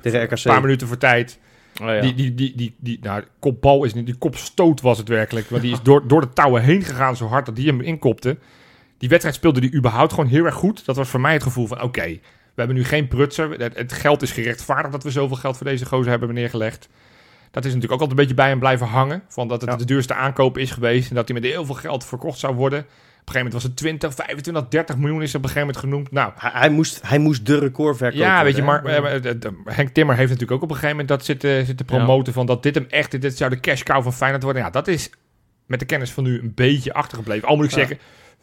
Tegen 0.00 0.20
een 0.30 0.38
paar 0.42 0.60
minuten 0.60 0.86
voor 0.86 0.98
tijd. 0.98 1.38
Oh, 1.80 1.86
ja. 1.88 2.00
Die, 2.00 2.14
die, 2.14 2.34
die, 2.34 2.52
die, 2.56 2.74
die, 2.78 2.98
nou, 3.02 3.24
kopbal 3.38 3.84
is 3.84 3.94
niet, 3.94 4.06
die 4.06 4.14
kopstoot 4.14 4.80
was 4.80 4.98
het 4.98 5.08
werkelijk. 5.08 5.48
Want 5.48 5.62
die 5.62 5.72
is 5.72 5.82
door, 5.82 6.06
door 6.08 6.20
de 6.20 6.32
touwen 6.32 6.62
heen 6.62 6.82
gegaan 6.82 7.16
zo 7.16 7.26
hard 7.26 7.46
dat 7.46 7.56
die 7.56 7.66
hem 7.66 7.80
inkopte. 7.80 8.38
Die 8.98 9.08
wedstrijd 9.08 9.36
speelde 9.36 9.60
die 9.60 9.74
überhaupt 9.74 10.12
gewoon 10.12 10.28
heel 10.28 10.44
erg 10.44 10.54
goed. 10.54 10.84
Dat 10.84 10.96
was 10.96 11.08
voor 11.08 11.20
mij 11.20 11.32
het 11.32 11.42
gevoel 11.42 11.66
van, 11.66 11.82
oké, 11.82 12.06
we 12.06 12.20
hebben 12.54 12.76
nu 12.76 12.84
geen 12.84 13.08
prutser. 13.08 13.50
Het, 13.50 13.76
het 13.76 13.92
geld 13.92 14.22
is 14.22 14.32
gerechtvaardigd 14.32 14.92
dat 14.92 15.02
we 15.02 15.10
zoveel 15.10 15.36
geld 15.36 15.56
voor 15.56 15.66
deze 15.66 15.86
gozer 15.86 16.10
hebben 16.10 16.34
neergelegd. 16.34 16.88
Dat 17.50 17.64
is 17.64 17.74
natuurlijk 17.74 17.92
ook 17.92 18.00
altijd 18.00 18.10
een 18.10 18.16
beetje 18.26 18.42
bij 18.42 18.48
hem 18.48 18.58
blijven 18.58 18.86
hangen. 18.86 19.22
Van 19.28 19.48
dat 19.48 19.60
het 19.60 19.70
Ja. 19.70 19.76
de 19.76 19.84
duurste 19.84 20.14
aankoop 20.14 20.58
is 20.58 20.70
geweest 20.70 21.08
en 21.10 21.14
dat 21.14 21.28
hij 21.28 21.40
met 21.40 21.50
heel 21.50 21.64
veel 21.64 21.74
geld 21.74 22.04
verkocht 22.04 22.38
zou 22.38 22.54
worden. 22.54 22.86
Op 23.22 23.28
een 23.28 23.34
gegeven 23.34 23.52
moment 23.52 23.52
was 23.52 23.62
het 23.62 23.76
20, 23.76 24.14
25, 24.14 24.68
30 24.68 24.96
miljoen 24.96 25.22
is 25.22 25.34
op 25.34 25.42
een 25.42 25.48
gegeven 25.48 25.60
moment 25.66 25.84
genoemd. 25.84 26.10
Nou, 26.10 26.32
Hij, 26.36 26.50
hij 26.54 26.70
moest, 26.70 27.00
hij 27.02 27.18
moest 27.18 27.46
de 27.46 27.58
recordverkoop 27.58 28.18
ja, 28.18 28.44
weet 28.44 28.56
je, 28.56 28.62
maar 28.62 28.84
eh, 28.84 28.96
eh, 29.14 29.24
eh, 29.24 29.52
Henk 29.64 29.88
Timmer 29.88 30.16
heeft 30.16 30.30
natuurlijk 30.30 30.52
ook 30.56 30.62
op 30.62 30.68
een 30.70 30.74
gegeven 30.74 30.96
moment 30.96 31.08
dat 31.08 31.24
zitten, 31.24 31.66
zitten 31.66 31.86
promoten 31.86 32.32
van 32.32 32.46
dat 32.46 32.62
dit 32.62 32.74
hem 32.74 32.86
echt, 32.88 33.20
dit 33.20 33.36
zou 33.36 33.50
de 33.50 33.60
cash 33.60 33.82
cow 33.82 34.02
van 34.02 34.12
Feyenoord 34.12 34.42
worden. 34.42 34.62
Ja, 34.62 34.70
dat 34.70 34.88
is 34.88 35.10
met 35.66 35.78
de 35.80 35.86
kennis 35.86 36.10
van 36.12 36.24
nu 36.24 36.40
een 36.40 36.52
beetje 36.54 36.92
achtergebleven. 36.92 37.48
Al 37.48 37.56
moet 37.56 37.64
ik 37.64 37.70
Ja. 37.70 37.76
zeggen, 37.76 37.98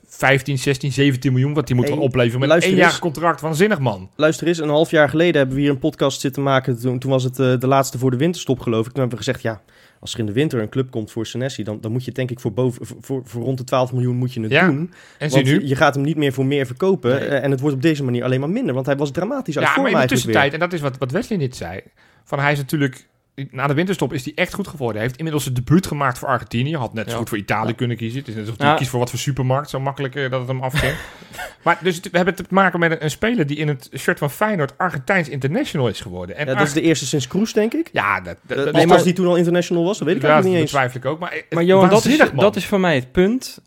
15, 0.08 0.58
16, 0.58 0.92
17 0.92 1.32
miljoen 1.34 1.54
wat 1.54 1.68
die 1.68 1.76
moet 1.76 1.86
Hey, 1.88 1.96
wel 1.96 2.04
opleveren 2.04 2.48
met 2.48 2.64
een 2.64 2.78
eens. 2.80 3.00
contract. 3.00 3.42
Waanzinnig 3.42 3.80
man. 3.80 4.10
Luister 4.16 4.48
eens, 4.48 4.58
een 4.58 4.70
half 4.70 4.92
jaar 4.92 5.10
geleden 5.10 5.36
hebben 5.38 5.56
we 5.56 5.62
hier 5.62 5.72
een 5.72 5.80
podcast 5.80 6.20
zitten 6.22 6.44
maken. 6.44 6.80
Toen, 6.80 7.00
toen 7.00 7.12
was 7.12 7.24
het 7.24 7.36
de 7.36 7.68
laatste 7.68 7.98
voor 7.98 8.12
de 8.12 8.18
winterstop, 8.18 8.60
geloof 8.60 8.86
ik. 8.86 8.92
Toen 8.92 9.00
hebben 9.02 9.18
we 9.18 9.24
gezegd, 9.24 9.42
ja, 9.42 9.62
als 10.00 10.14
er 10.14 10.20
in 10.20 10.26
de 10.26 10.32
winter 10.32 10.62
een 10.62 10.70
club 10.70 10.92
komt 10.92 11.12
voor 11.12 11.26
Senesi... 11.26 11.64
dan, 11.64 11.82
dan 11.82 11.92
moet 11.92 12.06
je 12.06 12.12
denk 12.12 12.32
ik 12.32 12.40
voor, 12.40 12.54
boven, 12.54 12.86
voor- 12.86 13.22
voor, 13.26 13.42
rond 13.44 13.58
de 13.58 13.64
12 13.64 13.92
miljoen 13.94 14.16
moet 14.16 14.34
je 14.34 14.42
het 14.42 14.52
Ja, 14.52 14.68
doen. 14.68 14.92
En 15.18 15.30
Want 15.30 15.46
nu. 15.46 15.68
je, 15.68 15.76
gaat 15.76 15.96
hem 15.96 16.04
niet 16.04 16.16
meer 16.18 16.34
voor 16.34 16.46
meer 16.46 16.66
verkopen. 16.66 17.10
Nee. 17.12 17.20
eh, 17.28 17.44
en 17.44 17.52
het 17.52 17.60
wordt 17.60 17.76
op 17.76 17.82
deze 17.82 18.04
manier 18.04 18.24
alleen 18.24 18.40
maar 18.40 18.50
minder. 18.50 18.74
Want 18.74 18.86
hij 18.86 18.96
was 18.98 19.12
dramatisch 19.12 19.58
uit 19.58 19.66
Ja, 19.68 19.74
vorm 19.74 19.92
maar 19.92 20.02
in 20.02 20.08
de 20.08 20.14
tussentijd, 20.14 20.54
en 20.54 20.60
dat 20.60 20.74
is 20.74 20.82
wat, 20.82 20.98
wat 20.98 21.12
Wesley 21.12 21.38
net 21.38 21.56
zei, 21.56 21.82
van 22.24 22.40
hij 22.40 22.52
is 22.52 22.58
natuurlijk, 22.58 23.08
na 23.52 23.68
de 23.68 23.74
winterstop 23.74 24.14
is 24.14 24.24
hij 24.24 24.34
echt 24.36 24.54
goed 24.54 24.68
geworden. 24.68 24.96
Hij 24.96 25.04
heeft 25.06 25.16
inmiddels 25.16 25.44
zijn 25.44 25.56
debuut 25.56 25.88
gemaakt 25.88 26.18
voor 26.20 26.28
Argentinië. 26.28 26.76
Had 26.76 26.94
net 26.94 27.12
zo 27.12 27.18
goed 27.18 27.30
voor 27.30 27.38
Italië 27.38 27.74
kunnen 27.74 27.98
kiezen. 27.98 28.20
Het 28.20 28.28
is 28.28 28.34
net 28.36 28.44
alsof 28.44 28.60
Ja. 28.62 28.68
hij 28.68 28.76
kiest 28.76 28.90
voor 28.90 29.00
wat 29.00 29.10
voor 29.10 29.20
supermarkt, 29.20 29.70
zo 29.70 29.80
makkelijk 29.80 30.16
eh, 30.16 30.30
dat 30.30 30.40
het 30.40 30.48
hem 30.50 30.62
afging. 30.62 30.94
maar 31.64 31.80
dus 31.84 31.96
het- 31.96 32.10
we 32.12 32.18
hebben 32.18 32.36
te 32.36 32.44
maken 32.50 32.80
met 32.80 32.92
een, 32.92 33.04
een 33.04 33.12
speler 33.12 33.48
die 33.48 33.58
in 33.58 33.68
het 33.68 33.90
shirt 33.98 34.18
van 34.18 34.32
Feyenoord 34.32 34.78
Argentijns 34.78 35.30
international 35.30 35.88
is 35.88 36.00
geworden. 36.02 36.36
En 36.36 36.48
Ja, 36.48 36.54
dat 36.56 36.68
is 36.68 36.74
de 36.74 36.82
eerste 36.82 37.06
sinds 37.06 37.28
Kroes, 37.28 37.54
denk 37.54 37.74
ik. 37.74 37.90
Ja, 37.92 38.22
dat, 38.22 38.36
dat, 38.42 38.58
dat 38.66 38.74
nee, 38.74 38.88
als 38.92 39.04
die 39.04 39.14
toen 39.14 39.28
al 39.28 39.36
international 39.36 39.84
was, 39.84 39.98
dat 39.98 40.08
weet 40.08 40.16
ik 40.16 40.22
ja, 40.22 40.28
eigenlijk 40.30 40.60
dat 40.62 40.74
niet 40.74 40.84
eens. 40.84 40.92
betwijfel 40.94 41.10
ik 41.12 41.16
ook. 41.16 41.30
Maar, 41.30 41.44
Maar 41.50 41.64
Johan, 41.64 41.90
dat 41.90 42.06
is, 42.06 42.22
dat 42.36 42.56
is 42.56 42.66
voor 42.66 42.80
mij 42.80 42.96
het 42.96 43.12
punt. 43.12 43.62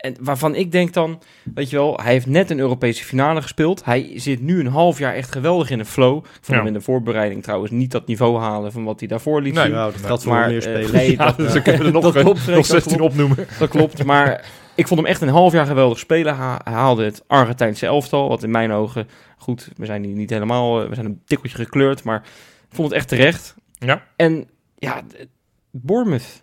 En 0.00 0.16
waarvan 0.20 0.54
ik 0.54 0.72
denk 0.72 0.92
dan, 0.92 1.22
weet 1.54 1.70
je 1.70 1.76
wel, 1.76 1.98
hij 2.02 2.12
heeft 2.12 2.26
net 2.26 2.50
een 2.50 2.58
Europese 2.58 3.04
finale 3.04 3.42
gespeeld. 3.42 3.84
Hij 3.84 4.12
zit 4.14 4.40
nu 4.40 4.60
een 4.60 4.66
half 4.66 4.98
jaar 4.98 5.14
echt 5.14 5.32
geweldig 5.32 5.70
in 5.70 5.78
een 5.78 5.86
flow. 5.86 6.16
Ik 6.16 6.24
vond 6.32 6.46
Ja. 6.46 6.54
hem 6.56 6.66
in 6.66 6.72
de 6.72 6.80
voorbereiding 6.80 7.42
trouwens 7.42 7.70
niet 7.70 7.90
dat 7.90 8.06
niveau 8.06 8.38
halen 8.38 8.72
van 8.72 8.84
wat 8.84 8.98
hij 9.00 9.08
daarvoor 9.08 9.42
liet 9.42 9.54
Nee. 9.54 9.64
zien. 9.64 9.72
Nou, 9.72 9.92
dat 9.92 10.00
geldt 10.06 10.22
voor 10.22 10.32
Maar, 10.32 10.48
meer 10.48 10.62
spelers. 10.62 10.90
nee, 10.92 11.10
Ja, 11.16 11.24
dat, 11.24 11.36
dus 11.36 11.62
kunnen 11.62 11.86
er 11.86 11.92
nog, 11.92 12.02
dat 12.12 12.12
klopt, 12.22 12.46
nog 12.46 12.56
dat 12.56 12.66
16 12.66 12.96
klopt. 12.96 13.12
opnoemen. 13.12 13.46
Dat 13.58 13.68
klopt, 13.68 14.04
maar 14.04 14.48
ik 14.74 14.86
vond 14.88 15.00
hem 15.00 15.08
echt 15.08 15.20
een 15.20 15.28
half 15.28 15.52
jaar 15.52 15.66
geweldig 15.66 15.98
spelen. 15.98 16.34
Ha- 16.34 16.60
Hij 16.64 16.72
haalde 16.72 17.04
het 17.04 17.24
Argentijnse 17.26 17.86
elftal, 17.86 18.28
wat 18.28 18.42
in 18.42 18.50
mijn 18.50 18.72
ogen, 18.72 19.08
goed, 19.38 19.68
we 19.76 19.86
zijn 19.86 20.04
hier 20.04 20.16
niet 20.16 20.30
helemaal, 20.30 20.82
eh, 20.82 20.88
we 20.88 20.94
zijn 20.94 21.06
een 21.06 21.22
tikkeltje 21.24 21.56
gekleurd, 21.58 22.04
maar 22.04 22.22
ik 22.70 22.74
vond 22.76 22.88
het 22.88 22.96
echt 22.96 23.08
terecht. 23.08 23.54
Ja. 23.78 24.02
En 24.16 24.48
ja, 24.78 25.02
Bournemouth, 25.70 26.42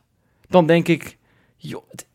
dan 0.50 0.66
denk 0.66 0.88
ik, 0.88 1.18
joh, 1.58 1.84
het- 1.90 2.07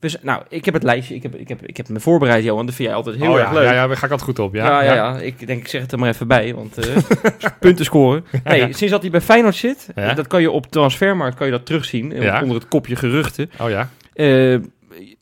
we 0.00 0.18
nou, 0.22 0.42
ik 0.48 0.64
heb 0.64 0.74
het 0.74 0.82
lijstje, 0.82 1.14
ik 1.14 1.22
heb, 1.22 1.34
ik, 1.34 1.48
heb, 1.48 1.66
ik 1.66 1.76
heb 1.76 1.88
me 1.88 2.00
voorbereid, 2.00 2.44
Johan, 2.44 2.66
dat 2.66 2.74
vind 2.74 2.88
jij 2.88 2.96
altijd 2.96 3.16
heel 3.16 3.30
oh, 3.30 3.38
erg 3.38 3.48
ja, 3.48 3.52
leuk. 3.54 3.64
Ja, 3.64 3.72
ja, 3.72 3.86
daar 3.86 3.96
ga 3.96 4.06
ik 4.06 4.12
altijd 4.12 4.30
goed 4.30 4.38
op. 4.38 4.54
Ja, 4.54 4.66
Ja, 4.66 4.82
ja, 4.82 4.94
ja, 4.94 5.18
Ik 5.18 5.46
denk, 5.46 5.60
ik 5.60 5.68
zeg 5.68 5.80
het 5.82 5.92
er 5.92 5.98
maar 5.98 6.08
even 6.08 6.28
bij, 6.28 6.54
want 6.54 6.78
eh, 6.78 6.96
punten 7.60 7.84
scoren. 7.84 8.24
Nee, 8.44 8.60
sinds 8.72 8.92
dat 8.92 9.02
hij 9.02 9.10
bij 9.10 9.20
Feyenoord 9.20 9.54
zit, 9.54 9.88
Ja. 9.94 10.14
dat 10.14 10.26
kan 10.26 10.40
je 10.40 10.50
op 10.50 10.66
transfermarkt 10.66 11.36
kan 11.36 11.46
je 11.46 11.52
dat 11.52 11.66
terugzien, 11.66 12.12
eh, 12.12 12.22
Ja. 12.22 12.40
onder 12.42 12.56
het 12.56 12.68
kopje 12.68 12.96
geruchten. 12.96 13.50
Oh 13.60 13.70
ja. 13.70 13.88
Eh, 14.14 14.26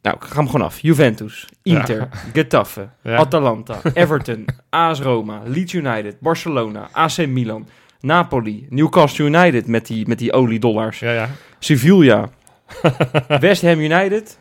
nou, 0.02 0.16
ik 0.16 0.22
ga 0.24 0.36
hem 0.36 0.46
gewoon 0.50 0.66
af. 0.66 0.80
Juventus, 0.80 1.46
Inter, 1.62 2.08
Getafe, 2.34 2.88
Ja. 3.02 3.16
Atalanta, 3.16 3.80
Everton, 3.94 4.44
AS 4.70 5.00
Roma, 5.00 5.40
Leeds 5.44 5.72
United, 5.72 6.20
Barcelona, 6.20 6.88
AC 6.92 7.26
Milan, 7.26 7.68
Napoli, 8.00 8.66
Newcastle 8.70 9.24
United 9.24 9.66
met 9.66 9.86
die, 9.86 10.08
met 10.08 10.18
die 10.18 10.32
oliedollars, 10.32 10.98
Ja, 10.98 11.12
ja. 11.12 11.28
Sevilla, 11.58 12.28
West 13.40 13.62
Ham 13.62 13.80
United, 13.80 14.38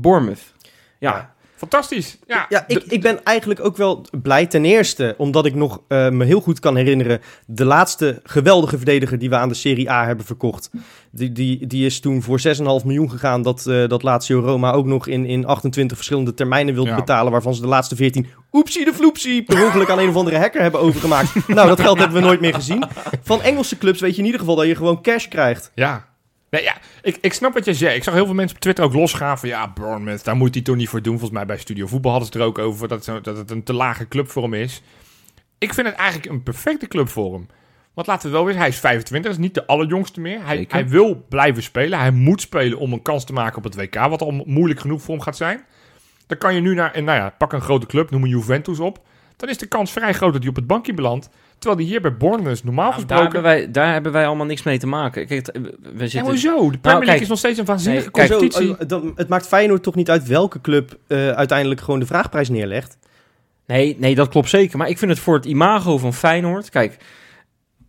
Bournemouth. 0.00 0.52
Ja, 0.98 1.10
Ja. 1.10 1.38
Fantastisch. 1.56 2.18
Ja, 2.26 2.46
Ja, 2.48 2.64
ik, 2.66 2.82
ik 2.88 3.00
ben 3.00 3.24
eigenlijk 3.24 3.64
ook 3.64 3.76
wel 3.76 4.06
blij 4.22 4.46
ten 4.46 4.64
eerste, 4.64 5.14
omdat 5.18 5.46
ik 5.46 5.54
nog 5.54 5.80
eh, 5.88 6.08
me 6.08 6.24
heel 6.24 6.40
goed 6.40 6.60
kan 6.60 6.76
herinneren, 6.76 7.20
de 7.46 7.64
laatste 7.64 8.20
geweldige 8.24 8.76
verdediger 8.76 9.18
die 9.18 9.28
we 9.28 9.36
aan 9.36 9.48
de 9.48 9.54
Serie 9.54 9.90
A 9.90 10.06
hebben 10.06 10.24
verkocht, 10.26 10.70
die, 11.10 11.32
die, 11.32 11.66
die 11.66 11.86
is 11.86 12.00
toen 12.00 12.22
voor 12.22 12.40
6,5 12.40 12.52
miljoen 12.84 13.10
gegaan, 13.10 13.42
dat, 13.42 13.66
eh 13.66 13.88
dat 13.88 14.02
Lazio 14.02 14.40
Roma 14.40 14.72
ook 14.72 14.86
nog 14.86 15.06
in, 15.06 15.26
in 15.26 15.46
28 15.46 15.96
verschillende 15.96 16.34
termijnen 16.34 16.74
wilde 16.74 16.90
Ja. 16.90 16.96
betalen, 16.96 17.32
waarvan 17.32 17.54
ze 17.54 17.60
de 17.60 17.66
laatste 17.68 17.96
14 17.96 18.26
oepsie 18.52 18.84
de 18.84 18.94
floepsie 18.94 19.42
per 19.44 19.62
ongeluk 19.66 19.90
aan 19.90 19.98
een 19.98 20.08
of 20.08 20.16
andere 20.16 20.38
hacker 20.38 20.60
hebben 20.62 20.80
overgemaakt. 20.80 21.48
nou, 21.48 21.68
dat 21.68 21.80
geld 21.80 21.98
hebben 22.00 22.20
we 22.20 22.26
nooit 22.26 22.40
meer 22.40 22.54
gezien. 22.54 22.84
Van 23.22 23.42
Engelse 23.42 23.78
clubs 23.78 24.00
weet 24.00 24.12
je 24.12 24.18
in 24.18 24.24
ieder 24.24 24.40
geval 24.40 24.56
dat 24.56 24.66
je 24.66 24.74
gewoon 24.76 25.02
cash 25.02 25.28
krijgt. 25.28 25.70
Ja. 25.74 26.08
Nee, 26.50 26.62
ja, 26.62 26.76
ik, 27.02 27.18
ik 27.20 27.32
snap 27.32 27.54
wat 27.54 27.64
je 27.64 27.74
zei. 27.74 27.94
Ik 27.96 28.04
zag 28.04 28.14
heel 28.14 28.24
veel 28.24 28.34
mensen 28.34 28.56
op 28.56 28.62
Twitter 28.62 28.84
ook 28.84 28.92
losgaan 28.94 29.38
van... 29.38 29.48
ja, 29.48 29.72
Bournemouth, 29.72 30.24
daar 30.24 30.36
moet 30.36 30.54
hij 30.54 30.62
toch 30.64 30.76
niet 30.76 30.88
voor 30.88 31.02
doen. 31.02 31.12
Volgens 31.18 31.38
mij 31.38 31.46
bij 31.46 31.58
Studio 31.58 31.86
Voetbal 31.86 32.10
hadden 32.10 32.32
ze 32.32 32.38
het 32.38 32.42
er 32.42 32.48
ook 32.48 32.58
over... 32.68 32.88
dat, 32.88 33.04
zo- 33.04 33.20
dat 33.20 33.36
het 33.36 33.50
een 33.50 33.62
te 33.62 33.72
lage 33.72 34.08
club 34.08 34.30
voor 34.30 34.42
hem 34.42 34.54
is. 34.54 34.82
Ik 35.58 35.74
vind 35.74 35.86
het 35.86 35.96
eigenlijk 35.96 36.30
een 36.30 36.42
perfecte 36.42 36.88
club 36.88 37.08
voor 37.08 37.32
hem. 37.32 37.46
Want 37.94 38.06
laten 38.06 38.28
we 38.30 38.34
wel 38.36 38.44
weten, 38.44 38.60
hij 38.60 38.68
is 38.68 38.78
25, 38.78 39.30
is 39.30 39.38
niet 39.38 39.54
de 39.54 39.66
allerjongste 39.66 40.20
meer. 40.20 40.44
Hij, 40.44 40.56
Zeker. 40.56 40.74
hij 40.74 40.88
wil 40.88 41.24
blijven 41.28 41.62
spelen. 41.62 41.98
Hij 41.98 42.10
moet 42.10 42.40
spelen 42.40 42.78
om 42.78 42.92
een 42.92 43.02
kans 43.02 43.24
te 43.24 43.32
maken 43.32 43.56
op 43.56 43.64
het 43.64 43.74
WK... 43.74 43.94
wat 43.94 44.22
al 44.22 44.30
mo- 44.30 44.44
moeilijk 44.46 44.80
genoeg 44.80 45.02
voor 45.02 45.14
hem 45.14 45.22
gaat 45.24 45.36
zijn. 45.36 45.64
Dan 46.26 46.38
kan 46.38 46.54
je 46.54 46.60
nu 46.60 46.74
naar... 46.74 46.92
En 46.92 47.04
nou 47.04 47.18
ja, 47.18 47.34
pak 47.38 47.52
een 47.52 47.60
grote 47.60 47.86
club, 47.86 48.10
noem 48.10 48.22
een 48.22 48.28
Juventus 48.28 48.78
op. 48.80 48.98
Dan 49.36 49.48
is 49.48 49.58
de 49.58 49.66
kans 49.66 49.92
vrij 49.92 50.12
groot 50.12 50.32
dat 50.32 50.40
hij 50.40 50.50
op 50.50 50.56
het 50.56 50.66
bankje 50.66 50.94
belandt. 50.94 51.28
Terwijl 51.60 51.80
hij 51.80 51.90
hier 51.90 52.00
bij 52.00 52.16
Bournemouth 52.16 52.64
normaal 52.64 52.90
Nou, 52.90 53.04
daar, 53.06 53.18
hebben 53.18 53.40
gesproken... 53.40 53.58
wij, 53.58 53.70
daar 53.70 53.92
hebben 53.92 54.12
wij 54.12 54.26
allemaal 54.26 54.46
niks 54.46 54.62
mee 54.62 54.78
te 54.78 54.86
maken. 54.86 55.26
Kijk, 55.26 55.46
we 55.52 55.72
Ja, 55.92 56.06
zitten... 56.06 56.20
hoezo? 56.20 56.70
De 56.70 56.78
Premier 56.78 56.80
League 56.82 57.04
kijk. 57.06 57.20
is 57.20 57.28
nog 57.28 57.38
steeds 57.38 57.58
een 57.58 57.64
waanzinnige 57.64 58.02
Nee, 58.12 58.26
kijk, 58.26 58.30
competitie. 58.30 58.66
Zo, 58.66 58.74
eh, 58.82 58.88
dan- 58.88 59.12
het 59.16 59.28
maakt 59.28 59.46
Feyenoord 59.46 59.82
toch 59.82 59.94
niet 59.94 60.10
uit 60.10 60.26
welke 60.26 60.60
club 60.60 60.98
eh, 61.06 61.28
uiteindelijk 61.30 61.80
gewoon 61.80 62.00
de 62.00 62.06
vraagprijs 62.06 62.48
neerlegt. 62.48 62.98
Nee, 63.66 63.96
nee, 63.98 64.14
dat 64.14 64.28
klopt 64.28 64.48
zeker. 64.48 64.78
Maar 64.78 64.88
ik 64.88 64.98
vind 64.98 65.10
het 65.10 65.20
voor 65.20 65.34
het 65.34 65.44
imago 65.44 65.98
van 65.98 66.14
Feyenoord... 66.14 66.70
Kijk, 66.70 66.96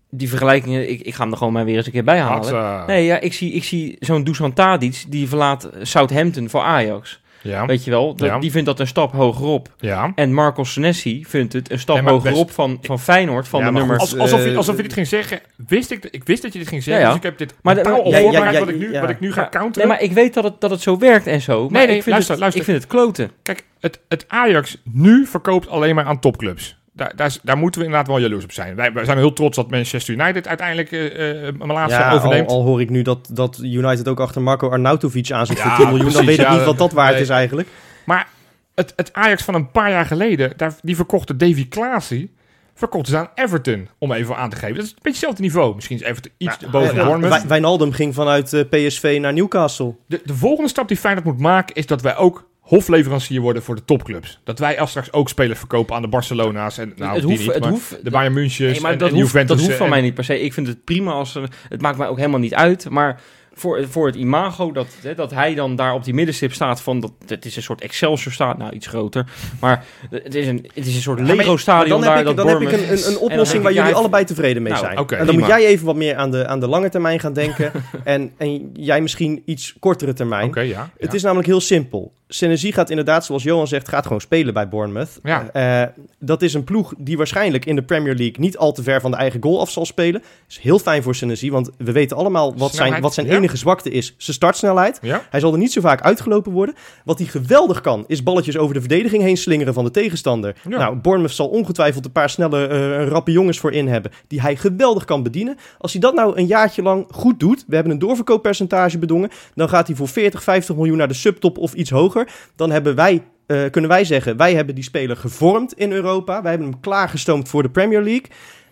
die 0.09 0.29
vergelijkingen... 0.29 0.89
Ik, 0.89 1.01
ik 1.01 1.13
ga 1.15 1.21
hem 1.23 1.31
er 1.31 1.37
gewoon 1.37 1.53
maar 1.53 1.65
weer 1.65 1.75
eens 1.77 1.85
een 1.85 1.91
keer 1.91 2.03
bij 2.03 2.19
halen. 2.19 2.35
Hatsa. 2.37 2.85
Nee, 2.85 3.05
ja, 3.05 3.19
ik 3.19 3.33
zie, 3.33 3.51
ik 3.53 3.63
zie 3.63 3.95
zo'n 3.99 4.23
Dusan 4.23 4.53
Tadic, 4.53 5.03
die 5.07 5.27
verlaat 5.27 5.69
Southampton 5.81 6.49
voor 6.49 6.61
Ajax. 6.61 7.21
Ja, 7.43 7.65
Weet 7.65 7.83
je 7.83 7.91
wel? 7.91 8.15
Dat- 8.15 8.27
Ja. 8.27 8.39
Die 8.39 8.51
vindt 8.51 8.65
dat 8.65 8.79
een 8.79 8.87
stap 8.87 9.11
hogerop. 9.11 9.69
ja. 9.79 10.11
En 10.15 10.33
Marco 10.33 10.63
Senesi 10.63 11.25
vindt 11.27 11.53
het 11.53 11.71
een 11.71 11.79
stap 11.79 12.01
Nee, 12.01 12.13
hogerop 12.13 12.43
best- 12.45 12.55
van, 12.55 12.77
van 12.81 12.99
Feyenoord, 12.99 13.47
van 13.47 13.59
Ja, 13.59 13.65
de 13.65 13.71
nummer... 13.71 13.97
Als, 13.97 14.17
alsof, 14.17 14.43
je, 14.43 14.49
eh, 14.51 14.57
alsof 14.57 14.75
je 14.77 14.83
dit 14.83 14.93
ging 14.93 15.07
zeggen, 15.07 15.39
wist 15.67 15.91
ik, 15.91 16.05
ik 16.05 16.23
wist 16.23 16.41
dat 16.41 16.53
je 16.53 16.59
dit 16.59 16.67
ging 16.67 16.83
zeggen, 16.83 17.05
dus 17.07 17.15
ik 17.15 17.23
heb 17.23 17.37
dit 17.37 17.53
Maar 17.61 17.83
al 17.91 18.07
ja, 18.09 18.17
ja, 18.17 18.21
voorbereid 18.23 18.59
wat, 18.59 18.69
ik 18.69 18.77
nu, 18.77 18.99
wat 18.99 19.09
ik 19.09 19.19
nu 19.19 19.31
ga 19.33 19.47
counteren. 19.49 19.87
Nee, 19.87 19.97
maar 19.97 20.05
ik 20.05 20.11
weet 20.13 20.33
dat 20.33 20.43
het, 20.43 20.61
dat 20.61 20.69
het 20.71 20.81
zo 20.81 20.97
werkt 20.97 21.27
en 21.27 21.41
zo. 21.41 21.61
Maar 21.61 21.71
Nee, 21.71 21.87
nee, 21.87 21.95
ik 21.95 22.03
vind 22.03 22.05
luister, 22.05 22.31
het, 22.31 22.39
luister. 22.41 22.61
Ik 22.61 22.67
vind 22.69 22.81
het 22.81 22.91
kloten. 22.91 23.31
Kijk, 23.43 23.63
het, 23.79 23.99
het 24.07 24.25
Ajax 24.27 24.77
nu 24.83 25.25
verkoopt 25.25 25.67
alleen 25.67 25.95
maar 25.95 26.05
aan 26.05 26.19
topclubs. 26.19 26.79
Daar, 26.93 27.15
daar, 27.15 27.37
daar 27.43 27.57
moeten 27.57 27.79
we 27.79 27.85
inderdaad 27.85 28.09
wel 28.11 28.19
jaloers 28.21 28.43
op 28.43 28.51
zijn. 28.51 28.75
Wij, 28.75 28.93
wij 28.93 29.05
zijn 29.05 29.17
heel 29.17 29.33
trots 29.33 29.55
dat 29.55 29.69
Manchester 29.69 30.13
United 30.13 30.47
uiteindelijk 30.47 30.91
eh 30.91 31.43
uh, 31.43 31.49
laatste 31.57 31.99
Ja, 31.99 32.09
al, 32.09 32.15
overneemt. 32.17 32.49
al 32.49 32.63
hoor 32.63 32.81
ik 32.81 32.89
nu 32.89 33.01
dat, 33.01 33.29
dat 33.33 33.59
United 33.63 34.07
ook 34.07 34.19
achter 34.19 34.41
Marco 34.41 34.69
Arnautovic 34.69 35.31
aan 35.31 35.45
zit 35.45 35.57
Ja, 35.57 35.63
voor 35.75 35.85
10 35.85 35.93
miljoen. 35.93 36.13
dan 36.13 36.25
weet 36.25 36.39
ik 36.39 36.45
ja, 36.45 36.53
niet 36.55 36.63
wat 36.63 36.77
dat 36.77 36.91
waard 36.91 37.13
nee. 37.13 37.21
is 37.21 37.29
eigenlijk. 37.29 37.67
Maar 38.05 38.27
het, 38.75 38.93
het 38.95 39.13
Ajax 39.13 39.43
van 39.43 39.53
een 39.53 39.71
paar 39.71 39.89
jaar 39.89 40.05
geleden, 40.05 40.53
daar, 40.57 40.73
die 40.81 40.95
verkochte 40.95 41.35
Davy 41.35 41.67
Klaasie, 41.67 42.33
verkocht 42.73 43.07
ze 43.07 43.17
aan 43.17 43.29
Everton, 43.35 43.87
om 43.97 44.11
even 44.11 44.35
aan 44.35 44.49
te 44.49 44.55
geven. 44.55 44.75
Dat 44.75 44.83
is 44.83 44.89
een 44.89 44.95
beetje 44.95 45.11
hetzelfde 45.11 45.41
niveau. 45.41 45.75
Misschien 45.75 45.95
is 45.97 46.03
Everton 46.03 46.31
iets 46.37 46.57
boven 46.57 46.95
Ja, 46.95 47.03
Bournemouth. 47.05 47.39
Wij- 47.39 47.47
Wijnaldum 47.47 47.91
ging 47.91 48.13
vanuit 48.15 48.53
eh, 48.53 48.61
PSV 48.69 49.17
naar 49.21 49.33
Newcastle. 49.33 49.95
De, 50.07 50.21
de 50.25 50.33
volgende 50.33 50.69
stap 50.69 50.87
die 50.87 50.97
Feyenoord 50.97 51.25
moet 51.25 51.39
maken 51.39 51.75
is 51.75 51.85
dat 51.85 52.01
wij 52.01 52.15
ook 52.17 52.49
hofleverancier 52.71 53.41
worden 53.41 53.63
voor 53.63 53.75
de 53.75 53.85
topclubs. 53.85 54.39
Dat 54.43 54.59
wij 54.59 54.79
als 54.79 54.89
straks 54.89 55.13
ook 55.13 55.29
spelers 55.29 55.59
verkopen 55.59 55.95
aan 55.95 56.01
de 56.01 56.07
Barcelona's 56.07 56.77
en 56.77 56.93
nou, 56.95 57.13
het 57.13 57.23
hoeft, 57.23 57.39
niet, 57.39 57.53
het 57.53 57.59
maar 57.61 57.69
hoeft, 57.69 58.03
de 58.03 58.09
Bayern 58.09 58.33
München 58.33 58.71
Nee, 58.71 58.81
maar 58.81 58.91
en, 58.91 58.97
dat, 58.97 59.09
en 59.09 59.13
hoeft, 59.13 59.25
Juventus. 59.25 59.55
dat 59.55 59.65
hoeft 59.65 59.77
van 59.77 59.85
en- 59.85 59.91
mij 59.91 60.01
niet 60.01 60.13
per 60.13 60.23
se. 60.23 60.39
Ik 60.41 60.53
vind 60.53 60.67
het 60.67 60.83
prima 60.83 61.11
als... 61.11 61.37
Het 61.69 61.81
maakt 61.81 61.97
mij 61.97 62.07
ook 62.07 62.17
helemaal 62.17 62.39
niet 62.39 62.53
uit. 62.53 62.89
Maar 62.89 63.21
voor, 63.53 63.87
voor 63.89 64.05
het 64.05 64.15
imago, 64.15 64.71
dat, 64.71 64.87
hè, 65.01 65.15
dat 65.15 65.31
hij 65.31 65.55
dan 65.55 65.75
daar 65.75 65.93
op 65.93 66.03
die 66.03 66.13
middenstip 66.13 66.53
staat 66.53 66.81
van... 66.81 66.99
Dat, 66.99 67.11
het 67.27 67.45
is 67.45 67.55
een 67.55 67.63
soort 67.63 67.81
Excelsior 67.81 68.33
staat, 68.33 68.57
nou 68.57 68.71
iets 68.71 68.87
groter. 68.87 69.25
Maar 69.59 69.85
het 70.09 70.35
is 70.35 70.47
een, 70.47 70.69
het 70.73 70.85
is 70.85 70.95
een 70.95 71.01
soort 71.01 71.19
Ja, 71.19 71.25
dan 71.25 72.01
daar. 72.01 72.09
heb 72.09 72.19
ik, 72.19 72.25
dat 72.25 72.35
dan 72.35 72.47
heb 72.47 72.61
ik 72.61 72.71
een, 72.71 73.07
een, 73.07 73.17
oplossing 73.17 73.57
ik, 73.57 73.63
waar 73.63 73.73
ja, 73.73 73.81
jullie 73.81 73.95
allebei 73.97 74.25
tevreden 74.25 74.61
mee 74.61 74.73
Nou, 74.73 74.85
zijn. 74.85 74.99
oké, 74.99 75.15
en 75.15 75.25
dan 75.25 75.35
moet 75.39 75.47
jij 75.47 75.65
even 75.65 75.85
wat 75.85 75.95
meer 75.95 76.15
aan 76.15 76.31
de, 76.31 76.47
aan 76.47 76.59
de 76.59 76.67
lange 76.67 76.89
termijn 76.89 77.19
gaan 77.19 77.33
denken. 77.33 77.71
en, 78.03 78.31
en 78.37 78.69
jij 78.73 79.01
misschien 79.01 79.41
iets 79.45 79.75
kortere 79.79 80.13
termijn. 80.13 80.47
Oké, 80.47 80.61
ja. 80.61 80.89
Het 80.97 81.09
ja. 81.09 81.15
is 81.15 81.23
namelijk 81.23 81.47
heel 81.47 81.61
simpel. 81.61 82.13
Senesi 82.33 82.71
gaat 82.71 82.89
inderdaad, 82.89 83.25
zoals 83.25 83.43
Johan 83.43 83.67
zegt, 83.67 83.89
gaat 83.89 84.03
gewoon 84.03 84.21
spelen 84.21 84.53
bij 84.53 84.69
Bournemouth. 84.69 85.19
Ja. 85.23 85.49
Eh, 85.51 85.87
dat 86.19 86.41
is 86.41 86.53
een 86.53 86.63
ploeg 86.63 86.93
die 86.97 87.17
waarschijnlijk 87.17 87.65
in 87.65 87.75
de 87.75 87.83
Premier 87.83 88.15
League 88.15 88.39
niet 88.39 88.57
al 88.57 88.71
te 88.71 88.83
ver 88.83 89.01
van 89.01 89.11
de 89.11 89.17
eigen 89.17 89.43
goal 89.43 89.59
af 89.59 89.71
zal 89.71 89.85
spelen. 89.85 90.23
is 90.49 90.57
heel 90.57 90.79
fijn 90.79 91.03
voor 91.03 91.15
Senesi, 91.15 91.51
want 91.51 91.69
we 91.77 91.91
weten 91.91 92.17
allemaal 92.17 92.57
wat 92.57 92.75
zijn, 92.75 93.01
wat 93.01 93.13
zijn 93.13 93.27
ja. 93.27 93.35
enige 93.35 93.57
zwakte 93.57 93.89
is. 93.89 94.15
Zijn 94.17 94.35
startsnelheid. 94.35 94.99
ja? 95.01 95.25
Hij 95.29 95.39
zal 95.39 95.51
er 95.51 95.57
niet 95.57 95.71
zo 95.71 95.81
vaak 95.81 96.01
uitgelopen 96.01 96.51
worden. 96.51 96.75
Wat 97.05 97.17
hij 97.17 97.27
geweldig 97.27 97.81
kan, 97.81 98.03
is 98.07 98.23
balletjes 98.23 98.57
over 98.57 98.73
de 98.73 98.79
verdediging 98.79 99.23
heen 99.23 99.37
slingeren 99.37 99.73
van 99.73 99.83
de 99.83 99.91
tegenstander. 99.91 100.55
Nou, 100.67 100.95
Bournemouth 100.95 101.35
zal 101.35 101.47
ongetwijfeld 101.47 102.05
een 102.05 102.11
paar 102.11 102.29
snelle, 102.29 102.67
eh, 102.67 103.07
rappe 103.07 103.31
jongens 103.31 103.59
voor 103.59 103.71
in 103.71 103.87
hebben. 103.87 104.11
Die 104.27 104.41
hij 104.41 104.55
geweldig 104.55 105.05
kan 105.05 105.23
bedienen. 105.23 105.57
Als 105.77 105.91
hij 105.91 106.01
dat 106.01 106.13
nou 106.13 106.37
een 106.37 106.45
jaartje 106.45 106.81
lang 106.81 107.05
goed 107.09 107.39
doet. 107.39 107.63
We 107.67 107.75
hebben 107.75 107.93
een 107.93 107.99
doorverkooppercentage 107.99 108.97
bedongen. 108.97 109.29
Dan 109.55 109.69
gaat 109.69 109.87
hij 109.87 109.95
voor 109.95 110.07
40, 110.07 110.43
50 110.43 110.75
miljoen 110.75 110.97
naar 110.97 111.07
de 111.07 111.13
subtop 111.13 111.57
of 111.57 111.73
iets 111.73 111.89
hoger. 111.89 112.20
Dan 112.55 112.71
hebben 112.71 112.95
wij, 112.95 113.23
eh, 113.45 113.69
kunnen 113.71 113.89
wij 113.89 114.03
zeggen, 114.03 114.37
wij 114.37 114.55
hebben 114.55 114.75
die 114.75 114.83
speler 114.83 115.17
gevormd 115.17 115.73
in 115.73 115.91
Europa. 115.91 116.41
Wij 116.41 116.51
hebben 116.51 116.69
hem 116.69 116.79
klaargestoomd 116.79 117.49
voor 117.49 117.63
de 117.63 117.69
Premier 117.69 118.01
League. 118.01 118.25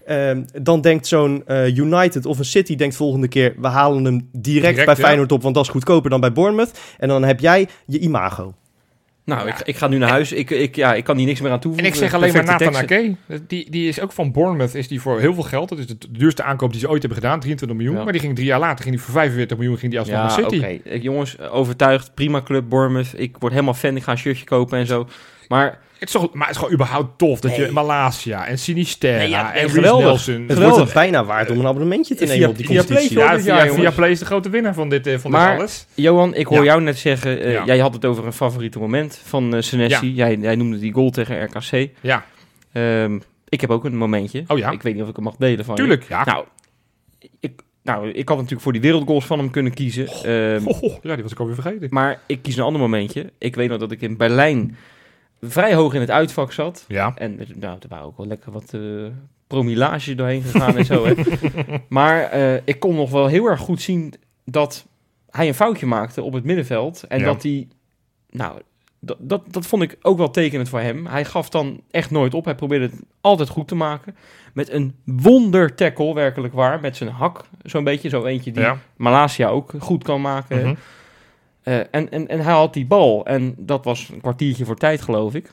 Ehm, 0.06 0.44
dan 0.62 0.82
denkt 0.82 1.08
zo'n 1.08 1.44
eh, 1.46 1.78
United 1.78 2.26
of 2.26 2.40
een 2.40 2.46
City 2.46 2.76
denkt 2.76 2.96
volgende 2.96 3.28
keer... 3.28 3.56
we 3.58 3.68
halen 3.68 4.06
hem 4.06 4.30
direct, 4.32 4.68
Direct, 4.68 4.86
bij 4.86 4.96
ja. 4.96 5.04
Feyenoord 5.04 5.32
op, 5.32 5.42
want 5.42 5.56
dat 5.56 5.64
is 5.64 5.70
goedkoper 5.70 6.10
dan 6.10 6.20
bij 6.20 6.32
Bournemouth. 6.32 6.80
En 6.98 7.08
dan 7.08 7.24
heb 7.24 7.40
jij 7.40 7.68
je 7.86 8.00
imago. 8.00 8.54
Nou, 9.30 9.48
ik, 9.48 9.56
ik 9.64 9.76
ga 9.76 9.88
nu 9.88 9.98
naar 9.98 10.10
huis. 10.10 10.32
Ik, 10.32 10.50
ik, 10.50 10.76
ja, 10.76 10.94
ik 10.94 11.04
kan 11.04 11.18
hier 11.18 11.26
niks 11.26 11.40
meer 11.42 11.50
aan 11.50 11.56
En 11.56 11.62
toevoegen. 11.62 11.92
ik 11.92 11.96
zeg 11.98 12.14
alleen 12.14 12.34
maar 12.34 12.44
Perfecte 12.44 12.66
Nathan 12.66 12.86
teksten. 12.88 13.18
Ake. 13.36 13.44
Die, 13.48 13.70
die 13.72 13.88
is 13.88 14.00
ook 14.02 14.12
van 14.12 14.32
Bournemouth. 14.32 14.76
Is 14.76 14.88
die 14.88 15.02
voor 15.02 15.20
heel 15.20 15.34
veel 15.34 15.44
geld. 15.44 15.70
Dat 15.70 15.78
is 15.78 15.88
de 15.88 15.98
duurste 16.10 16.44
aankoop 16.44 16.72
die 16.72 16.80
ze 16.80 16.90
ooit 16.90 17.02
hebben 17.02 17.20
gedaan. 17.22 17.40
23 17.40 17.78
miljoen. 17.78 17.96
Ja. 17.98 18.04
Maar 18.04 18.12
die 18.12 18.22
ging 18.22 18.36
drie 18.36 18.48
jaar 18.48 18.60
later. 18.60 18.84
Ging 18.84 18.96
die 18.96 19.04
voor 19.04 19.14
45 19.14 19.58
miljoen. 19.58 19.78
Ging 19.78 19.92
die 19.92 20.00
alsnog 20.00 20.18
Ja, 20.18 20.24
naar. 20.42 20.50
City. 20.52 20.80
Ik- 20.84 21.02
Jongens, 21.04 21.40
overtuigd. 21.40 22.14
Prima 22.14 22.42
club, 22.42 22.70
Bournemouth. 22.70 23.14
Ik 23.18 23.36
word 23.40 23.52
helemaal 23.54 23.74
fan. 23.74 23.96
Ik 23.96 24.04
ga 24.04 24.12
een 24.12 24.18
shirtje 24.18 24.46
kopen 24.46 24.80
en 24.80 24.86
zo. 24.86 25.08
Maar 25.50 25.80
Het 26.00 26.08
is 26.08 26.12
toch, 26.14 26.34
maar 26.34 26.42
het 26.48 26.56
is 26.56 26.58
gewoon 26.58 26.74
überhaupt 26.74 27.18
tof. 27.18 27.40
Dat 27.40 27.52
Nee. 27.58 27.66
je 27.66 27.72
Malasia 27.72 28.48
en 28.48 28.60
Sinisterra 28.60 29.18
Nee, 29.18 29.30
ja, 29.30 29.54
en 29.54 29.60
Reece 29.62 29.74
geweldig. 29.74 30.06
Nelson. 30.06 30.34
Het 30.34 30.42
Geweldig. 30.52 30.64
wordt 30.70 30.78
het 30.84 30.94
bijna 30.94 31.26
waard 31.26 31.52
om 31.52 31.60
een 31.60 31.66
abonnementje 31.66 32.16
te 32.16 32.26
Via- 32.26 32.34
nemen 32.34 32.50
op 32.50 32.58
die 32.58 32.66
via 32.66 32.78
competitie. 32.78 33.14
Play 33.14 33.26
Ja, 33.26 33.34
dit 33.34 33.42
via, 33.44 33.58
jongens. 33.58 33.76
via 33.76 33.92
Play 33.92 34.10
is 34.12 34.20
de 34.20 34.26
grote 34.26 34.50
winnaar 34.50 34.74
van 34.74 34.90
dit, 34.90 35.08
eh, 35.08 35.14
van 35.18 35.32
dit 35.32 35.40
Maar- 35.40 35.58
alles. 35.58 35.86
Johan, 35.94 36.34
ik 36.36 36.46
hoor 36.48 36.58
Ja. 36.58 36.64
jou 36.64 36.82
net 36.82 36.98
zeggen... 36.98 37.42
eh, 37.42 37.52
Ja. 37.52 37.66
Jij 37.66 37.80
had 37.80 37.94
het 37.94 38.06
over 38.06 38.26
een 38.26 38.34
favoriete 38.34 38.80
moment 38.80 39.22
van 39.24 39.56
eh 39.56 39.62
Senesi. 39.62 40.14
Jij, 40.14 40.36
jij 40.36 40.56
noemde 40.56 40.80
die 40.80 40.94
goal 40.94 41.10
tegen 41.10 41.44
RKC. 41.44 41.90
Ja, 42.02 42.26
Ehm, 42.72 43.20
ik 43.50 43.62
heb 43.62 43.70
ook 43.70 43.86
een 43.86 43.98
momentje. 43.98 44.44
Oh 44.48 44.58
ja? 44.58 44.72
Ik 44.72 44.82
weet 44.82 44.94
niet 44.94 45.04
of 45.04 45.10
ik 45.10 45.16
hem 45.16 45.24
mag 45.26 45.36
delen 45.36 45.66
van 45.66 45.76
je. 45.76 45.82
tuurlijk. 45.82 46.06
Ja. 46.10 46.24
Nou, 46.26 46.46
ik, 47.40 47.62
nou, 47.84 48.10
ik 48.12 48.28
had 48.28 48.38
natuurlijk 48.38 48.64
voor 48.64 48.72
die 48.74 48.82
wereldgoals 48.82 49.26
van 49.26 49.40
hem 49.40 49.50
kunnen 49.52 49.74
kiezen. 49.74 50.08
Ehm, 50.08 50.62
Oh, 50.68 50.84
oh, 50.84 50.98
ja, 51.02 51.14
die 51.14 51.24
was 51.24 51.32
ik 51.32 51.40
alweer 51.40 51.56
vergeten. 51.56 51.88
Maar 51.90 52.20
ik 52.26 52.42
kies 52.42 52.56
een 52.58 52.64
ander 52.64 52.82
momentje. 52.82 53.32
Ik 53.38 53.56
weet 53.56 53.70
nog 53.70 53.80
dat 53.80 53.92
ik 53.92 54.02
in 54.02 54.18
Berlijn 54.18 54.78
vrij 55.42 55.74
hoog 55.74 55.94
in 55.94 56.02
het 56.02 56.10
uitvak 56.12 56.52
zat. 56.52 56.86
Ja. 56.88 57.12
En 57.16 57.40
nou, 57.56 57.78
er 57.80 57.88
waren 57.90 58.06
ook 58.06 58.18
wel 58.18 58.28
lekker 58.28 58.52
wat 58.52 58.74
eh 58.74 58.82
promillage 59.48 60.16
doorheen 60.16 60.42
gegaan 60.42 60.78
en 60.78 60.86
zo. 60.86 61.06
Hè. 61.06 61.14
Maar 61.90 62.22
eh, 62.24 62.56
ik 62.64 62.80
kon 62.80 62.96
nog 62.96 63.12
wel 63.12 63.28
heel 63.28 63.46
erg 63.46 63.60
goed 63.60 63.82
zien 63.82 64.14
dat 64.46 64.86
hij 65.30 65.48
een 65.48 65.54
foutje 65.54 65.86
maakte 65.86 66.22
op 66.24 66.34
het 66.34 66.44
middenveld. 66.44 67.04
En 67.08 67.20
Ja. 67.20 67.26
dat 67.26 67.44
hij, 67.44 67.68
nou, 68.30 68.60
dat, 69.00 69.18
dat, 69.20 69.42
dat 69.48 69.66
vond 69.66 69.82
ik 69.84 69.98
ook 70.02 70.18
wel 70.18 70.32
tekenend 70.32 70.70
voor 70.70 70.80
hem. 70.80 71.06
Hij 71.06 71.26
gaf 71.26 71.50
dan 71.50 71.82
echt 71.92 72.12
nooit 72.12 72.34
op. 72.34 72.46
Hij 72.46 72.56
probeerde 72.56 72.86
het 72.86 73.02
altijd 73.22 73.50
goed 73.50 73.68
te 73.68 73.76
maken. 73.76 74.16
Met 74.54 74.70
een 74.72 74.96
wonder 75.06 75.76
tackle, 75.76 76.14
werkelijk 76.14 76.54
waar. 76.54 76.80
Met 76.80 76.98
zijn 76.98 77.10
hak, 77.10 77.44
zo'n 77.64 77.84
beetje. 77.84 78.10
Zo 78.10 78.26
eentje 78.26 78.52
die 78.52 78.62
Ja. 78.64 78.78
Malasia 78.96 79.48
ook 79.48 79.74
goed 79.80 80.04
kan 80.04 80.22
maken. 80.22 80.78
Eh, 81.64 81.78
en, 81.78 82.12
en, 82.12 82.28
en 82.28 82.40
hij 82.40 82.54
had 82.54 82.74
die 82.74 82.86
bal. 82.86 83.26
En 83.26 83.56
dat 83.58 83.86
was 83.86 84.10
een 84.10 84.22
kwartiertje 84.22 84.66
voor 84.66 84.78
tijd, 84.78 85.02
geloof 85.02 85.34
ik. 85.34 85.52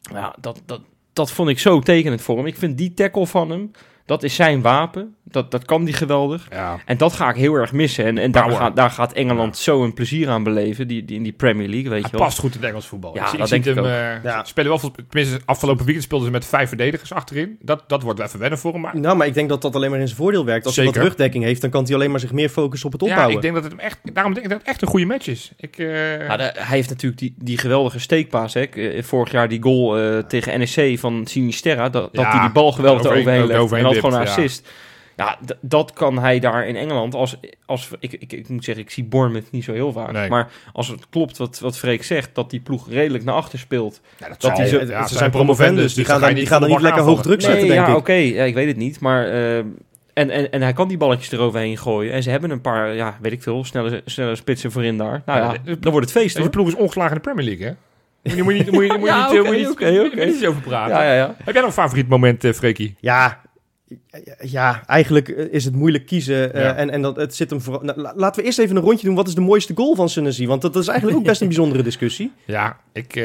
Ja, 0.00 0.36
dat, 0.40 0.62
dat, 0.66 0.80
dat 1.12 1.30
vond 1.30 1.48
ik 1.48 1.58
zo 1.58 1.80
tekenend 1.80 2.22
voor 2.22 2.36
hem. 2.36 2.46
Ik 2.46 2.56
vind 2.56 2.78
die 2.78 2.94
tackle 2.94 3.26
van 3.26 3.50
hem, 3.50 3.70
dat 4.06 4.22
is 4.22 4.34
zijn 4.34 4.62
wapen. 4.62 5.14
Dat, 5.30 5.50
dat 5.50 5.64
kan 5.64 5.84
die 5.84 5.94
geweldig. 5.94 6.46
Ja. 6.50 6.78
En 6.84 6.96
dat 6.96 7.12
ga 7.12 7.28
ik 7.30 7.36
heel 7.36 7.54
erg 7.54 7.72
missen. 7.72 8.04
En, 8.04 8.18
en 8.18 8.30
daar, 8.32 8.50
gaat, 8.50 8.76
daar 8.76 8.90
gaat 8.90 9.12
Engeland 9.12 9.56
zo 9.56 9.84
een 9.84 9.94
plezier 9.94 10.28
aan 10.28 10.42
beleven. 10.42 10.88
Die, 10.88 11.04
die, 11.04 11.16
in 11.16 11.22
die 11.22 11.32
Premier 11.32 11.68
League, 11.68 11.90
weet 11.90 12.00
Hij 12.02 12.10
je 12.10 12.16
wel. 12.16 12.26
past 12.26 12.38
goed 12.38 12.54
in 12.54 12.60
het 12.60 12.68
Engels 12.68 12.86
voetbal. 12.86 13.14
Ja, 13.14 13.22
ik, 13.22 13.28
zie- 13.28 13.38
dat 13.38 13.50
ik 13.52 13.64
denk 13.64 13.76
ik 13.78 13.84
hem, 13.84 13.92
ook. 13.92 13.98
eh, 14.24 14.24
Ja. 14.32 14.44
spelen 14.44 14.70
wel, 14.70 14.78
vol- 14.78 14.90
tenminste 15.08 15.40
afgelopen 15.44 15.84
weekend 15.84 16.04
speelden 16.04 16.26
ze 16.26 16.32
met 16.32 16.44
vijf 16.46 16.68
verdedigers 16.68 17.12
achterin. 17.12 17.56
Dat, 17.60 17.84
dat 17.86 18.02
wordt 18.02 18.18
wel 18.18 18.26
even 18.28 18.40
wennen 18.40 18.58
voor 18.58 18.72
hem. 18.72 18.80
Maar 18.80 18.98
Nou, 18.98 19.16
maar 19.16 19.26
ik 19.26 19.34
denk 19.34 19.48
dat 19.48 19.62
dat 19.62 19.74
alleen 19.74 19.90
maar 19.90 20.00
in 20.00 20.06
zijn 20.06 20.18
voordeel 20.20 20.44
werkt. 20.44 20.66
Als 20.66 20.76
hij 20.76 20.84
wat 20.84 20.96
rugdekking 20.96 21.44
heeft, 21.44 21.60
dan 21.60 21.70
kan 21.70 21.84
hij 21.84 21.94
alleen 21.94 22.10
maar 22.10 22.20
zich 22.20 22.32
meer 22.32 22.48
focussen 22.48 22.86
op 22.86 22.92
het 22.92 23.02
ja, 23.02 23.08
opbouwen. 23.08 23.36
ik 23.36 23.42
denk 23.42 23.54
dat 23.54 23.62
het 23.64 23.72
hem 23.72 23.80
echt, 23.80 23.98
daarom 24.14 24.32
denk 24.32 24.44
ik 24.44 24.50
dat 24.52 24.60
het 24.60 24.68
echt 24.70 24.82
een 24.82 24.88
goede 24.88 25.06
match 25.06 25.26
is. 25.26 25.52
Ik, 25.56 25.78
eh, 25.78 25.86
Nou, 25.86 26.36
de- 26.38 26.52
hij 26.54 26.76
heeft 26.76 26.88
natuurlijk 26.88 27.20
die, 27.20 27.34
die 27.38 27.58
geweldige 27.58 27.98
steekpaas. 27.98 28.54
Hè. 28.54 28.60
Eh, 28.62 29.02
Vorig 29.02 29.30
jaar 29.32 29.48
die 29.48 29.62
goal 29.62 29.98
eh, 29.98 30.18
tegen 30.18 30.58
NEC 30.58 30.98
van 30.98 31.26
Sinisterra. 31.26 31.88
Dat, 31.88 32.14
dat 32.14 32.24
Ja, 32.24 32.30
hij 32.30 32.40
die 32.40 32.50
bal 32.50 32.72
geweldig 32.72 33.00
overheen- 33.00 33.16
eroverheen 33.22 33.46
legt. 33.46 33.58
eroverheen 33.58 33.84
En 33.86 33.90
dat 34.02 34.10
gewoon 34.12 34.26
een 34.26 34.32
ja. 34.32 34.42
assist. 34.42 34.68
Ja, 35.16 35.38
dat 35.60 35.92
kan 35.92 36.18
hij 36.18 36.38
daar 36.38 36.66
in 36.66 36.76
Engeland. 36.76 37.14
Als, 37.14 37.36
als, 37.66 37.90
ik, 38.00 38.12
ik, 38.12 38.32
ik 38.32 38.48
moet 38.48 38.64
zeggen, 38.64 38.84
ik 38.84 38.90
zie 38.90 39.04
Bournemouth 39.04 39.50
niet 39.50 39.64
zo 39.64 39.72
heel 39.72 39.92
vaak. 39.92 40.12
Nee. 40.12 40.28
Maar 40.28 40.48
als 40.72 40.88
het 40.88 41.08
klopt 41.10 41.36
wat, 41.36 41.58
wat 41.58 41.78
Freek 41.78 42.04
zegt, 42.04 42.30
dat 42.34 42.50
die 42.50 42.60
ploeg 42.60 42.88
redelijk 42.90 43.24
naar 43.24 43.34
achter 43.34 43.58
speelt. 43.58 44.00
ja, 44.18 44.28
dat 44.28 44.40
dat 44.40 44.50
zal- 44.56 44.60
die 44.60 44.66
ze, 44.78 44.86
zo- 44.86 44.92
ja, 44.92 45.06
ze 45.06 45.16
zijn 45.16 45.30
promovendus, 45.30 45.94
die 45.94 46.04
dus 46.04 46.12
gaan 46.12 46.20
dan, 46.20 46.34
die 46.34 46.46
gaan 46.46 46.60
dan 46.60 46.70
niet 46.70 46.80
lekker 46.80 47.02
hoog 47.02 47.22
druk 47.22 47.40
zetten, 47.40 47.66
ja, 47.66 47.84
denk 47.84 47.96
oké. 47.96 48.12
ik. 48.12 48.34
Ja, 48.34 48.44
ik 48.44 48.54
weet 48.54 48.66
het 48.66 48.76
niet. 48.76 49.00
Maar, 49.00 49.26
eh, 49.26 49.56
en, 49.58 50.30
en, 50.30 50.50
en 50.50 50.62
hij 50.62 50.72
kan 50.72 50.88
die 50.88 50.96
balletjes 50.96 51.32
eroverheen 51.32 51.78
gooien. 51.78 52.12
En 52.12 52.22
ze 52.22 52.30
hebben 52.30 52.50
een 52.50 52.60
paar, 52.60 52.94
ja, 52.94 53.16
weet 53.20 53.32
ik 53.32 53.42
veel, 53.42 53.64
snelle, 53.64 54.02
snelle 54.04 54.36
spitsen 54.36 54.72
voorin 54.72 54.96
daar. 54.98 55.22
Nou 55.26 55.38
ja, 55.40 55.52
Ja, 55.52 55.58
de- 55.64 55.78
dan 55.78 55.92
wordt 55.92 56.06
het 56.10 56.16
feest 56.18 56.28
Deze 56.28 56.40
hoor. 56.40 56.50
ploeg 56.50 56.68
is 56.68 56.74
ongeslagen 56.74 57.16
in 57.16 57.22
de 57.22 57.30
Premier 57.30 57.44
League, 57.44 57.66
hè? 57.66 57.72
Moet 58.22 58.36
je, 58.36 58.42
moet 58.42 58.52
je, 58.52 58.58
niet- 58.62 58.70
moet 58.72 58.82
je, 58.84 58.92
moet 58.98 59.00
je 59.00 59.06
Ja, 59.14 59.32
niet, 59.32 59.42
moet 59.44 59.56
je 60.18 60.24
niet, 60.26 60.46
over 60.46 60.60
praten. 60.62 60.96
Ja, 60.96 61.02
ja, 61.02 61.14
ja. 61.14 61.34
Heb 61.44 61.54
jij 61.54 61.54
nog 61.62 61.64
een 61.76 61.82
favoriet 61.82 62.08
moment, 62.08 62.44
eh 62.44 62.52
Freekie? 62.52 62.96
Ja, 63.00 63.40
ja, 64.42 64.82
eigenlijk 64.86 65.28
eh, 65.28 65.44
is 65.50 65.64
het 65.64 65.74
moeilijk 65.74 66.06
kiezen. 66.06 66.54
eh, 66.54 66.78
en, 66.78 66.90
en 66.90 67.02
dat, 67.02 67.16
het 67.16 67.34
zit 67.34 67.50
hem 67.50 67.60
vooral... 67.60 67.82
Nou, 67.82 68.00
la- 68.00 68.12
laten 68.16 68.40
we 68.40 68.46
eerst 68.46 68.58
even 68.58 68.76
een 68.76 68.82
rondje 68.82 69.06
doen. 69.06 69.16
Wat 69.16 69.28
is 69.28 69.34
de 69.34 69.40
mooiste 69.40 69.72
goal 69.76 69.94
van 69.94 70.08
Senesi? 70.08 70.46
Want 70.46 70.62
dat 70.62 70.76
is 70.76 70.88
eigenlijk 70.88 71.18
ook 71.18 71.24
best 71.24 71.40
een 71.40 71.46
bijzondere 71.46 71.82
discussie. 71.82 72.32
Ja, 72.46 72.76
ik... 72.92 73.16
eh, 73.16 73.22
Die 73.22 73.24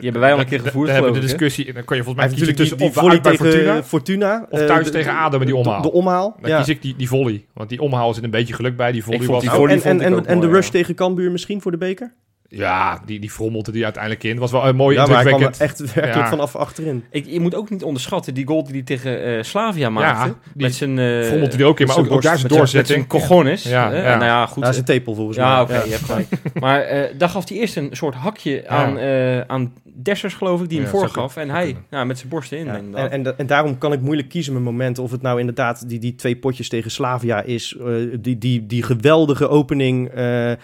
hebben 0.00 0.20
wij 0.20 0.32
al 0.32 0.38
een 0.38 0.46
keer 0.46 0.60
gevoerd, 0.60 0.86
da- 0.86 0.92
hebben 0.92 1.12
we 1.12 1.18
de 1.20 1.26
discussie... 1.26 1.72
Dan 1.72 1.84
kan 1.84 1.96
je 1.96 2.02
volgens 2.02 2.24
mij 2.26 2.34
kiezen 2.34 2.46
die, 2.46 2.56
tussen 2.56 2.78
die 2.78 2.86
of 2.88 2.94
volley 2.94 3.18
tegen 3.18 3.46
Fortuna... 3.46 3.82
Fortuna. 3.82 4.46
of 4.50 4.60
eh, 4.60 4.66
thuis 4.66 4.84
de- 4.84 4.90
tegen 4.90 5.12
de- 5.12 5.18
ADO 5.18 5.38
met 5.38 5.46
die 5.46 5.56
omhaal. 5.56 5.82
De, 5.82 5.92
omhaal, 5.92 6.36
Dan 6.40 6.50
ja. 6.50 6.58
kies 6.58 6.68
ik 6.68 6.82
die, 6.82 6.94
die 6.96 7.08
volley. 7.08 7.44
Want 7.54 7.68
die 7.68 7.80
omhaal 7.80 8.14
zit 8.14 8.24
een 8.24 8.30
beetje 8.30 8.54
geluk 8.54 8.76
bij. 8.76 8.92
Die 8.92 9.02
volley 9.04 9.18
Ik 9.20 9.24
vond 9.26 9.34
was... 9.42 9.46
die 9.50 9.58
volley 9.60 9.74
en, 9.74 9.80
vond 9.80 9.94
en, 9.94 10.00
ik 10.00 10.06
en, 10.06 10.18
ook 10.18 10.26
en 10.26 10.40
de 10.40 10.48
rush 10.48 10.64
ja. 10.66 10.70
tegen 10.72 10.94
Cambuur 10.94 11.30
misschien 11.30 11.60
voor 11.60 11.70
de 11.70 11.76
beker? 11.78 12.12
Ja, 12.56 13.00
die, 13.06 13.20
die 13.20 13.30
frommelde 13.30 13.72
die 13.72 13.84
uiteindelijk 13.84 14.24
in. 14.24 14.38
Was 14.38 14.50
wel 14.50 14.66
een 14.68 14.76
mooi 14.76 14.96
ja, 14.96 15.06
maar 15.06 15.16
hij 15.22 15.24
kwam 15.26 15.42
er 15.42 15.54
echt 15.58 15.78
werkelijk 15.78 16.14
Ja. 16.14 16.28
vanaf 16.28 16.56
achterin. 16.56 17.04
Ik, 17.10 17.26
je 17.26 17.40
moet 17.40 17.54
ook 17.54 17.70
niet 17.70 17.82
onderschatten 17.82 18.34
die 18.34 18.46
goal 18.46 18.64
die 18.64 18.72
hij 18.72 18.82
tegen 18.82 19.24
eh, 19.24 19.42
Slavia 19.42 19.90
maakte. 19.90 20.34
die 20.54 20.62
met 20.62 20.74
zijn... 20.74 20.98
eh, 20.98 21.22
frommelde 21.24 21.56
die 21.56 21.66
ook 21.66 21.80
in, 21.80 21.86
maar 21.86 21.96
met 21.96 22.06
ook, 22.06 22.12
ook 22.12 22.22
daar 22.22 22.38
zijn 22.38 22.48
borst- 22.52 22.74
met 22.74 22.86
zijn 22.86 22.98
doorzetting. 23.00 23.28
cojones. 23.28 23.62
Ja, 23.62 23.90
hè? 23.90 24.02
ja. 24.08 24.14
Nou 24.14 24.24
ja, 24.24 24.46
goed. 24.46 24.62
Dat 24.62 24.72
is 24.72 24.78
een 24.78 24.84
tepel 24.84 25.14
volgens 25.14 25.36
mij. 25.36 25.46
ja, 25.46 25.62
oké, 25.62 25.82
je 25.82 25.90
hebt 25.90 26.04
gelijk. 26.04 26.28
Maar 26.60 26.80
eh, 26.80 27.14
daar 27.18 27.28
gaf 27.28 27.48
hij 27.48 27.58
eerst 27.58 27.76
een 27.76 27.88
soort 27.92 28.14
hakje 28.14 28.68
aan, 28.68 28.98
eh 28.98 29.40
aan 29.40 29.72
Dessers, 30.02 30.34
geloof 30.34 30.62
ik, 30.62 30.68
die 30.68 30.78
hem 30.80 30.86
Ja, 30.92 30.92
voorgaf. 30.98 31.36
En 31.36 31.50
hij, 31.50 31.76
ja, 31.90 32.04
met 32.04 32.16
zijn 32.18 32.28
borsten 32.28 32.58
in. 32.58 32.64
Ja, 32.66 32.74
en, 32.74 33.10
en, 33.10 33.38
en 33.38 33.46
daarom 33.46 33.78
kan 33.78 33.92
ik 33.92 34.00
moeilijk 34.00 34.28
kiezen 34.28 34.52
mijn 34.52 34.64
moment 34.64 34.98
of 34.98 35.10
het 35.10 35.22
nou 35.22 35.38
inderdaad 35.40 35.88
die, 35.88 35.98
die 35.98 36.14
twee 36.14 36.36
potjes 36.36 36.68
tegen 36.68 36.90
Slavia 36.90 37.42
is. 37.42 37.76
eh, 37.80 37.86
die, 38.20 38.38
die, 38.38 38.66
die 38.66 38.82
geweldige 38.82 39.48
opening 39.48 40.08
eh, 40.08 40.52
eh, 40.52 40.58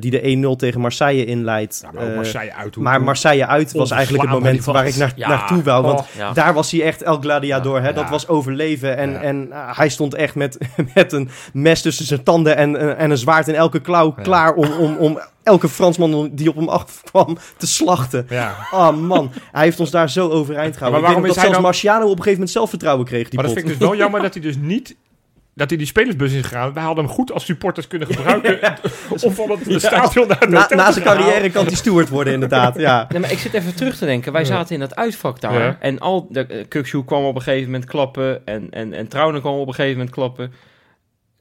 die 0.00 0.10
de 0.10 0.52
1-0 0.54 0.56
tegen 0.58 0.80
Marseille 0.80 1.23
inleidt. 1.26 1.78
Ja, 1.82 1.90
maar 1.92 2.02
ook 2.02 2.08
Eh, 2.08 2.14
Marseille 2.16 2.54
uit. 2.54 2.74
hoe- 2.74 2.84
maar 2.84 3.02
Marseille 3.02 3.46
uit 3.46 3.72
was 3.72 3.90
eigenlijk 3.90 4.22
het 4.24 4.32
moment 4.32 4.64
waar 4.64 4.86
ik 4.86 4.96
naar, 4.96 5.12
Ja. 5.16 5.28
naartoe 5.28 5.62
wou. 5.62 5.82
Want 5.84 6.00
Oh, 6.00 6.06
ja. 6.16 6.32
daar 6.32 6.54
was 6.54 6.70
hij 6.70 6.82
echt 6.82 7.02
El 7.02 7.18
Gladiador. 7.20 7.80
Hè? 7.80 7.88
Ja. 7.88 7.92
Dat 7.94 8.08
was 8.10 8.28
overleven. 8.28 8.96
En, 8.96 9.10
Ja. 9.10 9.20
en 9.20 9.52
ah, 9.52 9.76
hij 9.76 9.88
stond 9.88 10.14
echt 10.14 10.34
met, 10.34 10.58
met 10.94 11.12
een 11.12 11.28
mes 11.52 11.82
tussen 11.82 12.04
zijn 12.06 12.22
tanden 12.22 12.56
en, 12.56 12.96
en 12.98 13.10
een 13.10 13.18
zwaard 13.18 13.48
in 13.48 13.54
elke 13.54 13.80
klauw 13.80 14.12
Ja. 14.16 14.22
klaar 14.22 14.54
om, 14.54 14.70
om, 14.72 14.96
om 14.96 15.18
elke 15.42 15.68
Fransman 15.68 16.30
die 16.32 16.48
op 16.48 16.56
hem 16.56 16.68
afkwam 16.68 17.36
te 17.56 17.66
slachten. 17.66 18.26
Ja, 18.28 18.54
Oh 18.72 18.96
man, 18.96 19.32
hij 19.52 19.64
heeft 19.64 19.80
ons 19.80 19.90
daar 19.90 20.10
zo 20.10 20.28
overeind 20.28 20.76
gehouden. 20.76 20.80
Maar 20.80 20.88
ik 20.90 20.92
denk 20.92 21.02
waarom 21.02 21.22
dat 21.22 21.30
is 21.30 21.34
hij 21.36 21.42
zelfs 21.44 21.52
dan- 21.54 21.62
Marciano 21.62 22.02
op 22.04 22.10
een 22.10 22.16
gegeven 22.16 22.32
moment 22.32 22.50
zelfvertrouwen 22.50 23.04
kreeg. 23.06 23.28
Die 23.28 23.34
maar 23.38 23.44
dat 23.44 23.54
pot. 23.54 23.62
vind 23.62 23.74
ik 23.74 23.80
dus 23.80 23.88
wel 23.88 23.98
jammer 23.98 24.22
dat 24.22 24.32
hij 24.34 24.42
dus 24.42 24.56
niet 24.60 24.96
dat 25.54 25.68
hij 25.68 25.78
die 25.78 25.86
spelersbus 25.86 26.32
is 26.32 26.42
gegaan. 26.42 26.72
Wij 26.72 26.82
hadden 26.82 27.04
hem 27.04 27.12
goed 27.14 27.32
als 27.32 27.44
supporters 27.44 27.86
kunnen 27.86 28.08
gebruiken. 28.08 28.58
Om 29.24 29.32
van 29.32 29.50
het 29.50 29.80
stadion 29.82 30.26
naar 30.28 30.38
het 30.40 30.74
Na, 30.74 30.92
zijn 30.92 31.04
carrière 31.04 31.50
kan 31.50 31.66
hij 31.66 31.74
steward 31.74 32.08
worden, 32.08 32.32
inderdaad. 32.32 32.78
Ja. 32.78 33.06
Nee, 33.08 33.20
maar 33.20 33.32
ik 33.32 33.38
zit 33.38 33.54
even 33.54 33.74
terug 33.74 33.96
te 33.96 34.04
denken. 34.04 34.32
Wij 34.32 34.40
Ja. 34.40 34.46
zaten 34.46 34.74
in 34.74 34.80
dat 34.80 34.96
uitvak 34.96 35.40
daar. 35.40 35.58
Ja. 35.62 35.76
En 35.80 35.98
al 35.98 36.26
de 36.30 36.46
uh, 36.50 36.64
Kukshoe 36.68 37.04
kwam 37.04 37.24
op 37.24 37.34
een 37.34 37.42
gegeven 37.42 37.70
moment 37.70 37.84
klappen. 37.84 38.46
En, 38.46 38.70
en, 38.70 38.92
en 38.92 39.08
Trouwen 39.08 39.40
kwam 39.40 39.54
op 39.58 39.66
een 39.68 39.74
gegeven 39.74 39.96
moment 39.96 40.14
klappen. 40.14 40.52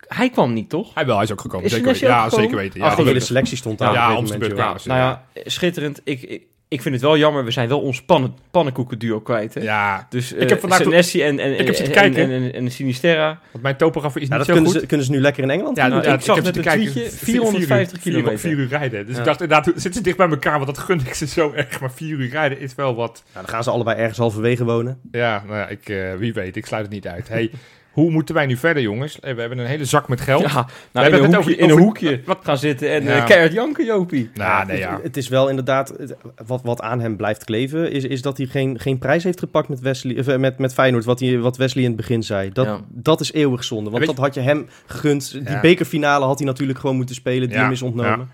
Hij 0.08 0.30
kwam 0.30 0.54
niet, 0.54 0.70
toch? 0.70 0.94
Hij 0.94 1.06
wel, 1.06 1.16
hij 1.16 1.24
is 1.24 1.32
ook 1.32 1.42
gekomen. 1.42 1.66
Is 1.66 1.72
zeker 1.72 1.92
weten. 1.92 2.08
Ja, 2.08 2.24
gekomen? 2.24 2.44
zeker 2.44 2.58
weten. 2.58 2.82
Ach, 2.82 2.90
Ja, 2.90 2.96
de 2.96 3.04
hele 3.04 3.20
selectie 3.20 3.58
stond 3.58 3.78
daar 3.78 3.94
Ja, 3.94 4.16
op 4.18 4.28
ze. 4.28 4.38
Nou 4.38 5.00
ja, 5.00 5.26
schitterend. 5.34 6.02
Ik, 6.04 6.22
ik, 6.22 6.44
ik 6.74 6.82
vind 6.82 6.94
het 6.96 7.04
wel 7.04 7.18
jammer. 7.18 7.46
We 7.46 7.52
zijn 7.52 7.68
wel 7.68 7.80
ons 7.80 8.02
pannen, 8.04 8.34
pannenkoekenduo 8.52 9.20
kwijt. 9.20 9.54
Hè? 9.54 9.62
Ja, 9.62 10.08
Dus 10.10 10.34
Ik 10.34 10.50
heb 10.50 10.60
vandaag- 10.60 10.82
Senesi 10.82 11.22
en, 11.24 11.40
en, 11.40 11.52
Ik 11.60 11.66
heb 11.66 11.76
zitten 11.76 11.96
en, 11.96 12.02
kijken. 12.02 12.32
En, 12.32 12.44
en, 12.44 12.54
en 12.54 12.72
Sinisterra. 12.72 13.40
want 13.52 13.64
mijn 13.64 13.78
topografie 13.78 14.22
is 14.22 14.28
Ja, 14.28 14.38
niet 14.38 14.46
dat 14.48 14.48
zo 14.48 14.54
kunnen 14.54 14.72
goed. 14.72 14.82
ze, 14.82 14.88
kunnen 14.88 15.06
ze 15.06 15.12
nu 15.12 15.20
lekker 15.20 15.44
in 15.44 15.50
Engeland 15.50 15.78
Ja, 15.78 15.90
doen? 15.90 15.98
Nou, 16.02 16.14
ik 16.14 16.22
zag 16.22 16.36
heb 16.36 16.46
net 16.46 16.56
zitten 16.56 16.72
een 16.72 16.78
kijken. 16.78 16.94
tweetje, 16.94 17.18
Vier- 17.18 17.26
vier 17.26 17.36
uur- 17.36 17.42
450 17.50 18.02
vier- 18.02 18.12
kilometer. 18.14 18.40
Vier 18.40 18.52
uur 18.58 18.68
rijden. 18.68 19.06
Dus 19.06 19.14
Ja. 19.14 19.20
ik 19.20 19.26
dacht 19.26 19.42
inderdaad, 19.42 19.66
zitten 19.66 19.94
ze 19.94 20.02
dicht 20.02 20.18
bij 20.18 20.28
elkaar, 20.30 20.54
want 20.60 20.66
dat 20.66 20.78
gun 20.78 21.00
ik 21.06 21.14
ze 21.14 21.28
zo 21.28 21.52
erg. 21.56 21.80
Maar 21.80 21.92
vier 21.92 22.18
uur 22.18 22.30
rijden 22.30 22.60
is 22.60 22.76
wel 22.76 22.96
wat. 22.96 23.24
Nou, 23.34 23.46
dan 23.46 23.54
gaan 23.54 23.64
ze 23.64 23.70
allebei 23.72 23.98
ergens 23.98 24.18
halverwege 24.18 24.64
wonen. 24.64 25.00
Ja, 25.12 25.44
nou 25.48 25.58
ja, 25.58 25.68
ik, 25.68 25.90
eh, 25.90 26.16
wie 26.16 26.34
weet, 26.34 26.56
ik 26.56 26.66
sluit 26.66 26.84
het 26.84 26.94
niet 26.94 27.08
uit. 27.08 27.28
Hey, 27.28 27.52
hoe 27.94 28.12
moeten 28.12 28.36
wij 28.36 28.46
nu 28.46 28.58
verder, 28.58 28.84
jongens? 28.84 29.20
Eh, 29.20 29.34
We 29.34 29.40
hebben 29.40 29.60
een 29.60 29.66
hele 29.66 29.86
zak 29.86 30.08
met 30.08 30.22
geld. 30.22 30.42
Ja, 30.42 30.48
hebben 30.54 30.68
nou, 30.92 31.06
in, 31.08 31.14
het 31.14 31.24
een 31.24 31.30
net 31.30 31.36
hoekje, 31.36 31.52
over- 31.54 31.64
in 31.64 31.70
een 31.78 31.84
hoekje 31.84 32.22
wat- 32.26 32.40
gaan 32.44 32.58
zitten 32.58 32.90
en 32.92 33.04
Ja. 33.04 33.16
eh, 33.18 33.26
keihard 33.26 33.54
janken, 33.54 33.86
Jopie. 33.86 34.30
Nou, 34.34 34.66
nee, 34.66 34.78
ja. 34.78 34.94
het, 34.94 35.04
het 35.04 35.18
is 35.18 35.28
wel 35.28 35.50
inderdaad, 35.50 35.90
het- 35.98 36.16
wat, 36.46 36.62
wat 36.64 36.82
aan 36.82 37.00
hem 37.00 37.16
blijft 37.18 37.44
kleven, 37.44 37.92
is, 37.92 38.04
is 38.04 38.22
dat 38.22 38.38
hij 38.38 38.46
geen, 38.46 38.80
geen 38.80 38.98
prijs 38.98 39.24
heeft 39.24 39.40
gepakt 39.40 39.68
met, 39.70 39.80
Wesley, 39.80 40.20
of, 40.20 40.28
eh, 40.28 40.38
met, 40.38 40.58
met 40.58 40.74
Feyenoord, 40.74 41.06
wat, 41.06 41.20
hij, 41.20 41.40
wat 41.40 41.58
Wesley 41.58 41.84
in 41.84 41.90
het 41.90 41.98
begin 42.00 42.24
zei. 42.24 42.50
Dat, 42.52 42.66
Ja. 42.66 42.80
dat 42.90 43.20
is 43.22 43.34
eeuwig 43.34 43.64
zonde, 43.64 43.90
want 43.90 44.06
dat 44.06 44.18
had 44.18 44.34
je 44.34 44.42
hem 44.42 44.68
gegund. 44.86 45.32
Die 45.32 45.44
Ja. 45.44 45.60
bekerfinale 45.62 46.26
had 46.26 46.38
hij 46.38 46.48
natuurlijk 46.48 46.80
gewoon 46.80 46.96
moeten 46.96 47.16
spelen, 47.16 47.48
die 47.48 47.58
Ja, 47.58 47.64
hem 47.64 47.72
is 47.72 47.82
ontnomen. 47.82 48.30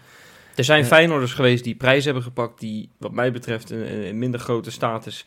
Er 0.55 0.63
zijn 0.65 0.79
Ja. 0.81 0.85
Feyenoorders 0.85 1.33
geweest 1.33 1.63
die 1.63 1.75
prijs 1.75 2.05
hebben 2.05 2.23
gepakt... 2.23 2.59
die 2.59 2.89
wat 2.97 3.11
mij 3.11 3.31
betreft 3.31 3.69
een, 3.69 4.05
een 4.07 4.17
minder 4.17 4.39
grote 4.39 4.71
status 4.71 5.25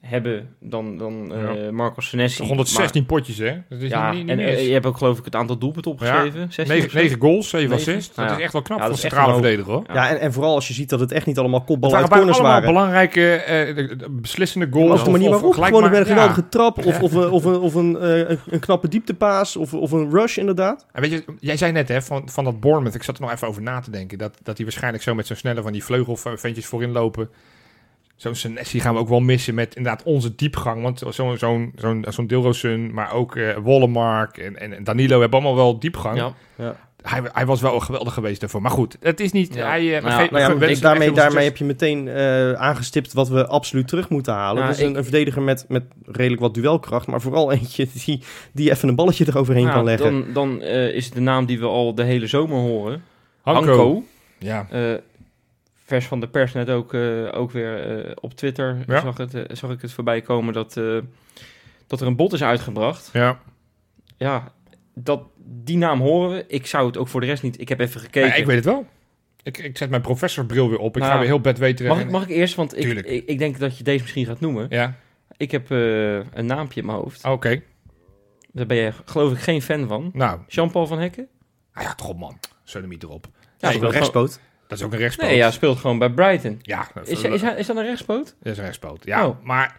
hebben 0.00 0.48
dan, 0.60 0.96
dan 0.98 1.34
eh 1.34 1.70
Marco 1.70 2.00
Senesi. 2.00 2.36
Toch 2.38 2.46
116 2.48 3.06
potjes, 3.06 3.38
hè? 3.38 3.52
Dat 3.68 3.80
is 3.80 3.90
ja, 3.90 4.10
niet, 4.12 4.20
niet 4.20 4.30
en 4.30 4.36
mis. 4.36 4.46
eh, 4.46 4.66
je 4.66 4.72
hebt 4.72 4.86
ook 4.86 4.96
geloof 4.98 5.18
ik 5.18 5.24
het 5.24 5.34
aantal 5.34 5.58
doelpunten 5.58 5.90
opgeschreven. 5.90 6.52
16 6.52 6.64
of 6.64 6.68
9, 6.70 6.90
zo? 6.90 6.98
9 6.98 7.20
goals, 7.20 7.48
7 7.48 7.68
Negen. 7.68 7.86
assists. 7.92 8.08
Dat 8.14 8.16
Nou 8.16 8.28
ja. 8.30 8.36
is 8.36 8.42
echt 8.42 8.52
wel 8.52 8.62
knap 8.62 8.78
Ja, 8.78 8.84
voor 8.84 8.94
dat 8.94 9.02
een 9.04 9.10
centrale 9.10 9.32
verdediger, 9.32 9.72
hoor. 9.72 9.84
Ja, 9.92 10.08
en, 10.08 10.20
en 10.20 10.32
vooral 10.32 10.54
als 10.54 10.68
je 10.68 10.74
ziet 10.74 10.88
dat 10.88 11.00
het 11.00 11.12
echt 11.12 11.26
niet 11.26 11.38
allemaal 11.38 11.64
kopballen 11.64 11.96
uit 11.96 12.08
corners 12.08 12.32
allemaal 12.38 12.52
waren. 12.52 12.68
belangrijke, 12.68 13.34
eh, 13.34 13.74
de- 13.76 13.96
de 13.96 14.10
beslissende 14.10 14.66
goals. 14.70 14.90
Als 14.90 15.04
de 15.04 15.10
manier 15.10 15.30
waarop, 15.30 15.52
gelijk 15.52 15.74
gewoon 15.74 15.92
een 15.92 15.98
ja. 15.98 16.04
geweldige 16.04 16.48
trap, 16.48 16.78
of, 16.86 17.00
of, 17.02 17.12
een- 17.12 17.30
of, 17.30 17.44
een, 17.44 17.58
of 17.58 17.74
een, 17.74 18.08
een, 18.30 18.38
een 18.48 18.60
knappe 18.60 18.88
dieptepaas, 18.88 19.56
of, 19.56 19.74
of 19.74 19.92
een 19.92 20.10
rush 20.10 20.36
inderdaad. 20.36 20.86
En 20.92 21.00
weet 21.02 21.10
je, 21.10 21.24
jij 21.40 21.56
zei 21.56 21.72
net 21.72 21.88
hè, 21.88 22.02
van, 22.02 22.28
van 22.28 22.44
dat 22.44 22.60
Bournemouth, 22.60 22.94
ik 22.94 23.02
zat 23.02 23.16
er 23.16 23.22
nog 23.22 23.32
even 23.32 23.48
over 23.48 23.62
na 23.62 23.80
te 23.80 23.90
denken, 23.90 24.18
dat, 24.18 24.38
dat 24.42 24.56
hij 24.56 24.64
waarschijnlijk 24.66 25.02
zo 25.02 25.14
met 25.14 25.26
zo'n 25.26 25.36
snelle 25.36 25.62
van 25.62 25.72
die 25.72 25.84
vleugelventjes 25.84 26.66
voorin 26.66 26.92
lopen. 26.92 27.28
Zo'n 28.18 28.34
Senesi 28.34 28.80
gaan 28.80 28.94
we 28.94 29.00
ook 29.00 29.08
wel 29.08 29.20
missen 29.20 29.54
met 29.54 29.76
inderdaad 29.76 30.02
onze 30.02 30.34
diepgang. 30.34 30.82
Want 30.82 31.02
zo'n 31.08 31.36
zo'n 31.38 31.72
zo'n 31.76 32.04
zo'n 32.08 32.26
Dilrosun, 32.26 32.94
maar 32.94 33.12
ook 33.12 33.36
eh 33.36 33.56
Wollemark 33.56 34.36
en, 34.38 34.60
en 34.60 34.84
Danilo 34.84 35.20
hebben 35.20 35.38
allemaal 35.38 35.56
wel 35.56 35.78
diepgang. 35.78 36.16
Ja. 36.56 36.76
Hij, 37.02 37.20
hij 37.32 37.46
was 37.46 37.60
wel 37.60 37.80
geweldig 37.80 38.14
geweest 38.14 38.40
daarvoor. 38.40 38.62
Maar 38.62 38.70
goed, 38.70 38.96
het 39.00 39.20
is 39.20 39.32
niet... 39.32 39.54
Ja. 39.54 39.66
Hij, 39.66 39.96
eh, 39.96 40.02
Nou 40.02 40.12
ja, 40.14 40.18
Nou 40.30 40.42
ja, 40.42 40.48
maar 40.48 40.58
wensen 40.58 40.82
daarmee, 40.82 41.12
daarmee 41.12 41.44
heb 41.44 41.56
je 41.56 41.64
meteen 41.64 42.08
eh, 42.08 42.52
aangestipt 42.52 43.12
wat 43.12 43.28
we 43.28 43.46
absoluut 43.46 43.88
terug 43.88 44.08
moeten 44.08 44.32
halen. 44.32 44.54
Nou, 44.54 44.66
dat 44.66 44.76
is 44.76 44.82
een, 44.84 44.90
ik- 44.90 44.96
een 44.96 45.02
verdediger 45.02 45.42
met, 45.42 45.64
met 45.68 45.84
redelijk 46.06 46.40
wat 46.40 46.54
duelkracht, 46.54 47.06
maar 47.06 47.20
vooral 47.20 47.52
eentje 47.52 47.86
die, 48.04 48.22
die 48.52 48.70
even 48.70 48.88
een 48.88 48.94
balletje 48.94 49.24
eroverheen 49.28 49.62
Nou, 49.64 49.74
kan 49.76 49.84
leggen. 49.84 50.10
Dan, 50.12 50.32
dan 50.32 50.62
eh, 50.62 50.94
is 50.94 51.04
het 51.04 51.14
de 51.14 51.20
naam 51.20 51.46
die 51.46 51.58
we 51.58 51.66
al 51.66 51.94
de 51.94 52.02
hele 52.02 52.26
zomer 52.26 52.58
horen. 52.58 53.02
Hanko. 53.42 53.60
Hanko. 53.66 54.02
Ja. 54.38 54.66
Vers 55.88 56.06
van 56.06 56.20
de 56.20 56.28
pers 56.28 56.52
net 56.52 56.70
ook, 56.70 56.94
eh, 56.94 57.28
ook 57.32 57.50
weer 57.50 57.98
eh, 58.06 58.12
op 58.20 58.34
Twitter 58.34 58.78
Ja. 58.86 59.00
zag, 59.00 59.16
het, 59.16 59.34
eh, 59.34 59.56
zag 59.56 59.70
ik 59.70 59.82
het 59.82 59.92
voorbij 59.92 60.20
komen 60.20 60.52
dat, 60.54 60.76
eh, 60.76 60.98
dat 61.86 62.00
er 62.00 62.06
een 62.06 62.16
bot 62.16 62.32
is 62.32 62.42
uitgebracht. 62.42 63.10
ja. 63.12 63.40
Ja, 64.16 64.52
dat, 64.94 65.22
die 65.44 65.76
naam 65.76 66.00
horen 66.00 66.30
we. 66.36 66.44
Ik 66.48 66.66
zou 66.66 66.86
het 66.86 66.96
ook 66.96 67.08
voor 67.08 67.20
de 67.20 67.26
rest 67.26 67.42
niet. 67.42 67.60
Ik 67.60 67.68
heb 67.68 67.80
even 67.80 68.00
gekeken. 68.00 68.38
Ik 68.38 68.46
weet 68.46 68.56
het 68.56 68.64
wel. 68.64 68.86
Ik, 69.42 69.58
ik 69.58 69.76
zet 69.78 69.90
mijn 69.90 70.02
professorbril 70.02 70.68
weer 70.68 70.78
op. 70.78 70.96
Ik 70.96 71.02
Nou, 71.02 71.12
ga 71.14 71.18
weer 71.18 71.28
heel 71.28 71.40
bedweterig. 71.40 71.92
mag, 71.92 72.00
ik, 72.00 72.10
mag 72.10 72.22
ik 72.22 72.28
eerst? 72.28 72.54
Want 72.54 72.78
ik, 72.78 72.84
ik, 73.06 73.26
ik 73.26 73.38
denk 73.38 73.58
dat 73.58 73.78
je 73.78 73.84
deze 73.84 74.02
misschien 74.02 74.26
gaat 74.26 74.40
noemen. 74.40 74.66
Ja, 74.70 74.94
Ik 75.36 75.50
heb 75.50 75.70
eh, 75.70 76.14
een 76.16 76.46
naampje 76.46 76.80
in 76.80 76.86
mijn 76.86 76.98
hoofd. 76.98 77.24
oké. 77.24 77.62
Daar 78.52 78.66
ben 78.66 78.76
je 78.76 78.92
geloof 79.04 79.32
ik 79.32 79.38
geen 79.38 79.62
fan 79.62 79.88
van. 79.88 80.10
Nou, 80.12 80.40
Jean-Paul 80.48 80.86
van 80.86 80.98
Hekken? 80.98 81.28
ah 81.72 81.82
ja, 81.82 81.94
toch 81.94 82.08
op 82.08 82.18
man. 82.18 82.38
Sodomiet 82.64 83.02
erop. 83.02 83.26
Ja, 83.32 83.40
Ja, 83.58 83.68
ik 83.68 83.74
een 83.74 83.80
wil 83.80 83.90
rechtspoot. 83.90 84.40
Dat 84.68 84.78
is 84.78 84.84
ook 84.84 84.92
een 84.92 84.98
rechtspoot. 84.98 85.28
Nee, 85.28 85.36
ja, 85.36 85.50
speelt 85.50 85.78
gewoon 85.78 85.98
bij 85.98 86.10
Brighton. 86.10 86.58
Ja, 86.62 86.88
Is, 87.04 87.22
is, 87.22 87.42
hij- 87.42 87.56
is 87.56 87.66
dat 87.66 87.76
een 87.76 87.84
rechtspoot? 87.84 88.34
Dat 88.42 88.52
is 88.52 88.58
een 88.58 88.64
rechtspoot. 88.64 89.04
Ja, 89.04 89.26
Oh. 89.26 89.44
maar 89.44 89.76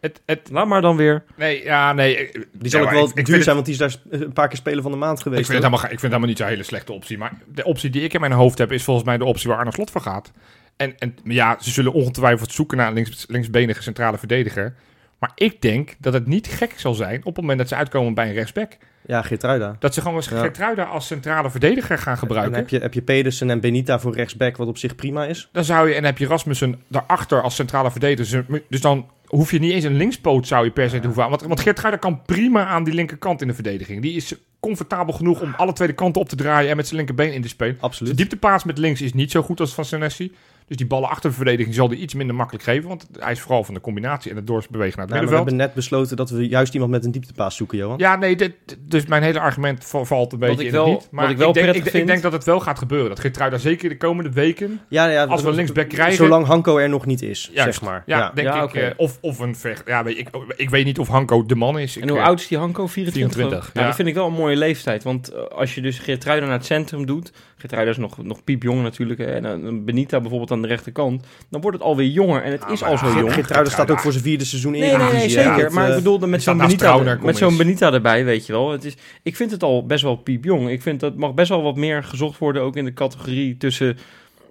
het, 0.00 0.20
het, 0.26 0.48
Laat 0.50 0.66
maar 0.66 0.80
dan 0.80 0.96
weer. 0.96 1.24
nee, 1.36 1.64
ja, 1.64 1.92
nee. 1.92 2.16
ik- 2.16 2.46
Die 2.52 2.70
zal 2.70 2.82
ook 2.82 2.90
wel 2.90 3.08
ik- 3.08 3.14
ik 3.14 3.26
duur 3.26 3.42
zijn, 3.42 3.54
want 3.54 3.66
die 3.66 3.74
is 3.74 3.80
daar 4.08 4.20
een 4.20 4.32
paar 4.32 4.48
keer 4.48 4.56
speler 4.56 4.82
van 4.82 4.90
de 4.90 4.96
maand 4.96 5.16
Ik 5.18 5.22
geweest. 5.22 5.46
vind, 5.46 5.52
het 5.62 5.66
hoor. 5.70 5.78
helemaal, 5.78 5.92
ik 5.94 6.00
vind 6.00 6.02
het 6.02 6.10
helemaal 6.10 6.28
niet 6.28 6.38
zo'n 6.38 6.46
hele 6.48 6.62
slechte 6.62 6.92
optie. 6.92 7.18
Maar 7.18 7.32
de 7.54 7.64
optie 7.64 7.90
die 7.90 8.02
ik 8.02 8.14
in 8.14 8.20
mijn 8.20 8.32
hoofd 8.32 8.58
heb, 8.58 8.72
is 8.72 8.84
volgens 8.84 9.06
mij 9.06 9.18
de 9.18 9.24
optie 9.24 9.48
waar 9.48 9.58
Arne 9.58 9.72
Slot 9.72 9.90
voor 9.90 10.00
gaat. 10.00 10.32
En, 10.76 10.98
en 10.98 11.14
ja, 11.24 11.56
ze 11.60 11.70
zullen 11.70 11.92
ongetwijfeld 11.92 12.52
zoeken 12.52 12.76
naar 12.76 12.88
een 12.88 12.94
links, 12.94 13.24
linksbenige 13.28 13.82
centrale 13.82 14.18
verdediger. 14.18 14.74
Maar 15.18 15.30
ik 15.34 15.60
denk 15.60 15.94
dat 15.98 16.12
het 16.12 16.26
niet 16.26 16.46
gek 16.46 16.72
zal 16.76 16.94
zijn 16.94 17.18
op 17.18 17.24
het 17.24 17.36
moment 17.36 17.58
dat 17.58 17.68
ze 17.68 17.74
uitkomen 17.74 18.14
bij 18.14 18.26
een 18.28 18.34
rechtsback. 18.34 18.72
Ja, 19.06 19.22
Geertruida. 19.22 19.76
Dat 19.78 19.94
ze 19.94 20.00
gewoon 20.00 20.22
Ja. 20.30 20.40
Geertruida 20.40 20.82
als 20.84 21.06
centrale 21.06 21.50
verdediger 21.50 21.98
gaan 21.98 22.12
En 22.12 22.18
gebruiken. 22.18 22.54
heb 22.54 22.68
je, 22.68 22.78
heb 22.78 22.94
je 22.94 23.02
Pedersen 23.02 23.50
en 23.50 23.60
Benita 23.60 23.98
voor 24.00 24.14
rechtsback, 24.14 24.56
wat 24.56 24.68
op 24.68 24.78
zich 24.78 24.94
prima 24.94 25.24
is. 25.24 25.48
Dan 25.52 25.64
zou 25.64 25.88
je, 25.88 25.94
en 25.94 26.04
heb 26.04 26.18
je 26.18 26.26
Rasmussen 26.26 26.82
daarachter 26.88 27.42
als 27.42 27.54
centrale 27.54 27.90
verdediger. 27.90 28.44
Dus- 28.48 28.60
Dus 28.68 28.80
dan 28.80 29.06
hoef 29.26 29.50
je 29.50 29.58
niet 29.58 29.72
eens 29.72 29.84
een 29.84 29.96
linkspoot 29.96 30.46
zou 30.46 30.64
je 30.64 30.70
per 30.70 30.90
se 30.90 30.98
te 30.98 31.04
hoeven 31.06 31.22
aan. 31.24 31.30
Want, 31.30 31.42
want 31.42 31.60
Geertruida 31.60 31.98
kan 31.98 32.22
prima 32.22 32.66
aan 32.66 32.84
die 32.84 32.94
linkerkant 32.94 33.40
in 33.42 33.48
de 33.48 33.54
verdediging. 33.54 34.02
Die 34.02 34.14
is 34.16 34.34
comfortabel 34.60 35.14
genoeg 35.14 35.40
om 35.40 35.54
alle 35.56 35.72
twee 35.72 35.88
de 35.88 35.94
kanten 35.94 36.20
op 36.20 36.28
te 36.28 36.36
draaien 36.36 36.70
en 36.70 36.76
met 36.76 36.84
zijn 36.86 36.96
linkerbeen 36.96 37.32
in 37.32 37.42
te 37.42 37.48
spelen. 37.48 37.74
De 37.74 37.80
Absoluut. 37.80 38.16
dieptepaas 38.16 38.64
met 38.64 38.78
links 38.78 39.00
is 39.02 39.12
niet 39.12 39.30
zo 39.30 39.42
goed 39.42 39.60
als 39.60 39.74
van 39.74 39.84
Senesi. 39.84 40.32
Dus 40.66 40.76
die 40.76 40.86
ballen 40.86 41.08
achter 41.08 41.30
de 41.30 41.36
verdediging 41.36 41.74
zal 41.74 41.88
hij 41.88 41.96
iets 41.96 42.14
minder 42.14 42.36
makkelijk 42.36 42.64
geven. 42.64 42.88
Want 42.88 43.08
hij 43.18 43.32
is 43.32 43.40
vooral 43.40 43.64
van 43.64 43.74
de 43.74 43.80
combinatie 43.80 44.30
en 44.30 44.36
het 44.36 44.46
doorbewegen 44.46 44.98
naar 44.98 45.06
het 45.06 45.14
Nou, 45.14 45.20
maar 45.24 45.34
we 45.40 45.44
middenveld. 45.44 45.48
hebben 45.48 45.66
net 45.66 45.74
besloten 45.74 46.16
dat 46.16 46.30
we 46.30 46.48
juist 46.48 46.72
iemand 46.74 46.90
met 46.90 47.04
een 47.04 47.10
dieptepaas 47.10 47.56
zoeken, 47.56 47.78
Johan. 47.78 47.98
Ja, 47.98 48.16
nee, 48.16 48.36
dit, 48.36 48.54
dus 48.80 49.06
mijn 49.06 49.22
hele 49.22 49.40
argument 49.40 49.84
val- 49.84 50.04
valt 50.04 50.32
een 50.32 50.38
beetje 50.38 50.64
ik 50.64 50.72
in 50.72 50.78
het 50.78 50.86
niet. 50.86 51.08
Maar 51.10 51.22
wat 51.22 51.32
ik 51.32 51.38
wel 51.38 51.52
denk, 51.52 51.66
prettig 51.70 51.92
ik, 51.94 52.00
ik 52.00 52.06
denk 52.06 52.22
dat 52.22 52.32
het 52.32 52.44
wel 52.44 52.60
gaat 52.60 52.78
gebeuren. 52.78 53.08
Dat 53.08 53.20
Geertruida 53.20 53.58
zeker 53.58 53.88
de 53.88 53.96
komende 53.96 54.30
weken, 54.32 54.80
Ja, 54.88 55.06
ja, 55.08 55.24
als 55.24 55.42
we 55.42 55.48
een 55.48 55.54
linksback 55.54 55.88
krijgen... 55.88 56.16
Zolang 56.16 56.46
Hanko 56.46 56.76
er 56.78 56.88
nog 56.88 57.06
niet 57.06 57.22
is, 57.22 57.50
Juist. 57.52 57.74
zeg 57.78 57.88
maar. 57.88 58.02
Ja, 58.06 58.18
Ja. 58.18 58.30
denk 58.34 58.48
Ja, 58.48 58.62
ik. 58.62 58.74
eh, 58.74 58.90
of, 58.96 59.18
of 59.20 59.38
een 59.38 59.56
vecht. 59.56 59.82
Ja, 59.86 60.04
weet 60.04 60.18
ik, 60.18 60.28
ik 60.56 60.70
weet 60.70 60.84
niet 60.84 60.98
of 60.98 61.08
Hanko 61.08 61.46
de 61.46 61.54
man 61.54 61.78
is. 61.78 61.96
Ik, 61.96 62.02
En 62.02 62.08
hoe 62.08 62.18
eh, 62.18 62.24
oud 62.24 62.40
is 62.40 62.48
die 62.48 62.58
Hanko? 62.58 62.86
24? 62.86 63.12
24, 63.34 63.48
geloof 63.50 63.68
ik? 63.68 63.74
Nou, 63.74 63.80
ja. 63.86 63.86
dat 63.86 63.96
vind 63.96 64.08
ik 64.08 64.14
wel 64.14 64.26
een 64.26 64.32
mooie 64.32 64.56
leeftijd. 64.56 65.02
Want 65.02 65.28
eh, 65.32 65.42
als 65.42 65.74
je 65.74 65.80
dus 65.80 65.98
Geertruiden 65.98 66.48
naar 66.48 66.58
het 66.58 66.66
centrum 66.66 67.06
doet... 67.06 67.32
Geertruiden 67.56 67.94
is 67.94 68.00
nog, 68.00 68.22
nog 68.24 68.44
piepjong 68.44 68.82
natuurlijk. 68.82 69.20
En 69.20 69.84
Benita 69.84 70.20
bijvoorbeeld 70.20 70.48
aan 70.52 70.62
de 70.62 70.68
rechterkant. 70.68 71.26
Dan 71.50 71.60
wordt 71.60 71.76
het 71.76 71.86
alweer 71.86 72.06
jonger. 72.08 72.42
En 72.42 72.52
het 72.52 72.62
Ah, 72.64 72.70
is 72.72 72.82
al 72.84 72.98
zo 72.98 73.06
ja, 73.08 73.18
jong. 73.18 73.32
Geertruida 73.32 73.70
staat 73.70 73.90
ook 73.90 74.00
voor 74.00 74.12
zijn 74.12 74.24
vierde 74.24 74.44
seizoen 74.44 74.74
in. 74.74 74.80
Nee, 74.80 74.96
nee, 75.12 75.28
zeker. 75.28 75.72
Maar 75.72 75.84
eh, 75.84 75.90
ik 75.90 75.96
bedoelde 75.96 76.26
met 76.26 76.42
zo'n 76.42 76.58
Benita, 76.58 77.16
met 77.22 77.36
zo'n. 77.36 77.56
Benita 77.56 77.92
erbij, 77.92 78.24
weet 78.24 78.46
je 78.46 78.52
wel. 78.52 78.70
Het 78.70 78.84
is, 78.84 78.94
ik 79.22 79.36
vind 79.36 79.50
het 79.50 79.62
al 79.62 79.86
best 79.86 80.02
wel 80.02 80.16
piepjong. 80.16 80.68
Ik 80.70 80.82
vind 80.82 81.00
dat 81.00 81.16
mag 81.16 81.34
best 81.34 81.48
wel 81.48 81.62
wat 81.62 81.76
meer 81.76 82.04
gezocht 82.04 82.38
worden, 82.38 82.62
ook 82.62 82.76
in 82.76 82.84
de 82.84 82.92
categorie 82.94 83.56
tussen... 83.56 83.98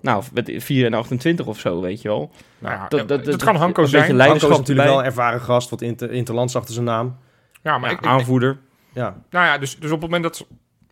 Nou, 0.01 0.23
met 0.33 0.51
4 0.57 0.85
en 0.85 0.93
28 0.93 1.45
of 1.45 1.59
zo, 1.59 1.81
weet 1.81 2.01
je 2.01 2.07
wel. 2.07 2.31
nou 2.59 2.75
ja, 2.75 2.85
dat- 2.87 3.07
dat, 3.07 3.25
dat- 3.25 3.43
kan 3.43 3.55
Hanko 3.55 3.83
een 3.83 3.89
beetje 3.91 4.05
zijn. 4.05 4.15
leiderschap 4.15 4.49
Hanko 4.49 4.63
is 4.63 4.67
natuurlijk 4.69 4.87
erbij. 4.87 4.87
wel 4.87 4.99
een 4.99 5.05
ervaren 5.05 5.41
gast, 5.41 5.69
wat 5.69 5.81
inter, 5.81 6.11
interlands 6.11 6.55
achter 6.55 6.73
zijn 6.73 6.85
naam. 6.85 7.17
Ja, 7.63 7.77
maar 7.77 7.89
Ja, 7.89 7.95
ik, 7.95 8.01
ik- 8.01 8.09
aanvoerder. 8.09 8.57
Ja, 8.93 9.15
nou 9.29 9.45
ja, 9.45 9.57
dus, 9.57 9.75
dus 9.79 9.91
op 9.91 10.01
het 10.01 10.11
moment 10.11 10.23
dat 10.23 10.47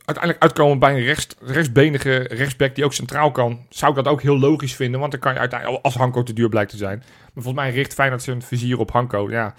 uiteindelijk 0.09 0.43
uitkomen 0.43 0.79
bij 0.79 0.93
een 0.93 1.03
rechts, 1.03 1.27
rechtsbenige 1.41 2.17
rechtsback 2.17 2.75
die 2.75 2.85
ook 2.85 2.93
centraal 2.93 3.31
kan, 3.31 3.65
zou 3.69 3.91
ik 3.91 4.03
dat 4.03 4.13
ook 4.13 4.21
heel 4.21 4.39
logisch 4.39 4.75
vinden. 4.75 4.99
Want 4.99 5.11
dan 5.11 5.21
kan 5.21 5.33
je 5.33 5.39
uiteindelijk, 5.39 5.83
als 5.83 5.95
Hanko 5.95 6.23
te 6.23 6.33
duur 6.33 6.49
blijkt 6.49 6.71
te 6.71 6.77
zijn. 6.77 6.97
Maar 6.97 7.43
volgens 7.43 7.63
mij 7.63 7.71
richt 7.71 7.93
Feyenoord 7.93 8.23
zijn 8.23 8.41
vizier 8.41 8.79
op 8.79 8.91
Hanko. 8.91 9.29
Ja, 9.29 9.53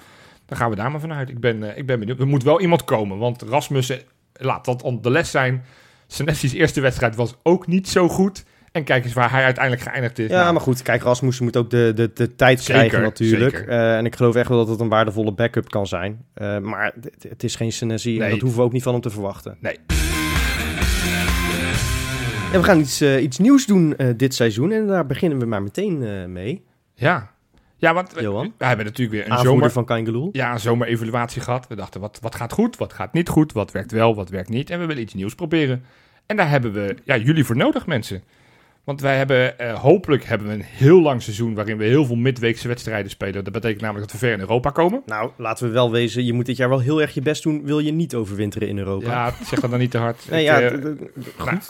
dan 0.46 0.58
gaan 0.58 0.70
we 0.70 0.76
daar 0.76 0.90
maar 0.90 1.00
vanuit. 1.00 1.28
Ik 1.28 1.40
ben, 1.40 1.70
eh, 1.70 1.78
ik 1.78 1.86
ben 1.86 1.98
benieuwd. 1.98 2.20
Er 2.20 2.26
moet 2.26 2.42
wel 2.42 2.60
iemand 2.60 2.84
komen, 2.84 3.18
want 3.18 3.42
Rasmussen, 3.42 4.00
laat 4.32 4.64
dat 4.64 4.84
de 5.02 5.10
les 5.10 5.30
zijn. 5.30 5.64
Senesi's 6.06 6.52
eerste 6.52 6.80
wedstrijd 6.80 7.14
was 7.14 7.34
ook 7.42 7.66
niet 7.66 7.88
zo 7.88 8.08
goed. 8.08 8.44
En 8.72 8.84
kijk 8.84 9.04
eens 9.04 9.12
waar 9.12 9.30
hij 9.30 9.44
uiteindelijk 9.44 9.84
geëindigd 9.88 10.18
is. 10.18 10.30
ja 10.30 10.40
Nou, 10.40 10.52
maar 10.52 10.62
goed, 10.62 10.82
kijk, 10.82 11.02
Rasmussen 11.02 11.44
moet 11.44 11.56
ook 11.56 11.70
de, 11.70 11.92
de, 11.94 12.10
de 12.14 12.34
tijd 12.34 12.60
Zeker, 12.60 12.74
krijgen 12.74 13.02
natuurlijk. 13.02 13.56
zeker. 13.56 13.68
Eh, 13.68 13.96
en 13.96 14.06
ik 14.06 14.16
geloof 14.16 14.34
echt 14.34 14.48
wel 14.48 14.58
dat 14.58 14.68
het 14.68 14.80
een 14.80 14.88
waardevolle 14.88 15.32
backup 15.32 15.68
kan 15.68 15.86
zijn. 15.86 16.24
Eh, 16.34 16.58
maar 16.58 16.92
het, 17.00 17.26
het 17.28 17.44
is 17.44 17.54
geen 17.54 17.72
Senesi 17.72 18.20
en 18.20 18.30
dat 18.30 18.40
hoeven 18.40 18.58
we 18.58 18.64
ook 18.64 18.72
niet 18.72 18.82
van 18.82 18.92
hem 18.92 19.02
te 19.02 19.10
verwachten. 19.10 19.56
Nee. 19.60 20.09
Ja, 22.52 22.58
we 22.58 22.64
gaan 22.64 22.80
iets, 22.80 23.00
eh, 23.00 23.22
iets 23.22 23.38
nieuws 23.38 23.66
doen 23.66 23.96
eh, 23.96 24.08
dit 24.16 24.34
seizoen 24.34 24.72
en 24.72 24.86
daar 24.86 25.06
beginnen 25.06 25.38
we 25.38 25.46
maar 25.46 25.62
meteen 25.62 26.02
eh, 26.02 26.24
mee. 26.24 26.64
Ja. 26.94 27.30
Ja, 27.76 27.94
want 27.94 28.12
we, 28.12 28.22
Johan? 28.22 28.52
we 28.58 28.64
hebben 28.64 28.84
natuurlijk 28.84 29.16
weer 29.16 29.24
een 29.24 29.30
Aanvoerder 29.30 29.52
zomer, 29.52 29.70
van 29.70 29.84
Kangeloel. 29.84 30.28
ja, 30.32 30.52
een 30.52 30.60
zomerevaluatie 30.60 31.42
gehad. 31.42 31.66
We 31.68 31.74
dachten, 31.74 32.00
wat, 32.00 32.18
wat 32.22 32.34
gaat 32.34 32.52
goed, 32.52 32.76
wat 32.76 32.92
gaat 32.92 33.12
niet 33.12 33.28
goed, 33.28 33.52
wat 33.52 33.72
werkt 33.72 33.92
wel, 33.92 34.14
wat 34.14 34.28
werkt 34.28 34.48
niet. 34.48 34.70
En 34.70 34.78
we 34.78 34.86
willen 34.86 35.02
iets 35.02 35.14
nieuws 35.14 35.34
proberen. 35.34 35.84
En 36.26 36.36
daar 36.36 36.48
hebben 36.48 36.72
we 36.72 36.96
ja, 37.04 37.16
jullie 37.16 37.44
voor 37.44 37.56
nodig, 37.56 37.86
mensen. 37.86 38.22
Want 38.84 39.00
wij 39.00 39.16
hebben, 39.16 39.58
eh, 39.58 39.74
hopelijk 39.80 40.24
hebben 40.24 40.48
we 40.48 40.52
een 40.54 40.62
heel 40.62 41.00
lang 41.02 41.22
seizoen 41.22 41.54
waarin 41.54 41.76
we 41.76 41.84
heel 41.84 42.04
veel 42.04 42.16
midweekse 42.16 42.68
wedstrijden 42.68 43.10
spelen. 43.10 43.44
Dat 43.44 43.52
betekent 43.52 43.80
namelijk 43.80 44.10
dat 44.10 44.20
we 44.20 44.26
ver 44.26 44.34
in 44.34 44.40
Europa 44.40 44.70
komen. 44.70 45.02
Nou, 45.06 45.30
laten 45.36 45.66
we 45.66 45.72
wel 45.72 45.90
wezen, 45.90 46.24
je 46.24 46.32
moet 46.32 46.46
dit 46.46 46.56
jaar 46.56 46.68
wel 46.68 46.80
heel 46.80 47.00
erg 47.00 47.14
je 47.14 47.20
best 47.22 47.42
doen, 47.42 47.64
wil 47.64 47.78
je 47.78 47.92
niet 47.92 48.14
overwinteren 48.14 48.68
in 48.68 48.78
Europa. 48.78 49.10
Ja, 49.10 49.32
zeg 49.44 49.60
dat 49.60 49.70
dan 49.70 49.78
niet 49.78 49.90
te 49.90 49.98
hard. 49.98 50.26
Nee, 50.30 50.42
ja, 50.42 50.60
eh, 50.60 50.72
nou, 50.82 50.96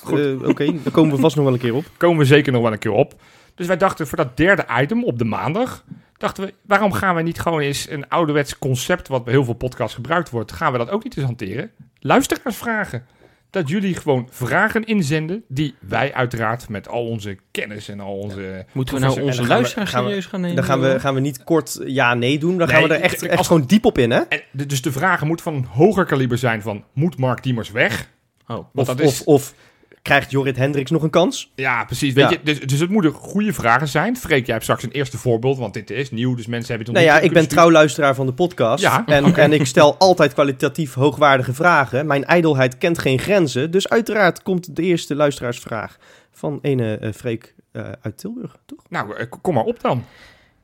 goed. 0.03 0.19
eh, 0.19 0.49
Oké, 0.49 0.65
daar 0.83 0.93
komen 0.93 1.15
we 1.15 1.21
vast 1.21 1.37
nog 1.37 1.45
wel 1.45 1.55
een 1.55 1.61
keer 1.61 1.75
op. 1.75 1.85
komen 1.97 2.19
we 2.19 2.25
zeker 2.25 2.53
nog 2.53 2.63
wel 2.63 2.73
een 2.73 2.79
keer 2.79 2.91
op. 2.93 3.15
Dus 3.55 3.67
wij 3.67 3.77
dachten 3.77 4.07
voor 4.07 4.17
dat 4.17 4.37
derde 4.37 4.65
item 4.81 5.05
op 5.05 5.19
de 5.19 5.25
maandag, 5.25 5.85
dachten 6.17 6.45
we, 6.45 6.55
waarom 6.67 6.93
gaan 6.93 7.15
we 7.15 7.23
niet 7.23 7.41
gewoon 7.41 7.61
eens 7.61 7.91
een 7.91 8.09
ouderwets 8.09 8.59
concept 8.59 9.09
wat 9.09 9.25
bij 9.25 9.33
heel 9.33 9.45
veel 9.45 9.55
podcasts 9.55 9.95
gebruikt 9.95 10.31
wordt, 10.31 10.53
gaan 10.53 10.73
we 10.73 10.79
dat 10.79 10.91
ook 10.91 11.05
niet 11.05 11.17
eens 11.17 11.27
hanteren? 11.27 11.71
Luisteraarsvragen. 11.99 13.05
Dat 13.51 13.69
jullie 13.69 13.95
gewoon 13.95 14.29
vragen 14.31 14.85
inzenden 14.85 15.45
die 15.49 15.75
wij 15.81 16.15
uiteraard 16.15 16.69
met 16.69 16.89
al 16.89 17.07
onze 17.07 17.37
kennis 17.51 17.89
en 17.89 18.01
al 18.01 18.19
onze... 18.19 18.65
Moeten 18.73 18.95
we 18.95 19.01
nou 19.01 19.21
onze 19.21 19.47
luisteraars 19.47 19.91
gaan 19.91 20.03
we- 20.03 20.09
serieus 20.09 20.27
gaan 20.27 20.41
nemen? 20.41 20.57
Dan 20.57 20.65
gaan 20.65 20.81
we, 20.81 21.01
gaan 21.01 21.15
we 21.15 21.21
niet 21.21 21.45
kort 21.45 21.81
ja-nee 21.85 22.39
doen, 22.39 22.59
dan 22.59 22.69
gaan 22.69 22.83
we 22.83 22.95
er 22.95 23.01
echt, 23.01 23.23
echt 23.23 23.37
als- 23.39 23.47
gewoon 23.47 23.67
diep 23.67 23.85
op 23.85 23.99
in, 23.99 24.11
hè? 24.11 24.21
En 24.21 24.43
de- 24.53 24.67
dus 24.67 24.83
de 24.83 24.93
vragen 24.93 25.27
moeten 25.27 25.45
van 25.45 25.55
een 25.55 25.65
hoger 25.65 26.05
kaliber 26.05 26.39
zijn 26.39 26.63
van, 26.63 26.85
moet 26.93 27.19
Mark 27.19 27.43
Diemers 27.43 27.71
weg? 27.71 28.09
Oh, 28.47 28.59
Of, 28.75 28.87
dat 28.87 29.01
is, 29.01 29.07
of, 29.25 29.27
of 29.27 29.55
krijgt 30.03 30.31
Jorrit 30.31 30.57
Hendricks 30.57 30.91
nog 30.91 31.03
een 31.03 31.11
kans? 31.11 31.53
ja, 31.55 31.85
precies. 31.85 32.15
Weet 32.15 32.25
Ja. 32.25 32.31
Je, 32.31 32.39
dus, 32.43 32.61
dus 32.61 32.81
het 32.81 32.91
moeten 32.91 33.13
goede 33.13 33.53
vragen 33.53 33.89
zijn. 33.89 34.17
Freek, 34.17 34.45
jij 34.45 34.53
hebt 34.55 34.63
straks 34.63 34.83
een 34.83 34.91
eerste 34.91 35.19
voorbeeld, 35.19 35.59
want 35.59 35.75
dit 35.75 35.91
is 35.91 36.11
nieuw, 36.11 36.35
dus 36.35 36.47
mensen 36.47 36.69
hebben 36.69 36.87
het 36.87 36.97
Nou 36.97 37.07
nog 37.07 37.15
ja, 37.15 37.21
niet 37.21 37.31
ik 37.31 37.33
ben 37.33 37.43
kunnen 37.43 37.49
trouwluisteraar 37.49 38.15
van 38.15 38.27
de 38.27 38.33
podcast. 38.33 38.83
Ja, 38.83 39.07
en, 39.07 39.37
en 39.37 39.53
ik 39.53 39.67
stel 39.67 39.97
altijd 39.99 40.33
kwalitatief 40.33 40.95
hoogwaardige 40.95 41.55
vragen. 41.55 42.07
Mijn 42.07 42.25
ijdelheid 42.25 42.79
kent 42.79 42.99
geen 42.99 43.19
grenzen. 43.19 43.71
Dus 43.71 43.89
uiteraard 43.89 44.43
komt 44.43 44.77
de 44.77 44.83
eerste 44.83 45.15
luisteraarsvraag 45.15 45.97
van 46.33 46.59
ene 46.63 46.97
eh, 46.97 47.13
Freek 47.13 47.55
eh, 47.73 47.83
uit 48.03 48.19
Tilburg, 48.19 48.57
toch? 48.67 48.79
Nou, 48.89 49.17
eh, 49.17 49.27
kom 49.43 49.55
maar 49.55 49.65
op 49.65 49.81
dan. 49.81 50.05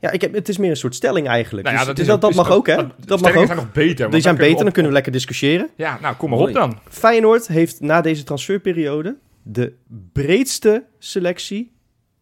Ja, 0.00 0.10
ik 0.10 0.20
heb, 0.20 0.32
het 0.32 0.48
is 0.48 0.58
meer 0.58 0.70
een 0.70 0.76
soort 0.76 0.94
stelling 0.94 1.28
eigenlijk. 1.28 1.66
Nou 1.66 1.78
ja, 1.78 1.84
Dus 1.84 1.98
is 1.98 2.06
dat, 2.06 2.20
dat 2.20 2.30
is 2.30 2.36
mag 2.36 2.50
ook, 2.50 2.66
hè? 2.66 2.76
Dat 2.98 3.20
mag 3.20 3.34
ook. 3.34 3.46
zijn 3.46 3.58
nog 3.58 3.72
beter. 3.72 4.10
Die 4.10 4.20
zijn 4.20 4.36
beter, 4.36 4.62
dan 4.62 4.72
kunnen 4.72 4.86
we 4.86 4.92
lekker 4.92 5.12
discussiëren. 5.12 5.68
Ja, 5.76 5.98
nou, 6.00 6.16
kom 6.16 6.30
maar 6.30 6.38
op 6.38 6.52
dan. 6.52 6.78
Feyenoord 6.88 7.46
heeft 7.46 7.80
na 7.80 8.00
deze 8.00 8.22
transferperiode 8.22 9.16
de 9.48 9.72
breedste 10.12 10.84
selectie 10.98 11.72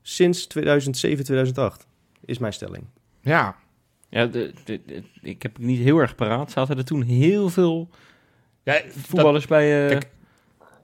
sinds 0.02 0.46
2007, 0.46 1.24
2008. 1.24 1.86
Is 2.24 2.38
mijn 2.38 2.52
stelling. 2.52 2.84
Ja, 3.20 3.56
Ja, 4.08 4.26
de, 4.26 4.52
de- 4.64 4.80
de- 4.86 5.02
ik 5.22 5.42
heb 5.42 5.56
het 5.56 5.64
niet 5.64 5.80
heel 5.80 5.98
erg 5.98 6.14
paraat. 6.14 6.50
Zaten 6.50 6.76
er 6.78 6.84
toen 6.84 7.02
heel 7.02 7.48
veel 7.48 7.88
ja, 8.62 8.72
dat, 8.72 8.82
voetballers 9.06 9.46
bij 9.46 9.82
eh 9.84 9.88
Kijk, 9.90 10.08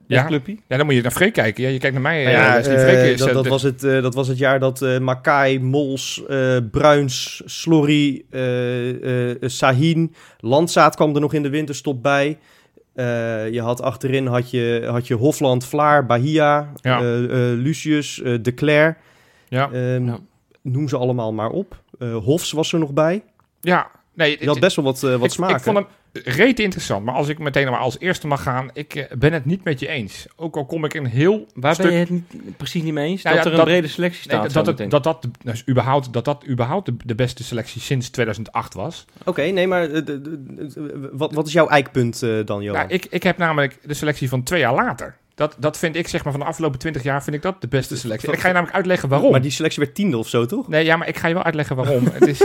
ja. 0.07 0.21
ja. 0.21 0.25
clubje? 0.25 0.57
ja, 0.67 0.77
dan 0.77 0.85
moet 0.85 0.95
je 0.95 1.01
naar 1.01 1.11
Freek 1.11 1.33
kijken. 1.33 1.63
Ja, 1.63 1.69
je 1.69 1.77
kijkt 1.79 1.93
naar 1.93 2.03
mij. 2.03 2.23
Nou 2.23 2.35
eh, 2.35 2.41
ja, 2.41 2.57
eh, 2.57 3.11
is, 3.11 3.19
dat, 3.19 3.47
was 3.47 3.61
het, 3.61 3.83
eh, 3.83 4.01
dat 4.01 4.13
was 4.13 4.27
het 4.27 4.37
jaar 4.37 4.59
dat 4.59 4.81
eh 4.81 4.99
Makai, 4.99 5.59
Mols, 5.59 6.25
eh, 6.27 6.57
Bruins, 6.71 7.41
Slorry, 7.45 8.25
eh 8.29 9.33
eh 9.33 9.49
Sahin, 9.49 10.13
Landzaat 10.39 10.95
kwam 10.95 11.15
er 11.15 11.21
nog 11.21 11.33
in 11.33 11.43
de 11.43 11.49
winterstop 11.49 12.03
bij. 12.03 12.37
Eh, 12.93 13.49
je 13.49 13.61
had 13.61 13.81
achterin 13.81 14.27
had 14.27 14.49
je, 14.51 14.87
had 14.89 15.07
je 15.07 15.13
Hofland, 15.13 15.65
Vlaar, 15.65 16.05
Bahia, 16.05 16.71
Ja. 16.81 16.99
eh, 17.01 17.23
eh, 17.23 17.57
Lucius, 17.59 18.21
eh, 18.21 18.37
De 18.41 18.53
Cler. 18.53 18.97
ja, 19.47 19.69
Ehm, 19.71 20.05
Ja. 20.05 20.17
Noem 20.63 20.87
ze 20.89 20.97
allemaal 20.97 21.33
maar 21.33 21.49
op. 21.49 21.81
Eh, 21.99 22.15
Hofs 22.15 22.51
was 22.51 22.73
er 22.73 22.79
nog 22.79 22.93
bij. 22.93 23.23
ja, 23.61 23.91
nee. 24.13 24.37
Je 24.39 24.47
had 24.47 24.59
best 24.59 24.75
wel 24.75 24.85
wat, 24.85 24.99
wat 24.99 25.23
ik, 25.23 25.29
smaak. 25.31 25.49
ik 25.57 25.59
vond 25.59 25.77
hem 25.77 25.85
reet 26.11 26.59
interessant. 26.59 27.05
Maar 27.05 27.15
als 27.15 27.27
ik 27.27 27.39
meteen 27.39 27.69
maar 27.69 27.79
als 27.79 27.99
eerste 27.99 28.27
mag 28.27 28.43
gaan, 28.43 28.69
ik 28.73 28.95
eh, 28.95 29.17
ben 29.17 29.33
het 29.33 29.45
niet 29.45 29.63
met 29.63 29.79
je 29.79 29.87
eens. 29.87 30.27
Ook 30.35 30.55
al 30.55 30.65
kom 30.65 30.85
ik 30.85 30.93
een 30.93 31.05
heel 31.05 31.45
Waar 31.53 31.73
stuk... 31.73 31.85
ben 31.85 31.93
je 31.93 31.99
het 31.99 32.09
niet, 32.09 32.57
precies 32.57 32.83
niet 32.83 32.93
mee 32.93 33.07
eens? 33.07 33.21
Nou 33.21 33.35
dat 33.35 33.45
ja, 33.45 33.51
er 33.51 33.57
een 33.57 33.63
brede 33.63 33.87
selectie 33.87 34.21
staat 34.21 34.53
dat, 34.53 34.65
dat, 34.65 34.89
dat, 34.89 35.03
dat, 35.03 35.27
dus 35.43 35.67
überhaupt, 35.67 36.13
dat 36.13 36.25
dat 36.25 36.43
überhaupt 36.47 36.85
de, 36.85 36.93
de 37.05 37.15
beste 37.15 37.43
selectie 37.43 37.81
sinds 37.81 38.09
2008 38.09 38.73
was. 38.73 39.05
Oké, 39.25 39.41
nee, 39.41 39.67
maar 39.67 39.89
eh, 39.89 40.05
de- 40.05 41.09
wat, 41.11 41.33
wat 41.33 41.47
is 41.47 41.53
jouw 41.53 41.67
eikpunt 41.67 42.23
eh, 42.23 42.29
dan, 42.45 42.61
Johan? 42.61 42.79
Nou, 42.79 42.93
ik, 42.93 43.05
ik 43.09 43.23
heb 43.23 43.37
namelijk 43.37 43.77
de 43.83 43.93
selectie 43.93 44.29
van 44.29 44.43
twee 44.43 44.59
jaar 44.59 44.73
later. 44.73 45.19
Dat, 45.35 45.55
dat 45.59 45.77
vind 45.77 45.95
ik, 45.95 46.07
zeg 46.07 46.23
maar, 46.23 46.31
van 46.31 46.41
de 46.41 46.47
afgelopen 46.47 46.79
20 46.79 47.03
jaar 47.03 47.23
vind 47.23 47.35
ik 47.35 47.41
dat 47.41 47.61
de 47.61 47.67
beste 47.67 47.97
selectie. 47.97 48.27
En 48.27 48.33
ik 48.33 48.39
ga 48.39 48.47
je 48.47 48.53
namelijk 48.53 48.77
uitleggen 48.77 49.09
waarom. 49.09 49.31
Maar 49.31 49.41
die 49.41 49.51
selectie 49.51 49.83
werd 49.83 49.95
tiende 49.95 50.17
of 50.17 50.27
zo, 50.27 50.45
toch? 50.45 50.67
Nee, 50.67 50.85
ja, 50.85 50.97
maar 50.97 51.07
ik 51.07 51.17
ga 51.17 51.27
je 51.27 51.33
wel 51.33 51.43
uitleggen 51.43 51.75
waarom. 51.75 52.07
het 52.13 52.27
is, 52.27 52.43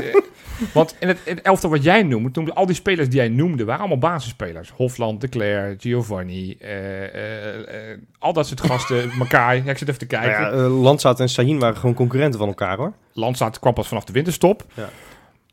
want 0.72 0.96
in 0.98 1.08
het, 1.08 1.18
in 1.24 1.36
het 1.36 1.44
elftal 1.44 1.70
wat 1.70 1.82
jij 1.82 2.02
noemt, 2.02 2.36
noemde, 2.36 2.54
al 2.54 2.66
die 2.66 2.74
spelers 2.74 3.08
die 3.08 3.18
jij 3.18 3.28
noemde, 3.28 3.64
waren 3.64 3.80
allemaal 3.80 4.10
basisspelers. 4.10 4.70
Hofland, 4.70 5.20
De 5.20 5.28
Cler, 5.28 5.74
Giovanni, 5.78 6.56
eh, 6.60 7.04
eh, 7.04 7.90
eh, 7.92 7.98
al 8.18 8.32
dat 8.32 8.46
soort 8.46 8.60
gasten, 8.60 9.10
Makai. 9.18 9.62
Ja, 9.64 9.70
ik 9.70 9.78
zit 9.78 9.88
even 9.88 10.00
te 10.00 10.06
kijken. 10.06 10.40
Nou 10.40 10.56
ja, 10.56 10.68
Landzaat 10.68 11.20
en 11.20 11.28
Sahin 11.28 11.58
waren 11.58 11.76
gewoon 11.76 11.94
concurrenten 11.94 12.38
van 12.38 12.48
elkaar, 12.48 12.76
hoor. 12.76 12.92
Landsaat 13.12 13.58
kwam 13.58 13.74
pas 13.74 13.88
vanaf 13.88 14.04
de 14.04 14.12
winterstop. 14.12 14.64
Ja. 14.74 14.88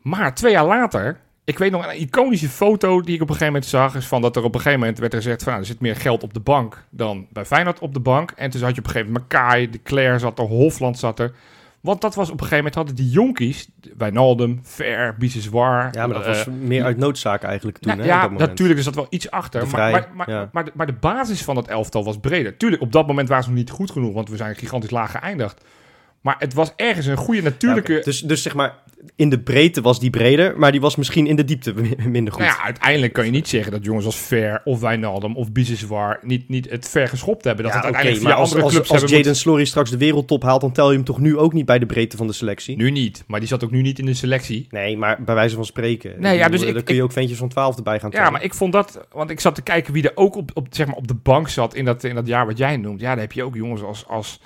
Maar 0.02 0.36
twee 0.36 0.52
jaar 0.52 0.66
later, 0.66 1.20
ik 1.44 1.58
weet 1.58 1.72
nog 1.72 1.88
een 1.88 2.00
iconische 2.00 2.50
foto 2.50 3.02
die 3.02 3.16
ik 3.16 3.22
op 3.22 3.30
een 3.30 3.36
gegeven 3.36 3.54
moment 3.54 3.66
zag, 3.66 3.96
is 3.96 4.08
van 4.08 4.22
dat 4.22 4.36
er 4.36 4.44
op 4.44 4.54
een 4.54 4.62
gegeven 4.62 4.80
moment 4.80 5.00
werd 5.00 5.14
er 5.14 5.22
gezegd 5.22 5.44
van 5.44 5.52
nou, 5.52 5.64
er 5.64 5.70
zit 5.70 5.82
meer 5.82 5.96
geld 5.96 6.24
op 6.24 6.34
de 6.34 6.40
bank 6.40 6.84
dan 6.90 7.28
bij 7.32 7.46
Feyenoord 7.46 7.80
op 7.80 7.94
de 7.94 8.00
bank. 8.00 8.32
En 8.32 8.50
toen 8.50 8.62
had 8.62 8.76
je 8.76 8.80
op 8.80 8.86
een 8.86 8.92
gegeven 8.92 9.14
moment 9.14 9.32
Makai, 9.32 9.70
De 9.70 9.82
Cler 9.82 10.20
zat 10.20 10.40
er, 10.40 10.46
Hofland 10.46 11.00
zat 11.00 11.20
er. 11.20 11.34
Want 11.84 12.02
dat 12.02 12.16
was 12.16 12.26
op 12.28 12.34
een 12.34 12.48
gegeven 12.48 12.58
moment 12.58 12.76
hadden 12.76 12.96
die 12.96 13.10
jonkies, 13.10 13.70
Wijnaldum, 13.98 14.60
Ver, 14.64 15.16
Biseswar. 15.18 15.90
Ja, 15.92 16.08
maar 16.08 16.18
dat 16.18 16.26
eh, 16.26 16.34
was 16.34 16.46
meer 16.46 16.84
uit 16.84 16.98
noodzaak 16.98 17.44
eigenlijk 17.44 17.78
toen, 17.78 17.96
ja, 17.96 18.02
hè, 18.02 18.06
ja, 18.06 18.28
dat 18.28 18.40
natuurlijk 18.40 18.80
is 18.80 18.86
dat 18.86 18.96
wel 18.96 19.08
iets 19.10 19.32
achter. 19.32 19.68
Maar, 19.68 19.92
maar, 19.92 20.10
maar, 20.14 20.30
ja. 20.30 20.50
maar, 20.52 20.66
de, 20.66 20.72
maar 20.74 20.86
de 20.86 20.94
basis 20.94 21.44
van 21.44 21.56
het 21.56 21.68
elftal 21.68 22.04
was 22.04 22.20
breder. 22.20 22.58
Tuurlijk, 22.58 22.82
op 22.82 22.92
dat 22.92 23.08
moment 23.08 23.28
waren 23.28 23.44
ze 23.44 23.50
nog 23.50 23.60
niet 23.60 23.70
goed 23.70 23.92
genoeg, 23.92 24.14
want 24.14 24.30
we 24.30 24.38
zijn 24.38 24.56
gigantisch 24.56 24.90
laag 24.90 25.12
geëindigd. 25.12 25.64
Maar 26.22 26.36
het 26.40 26.54
was 26.54 26.74
ergens 26.76 27.06
een 27.06 27.18
goede 27.18 27.42
natuurlijke... 27.42 27.94
Ja, 27.94 28.02
dus, 28.02 28.22
dus 28.22 28.42
zeg 28.42 28.54
maar, 28.54 28.76
in 29.16 29.30
de 29.30 29.40
breedte 29.40 29.82
was 29.82 30.00
die 30.00 30.10
breder, 30.10 30.60
maar 30.60 30.72
die 30.72 30.82
was 30.82 30.96
misschien 30.96 31.28
in 31.28 31.36
de 31.36 31.44
diepte 31.46 31.74
minder 32.08 32.34
goed. 32.34 32.42
Nou 32.44 32.56
ja, 32.58 32.64
uiteindelijk 32.64 33.14
kan 33.14 33.26
je 33.26 33.32
niet 33.32 33.48
zeggen 33.48 33.72
dat 33.72 33.84
jongens 33.86 34.06
als 34.06 34.16
Ver 34.18 34.62
of 34.64 34.80
Wijnaldum 34.80 35.36
of 35.36 35.52
Biseswar 35.52 36.20
niet, 36.22 36.50
niet 36.50 36.70
het 36.70 36.90
ver 36.90 37.08
geschopt 37.08 37.44
hebben. 37.44 37.64
Dat 37.64 37.74
Ja, 37.74 37.78
het 37.78 37.86
uiteindelijk 37.86 38.24
maar 38.24 38.34
via 38.34 38.42
als, 38.42 38.50
andere 38.54 38.78
als, 38.78 38.88
clubs 38.88 39.02
als 39.02 39.12
Jaden 39.12 39.36
Slory 39.36 39.66
straks 39.66 39.90
de 39.90 39.98
wereldtop 39.98 40.44
haalt, 40.44 40.62
dan 40.62 40.72
tel 40.72 40.90
je 40.90 40.96
hem 40.96 41.06
toch 41.06 41.20
nu 41.20 41.38
ook 41.38 41.54
niet 41.54 41.66
bij 41.66 41.80
de 41.80 41.86
breedte 41.86 42.18
van 42.18 42.28
de 42.28 42.34
selectie? 42.34 42.76
Nu 42.76 42.92
niet, 42.92 43.24
maar 43.28 43.40
die 43.40 43.50
zat 43.50 43.64
ook 43.64 43.72
nu 43.72 43.82
niet 43.82 44.00
in 44.00 44.06
de 44.06 44.14
selectie. 44.14 44.68
Nee, 44.70 44.98
maar 44.98 45.24
bij 45.24 45.36
wijze 45.36 45.56
van 45.56 45.66
spreken. 45.66 46.14
Nee, 46.18 46.38
ja, 46.38 46.50
dus 46.50 46.62
ik- 46.62 46.74
dan 46.74 46.84
kun 46.84 46.96
je 46.96 47.04
ook 47.04 47.12
ventjes 47.12 47.38
van 47.38 47.50
12 47.50 47.78
erbij 47.78 48.00
gaan 48.00 48.10
tellen. 48.12 48.26
Ja, 48.26 48.32
maar 48.32 48.44
ik 48.44 48.54
vond 48.54 48.74
dat, 48.74 49.08
want 49.12 49.30
ik 49.30 49.40
zat 49.40 49.56
te 49.56 49.62
kijken 49.62 49.94
wie 49.94 50.04
er 50.04 50.12
ook 50.16 50.36
op, 50.36 50.52
op, 50.54 50.68
zeg 50.70 50.88
maar 50.88 50.96
op 50.96 51.08
de 51.08 51.16
bank 51.24 51.50
zat 51.50 51.76
in 51.76 51.86
dat, 51.86 52.04
in 52.04 52.16
dat 52.16 52.28
jaar 52.28 52.46
wat 52.46 52.58
jij 52.58 52.78
noemt. 52.78 53.00
Ja, 53.02 53.10
daar 53.12 53.20
heb 53.24 53.32
je 53.32 53.44
ook 53.44 53.56
jongens 53.56 53.82
als, 53.82 54.08
als 54.08 54.40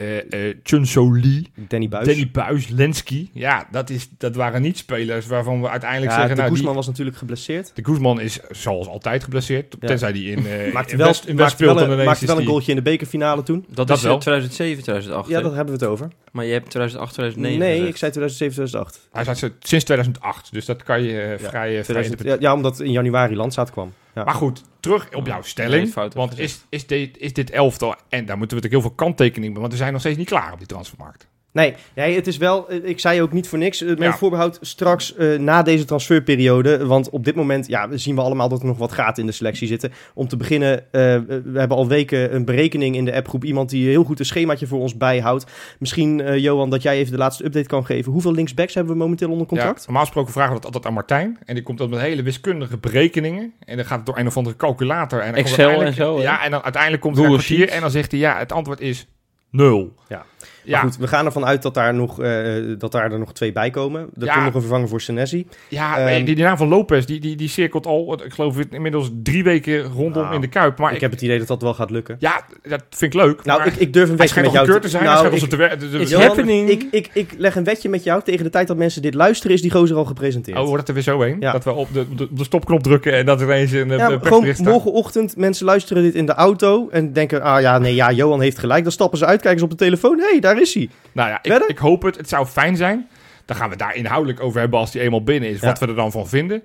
eh 0.00 0.48
eh 0.48 0.56
Chun 0.62 0.86
So 0.86 1.12
Lee, 1.16 1.46
Danny 1.68 1.88
Buis. 1.88 2.06
Danny 2.06 2.30
Buis, 2.32 2.68
Lenski. 2.68 3.30
Ja, 3.32 3.66
dat, 3.70 3.90
is, 3.90 4.08
dat 4.18 4.34
waren 4.34 4.62
niet 4.62 4.78
spelers 4.78 5.26
waarvan 5.26 5.60
we 5.60 5.68
uiteindelijk 5.68 6.10
ja, 6.10 6.16
zeggen... 6.16 6.34
de 6.36 6.40
nou, 6.42 6.52
Guzman 6.54 6.68
die, 6.72 6.78
was 6.80 6.86
natuurlijk 6.86 7.16
geblesseerd. 7.16 7.70
de 7.74 7.84
Guzman 7.84 8.20
is 8.20 8.38
zoals 8.50 8.86
altijd 8.86 9.24
geblesseerd, 9.24 9.76
Ja. 9.80 9.86
tenzij 9.88 10.12
die 10.12 10.30
in, 10.30 10.46
eh 10.46 10.72
Maakte 10.72 10.92
in 10.92 10.98
wel, 10.98 11.06
West, 11.06 11.24
in 11.24 11.36
West 11.36 11.38
maakte 11.38 11.54
speelt. 11.54 11.78
wel, 11.78 11.88
dan 11.88 11.98
een, 11.98 12.04
maakte 12.04 12.26
wel 12.26 12.38
een 12.38 12.46
goaltje 12.46 12.70
in 12.70 12.76
de 12.76 12.82
bekerfinale 12.82 13.42
toen. 13.42 13.64
Dat, 13.68 13.86
Dat 13.86 13.96
is 13.96 14.02
wel. 14.02 14.14
eh, 14.14 14.18
2007, 14.20 14.82
2008. 14.82 15.28
Ja, 15.28 15.40
daar 15.40 15.54
hebben 15.54 15.74
we 15.78 15.80
het 15.84 15.90
over. 15.90 16.08
Maar 16.32 16.44
je 16.44 16.52
hebt 16.52 16.70
2008, 16.70 17.12
2009 17.14 17.58
nee, 17.58 17.70
gezegd. 17.70 17.90
ik 17.90 17.96
zei 17.96 18.10
2007, 18.10 18.54
2008. 18.54 19.08
Hij 19.12 19.24
zat 19.24 19.38
ze- 19.38 19.52
sinds 19.60 19.84
2008, 19.84 20.52
dus 20.52 20.64
dat 20.64 20.82
kan 20.82 21.02
je 21.02 21.10
vrij, 21.38 21.38
vrij 21.38 21.70
2000 21.82 21.96
interpreteren. 21.96 22.40
ja, 22.42 22.48
ja, 22.48 22.54
omdat 22.54 22.80
in 22.80 22.92
januari 22.92 23.36
Landzaat 23.36 23.70
kwam. 23.70 23.92
Ja. 24.14 24.24
Maar 24.24 24.34
goed, 24.34 24.62
terug 24.80 25.14
op 25.14 25.26
jouw 25.26 25.38
Nee, 25.38 25.48
stelling. 25.48 25.94
want 25.94 26.38
is, 26.38 26.64
is, 26.68 26.86
dit, 26.86 27.18
is 27.18 27.32
dit 27.32 27.50
elftal, 27.50 27.94
en 27.94 27.98
daar 28.08 28.38
moeten 28.38 28.56
we 28.56 28.62
natuurlijk 28.62 28.72
heel 28.72 28.80
veel 28.80 28.90
kanttekeningen 28.90 29.52
bij, 29.52 29.60
want 29.60 29.72
we 29.72 29.78
zijn 29.78 29.92
nog 29.92 30.00
steeds 30.00 30.18
niet 30.18 30.28
klaar 30.28 30.52
op 30.52 30.58
die 30.58 30.66
transfermarkt. 30.66 31.28
Nee, 31.52 31.74
nee, 31.94 32.14
het 32.14 32.26
is 32.26 32.36
wel, 32.36 32.68
eh, 32.68 32.78
ik 32.82 33.00
zei 33.00 33.22
ook 33.22 33.32
niet 33.32 33.48
voor 33.48 33.58
niks, 33.58 33.82
eh, 33.82 33.88
met 33.88 33.98
Ja. 33.98 34.16
voorbehoud 34.16 34.58
straks 34.60 35.14
eh, 35.14 35.38
na 35.38 35.62
deze 35.62 35.84
transferperiode. 35.84 36.86
Want 36.86 37.10
op 37.10 37.24
dit 37.24 37.34
moment 37.34 37.66
ja, 37.66 37.88
zien 37.96 38.14
we 38.14 38.20
allemaal 38.20 38.48
dat 38.48 38.60
er 38.60 38.66
nog 38.66 38.78
wat 38.78 38.92
gaten 38.92 39.22
in 39.22 39.28
de 39.28 39.34
selectie 39.34 39.66
zitten. 39.68 39.92
Om 40.14 40.28
te 40.28 40.36
beginnen, 40.36 40.78
eh, 40.78 40.82
we 40.92 41.52
hebben 41.58 41.76
al 41.76 41.88
weken 41.88 42.34
een 42.34 42.44
berekening 42.44 42.96
in 42.96 43.04
de 43.04 43.14
appgroep. 43.14 43.44
Iemand 43.44 43.70
die 43.70 43.88
heel 43.88 44.04
goed 44.04 44.18
een 44.18 44.24
schemaatje 44.24 44.66
voor 44.66 44.80
ons 44.80 44.96
bijhoudt. 44.96 45.46
Misschien, 45.78 46.20
eh, 46.20 46.36
Johan, 46.38 46.70
dat 46.70 46.82
jij 46.82 46.96
even 46.98 47.12
de 47.12 47.18
laatste 47.18 47.44
update 47.44 47.66
kan 47.66 47.84
geven. 47.86 48.12
Hoeveel 48.12 48.32
linksbacks 48.32 48.74
hebben 48.74 48.92
we 48.92 48.98
momenteel 48.98 49.30
onder 49.30 49.46
contract? 49.46 49.78
Ja, 49.78 49.84
normaal 49.84 50.02
gesproken 50.04 50.32
vragen 50.32 50.50
we 50.50 50.56
dat 50.56 50.64
altijd 50.64 50.86
aan 50.86 50.92
Martijn. 50.92 51.38
En 51.44 51.54
die 51.54 51.62
komt 51.62 51.78
dan 51.78 51.90
met 51.90 52.00
hele 52.00 52.22
wiskundige 52.22 52.78
berekeningen. 52.78 53.52
En 53.64 53.76
dan 53.76 53.84
gaat 53.86 53.96
het 53.96 54.06
door 54.06 54.18
een 54.18 54.26
of 54.26 54.36
andere 54.36 54.56
calculator. 54.56 55.20
En 55.20 55.26
dan 55.26 55.34
Excel 55.34 55.56
uiteindelijk- 55.68 55.98
en 55.98 56.04
zo, 56.04 56.16
hè? 56.16 56.22
Ja, 56.22 56.44
en 56.44 56.50
dan 56.50 56.62
uiteindelijk 56.62 57.02
komt 57.02 57.18
er 57.18 57.24
een 57.24 57.40
Sheets. 57.40 57.72
en 57.72 57.80
dan 57.80 57.90
zegt 57.90 58.10
hij 58.10 58.20
ja, 58.20 58.38
het 58.38 58.52
antwoord 58.52 58.80
is 58.80 59.06
nul. 59.50 59.94
Ja, 60.08 60.24
Maar 60.70 60.80
goed, 60.80 60.96
we 60.96 61.06
gaan 61.06 61.24
ervan 61.26 61.44
uit 61.44 61.62
dat 61.62 61.74
daar, 61.74 61.94
nog, 61.94 62.20
eh, 62.22 62.42
dat 62.78 62.92
daar 62.92 63.12
er 63.12 63.18
nog 63.18 63.32
twee 63.32 63.52
bij 63.52 63.70
komen. 63.70 64.00
Er 64.00 64.24
Ja. 64.24 64.32
komt 64.32 64.44
nog 64.44 64.54
een 64.54 64.60
vervanger 64.60 64.88
voor 64.88 65.00
Senesi. 65.00 65.46
ja 65.68 65.98
Ehm, 65.98 66.24
die, 66.24 66.34
die 66.34 66.44
naam 66.44 66.56
van 66.56 66.68
Lopez, 66.68 67.04
die, 67.04 67.20
die, 67.20 67.36
die 67.36 67.48
cirkelt 67.48 67.86
al, 67.86 68.20
ik 68.24 68.32
geloof 68.32 68.56
inmiddels 68.70 69.10
drie 69.22 69.44
weken 69.44 69.82
rondom 69.82 70.22
Nou, 70.22 70.34
in 70.34 70.40
de 70.40 70.46
Kuip. 70.48 70.78
Maar 70.78 70.88
ik, 70.88 70.94
ik, 70.94 71.00
heb 71.00 71.10
het 71.10 71.22
idee 71.22 71.38
dat 71.38 71.46
dat 71.48 71.62
wel 71.62 71.74
gaat 71.74 71.90
lukken. 71.90 72.16
ja, 72.18 72.44
dat 72.62 72.84
vind 72.90 73.14
ik 73.14 73.20
leuk. 73.20 73.44
Nou, 73.44 73.62
ik, 73.64 73.76
ik 73.76 73.92
durf 73.92 74.08
een 74.10 74.16
wetje 74.16 74.42
met 74.42 74.52
jou 74.52 74.80
te 74.80 74.88
zijn. 74.88 75.04
Nou, 75.04 75.26
ik, 75.26 75.32
ons 75.32 75.48
te 75.48 75.56
wer- 75.56 75.78
de- 75.78 75.90
de- 75.90 75.98
It's 75.98 76.10
Johan, 76.10 76.26
happening. 76.26 76.68
Ik, 76.68 76.86
ik, 76.90 77.10
ik 77.12 77.34
leg 77.36 77.56
een 77.56 77.64
wetje 77.64 77.88
met 77.88 78.04
jou. 78.04 78.22
Tegen 78.22 78.44
de 78.44 78.50
tijd 78.50 78.66
dat 78.68 78.76
mensen 78.76 79.02
dit 79.02 79.14
luisteren, 79.14 79.56
is 79.56 79.62
die 79.62 79.70
gozer 79.70 79.96
al 79.96 80.04
gepresenteerd. 80.04 80.58
Oh, 80.58 80.62
wordt 80.64 80.78
het 80.78 80.88
er 80.88 80.94
weer 80.94 81.02
zo 81.02 81.20
heen? 81.20 81.36
Ja. 81.40 81.52
Dat 81.52 81.64
we 81.64 81.72
op 81.72 81.88
de, 81.92 82.14
de, 82.16 82.22
op 82.30 82.38
de 82.38 82.44
stopknop 82.44 82.82
drukken 82.82 83.12
en 83.12 83.26
dat 83.26 83.40
er 83.40 83.46
ineens 83.46 83.72
een 83.72 83.88
ja, 83.88 84.18
gewoon 84.22 84.54
morgenochtend, 84.62 85.36
mensen 85.36 85.66
luisteren 85.66 86.02
dit 86.02 86.14
in 86.14 86.26
de 86.26 86.34
auto 86.34 86.88
en 86.90 87.12
denken, 87.12 87.42
ah 87.42 87.60
ja, 87.60 87.78
nee, 87.78 87.94
ja, 87.94 88.12
Johan 88.12 88.40
heeft 88.40 88.58
gelijk. 88.58 88.82
Dan 88.82 88.92
stappen 88.92 89.18
ze 89.18 89.26
uit, 89.26 89.40
kijken 89.40 89.58
ze 89.58 89.64
op 89.64 89.70
de 89.70 89.76
telefoon, 89.76 90.18
hé, 90.18 90.30
hey, 90.30 90.40
daar 90.40 90.59
is 90.60 90.74
hij. 90.74 90.88
Nou 91.12 91.28
ja, 91.28 91.38
ik, 91.42 91.64
ik 91.66 91.78
hoop 91.78 92.02
het. 92.02 92.16
Het 92.16 92.28
zou 92.28 92.46
fijn 92.46 92.76
zijn. 92.76 93.08
Dan 93.44 93.56
gaan 93.56 93.70
we 93.70 93.76
daar 93.76 93.94
inhoudelijk 93.94 94.40
over 94.42 94.60
hebben 94.60 94.78
als 94.78 94.90
die 94.92 95.00
eenmaal 95.00 95.22
binnen 95.24 95.48
is. 95.50 95.60
Ja. 95.60 95.66
Wat 95.66 95.78
we 95.78 95.86
er 95.86 95.94
dan 95.94 96.12
van 96.12 96.28
vinden. 96.28 96.62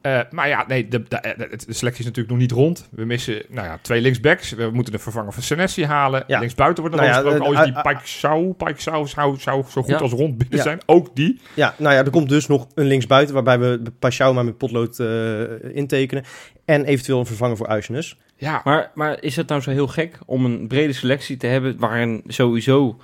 Eh, 0.00 0.20
maar 0.30 0.48
ja, 0.48 0.64
nee, 0.68 0.88
de, 0.88 1.02
de, 1.08 1.34
de, 1.36 1.48
de 1.66 1.72
selectie 1.72 2.00
is 2.00 2.04
natuurlijk 2.06 2.28
nog 2.28 2.38
niet 2.38 2.50
rond. 2.52 2.88
We 2.90 3.04
missen 3.04 3.42
nou 3.48 3.66
ja, 3.66 3.78
twee 3.82 4.00
linksbacks. 4.00 4.52
We 4.52 4.70
moeten 4.72 4.92
de 4.92 4.98
vervanger 4.98 5.32
van 5.32 5.42
Senesi 5.42 5.84
halen. 5.84 6.24
Ja. 6.26 6.38
Linksbuiten 6.38 6.82
wordt 6.82 6.98
er 6.98 7.02
Nou 7.04 7.14
ja, 7.14 7.20
gesproken. 7.22 7.52
eh, 7.54 7.58
Al 7.58 7.64
is 7.66 7.72
die 7.74 7.82
eh, 7.82 7.92
Pike 7.92 8.08
zou, 8.08 8.52
Pike 8.52 8.82
zou, 8.82 9.06
zou, 9.06 9.36
zou 9.38 9.64
zo 9.68 9.82
goed 9.82 9.90
Ja. 9.90 9.96
als 9.98 10.12
rond 10.12 10.38
binnen 10.38 10.56
Ja. 10.56 10.62
zijn. 10.62 10.80
Ook 10.86 11.16
die. 11.16 11.40
Ja, 11.54 11.74
nou 11.78 11.94
ja, 11.94 12.04
er 12.04 12.10
komt 12.10 12.28
dus 12.28 12.46
nog 12.46 12.66
een 12.74 12.86
linksbuiten 12.86 13.34
waarbij 13.34 13.58
we 13.58 13.82
Pashao 13.98 14.32
maar 14.32 14.44
met 14.44 14.58
potlood 14.58 14.98
eh, 14.98 15.76
intekenen. 15.76 16.24
En 16.64 16.84
eventueel 16.84 17.18
een 17.18 17.26
vervanger 17.26 17.56
voor 17.56 17.66
Uisnes. 17.68 18.16
Ja, 18.36 18.60
Maar, 18.64 18.90
maar 18.94 19.22
is 19.22 19.36
het 19.36 19.48
nou 19.48 19.60
zo 19.60 19.70
heel 19.70 19.88
gek 19.88 20.18
om 20.26 20.44
een 20.44 20.66
brede 20.68 20.92
selectie 20.92 21.36
te 21.36 21.46
hebben 21.46 21.78
waarin 21.78 22.22
sowieso 22.26 23.00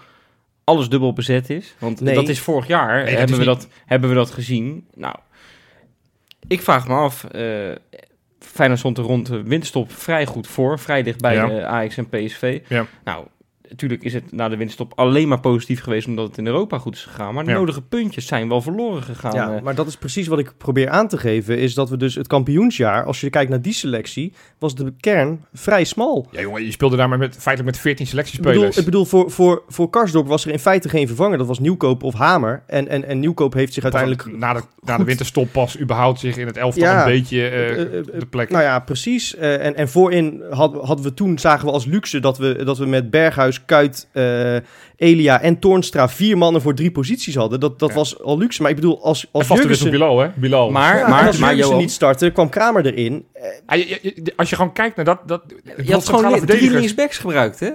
alles 0.64 0.88
dubbel 0.88 1.12
bezet 1.12 1.50
is? 1.50 1.74
Want 1.78 2.00
Nee. 2.00 2.14
dat 2.14 2.28
is 2.28 2.40
vorig 2.40 2.66
jaar, 2.66 2.98
dat 2.98 3.08
hebben, 3.08 3.24
is 3.24 3.30
we 3.30 3.36
niet- 3.36 3.46
dat, 3.46 3.68
hebben 3.86 4.08
we 4.08 4.14
dat 4.14 4.30
gezien. 4.30 4.86
Nou, 4.94 5.14
ik 6.48 6.62
vraag 6.62 6.88
me 6.88 6.94
af, 6.94 7.24
eh 7.24 7.70
Feyenoord 8.38 8.78
stond 8.80 8.98
er 8.98 9.04
rond 9.04 9.26
de 9.26 9.42
winterstop 9.42 9.92
vrij 9.92 10.26
goed 10.26 10.46
voor, 10.46 10.78
vrij 10.78 11.02
dichtbij 11.02 11.34
Ja. 11.34 11.50
eh, 11.50 11.64
Ajax 11.64 11.96
en 11.96 12.08
PSV. 12.08 12.60
Ja. 12.68 12.86
Nou, 13.04 13.26
natuurlijk 13.68 14.02
is 14.02 14.12
het 14.14 14.32
na 14.32 14.48
de 14.48 14.56
winterstop 14.56 14.92
alleen 14.94 15.28
maar 15.28 15.40
positief 15.40 15.80
geweest 15.82 16.06
omdat 16.06 16.28
het 16.28 16.38
in 16.38 16.46
Europa 16.46 16.78
goed 16.78 16.94
is 16.94 17.02
gegaan. 17.02 17.34
Maar 17.34 17.44
de 17.44 17.50
Ja. 17.50 17.56
nodige 17.56 17.82
puntjes 17.82 18.26
zijn 18.26 18.48
wel 18.48 18.60
verloren 18.62 19.02
gegaan. 19.02 19.34
ja, 19.34 19.54
eh. 19.56 19.62
maar 19.62 19.74
dat 19.74 19.86
is 19.86 19.96
precies 19.96 20.26
wat 20.26 20.38
ik 20.38 20.52
probeer 20.58 20.88
aan 20.88 21.08
te 21.08 21.18
geven. 21.18 21.58
Is 21.58 21.74
dat 21.74 21.90
we 21.90 21.96
dus 21.96 22.14
het 22.14 22.26
kampioensjaar, 22.26 23.04
als 23.04 23.20
je 23.20 23.30
kijkt 23.30 23.50
naar 23.50 23.62
die 23.62 23.72
selectie, 23.72 24.32
was 24.58 24.74
de 24.74 24.92
kern 25.00 25.44
vrij 25.52 25.84
smal. 25.84 26.26
ja, 26.30 26.40
jongen, 26.40 26.64
je 26.64 26.70
speelde 26.70 26.96
daar 26.96 27.08
maar 27.08 27.18
met, 27.18 27.36
feitelijk 27.38 27.64
met 27.76 27.78
14 27.82 28.06
Ik 28.06 28.12
bedoel, 28.12 28.24
selectiespelers. 28.24 28.76
ik 28.76 28.84
bedoel 28.84 29.04
voor, 29.04 29.30
voor, 29.30 29.62
voor 29.68 29.90
Karsdorp 29.90 30.26
was 30.26 30.44
er 30.44 30.52
in 30.52 30.58
feite 30.58 30.88
geen 30.88 31.06
vervanger. 31.06 31.38
Dat 31.38 31.46
was 31.46 31.58
Nieuwkoop 31.58 32.02
of 32.02 32.14
Hamer. 32.14 32.62
En, 32.66 32.88
en, 32.88 33.04
en 33.04 33.20
Nieuwkoop 33.20 33.52
heeft 33.52 33.72
zich 33.74 33.82
uiteindelijk... 33.82 34.36
na 34.38 34.52
de, 34.52 34.60
na 34.80 34.96
de 34.98 35.04
winterstop 35.04 35.52
pas 35.52 35.78
überhaupt 35.80 36.20
zich 36.20 36.36
in 36.36 36.46
het 36.46 36.56
elftal 36.56 36.82
Ja. 36.82 37.06
een 37.06 37.12
beetje 37.12 37.48
eh, 37.48 37.80
Eh, 37.82 38.04
de 38.18 38.26
plek. 38.30 38.50
Nou 38.50 38.62
ja, 38.62 38.78
precies. 38.78 39.36
Eh, 39.36 39.64
en, 39.66 39.76
en 39.76 39.88
voorin 39.88 40.42
had, 40.50 40.74
hadden 40.74 41.04
we 41.04 41.14
toen, 41.14 41.38
zagen 41.38 41.66
we 41.66 41.72
als 41.72 41.84
luxe 41.84 42.20
dat 42.20 42.38
we, 42.38 42.64
dat 42.64 42.78
we 42.78 42.86
met 42.86 43.10
Berghuis, 43.10 43.53
Kuit, 43.64 44.08
eh, 44.12 44.56
Elia 44.96 45.40
en 45.40 45.58
Toornstra 45.58 46.08
vier 46.08 46.38
mannen 46.38 46.62
voor 46.62 46.74
drie 46.74 46.90
posities 46.90 47.34
hadden. 47.34 47.60
Dat, 47.60 47.78
dat 47.78 47.88
Ja. 47.88 47.94
was 47.94 48.22
al 48.22 48.38
luxe. 48.38 48.62
Maar 48.62 48.70
ik 48.70 48.76
bedoel, 48.76 49.04
als, 49.04 49.24
en 49.24 49.28
als 49.32 49.48
Jurgensen, 49.48 49.90
Bilal, 49.90 50.18
hè? 50.18 50.28
Bilal. 50.34 50.70
maar, 50.70 50.98
Ja, 50.98 51.08
maar, 51.08 51.26
als 51.26 51.38
maar 51.38 51.50
Jurgensen 51.50 51.78
niet 51.80 51.90
startte, 51.92 52.30
kwam 52.30 52.48
Kramer 52.48 52.86
erin. 52.86 53.24
Eh, 53.32 53.42
Ah, 53.66 53.78
je- 53.78 53.88
je- 53.88 54.00
je- 54.14 54.32
als 54.36 54.50
je 54.50 54.56
gewoon 54.56 54.72
kijkt 54.72 54.96
naar 54.96 55.04
dat... 55.04 55.20
dat 55.26 55.42
Je 55.84 55.92
had 55.92 56.08
gewoon 56.08 56.40
drie 56.46 56.70
linksbacks 56.70 57.18
gebruikt, 57.18 57.60
hè? 57.60 57.70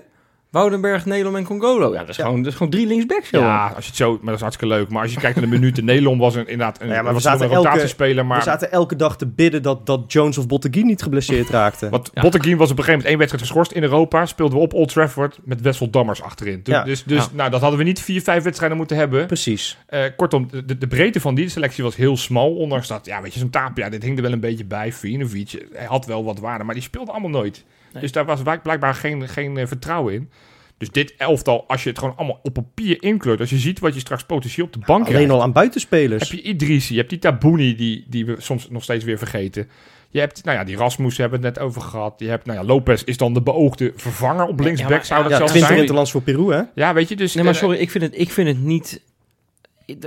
Woudenberg, 0.51 1.05
Nelom 1.05 1.35
en 1.35 1.43
Congolo. 1.43 1.93
Ja, 1.93 1.99
dat 1.99 2.09
is, 2.09 2.15
Ja. 2.15 2.23
Gewoon, 2.23 2.37
dat 2.41 2.47
is 2.51 2.57
gewoon 2.57 2.71
drie 2.71 2.87
linksbacks, 2.87 3.29
joh. 3.29 3.41
Ja, 3.41 3.65
als 3.75 3.83
je 3.83 3.89
het 3.89 3.99
zo, 3.99 4.11
maar 4.11 4.19
dat 4.25 4.33
is 4.35 4.41
hartstikke 4.41 4.73
leuk. 4.75 4.89
Maar 4.89 5.01
als 5.01 5.13
je 5.13 5.19
kijkt 5.19 5.35
naar 5.35 5.45
de 5.45 5.51
minuten, 5.51 5.85
Nelon 5.85 6.17
was 6.17 6.35
een, 6.35 6.47
inderdaad 6.47 6.81
een, 6.81 6.87
Ja, 6.87 6.93
maar 6.93 7.03
we 7.05 7.13
was 7.13 7.23
zaten 7.23 7.45
een 7.49 7.55
rotatiespeler. 7.55 8.25
Maar 8.25 8.37
We 8.37 8.43
zaten 8.43 8.71
elke 8.71 8.95
dag 8.95 9.17
te 9.17 9.27
bidden 9.27 9.61
dat, 9.63 9.85
dat 9.85 10.11
Jones 10.11 10.37
of 10.37 10.47
Botteguin 10.47 10.85
niet 10.85 11.01
geblesseerd 11.01 11.49
raakte. 11.49 11.89
wat 11.89 12.11
Ja. 12.13 12.21
Botteguin 12.21 12.57
was 12.57 12.71
op 12.71 12.77
een 12.77 12.83
gegeven 12.83 12.91
moment 12.91 13.07
één 13.09 13.17
wedstrijd 13.17 13.43
geschorst 13.47 13.71
in 13.71 13.83
Europa. 13.83 14.25
Speelden 14.25 14.57
we 14.57 14.63
op 14.63 14.73
Old 14.73 14.91
Trafford 14.93 15.39
met 15.43 15.61
Wessel 15.61 15.89
Dammers 15.89 16.21
achterin. 16.21 16.59
Dus, 16.63 16.73
Ja. 16.73 16.83
dus, 16.83 17.03
dus 17.03 17.23
Ja. 17.23 17.29
nou, 17.33 17.49
dat 17.49 17.61
hadden 17.61 17.79
we 17.79 17.85
niet 17.85 18.01
vier, 18.01 18.21
vijf 18.21 18.43
wedstrijden 18.43 18.77
moeten 18.77 18.97
hebben. 18.97 19.25
Precies. 19.25 19.77
Eh, 19.87 20.01
kortom, 20.17 20.47
de, 20.65 20.77
de 20.77 20.87
breedte 20.87 21.19
van 21.19 21.35
die 21.35 21.49
selectie 21.49 21.83
was 21.83 21.95
heel 21.95 22.17
smal. 22.17 22.55
Ondanks 22.55 22.87
dat, 22.87 23.05
ja, 23.05 23.21
weet 23.21 23.33
je, 23.33 23.39
zo'n 23.39 23.49
Tapia, 23.49 23.89
dit 23.89 24.03
hing 24.03 24.15
er 24.17 24.23
wel 24.23 24.31
een 24.31 24.39
beetje 24.39 24.65
bij. 24.65 24.93
Vinovic, 24.93 25.65
hij 25.73 25.85
had 25.85 26.05
wel 26.05 26.23
wat 26.23 26.39
waarde, 26.39 26.63
maar 26.63 26.73
die 26.75 26.83
speelde 26.83 27.11
allemaal 27.11 27.29
nooit. 27.29 27.63
Nee. 27.93 28.01
Dus 28.01 28.11
daar 28.11 28.25
was 28.25 28.41
blijk- 28.41 28.61
blijkbaar 28.63 28.95
geen, 28.95 29.27
geen 29.29 29.57
eh, 29.57 29.67
vertrouwen 29.67 30.13
in. 30.13 30.29
Dus 30.77 30.89
dit 30.89 31.13
elftal, 31.17 31.67
als 31.67 31.83
je 31.83 31.89
het 31.89 31.99
gewoon 31.99 32.15
allemaal 32.17 32.39
op 32.43 32.53
papier 32.53 33.03
inkleurt, 33.03 33.39
als 33.39 33.49
je 33.49 33.57
ziet 33.57 33.79
wat 33.79 33.93
je 33.93 33.99
straks 33.99 34.23
potentieel 34.23 34.65
op 34.65 34.73
de 34.73 34.79
bank 34.79 35.01
Alleen 35.05 35.13
krijgt, 35.13 35.31
al 35.31 35.41
aan 35.41 35.51
buitenspelers. 35.51 36.29
heb 36.29 36.39
je 36.39 36.45
Idrissi, 36.45 36.91
je 36.93 36.97
hebt 36.99 37.09
die 37.09 37.19
Tabouni, 37.19 37.75
die, 37.75 38.05
die 38.09 38.25
we 38.25 38.35
soms 38.37 38.69
nog 38.69 38.83
steeds 38.83 39.03
weer 39.03 39.17
vergeten. 39.17 39.69
Je 40.09 40.19
hebt, 40.19 40.43
nou 40.43 40.57
ja, 40.57 40.63
die 40.63 40.75
Rasmus 40.77 41.17
hebben 41.17 41.39
we 41.41 41.45
het 41.45 41.55
net 41.55 41.65
over 41.65 41.81
gehad. 41.81 42.13
Je 42.17 42.27
hebt, 42.27 42.45
nou 42.45 42.59
ja, 42.59 42.65
Lopez 42.65 43.01
is 43.03 43.17
dan 43.17 43.33
de 43.33 43.41
beoogde 43.41 43.93
vervanger 43.95 44.45
op 44.45 44.59
linksback, 44.59 44.89
maar- 44.89 45.05
zou 45.05 45.21
dat 45.21 45.31
Ja, 45.31 45.37
zelfs 45.37 45.51
20 45.51 45.69
zijn. 45.69 45.79
interlands 45.81 46.11
voor 46.11 46.21
Peru, 46.21 46.53
hè? 46.53 46.61
Ja, 46.75 46.93
weet 46.93 47.09
je, 47.09 47.15
dus... 47.15 47.33
Nee, 47.33 47.43
maar 47.43 47.53
eh, 47.53 47.59
sorry, 47.59 47.77
ik 47.77 47.91
vind 47.91 48.03
het, 48.03 48.19
ik 48.19 48.29
vind 48.31 48.47
het 48.47 48.61
niet... 48.63 49.01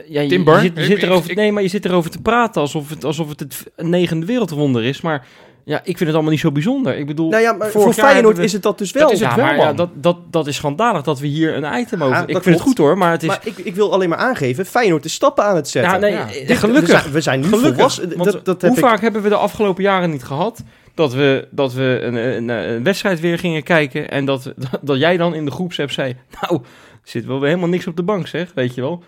Ja, 0.08 0.20
je, 0.20 0.28
Timber? 0.28 0.54
je 0.54 0.60
zit, 0.60 0.76
je 0.76 0.84
zit 0.84 0.96
ik- 0.96 1.02
erover, 1.02 1.30
ik- 1.30 1.36
nee, 1.36 1.52
maar 1.52 1.62
je 1.62 1.68
zit 1.68 1.84
erover 1.84 2.10
te 2.10 2.20
praten 2.22 2.60
alsof 2.60 2.88
het, 2.90 3.04
alsof 3.04 3.28
het 3.28 3.40
het 3.40 3.66
negende 3.76 4.26
wereldwonder 4.26 4.84
is. 4.84 5.00
Maar 5.00 5.26
ja, 5.64 5.78
ik 5.78 5.84
vind 5.84 6.00
het 6.00 6.12
allemaal 6.12 6.30
niet 6.30 6.40
zo 6.40 6.52
bijzonder. 6.52 6.96
Ik 6.98 7.06
bedoel, 7.06 7.30
Nou 7.30 7.42
ja, 7.42 7.52
maar 7.52 7.70
vorig 7.70 7.94
voor 7.94 8.04
Feyenoord 8.04 8.36
we- 8.36 8.42
is 8.44 8.52
het 8.52 8.62
dat 8.62 8.78
dus 8.78 8.92
wel. 8.92 9.02
Dat 9.02 9.12
is 9.12 9.20
het 9.20 9.30
ja, 9.30 9.36
wel, 9.36 9.44
maar 9.44 9.56
ja, 9.56 9.72
dat, 9.72 9.88
dat, 9.94 10.16
dat 10.30 10.46
is 10.46 10.56
schandalig 10.56 11.02
dat 11.02 11.18
we 11.18 11.26
hier 11.26 11.56
een 11.56 11.78
item 11.80 12.02
over... 12.02 12.22
Ik 12.28 12.42
vind 12.42 12.44
het 12.54 12.60
goed 12.60 12.78
hoor, 12.78 12.98
maar 12.98 13.10
het 13.10 13.22
is... 13.22 13.28
Maar 13.28 13.40
ik, 13.44 13.58
ik 13.58 13.74
wil 13.74 13.92
alleen 13.92 14.08
maar 14.08 14.18
aangeven, 14.18 14.66
Feyenoord 14.66 15.04
is 15.04 15.12
stappen 15.14 15.44
aan 15.44 15.56
het 15.56 15.68
zetten. 15.68 15.92
ja, 15.92 15.98
nee, 15.98 16.14
eh, 16.40 16.46
Dit- 16.46 16.58
gelukkig. 16.58 16.86
We 16.86 16.98
zijn, 17.00 17.12
we 17.12 17.20
zijn 17.20 17.40
nu 17.40 17.46
Gelukkig, 17.46 17.72
volwassen. 17.74 18.16
want 18.16 18.32
Dat, 18.32 18.44
dat 18.44 18.60
heb 18.62 18.70
hoe 18.70 18.78
ik- 18.80 18.86
vaak 18.86 19.00
hebben 19.00 19.22
we 19.22 19.28
de 19.28 19.34
afgelopen 19.36 19.82
jaren 19.82 20.10
niet 20.10 20.24
gehad 20.24 20.62
dat 20.94 21.12
we, 21.14 21.48
dat 21.50 21.72
we 21.72 21.98
een, 22.02 22.14
een, 22.14 22.48
een 22.48 22.82
wedstrijd 22.82 23.20
weer 23.20 23.38
gingen 23.38 23.62
kijken 23.62 24.10
en 24.10 24.24
dat, 24.24 24.52
dat 24.82 24.98
jij 24.98 25.16
dan 25.16 25.34
in 25.34 25.44
de 25.44 25.50
groepsapp 25.50 25.90
zei, 25.90 26.16
nou, 26.40 26.54
er 26.92 27.08
zit 27.10 27.24
wel 27.26 27.38
weer 27.38 27.48
helemaal 27.48 27.68
niks 27.68 27.86
op 27.86 27.96
de 27.96 28.02
bank 28.02 28.26
zeg, 28.26 28.52
weet 28.54 28.74
je 28.74 28.80
wel. 28.80 29.02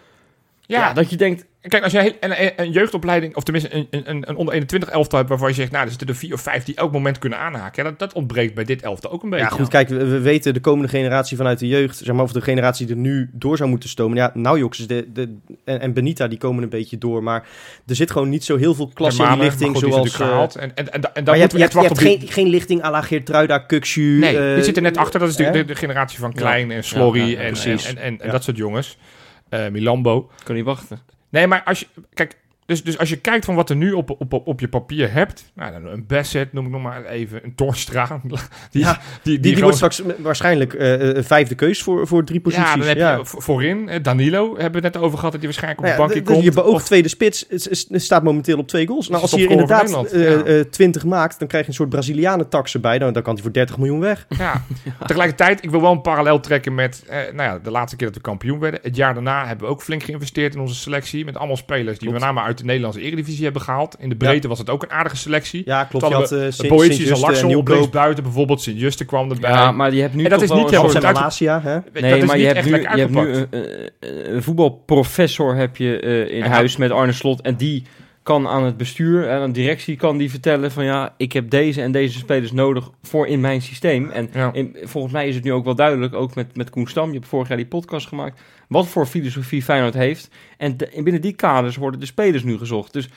Ja, 0.67 0.81
ja, 0.81 0.93
dat 0.93 1.11
je 1.11 1.17
denkt, 1.17 1.47
Kijk, 1.69 1.83
als 1.83 1.93
je 1.93 2.01
heel- 2.01 2.17
een, 2.21 2.43
een, 2.43 2.53
een 2.57 2.71
jeugdopleiding, 2.71 3.37
of 3.37 3.43
tenminste 3.43 3.75
een, 3.75 3.87
een, 3.91 4.29
een 4.29 4.37
onder 4.37 4.55
21 4.55 4.89
elftal 4.89 5.19
hebt 5.19 5.31
waarvan 5.31 5.49
je 5.49 5.55
zegt, 5.55 5.71
nou, 5.71 5.85
er 5.85 5.91
zitten 5.91 6.09
er 6.09 6.17
vier 6.17 6.33
of 6.33 6.41
vijf 6.41 6.65
die 6.65 6.75
elk 6.75 6.93
moment 6.93 7.19
kunnen 7.19 7.39
aanhaken. 7.39 7.83
Ja, 7.83 7.91
dat, 7.91 7.99
dat 7.99 8.13
ontbreekt 8.13 8.55
bij 8.55 8.65
dit 8.65 8.83
elftal 8.83 9.11
ook 9.11 9.23
een 9.23 9.31
beetje. 9.31 9.45
Ja, 9.45 9.51
goed, 9.51 9.69
kijk, 9.69 9.89
we, 9.89 10.07
we 10.07 10.21
weten 10.21 10.55
de 10.55 10.61
komende 10.61 10.89
generatie 10.89 11.37
vanuit 11.37 11.59
de 11.59 11.69
jeugd, 11.69 11.97
zeg 11.97 12.15
maar, 12.15 12.25
of 12.25 12.33
de 12.33 12.41
generatie 12.41 12.87
die 12.87 12.95
er 12.95 13.01
nu 13.01 13.31
door 13.33 13.57
zou 13.57 13.71
moeten 13.71 13.89
stomen. 13.89 14.17
Ja, 14.17 14.31
Naujoks 14.35 14.79
de, 14.79 15.13
de, 15.13 15.37
en, 15.65 15.81
en 15.81 15.93
Benita, 15.93 16.29
die 16.29 16.39
komen 16.39 16.63
een 16.63 16.69
beetje 16.69 16.99
door. 16.99 17.23
Maar 17.23 17.47
er 17.87 17.95
zit 17.97 18.11
gewoon 18.11 18.29
niet 18.29 18.45
zo 18.45 18.57
heel 18.57 18.75
veel 18.75 18.91
klasse 18.95 19.23
in 19.23 19.29
die 19.29 19.39
lichting, 19.39 19.71
goed, 19.71 19.81
zoals... 19.81 19.97
natuurlijk 19.97 20.23
eh, 20.23 20.29
gehaald. 20.29 20.57
En, 20.57 20.75
en, 20.75 20.93
en, 20.93 21.15
en 21.15 21.25
dan 21.25 21.35
je 21.35 21.41
hebt, 21.41 21.53
je 21.53 21.59
hebt, 21.59 21.73
je 21.73 21.81
hebt 21.81 21.99
geen, 21.99 22.21
geen 22.25 22.49
lichting 22.49 22.85
à 22.85 22.91
la 22.91 23.03
Geertruida, 23.03 23.59
Kukshu. 23.59 24.19
Nee, 24.19 24.39
eh, 24.39 24.55
die 24.55 24.65
zit 24.65 24.77
er 24.77 24.83
net 24.83 24.97
achter. 24.97 25.21
Dat 25.21 25.29
is 25.29 25.37
de, 25.37 25.45
hè? 25.45 25.51
de, 25.51 25.65
de 25.65 25.75
generatie 25.75 26.19
van 26.19 26.33
Klein 26.33 26.71
en 26.71 26.85
Slorry 26.85 27.37
en, 27.37 27.55
en, 27.97 28.21
en, 28.21 28.31
dat 28.31 28.45
soort 28.45 28.57
jongens. 28.57 28.99
Eh, 29.49 29.69
Milambo. 29.69 30.31
kan 30.45 30.55
niet 30.55 30.65
wachten. 30.65 31.01
Nee, 31.29 31.47
maar 31.47 31.63
als 31.65 31.81
je... 31.81 31.87
Kijk, 32.15 32.37
dus, 32.67 32.83
dus 32.85 32.99
als 32.99 33.09
je 33.09 33.17
kijkt 33.17 33.45
van 33.45 33.55
wat 33.55 33.71
er 33.71 33.77
nu 33.77 33.93
op, 33.93 34.11
op, 34.11 34.33
op, 34.33 34.47
op 34.47 34.61
je 34.61 34.69
papier 34.69 35.13
hebt... 35.13 35.53
Nou, 35.55 35.75
een 35.89 36.07
Bassett 36.07 36.53
noem 36.53 36.67
ik 36.67 36.71
nog 36.73 36.83
maar 36.83 37.05
even. 37.05 37.45
Een 37.45 37.55
Torstra. 37.55 38.21
Die, 38.25 38.39
Ja, 38.83 38.93
die, 38.93 39.01
die, 39.01 39.01
Die, 39.23 39.41
die 39.41 39.55
gewoon- 39.55 39.63
wordt 39.63 39.77
straks 39.95 40.03
waarschijnlijk 40.19 40.75
eh, 40.75 41.17
eh, 41.19 41.25
vijfde 41.25 41.55
keus 41.55 41.83
voor, 41.83 42.07
voor 42.07 42.25
drie 42.25 42.41
posities. 42.41 42.65
Ja, 42.67 42.77
dan 42.77 42.87
heb 42.87 42.97
je 42.97 43.19
vo- 43.25 43.41
voorin 43.41 43.89
eh, 43.89 44.03
Danilo, 44.03 44.45
hebben 44.57 44.81
we 44.81 44.87
het 44.87 44.95
net 44.95 45.03
over 45.03 45.19
gehad, 45.19 45.33
dat 45.33 45.43
hij 45.43 45.51
waarschijnlijk 45.51 45.81
op 45.81 45.87
Nou 45.87 45.97
de 45.97 46.03
ja, 46.03 46.09
bankje 46.09 46.27
de- 46.27 46.33
komt. 46.33 46.45
je 46.55 46.63
beoogd 46.63 46.81
Of- 46.83 46.85
tweede 46.87 47.09
spits 47.09 47.47
staat 47.91 48.23
momenteel 48.23 48.59
op 48.59 48.69
twee 48.69 48.87
goals. 48.87 49.09
Nou, 49.09 49.17
Is 49.17 49.23
als 49.23 49.31
hij 49.31 49.41
hier 49.41 49.51
inderdaad 49.51 50.13
eh, 50.13 50.61
20 50.61 51.05
maakt, 51.05 51.39
dan 51.39 51.49
krijg 51.49 51.65
je 51.65 51.71
een 51.71 51.77
soort 51.77 51.89
Brazilianen 51.89 52.49
tax 52.49 52.75
erbij. 52.75 52.99
Dan, 52.99 53.13
dan 53.13 53.23
kan 53.23 53.33
hij 53.35 53.43
voor 53.43 53.53
30 53.53 53.79
miljoen 53.79 54.01
weg. 54.01 54.27
Ja. 54.39 54.63
Tegelijkertijd, 55.07 55.63
ik 55.65 55.71
wil 55.71 55.81
wel 55.81 55.93
een 55.93 56.01
parallel 56.01 56.41
trekken 56.41 56.75
met 56.75 57.05
nou 57.09 57.35
ja, 57.37 57.59
de 57.59 57.71
laatste 57.71 57.97
keer 57.97 58.07
dat 58.07 58.17
we 58.17 58.23
kampioen 58.23 58.59
werden. 58.59 58.81
Het 58.83 58.97
jaar 58.97 59.15
daarna 59.15 59.47
hebben 59.47 59.67
we 59.67 59.73
ook 59.73 59.83
flink 59.83 60.03
geïnvesteerd 60.03 60.55
in 60.55 60.61
onze 60.61 60.75
selectie. 60.75 61.25
Met 61.25 61.37
allemaal 61.37 61.57
spelers 61.57 61.99
die 61.99 62.11
we 62.11 62.19
name 62.19 62.41
uit 62.41 62.54
de 62.59 62.65
Nederlandse 62.65 63.01
Eredivisie 63.01 63.45
hebben 63.45 63.63
gehaald. 63.63 63.97
In 63.99 64.09
de 64.09 64.17
breedte 64.17 64.49
was 64.49 64.59
het 64.59 64.71
ook 64.71 64.83
een 64.83 64.91
aardige 64.91 65.17
selectie. 65.17 65.63
Ja, 65.65 65.85
klopt. 65.85 65.93
Je 66.05 66.11
Terwijl 66.11 66.21
had 66.31 66.33
uh, 66.33 66.39
De 66.45 66.51
Sint- 66.51 66.69
Boetjes 66.69 66.99
en 67.09 67.15
en 67.15 67.21
Laxel 67.21 67.43
op 67.43 67.49
Nieuwkoop. 67.55 67.75
links 67.77 67.91
buiten 67.91 68.23
bijvoorbeeld. 68.25 68.63
Sint-Juste 68.63 69.05
kwam 69.05 69.31
erbij. 69.31 69.51
Ja, 69.51 69.73
maar 69.73 69.95
je 69.95 70.01
hebt 70.01 70.15
nu 70.15 70.25
En 70.25 70.31
dat 70.31 70.39
toch 70.39 70.43
is 70.43 70.55
wel 70.55 70.59
niet 70.59 70.67
een 70.67 70.73
helemaal 70.75 70.93
soort- 70.93 71.05
Op 71.05 71.09
uit- 71.11 71.19
Malasia, 71.19 71.61
hè? 71.63 71.75
Je, 71.75 71.81
Nee, 72.01 72.11
dat 72.11 72.21
is 72.23 72.27
maar 72.27 72.39
je 72.39 72.47
niet 72.47 72.55
hebt 72.55 72.67
nu, 72.71 72.81
je 72.81 72.87
hebt 72.99 73.11
nu 73.13 73.47
een, 74.31 74.43
voetbalprofessor 74.43 75.55
heb 75.57 75.77
je 75.77 76.01
eh, 76.01 76.37
in 76.37 76.43
En 76.43 76.51
huis 76.51 76.77
met 76.77 76.91
Arne 76.91 77.13
Slot. 77.13 77.41
En 77.41 77.57
die 77.57 77.83
kan 78.23 78.49
aan 78.49 78.65
het 78.65 78.77
bestuur 78.77 79.29
en 79.29 79.41
aan 79.41 79.53
de 79.53 79.61
directie 79.61 79.97
kan 79.97 80.17
die 80.17 80.31
vertellen 80.31 80.71
van 80.71 80.85
ja, 80.85 81.15
ik 81.17 81.33
heb 81.33 81.51
deze 81.51 81.83
en 81.83 81.93
deze 81.93 82.19
spelers 82.19 82.53
nodig 82.53 82.91
voor 83.03 83.27
in 83.27 83.41
mijn 83.41 83.63
systeem. 83.63 84.11
En 84.11 84.29
Ja. 84.33 84.51
in- 84.53 84.77
volgens 84.83 85.13
mij 85.13 85.29
is 85.29 85.35
het 85.35 85.45
nu 85.45 85.53
ook 85.53 85.65
wel 85.65 85.75
duidelijk, 85.75 86.15
ook 86.15 86.35
met, 86.35 86.57
met 86.57 86.71
Koen 86.71 86.87
Stam, 86.87 87.09
je 87.09 87.15
hebt 87.15 87.29
vorig 87.29 87.49
jaar 87.49 87.57
die 87.57 87.67
podcast 87.67 88.09
gemaakt, 88.09 88.41
wat 88.69 88.87
voor 88.87 89.07
filosofie 89.07 89.63
Feyenoord 89.63 89.95
heeft. 89.95 90.29
En 90.57 90.77
binnen 90.77 91.21
die 91.21 91.35
kaders 91.35 91.77
worden 91.77 92.01
de 92.01 92.07
spelers 92.07 92.43
nu 92.43 92.59
gezocht. 92.59 92.93
Dus 92.93 93.09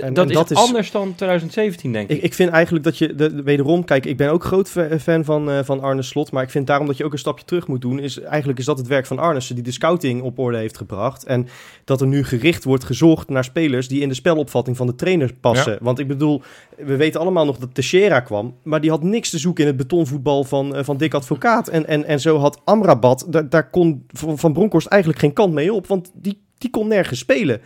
En- 0.00 0.14
dat, 0.14 0.24
en 0.24 0.30
is 0.30 0.36
dat 0.36 0.50
is- 0.50 0.56
anders 0.56 0.90
dan 0.90 1.14
2017, 1.14 1.92
denk 1.92 2.10
ik. 2.10 2.16
Ik, 2.16 2.22
ik 2.22 2.34
vind 2.34 2.50
eigenlijk 2.50 2.84
dat 2.84 2.98
je, 2.98 3.14
de, 3.14 3.34
de- 3.34 3.42
wederom, 3.42 3.84
kijk, 3.84 4.06
ik 4.06 4.16
ben 4.16 4.30
ook 4.30 4.44
groot 4.44 4.68
fa- 4.68 4.98
fan 4.98 5.24
van, 5.24 5.50
eh, 5.50 5.58
van 5.64 5.80
Arne 5.80 6.02
Slot. 6.02 6.32
Maar 6.32 6.42
ik 6.42 6.50
vind 6.50 6.66
daarom 6.66 6.86
dat 6.86 6.96
je 6.96 7.04
ook 7.04 7.12
een 7.12 7.18
stapje 7.18 7.44
terug 7.44 7.66
moet 7.66 7.80
doen. 7.80 7.98
Is, 7.98 8.20
eigenlijk 8.20 8.58
is 8.58 8.64
dat 8.64 8.78
het 8.78 8.86
werk 8.86 9.06
van 9.06 9.18
Arnissen, 9.18 9.54
die 9.54 9.64
de 9.64 9.70
scouting 9.72 10.22
op 10.22 10.38
orde 10.38 10.58
heeft 10.58 10.76
gebracht. 10.76 11.24
En 11.24 11.48
dat 11.84 12.00
er 12.00 12.06
nu 12.06 12.24
gericht 12.24 12.64
wordt 12.64 12.84
gezocht 12.84 13.28
naar 13.28 13.44
spelers 13.44 13.88
die 13.88 14.00
in 14.00 14.08
de 14.08 14.14
spelopvatting 14.14 14.76
van 14.76 14.86
de 14.86 14.94
trainer 14.94 15.34
passen. 15.40 15.78
Want 15.80 15.98
ik 15.98 16.06
bedoel, 16.08 16.42
we 16.76 16.96
weten 16.96 17.20
allemaal 17.20 17.44
nog 17.44 17.56
dat 17.58 17.74
Teixeira 17.74 18.20
kwam. 18.20 18.54
Maar 18.62 18.80
die 18.80 18.90
had 18.90 19.02
niks 19.02 19.30
te 19.30 19.38
zoeken 19.38 19.62
in 19.62 19.68
het 19.68 19.76
betonvoetbal 19.78 20.44
van, 20.44 20.76
eh, 20.76 20.84
van 20.84 20.96
Dick 20.96 21.14
Advocaat. 21.14 21.68
En, 21.68 21.86
en, 21.86 22.04
en 22.04 22.20
zo 22.20 22.38
had 22.38 22.60
Amrabat, 22.64 23.26
daar, 23.28 23.48
daar 23.48 23.70
kon 23.70 24.04
Van 24.08 24.38
Van 24.38 24.52
Bronckhorst 24.52 24.86
eigenlijk 24.86 25.20
geen 25.20 25.32
kant 25.32 25.52
mee 25.52 25.72
op. 25.72 25.86
Want 25.86 26.10
die, 26.14 26.40
die 26.58 26.70
kon 26.70 26.88
nergens 26.88 27.18
spelen 27.18 27.60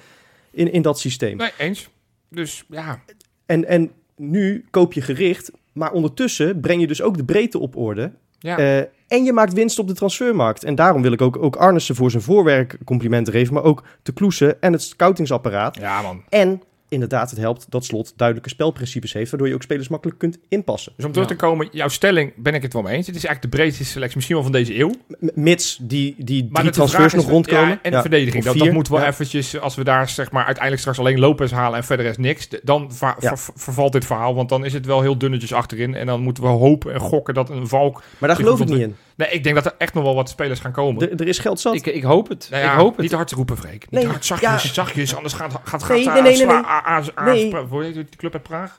in, 0.50 0.72
in 0.72 0.82
dat 0.82 0.98
systeem. 0.98 1.36
Nee, 1.36 1.50
eens. 1.58 1.88
Dus 2.36 2.64
ja, 2.68 3.00
En, 3.46 3.64
en 3.64 3.90
nu 4.16 4.64
koop 4.70 4.92
je 4.92 5.00
gericht, 5.00 5.50
maar 5.72 5.92
ondertussen 5.92 6.60
breng 6.60 6.80
je 6.80 6.86
dus 6.86 7.02
ook 7.02 7.16
de 7.16 7.24
breedte 7.24 7.58
op 7.58 7.76
orde. 7.76 8.12
ja. 8.38 8.58
Eh, 8.58 8.84
en 9.08 9.24
je 9.24 9.32
maakt 9.32 9.52
winst 9.52 9.78
op 9.78 9.88
de 9.88 9.94
transfermarkt. 9.94 10.64
En 10.64 10.74
daarom 10.74 11.02
wil 11.02 11.12
ik 11.12 11.22
ook, 11.22 11.36
ook 11.36 11.56
Arnissen 11.56 11.94
voor 11.94 12.10
zijn 12.10 12.22
voorwerk 12.22 12.78
complimenten 12.84 13.32
geven, 13.32 13.54
maar 13.54 13.62
ook 13.62 13.82
de 14.02 14.12
Kloesen 14.12 14.60
en 14.60 14.72
het 14.72 14.82
scoutingsapparaat. 14.82 15.76
ja, 15.76 16.02
man. 16.02 16.22
En 16.28 16.62
inderdaad, 16.88 17.30
het 17.30 17.38
helpt 17.38 17.66
dat 17.68 17.84
Slot 17.84 18.12
duidelijke 18.16 18.50
spelprincipes 18.50 19.12
heeft, 19.12 19.30
waardoor 19.30 19.48
je 19.48 19.54
ook 19.54 19.62
spelers 19.62 19.88
makkelijk 19.88 20.18
kunt 20.18 20.38
inpassen. 20.48 20.92
Dus 20.96 21.04
om 21.04 21.12
terug 21.12 21.28
te 21.28 21.36
komen, 21.36 21.68
jouw 21.72 21.88
stelling 21.88 22.32
ben 22.36 22.54
ik 22.54 22.62
het 22.62 22.72
wel 22.72 22.82
mee 22.82 22.94
eens. 22.96 23.06
Het 23.06 23.16
is 23.16 23.24
eigenlijk 23.24 23.54
de 23.54 23.60
breedste 23.60 23.84
selectie 23.84 24.16
misschien 24.16 24.36
wel 24.36 24.44
van 24.44 24.52
deze 24.54 24.78
eeuw. 24.78 24.90
M- 25.18 25.28
mits 25.34 25.78
die, 25.82 26.14
die 26.18 26.48
Maar 26.50 26.60
drie 26.62 26.72
transfers 26.74 27.14
nog 27.14 27.28
rondkomen. 27.28 27.68
Ja, 27.68 27.78
en 27.82 27.92
Ja, 27.92 28.00
verdediging. 28.00 28.44
Dat, 28.44 28.56
dat 28.58 28.70
moeten 28.72 28.92
we 28.92 29.00
ja. 29.00 29.06
eventjes, 29.06 29.58
als 29.60 29.74
we 29.74 29.84
daar 29.84 30.08
zeg 30.08 30.30
maar 30.30 30.42
uiteindelijk 30.44 30.80
straks 30.80 30.98
alleen 30.98 31.18
Lopez 31.18 31.50
halen 31.50 31.78
en 31.78 31.84
verder 31.84 32.06
is 32.06 32.16
niks, 32.16 32.48
dan 32.62 32.92
va- 32.92 33.16
Ja. 33.20 33.36
ver- 33.36 33.52
vervalt 33.56 33.92
dit 33.92 34.04
verhaal. 34.04 34.34
Want 34.34 34.48
dan 34.48 34.64
is 34.64 34.72
het 34.72 34.86
wel 34.86 35.00
heel 35.00 35.18
dunnetjes 35.18 35.52
achterin. 35.52 35.94
En 35.94 36.06
dan 36.06 36.20
moeten 36.20 36.42
we 36.42 36.48
hopen 36.48 36.92
en 36.94 37.00
gokken 37.00 37.34
dat 37.34 37.50
een 37.50 37.68
valk... 37.68 38.02
Maar 38.18 38.28
daar 38.28 38.38
geloof 38.38 38.60
ik 38.60 38.68
niet 38.68 38.78
in. 38.80 38.96
Nee, 39.16 39.28
ik 39.28 39.42
denk 39.42 39.54
dat 39.54 39.64
er 39.64 39.74
echt 39.78 39.94
nog 39.94 40.02
wel 40.04 40.14
wat 40.14 40.28
spelers 40.28 40.60
gaan 40.60 40.72
komen. 40.72 41.10
Er, 41.10 41.20
er 41.20 41.28
is 41.28 41.38
geld 41.38 41.60
zat. 41.60 41.74
Ik, 41.74 41.86
ik 41.86 42.02
hoop 42.02 42.28
het. 42.28 42.48
Nou 42.50 42.62
ja, 42.62 42.72
ik 42.72 42.78
hoop 42.78 42.90
het. 42.92 43.00
Niet 43.00 43.10
te 43.10 43.16
hard 43.16 43.30
roepen, 43.30 43.56
Freek. 43.56 43.72
Niet 43.72 43.90
Nee, 43.90 44.06
hard, 44.06 44.24
zachtjes, 44.24 44.62
ja. 44.62 44.72
zachtjes. 44.72 45.16
Anders 45.16 45.34
gaat, 45.34 45.52
gaat, 45.64 45.82
gaat 45.82 45.88
Nee, 45.88 46.04
nee, 46.04 46.22
nee, 46.22 46.46
nee, 46.46 47.52
nee. 47.74 47.92
Die 47.92 48.06
club 48.16 48.32
uit 48.32 48.42
Praag? 48.42 48.78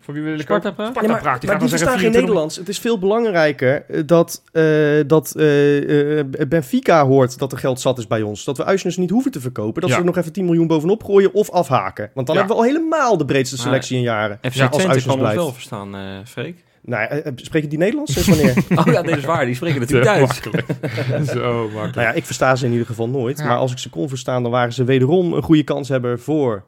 Voor 0.00 0.14
wie 0.14 0.22
wil 0.22 0.34
ik 0.34 0.40
Sparta? 0.40 0.70
Praag? 0.70 0.90
Sparta 0.90 1.08
Ja, 1.14 1.20
maar. 1.22 1.40
Die 1.40 1.48
maar 1.48 1.58
die 1.58 1.68
verstaan 1.68 1.78
zeggen 1.78 1.88
geen 1.88 1.98
24 1.98 2.20
Nederlands. 2.20 2.56
Het 2.56 2.68
is 2.68 2.78
veel 2.78 2.98
belangrijker 2.98 4.06
dat, 4.06 4.42
eh, 4.52 4.64
dat 5.06 5.34
eh, 5.36 6.18
eh, 6.20 6.26
Benfica 6.48 7.06
hoort 7.06 7.38
dat 7.38 7.52
er 7.52 7.58
geld 7.58 7.80
zat 7.80 7.98
is 7.98 8.06
bij 8.06 8.22
ons. 8.22 8.44
Dat 8.44 8.56
we 8.56 8.64
Uisnes 8.64 8.96
niet 8.96 9.10
hoeven 9.10 9.30
te 9.30 9.40
verkopen. 9.40 9.80
Dat 9.80 9.90
Ja. 9.90 9.94
ze 9.96 10.00
er 10.00 10.06
nog 10.06 10.16
even 10.16 10.32
10 10.32 10.44
miljoen 10.44 10.66
bovenop 10.66 11.04
gooien 11.04 11.34
of 11.34 11.50
afhaken. 11.50 12.10
Want 12.14 12.26
dan 12.26 12.36
Ja. 12.36 12.42
hebben 12.42 12.60
we 12.60 12.62
al 12.62 12.68
helemaal 12.74 13.16
de 13.16 13.24
breedste 13.24 13.56
Maar- 13.56 13.64
selectie 13.64 13.96
in 13.96 14.02
jaren. 14.02 14.38
FC 14.42 14.54
Ja, 14.54 14.62
als 14.66 14.70
Twente 14.70 14.92
Uisnes 14.92 15.14
kan 15.16 15.24
ons 15.24 15.34
wel 15.34 15.52
verstaan, 15.52 15.96
Freek. 16.24 16.64
Nou, 16.86 17.08
eh, 17.08 17.26
eh, 17.26 17.32
spreken 17.36 17.68
die 17.68 17.78
Nederlands 17.78 18.12
sinds 18.12 18.28
wanneer? 18.28 18.54
Oh 18.80 18.92
ja, 18.92 19.02
dat 19.02 19.16
is 19.16 19.24
waar. 19.24 19.44
Die 19.44 19.54
spreken 19.54 19.80
natuurlijk 19.80 20.10
Duits. 20.14 20.32
makkelijk. 20.32 20.66
Zo 21.34 21.62
makkelijk. 21.62 21.94
nou 21.94 22.06
ja, 22.06 22.12
ik 22.12 22.24
versta 22.24 22.56
ze 22.56 22.64
in 22.66 22.72
ieder 22.72 22.86
geval 22.86 23.08
nooit. 23.08 23.38
Ja. 23.38 23.44
Maar 23.44 23.56
als 23.56 23.72
ik 23.72 23.78
ze 23.78 23.90
kon 23.90 24.08
verstaan, 24.08 24.42
dan 24.42 24.52
waren 24.52 24.72
ze 24.72 24.84
wederom 24.84 25.32
een 25.32 25.42
goede 25.42 25.62
kans 25.64 25.88
hebben 25.88 26.20
voor... 26.20 26.64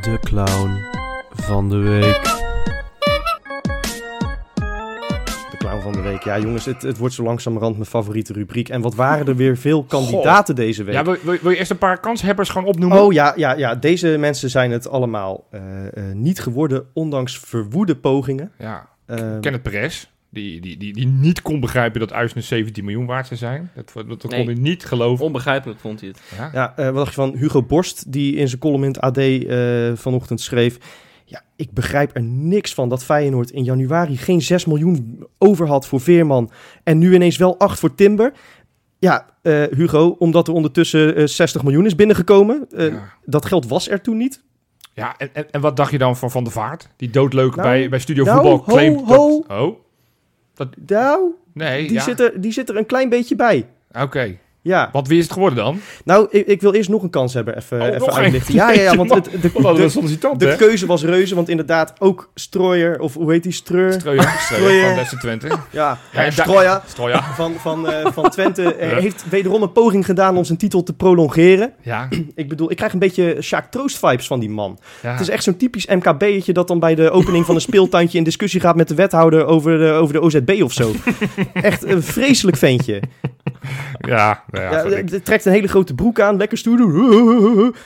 De 0.00 0.18
clown 0.20 0.70
van 1.30 1.68
de 1.68 1.76
week. 1.76 2.35
Ja, 6.26 6.38
jongens, 6.38 6.64
het, 6.64 6.82
het 6.82 6.98
wordt 6.98 7.14
zo 7.14 7.22
langzamerhand 7.22 7.74
mijn 7.74 7.86
favoriete 7.88 8.32
rubriek. 8.32 8.68
En 8.68 8.80
wat 8.80 8.94
waren 8.94 9.26
er 9.26 9.36
weer 9.36 9.56
veel 9.56 9.84
kandidaten 9.84 10.54
deze 10.54 10.84
week? 10.84 10.94
Ja, 10.94 11.04
wil, 11.04 11.16
wil, 11.22 11.36
wil 11.42 11.50
je 11.50 11.58
eerst 11.58 11.70
een 11.70 11.78
paar 11.78 12.00
kanshebbers 12.00 12.48
gewoon 12.48 12.68
opnoemen? 12.68 13.02
Oh 13.02 13.12
ja, 13.12 13.32
ja, 13.36 13.54
ja, 13.56 13.74
deze 13.74 14.16
mensen 14.18 14.50
zijn 14.50 14.70
het 14.70 14.88
allemaal 14.88 15.46
eh, 15.50 15.60
eh, 15.86 16.14
niet 16.14 16.40
geworden, 16.40 16.86
ondanks 16.92 17.38
verwoede 17.38 17.96
pogingen. 17.96 18.52
Ja, 18.58 18.88
Ehm, 19.06 19.40
Kenneth 19.40 19.62
Perez. 19.62 20.06
Die, 20.30 20.60
die, 20.60 20.76
die, 20.76 20.92
die 20.92 21.06
niet 21.06 21.42
kon 21.42 21.60
begrijpen 21.60 22.00
dat 22.00 22.12
Uisnes 22.12 22.48
17 22.48 22.84
miljoen 22.84 23.06
waard 23.06 23.26
zou 23.26 23.38
zijn. 23.38 23.70
Dat, 23.74 23.92
dat, 23.94 24.08
dat 24.20 24.30
Nee. 24.30 24.44
kon 24.44 24.52
hij 24.52 24.62
niet 24.62 24.84
geloven. 24.84 25.24
Onbegrijpelijk 25.24 25.80
vond 25.80 26.00
hij 26.00 26.08
het. 26.08 26.20
Ja. 26.36 26.50
Ja, 26.52 26.72
eh, 26.76 26.84
wat 26.86 26.94
dacht 26.94 27.08
je 27.08 27.14
van 27.14 27.34
Hugo 27.36 27.62
Borst, 27.62 28.12
die 28.12 28.36
in 28.36 28.48
zijn 28.48 28.60
column 28.60 28.82
in 28.84 28.88
het 28.88 29.00
AD 29.00 29.18
eh, 29.18 29.92
vanochtend 29.94 30.40
schreef... 30.40 30.78
Ja, 31.28 31.42
ik 31.56 31.72
begrijp 31.72 32.16
er 32.16 32.22
niks 32.22 32.74
van 32.74 32.88
dat 32.88 33.04
Feyenoord 33.04 33.50
in 33.50 33.64
januari 33.64 34.16
geen 34.16 34.42
6 34.42 34.64
miljoen 34.64 35.26
over 35.38 35.66
had 35.66 35.86
voor 35.86 36.00
Veerman... 36.00 36.50
en 36.82 36.98
nu 36.98 37.14
ineens 37.14 37.36
wel 37.36 37.58
8 37.58 37.78
voor 37.78 37.94
Timber. 37.94 38.32
Ja, 38.98 39.26
eh, 39.42 39.62
Hugo, 39.62 40.16
omdat 40.18 40.48
er 40.48 40.54
ondertussen 40.54 41.16
eh, 41.16 41.26
60 41.26 41.62
miljoen 41.62 41.86
is 41.86 41.94
binnengekomen. 41.94 42.66
Eh, 42.70 42.92
Ja. 42.92 43.12
Dat 43.24 43.46
geld 43.46 43.68
was 43.68 43.88
er 43.88 44.00
toen 44.00 44.16
niet. 44.16 44.42
Ja, 44.92 45.14
en, 45.18 45.30
en, 45.32 45.50
en 45.50 45.60
wat 45.60 45.76
dacht 45.76 45.90
je 45.90 45.98
dan 45.98 46.16
van 46.16 46.30
Van 46.30 46.44
der 46.44 46.52
Vaart? 46.52 46.88
Die 46.96 47.10
doodleuk 47.10 47.56
Nou, 47.56 47.68
bij, 47.68 47.88
bij 47.88 47.98
Studio 47.98 48.24
nou, 48.24 48.36
Voetbal 48.36 48.56
ho, 48.56 48.64
claimt 48.64 49.00
ho. 49.00 49.44
dat... 50.54 50.66
Oh, 50.68 50.86
Nou, 50.86 51.30
nee, 51.52 51.86
die, 51.86 51.92
ja. 51.92 52.02
zit 52.02 52.20
er, 52.20 52.40
die 52.40 52.52
zit 52.52 52.68
er 52.68 52.76
een 52.76 52.86
klein 52.86 53.08
beetje 53.08 53.36
bij. 53.36 53.66
Oké, 53.92 54.38
Ja, 54.66 54.88
want 54.92 55.08
wie 55.08 55.18
is 55.18 55.24
het 55.24 55.32
geworden 55.32 55.58
dan? 55.58 55.80
nou, 56.04 56.26
ik, 56.30 56.46
ik 56.46 56.60
wil 56.60 56.74
eerst 56.74 56.88
nog 56.88 57.02
een 57.02 57.10
kans 57.10 57.34
hebben, 57.34 57.56
even, 57.56 57.80
Oh, 57.80 57.86
even 57.86 58.12
uitlichten. 58.12 58.54
Ja, 58.54 58.70
ja, 58.70 58.82
ja, 58.82 58.96
want 58.96 59.14
het, 59.14 59.24
de, 59.42 59.50
de, 59.52 60.36
de 60.36 60.54
keuze 60.56 60.86
was 60.86 61.04
reuze, 61.04 61.34
want 61.34 61.48
inderdaad 61.48 61.92
ook 61.98 62.30
Strooier, 62.34 63.00
of 63.00 63.14
hoe 63.14 63.32
heet 63.32 63.42
die, 63.42 63.52
Streur? 63.52 63.92
Strooier, 63.92 64.22
van 64.86 64.94
Beste 64.94 65.16
Twente. 65.16 65.46
Ja, 65.70 65.98
Ja, 66.12 66.30
Strooier 66.86 67.22
van, 67.34 67.54
van, 67.54 67.88
eh, 67.90 68.12
van 68.12 68.30
Twente 68.30 68.74
eh, 68.74 68.98
heeft 68.98 69.24
wederom 69.28 69.62
een 69.62 69.72
poging 69.72 70.04
gedaan 70.04 70.36
om 70.36 70.44
zijn 70.44 70.58
titel 70.58 70.82
te 70.82 70.92
prolongeren. 70.92 71.72
Ja, 71.82 72.08
Ik 72.34 72.48
bedoel, 72.48 72.70
ik 72.70 72.76
krijg 72.76 72.92
een 72.92 72.98
beetje 72.98 73.36
Sjaak 73.40 73.70
Troost 73.70 73.98
vibes 73.98 74.26
van 74.26 74.40
die 74.40 74.50
man. 74.50 74.78
ja. 75.02 75.10
Het 75.10 75.20
is 75.20 75.28
echt 75.28 75.42
zo'n 75.42 75.56
typisch 75.56 75.86
MKB'tje 75.86 76.52
dat 76.52 76.68
dan 76.68 76.78
bij 76.78 76.94
de 76.94 77.10
opening 77.10 77.44
van 77.46 77.54
een 77.54 77.60
speeltuintje 77.60 78.18
in 78.18 78.24
discussie 78.24 78.60
gaat 78.60 78.76
met 78.76 78.88
de 78.88 78.94
wethouder 78.94 79.44
over 79.44 79.78
de, 79.78 79.90
over 79.90 80.14
de 80.14 80.20
OZB 80.20 80.60
of 80.62 80.72
zo. 80.72 80.92
echt 81.52 81.84
een 81.84 82.02
vreselijk 82.02 82.56
ventje. 82.56 83.02
ja, 83.98 84.42
nou 84.50 84.64
ja, 84.64 84.88
Ja, 84.88 85.02
het 85.04 85.24
trekt 85.24 85.44
een 85.44 85.52
hele 85.52 85.68
grote 85.68 85.94
broek 85.94 86.20
aan, 86.20 86.36
lekker 86.36 86.58
stoer 86.58 86.76
doen. 86.76 87.74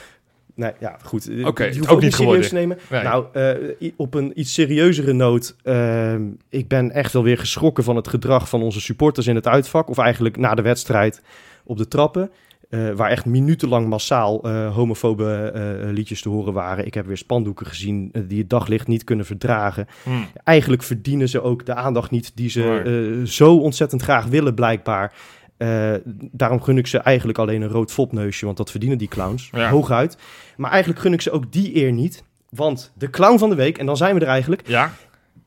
Nee, 0.55 0.71
ja, 0.79 0.97
goed. 1.03 1.29
Oké, 1.43 1.63
het 1.63 1.81
ook 1.81 1.91
ook 1.91 2.01
niet 2.01 2.13
serieus 2.13 2.47
te 2.49 2.53
nemen. 2.53 2.77
Nee. 2.89 3.03
Nou, 3.03 3.25
eh, 3.33 3.91
op 3.95 4.13
een 4.13 4.39
iets 4.39 4.53
serieuzere 4.53 5.13
noot. 5.13 5.55
ehm, 5.63 6.21
ik 6.49 6.67
ben 6.67 6.91
echt 6.91 7.13
wel 7.13 7.23
weer 7.23 7.37
geschrokken 7.37 7.83
van 7.83 7.95
het 7.95 8.07
gedrag 8.07 8.49
van 8.49 8.61
onze 8.61 8.81
supporters 8.81 9.27
in 9.27 9.35
het 9.35 9.47
uitvak. 9.47 9.89
Of 9.89 9.97
eigenlijk 9.97 10.37
na 10.37 10.55
de 10.55 10.61
wedstrijd 10.61 11.21
op 11.63 11.77
de 11.77 11.87
trappen. 11.87 12.31
eh, 12.69 12.89
waar 12.91 13.09
echt 13.09 13.25
minutenlang 13.25 13.87
massaal 13.87 14.43
eh, 14.43 14.75
homofobe 14.75 15.51
liedjes 15.93 16.21
te 16.21 16.29
horen 16.29 16.53
waren. 16.53 16.85
Ik 16.85 16.93
heb 16.93 17.05
weer 17.05 17.17
spandoeken 17.17 17.65
gezien 17.65 18.11
die 18.27 18.39
het 18.39 18.49
daglicht 18.49 18.87
niet 18.87 19.03
kunnen 19.03 19.25
verdragen. 19.25 19.87
Hm. 20.03 20.09
Eigenlijk 20.43 20.83
verdienen 20.83 21.29
ze 21.29 21.41
ook 21.41 21.65
de 21.65 21.73
aandacht 21.75 22.11
niet 22.11 22.31
die 22.35 22.49
ze 22.49 23.21
zo 23.25 23.57
ontzettend 23.57 24.01
graag 24.01 24.25
willen, 24.25 24.53
blijkbaar. 24.53 25.13
Eh, 25.61 25.93
daarom 26.31 26.61
gun 26.61 26.77
ik 26.77 26.87
ze 26.87 26.97
eigenlijk 26.97 27.37
alleen 27.37 27.61
een 27.61 27.69
rood 27.69 27.91
fopneusje, 27.91 28.45
want 28.45 28.57
dat 28.57 28.71
verdienen 28.71 28.97
die 28.97 29.07
clowns. 29.07 29.49
Ja. 29.51 29.69
Hooguit. 29.69 30.17
Maar 30.57 30.71
eigenlijk 30.71 31.01
gun 31.01 31.13
ik 31.13 31.21
ze 31.21 31.31
ook 31.31 31.51
die 31.51 31.75
eer 31.75 31.91
niet. 31.91 32.23
Want 32.49 32.91
de 32.97 33.09
clown 33.09 33.37
van 33.37 33.49
de 33.49 33.55
week, 33.55 33.77
en 33.77 33.85
dan 33.85 33.97
zijn 33.97 34.15
we 34.15 34.21
er 34.21 34.27
eigenlijk, 34.27 34.67
Ja, 34.67 34.93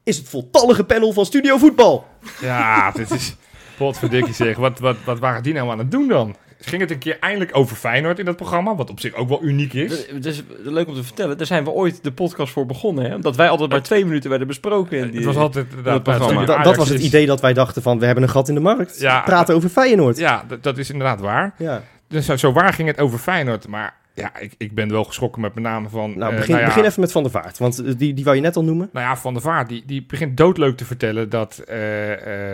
is 0.03 0.17
het 0.17 0.29
voltallige 0.29 0.85
panel 0.85 1.13
van 1.13 1.25
Studio 1.27 1.57
Voetbal. 1.57 2.07
ja, 2.41 2.91
dit 2.91 3.11
is... 3.11 3.37
Potverdikkie 3.77 4.35
zeg, 4.35 4.57
wat, 4.57 4.79
wat, 4.79 4.97
wat 5.05 5.19
waren 5.19 5.43
die 5.43 5.53
nou 5.53 5.71
aan 5.71 5.79
het 5.79 5.91
doen 5.91 6.09
dan? 6.09 6.37
Ging 6.65 6.81
het 6.81 6.91
een 6.91 6.99
keer 6.99 7.17
eindelijk 7.21 7.57
over 7.57 7.77
Feyenoord 7.77 8.19
in 8.19 8.25
dat 8.25 8.37
programma, 8.37 8.75
wat 8.75 8.91
op 8.91 9.01
zich 9.01 9.15
ook 9.15 9.29
wel 9.29 9.43
uniek 9.43 9.73
is? 9.73 10.07
Het 10.09 10.27
is 10.27 10.43
leuk 10.63 10.89
om 10.89 10.95
te 10.95 11.05
vertellen. 11.05 11.37
Daar 11.37 11.47
zijn 11.47 11.65
we 11.65 11.71
ooit 11.71 12.03
de 12.03 12.13
podcast 12.13 12.53
voor 12.53 12.67
begonnen. 12.67 13.05
Hè? 13.05 13.15
Omdat 13.15 13.37
wij 13.37 13.49
altijd 13.49 13.71
maar 13.71 13.83
twee 13.83 14.05
minuten 14.05 14.31
werden 14.31 14.49
besproken. 14.49 14.99
In 14.99 15.07
die, 15.07 15.17
Het 15.17 15.25
was 15.25 15.37
altijd 15.37 15.67
inderdaad, 15.69 16.03
programma. 16.03 16.63
dat 16.63 16.77
was 16.77 16.89
het 16.89 17.03
idee 17.03 17.27
dat 17.27 17.41
wij 17.41 17.53
dachten 17.53 17.83
van, 17.83 17.99
we 17.99 18.07
hebben 18.07 18.25
een 18.25 18.31
gat 18.31 18.49
in 18.49 18.55
de 18.55 18.61
markt. 18.61 19.01
Ja. 19.01 19.21
Praten 19.21 19.55
over 19.55 19.69
Feyenoord. 19.69 20.17
Ja, 20.19 20.45
dat, 20.49 20.63
dat 20.63 20.79
is 20.79 20.91
inderdaad 20.91 21.21
waar. 21.21 21.55
Ja. 21.59 21.83
Dus 22.09 22.27
zo, 22.27 22.37
zo 22.37 22.53
waar 22.53 22.73
ging 22.73 22.89
het 22.89 23.01
over 23.01 23.19
Feyenoord. 23.19 23.69
Maar 23.69 23.95
ja, 24.15 24.39
ik, 24.39 24.55
ik 24.59 24.75
ben 24.75 24.89
wel 24.91 25.05
geschrokken 25.05 25.41
met 25.41 25.55
met 25.55 25.63
name 25.65 25.89
van... 25.89 26.19
Nou, 26.19 26.33
eh, 26.33 26.39
begin, 26.39 26.57
ja, 26.57 26.65
begin 26.65 26.85
even 26.85 27.01
met 27.01 27.13
Van 27.13 27.23
der 27.23 27.33
Vaart, 27.33 27.59
want 27.59 27.79
eh, 27.85 27.93
die, 27.97 28.15
die 28.15 28.25
wou 28.25 28.37
je 28.37 28.43
net 28.43 28.57
al 28.57 28.65
noemen. 28.65 28.89
Nou 28.93 29.07
ja, 29.07 29.17
Van 29.17 29.33
der 29.33 29.43
Vaart, 29.43 29.69
die, 29.69 29.83
die 29.87 30.05
begint 30.09 30.37
doodleuk 30.37 30.77
te 30.77 30.85
vertellen 30.85 31.29
dat 31.29 31.59
eh, 31.59 32.13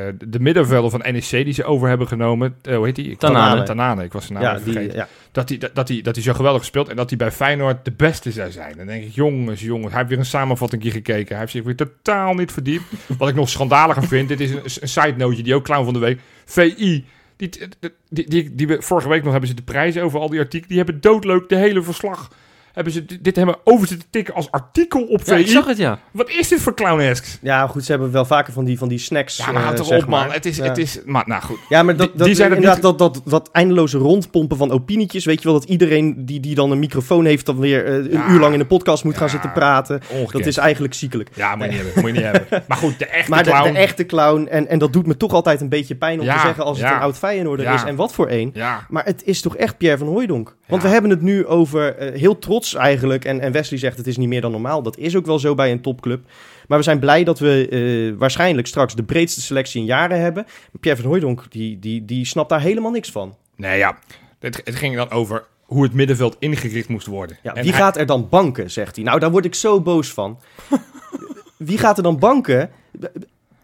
eh, 0.08 0.14
de 0.24 0.40
middenvelder 0.40 0.90
van 0.90 1.00
NEC 1.12 1.30
die 1.30 1.52
ze 1.52 1.64
over 1.64 1.88
hebben 1.88 2.06
genomen, 2.06 2.56
hoe 2.68 2.84
heet 2.86 2.96
die? 2.96 3.10
Ik- 3.10 3.18
Tanane. 3.18 3.62
Tanane, 3.62 4.04
ik 4.04 4.12
was 4.12 4.26
zijn 4.26 4.38
naam 4.38 4.48
ja, 4.48 4.52
even 4.54 4.64
die, 4.64 4.72
vergeten. 4.74 4.98
ja. 4.98 5.08
Dat 5.32 5.48
hij 5.48 5.58
dat, 5.58 5.74
dat, 5.74 5.86
die, 5.86 6.02
dat 6.02 6.14
die 6.14 6.22
zo 6.22 6.32
geweldig 6.32 6.64
speelt 6.64 6.88
en 6.88 6.96
dat 6.96 7.08
hij 7.08 7.18
bij 7.18 7.30
Feyenoord 7.32 7.84
de 7.84 7.92
beste 7.92 8.32
zou 8.32 8.50
zijn. 8.50 8.76
Dan 8.76 8.86
denk 8.86 9.04
ik, 9.04 9.12
jongens, 9.14 9.60
jongens, 9.60 9.88
hij 9.88 9.96
heeft 9.96 10.08
weer 10.08 10.18
een 10.18 10.24
samenvatting 10.24 10.82
gekeken. 10.82 11.28
Hij 11.28 11.38
heeft 11.38 11.52
zich 11.52 11.62
weer 11.64 11.76
totaal 11.76 12.34
niet 12.34 12.52
verdiept. 12.52 12.84
Wat 13.18 13.28
ik 13.28 13.34
nog 13.34 13.48
schandaliger 13.48 14.02
vind, 14.06 14.28
dit 14.28 14.40
is 14.40 14.50
een, 14.50 14.60
een 14.80 14.88
side 14.88 15.14
noteje, 15.16 15.42
die 15.42 15.54
ook 15.54 15.64
clown 15.64 15.84
van 15.84 15.92
de 15.92 15.98
week. 15.98 16.20
VI, 16.44 17.04
die, 17.40 17.68
die, 18.08 18.28
die, 18.28 18.54
die, 18.54 18.66
we 18.66 18.82
vorige 18.82 19.08
week 19.08 19.22
nog 19.22 19.32
hebben 19.32 19.56
de 19.56 19.62
prijzen 19.62 20.02
over 20.02 20.20
al 20.20 20.28
die 20.28 20.38
artikelen. 20.38 20.68
Die 20.68 20.76
hebben 20.76 21.00
doodleuk 21.00 21.48
de 21.48 21.56
hele 21.56 21.82
verslag 21.82 22.30
hebben 22.72 22.92
ze 22.92 23.04
dit 23.20 23.36
hebben 23.36 23.56
over 23.64 23.86
zitten 23.88 24.08
tikken 24.10 24.34
als 24.34 24.50
artikel 24.50 25.02
op 25.02 25.18
Ja, 25.24 25.34
VI. 25.34 25.40
ik 25.40 25.46
zag 25.46 25.66
het, 25.66 25.76
ja. 25.76 25.98
Wat 26.10 26.30
is 26.30 26.48
dit 26.48 26.60
voor 26.60 26.74
clownesks? 26.74 27.38
Ja, 27.42 27.66
goed, 27.66 27.84
ze 27.84 27.90
hebben 27.90 28.10
wel 28.12 28.24
vaker 28.24 28.52
van 28.52 28.64
die, 28.64 28.78
van 28.78 28.88
die 28.88 28.98
snacks. 28.98 29.36
Ja, 29.36 29.46
maar 29.46 29.54
eh, 29.54 29.62
houd 29.62 29.76
toch 29.76 29.86
zeg 29.86 30.02
op, 30.02 30.08
man. 30.08 30.20
maar. 30.26 30.32
Het 30.34 30.46
is, 30.46 30.56
Ja. 30.56 30.64
het 30.64 30.78
is... 30.78 31.00
Maar, 31.04 31.22
nou 31.26 31.42
goed. 31.42 31.58
Ja, 31.68 31.82
maar 31.82 31.96
dat, 31.96 32.06
Die- 32.08 32.16
dat, 32.16 32.26
die 32.26 32.36
zijn 32.36 32.52
inderdaad, 32.54 32.82
dat, 32.82 32.98
dat, 32.98 33.22
dat 33.24 33.48
eindeloze 33.52 33.98
rondpompen 33.98 34.56
van 34.56 34.70
opinietjes. 34.70 35.24
Weet 35.24 35.42
je 35.42 35.48
wel, 35.48 35.60
dat 35.60 35.68
iedereen 35.68 36.26
die, 36.26 36.40
die 36.40 36.54
dan 36.54 36.70
een 36.70 36.78
microfoon 36.78 37.24
heeft... 37.24 37.46
dan 37.46 37.58
weer 37.58 37.86
eh, 37.86 37.94
een 37.94 38.10
Ja. 38.10 38.28
uur 38.28 38.38
lang 38.40 38.54
in 38.54 38.60
een 38.60 38.66
podcast 38.66 39.04
moet 39.04 39.16
gaan 39.16 39.26
Ja. 39.26 39.32
zitten 39.32 39.52
praten. 39.52 40.00
Ongekend. 40.10 40.32
Dat 40.32 40.46
is 40.46 40.56
eigenlijk 40.56 40.94
ziekelijk. 40.94 41.30
Ja, 41.34 41.56
moet 41.56 41.64
je 41.64 41.70
niet 41.72 41.80
hebben. 41.82 42.02
Moet 42.02 42.10
je 42.10 42.16
niet 42.16 42.22
hebben. 42.32 42.62
Maar 42.68 42.76
goed, 42.78 42.98
de 42.98 43.06
echte 43.06 43.30
Maar 43.30 43.44
de, 43.44 43.50
clown... 43.50 43.72
de 43.72 43.78
echte 43.78 44.06
clown, 44.06 44.46
en, 44.50 44.68
en 44.68 44.78
dat 44.78 44.92
doet 44.92 45.06
me 45.06 45.16
toch 45.16 45.32
altijd 45.32 45.60
een 45.60 45.68
beetje 45.68 45.94
pijn 45.94 46.18
om 46.20 46.24
Ja, 46.26 46.34
te 46.34 46.40
zeggen... 46.46 46.64
als 46.64 46.78
het 46.78 46.88
ja. 46.88 46.94
een 46.94 47.00
oud 47.02 47.16
Feyenoorder 47.18 47.64
Ja. 47.66 47.74
is, 47.74 47.82
en 47.84 47.96
wat 47.96 48.14
voor 48.14 48.26
één. 48.26 48.50
Ja, 48.54 48.86
Maar 48.88 49.04
het 49.04 49.22
is 49.24 49.40
toch 49.40 49.56
echt 49.56 49.76
Pierre 49.78 49.98
van 49.98 50.06
Hooijdonk. 50.08 50.56
Want 50.70 50.82
we 50.82 50.88
hebben 50.88 51.10
het 51.10 51.20
nu 51.22 51.46
over 51.46 51.96
eh, 51.96 52.20
heel 52.20 52.38
trots 52.38 52.74
eigenlijk. 52.74 53.24
En, 53.24 53.40
en 53.40 53.52
Wesley 53.52 53.78
zegt 53.78 53.96
het 53.96 54.06
is 54.06 54.16
niet 54.16 54.28
meer 54.28 54.40
dan 54.40 54.50
normaal. 54.50 54.82
Dat 54.82 54.96
is 54.98 55.16
ook 55.16 55.26
wel 55.26 55.38
zo 55.38 55.54
bij 55.54 55.70
een 55.70 55.80
topclub. 55.80 56.24
Maar 56.68 56.78
we 56.78 56.84
zijn 56.84 56.98
blij 56.98 57.24
dat 57.24 57.38
we 57.38 57.68
eh, 58.12 58.18
waarschijnlijk 58.18 58.66
straks 58.66 58.94
de 58.94 59.02
breedste 59.02 59.40
selectie 59.40 59.80
in 59.80 59.86
jaren 59.86 60.20
hebben. 60.20 60.46
Pierre 60.80 61.00
van 61.00 61.10
Hooijdonk, 61.10 61.44
die, 61.50 61.78
die, 61.78 62.04
die 62.04 62.24
snapt 62.26 62.48
daar 62.48 62.60
helemaal 62.60 62.90
niks 62.90 63.10
van. 63.10 63.36
nee 63.56 63.78
ja. 63.78 63.98
Het, 64.38 64.60
het 64.64 64.74
ging 64.74 64.96
dan 64.96 65.10
over 65.10 65.44
hoe 65.62 65.82
het 65.82 65.92
middenveld 65.92 66.36
ingericht 66.38 66.88
moest 66.88 67.06
worden. 67.06 67.38
Ja, 67.42 67.54
En 67.54 67.62
wie 67.62 67.70
hij- 67.72 67.80
gaat 67.80 67.96
er 67.96 68.06
dan 68.06 68.28
banken, 68.28 68.70
zegt 68.70 68.96
hij. 68.96 69.04
Nou, 69.04 69.18
daar 69.18 69.30
word 69.30 69.44
ik 69.44 69.54
zo 69.54 69.80
boos 69.80 70.12
van. 70.12 70.38
wie 71.56 71.78
gaat 71.78 71.96
er 71.96 72.02
dan 72.02 72.18
banken? 72.18 72.70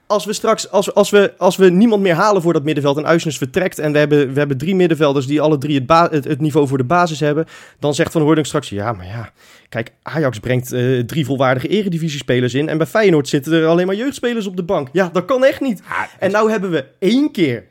Als 0.07 0.25
we 0.25 0.33
straks, 0.33 0.71
als, 0.71 0.95
als, 0.95 1.11
we, 1.11 1.35
als 1.39 1.57
we 1.57 1.71
niemand 1.71 2.03
meer 2.03 2.15
halen 2.15 2.43
voor 2.43 2.53
dat 2.53 2.63
middenveld 2.65 2.97
en 2.97 3.07
Uisnes 3.07 3.39
vertrekt 3.39 3.79
en 3.79 3.93
we 3.93 3.99
hebben, 3.99 4.33
we 4.33 4.39
hebben 4.39 4.59
drie 4.59 4.75
middenvelders 4.75 5.27
die 5.27 5.41
alle 5.41 5.59
drie 5.59 5.75
het, 5.75 5.87
ba- 5.87 6.09
het, 6.11 6.25
het 6.25 6.41
niveau 6.41 6.69
voor 6.69 6.79
de 6.79 6.85
basis 6.85 7.21
hebben, 7.21 7.47
dan 7.79 7.95
zegt 7.95 8.13
Van 8.13 8.23
Hooydonk 8.23 8.47
straks, 8.47 8.69
ja, 8.69 8.93
maar 8.93 9.07
ja, 9.07 9.31
kijk, 9.69 9.93
Ajax 10.03 10.39
brengt 10.39 10.73
eh, 10.73 10.99
drie 11.01 11.25
volwaardige 11.25 11.69
eredivisiespelers 11.69 12.55
in 12.55 12.69
en 12.69 12.79
bij 12.79 12.87
Feyenoord 12.87 13.29
zitten 13.29 13.53
er 13.53 13.67
alleen 13.67 13.87
maar 13.87 13.95
jeugdspelers 13.97 14.47
op 14.47 14.57
de 14.57 14.63
bank. 14.65 14.89
Ja, 14.93 15.09
dat 15.13 15.25
kan 15.25 15.45
echt 15.45 15.61
niet. 15.61 15.83
Ah, 15.89 16.03
En 16.19 16.31
nou 16.31 16.51
hebben 16.51 16.71
we 16.71 16.85
één 16.99 17.31
keer, 17.33 17.65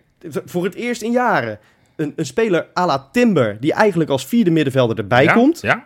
voor 0.45 0.63
het 0.63 0.75
eerst 0.75 1.01
in 1.01 1.11
jaren, 1.11 1.59
een, 1.95 2.13
een 2.15 2.25
speler 2.25 2.67
à 2.77 2.85
la 2.85 3.09
Timber, 3.11 3.57
die 3.59 3.73
eigenlijk 3.73 4.09
als 4.09 4.25
vierde 4.25 4.51
middenvelder 4.51 4.97
erbij 4.97 5.23
ja? 5.23 5.33
komt. 5.33 5.61
Ja? 5.61 5.85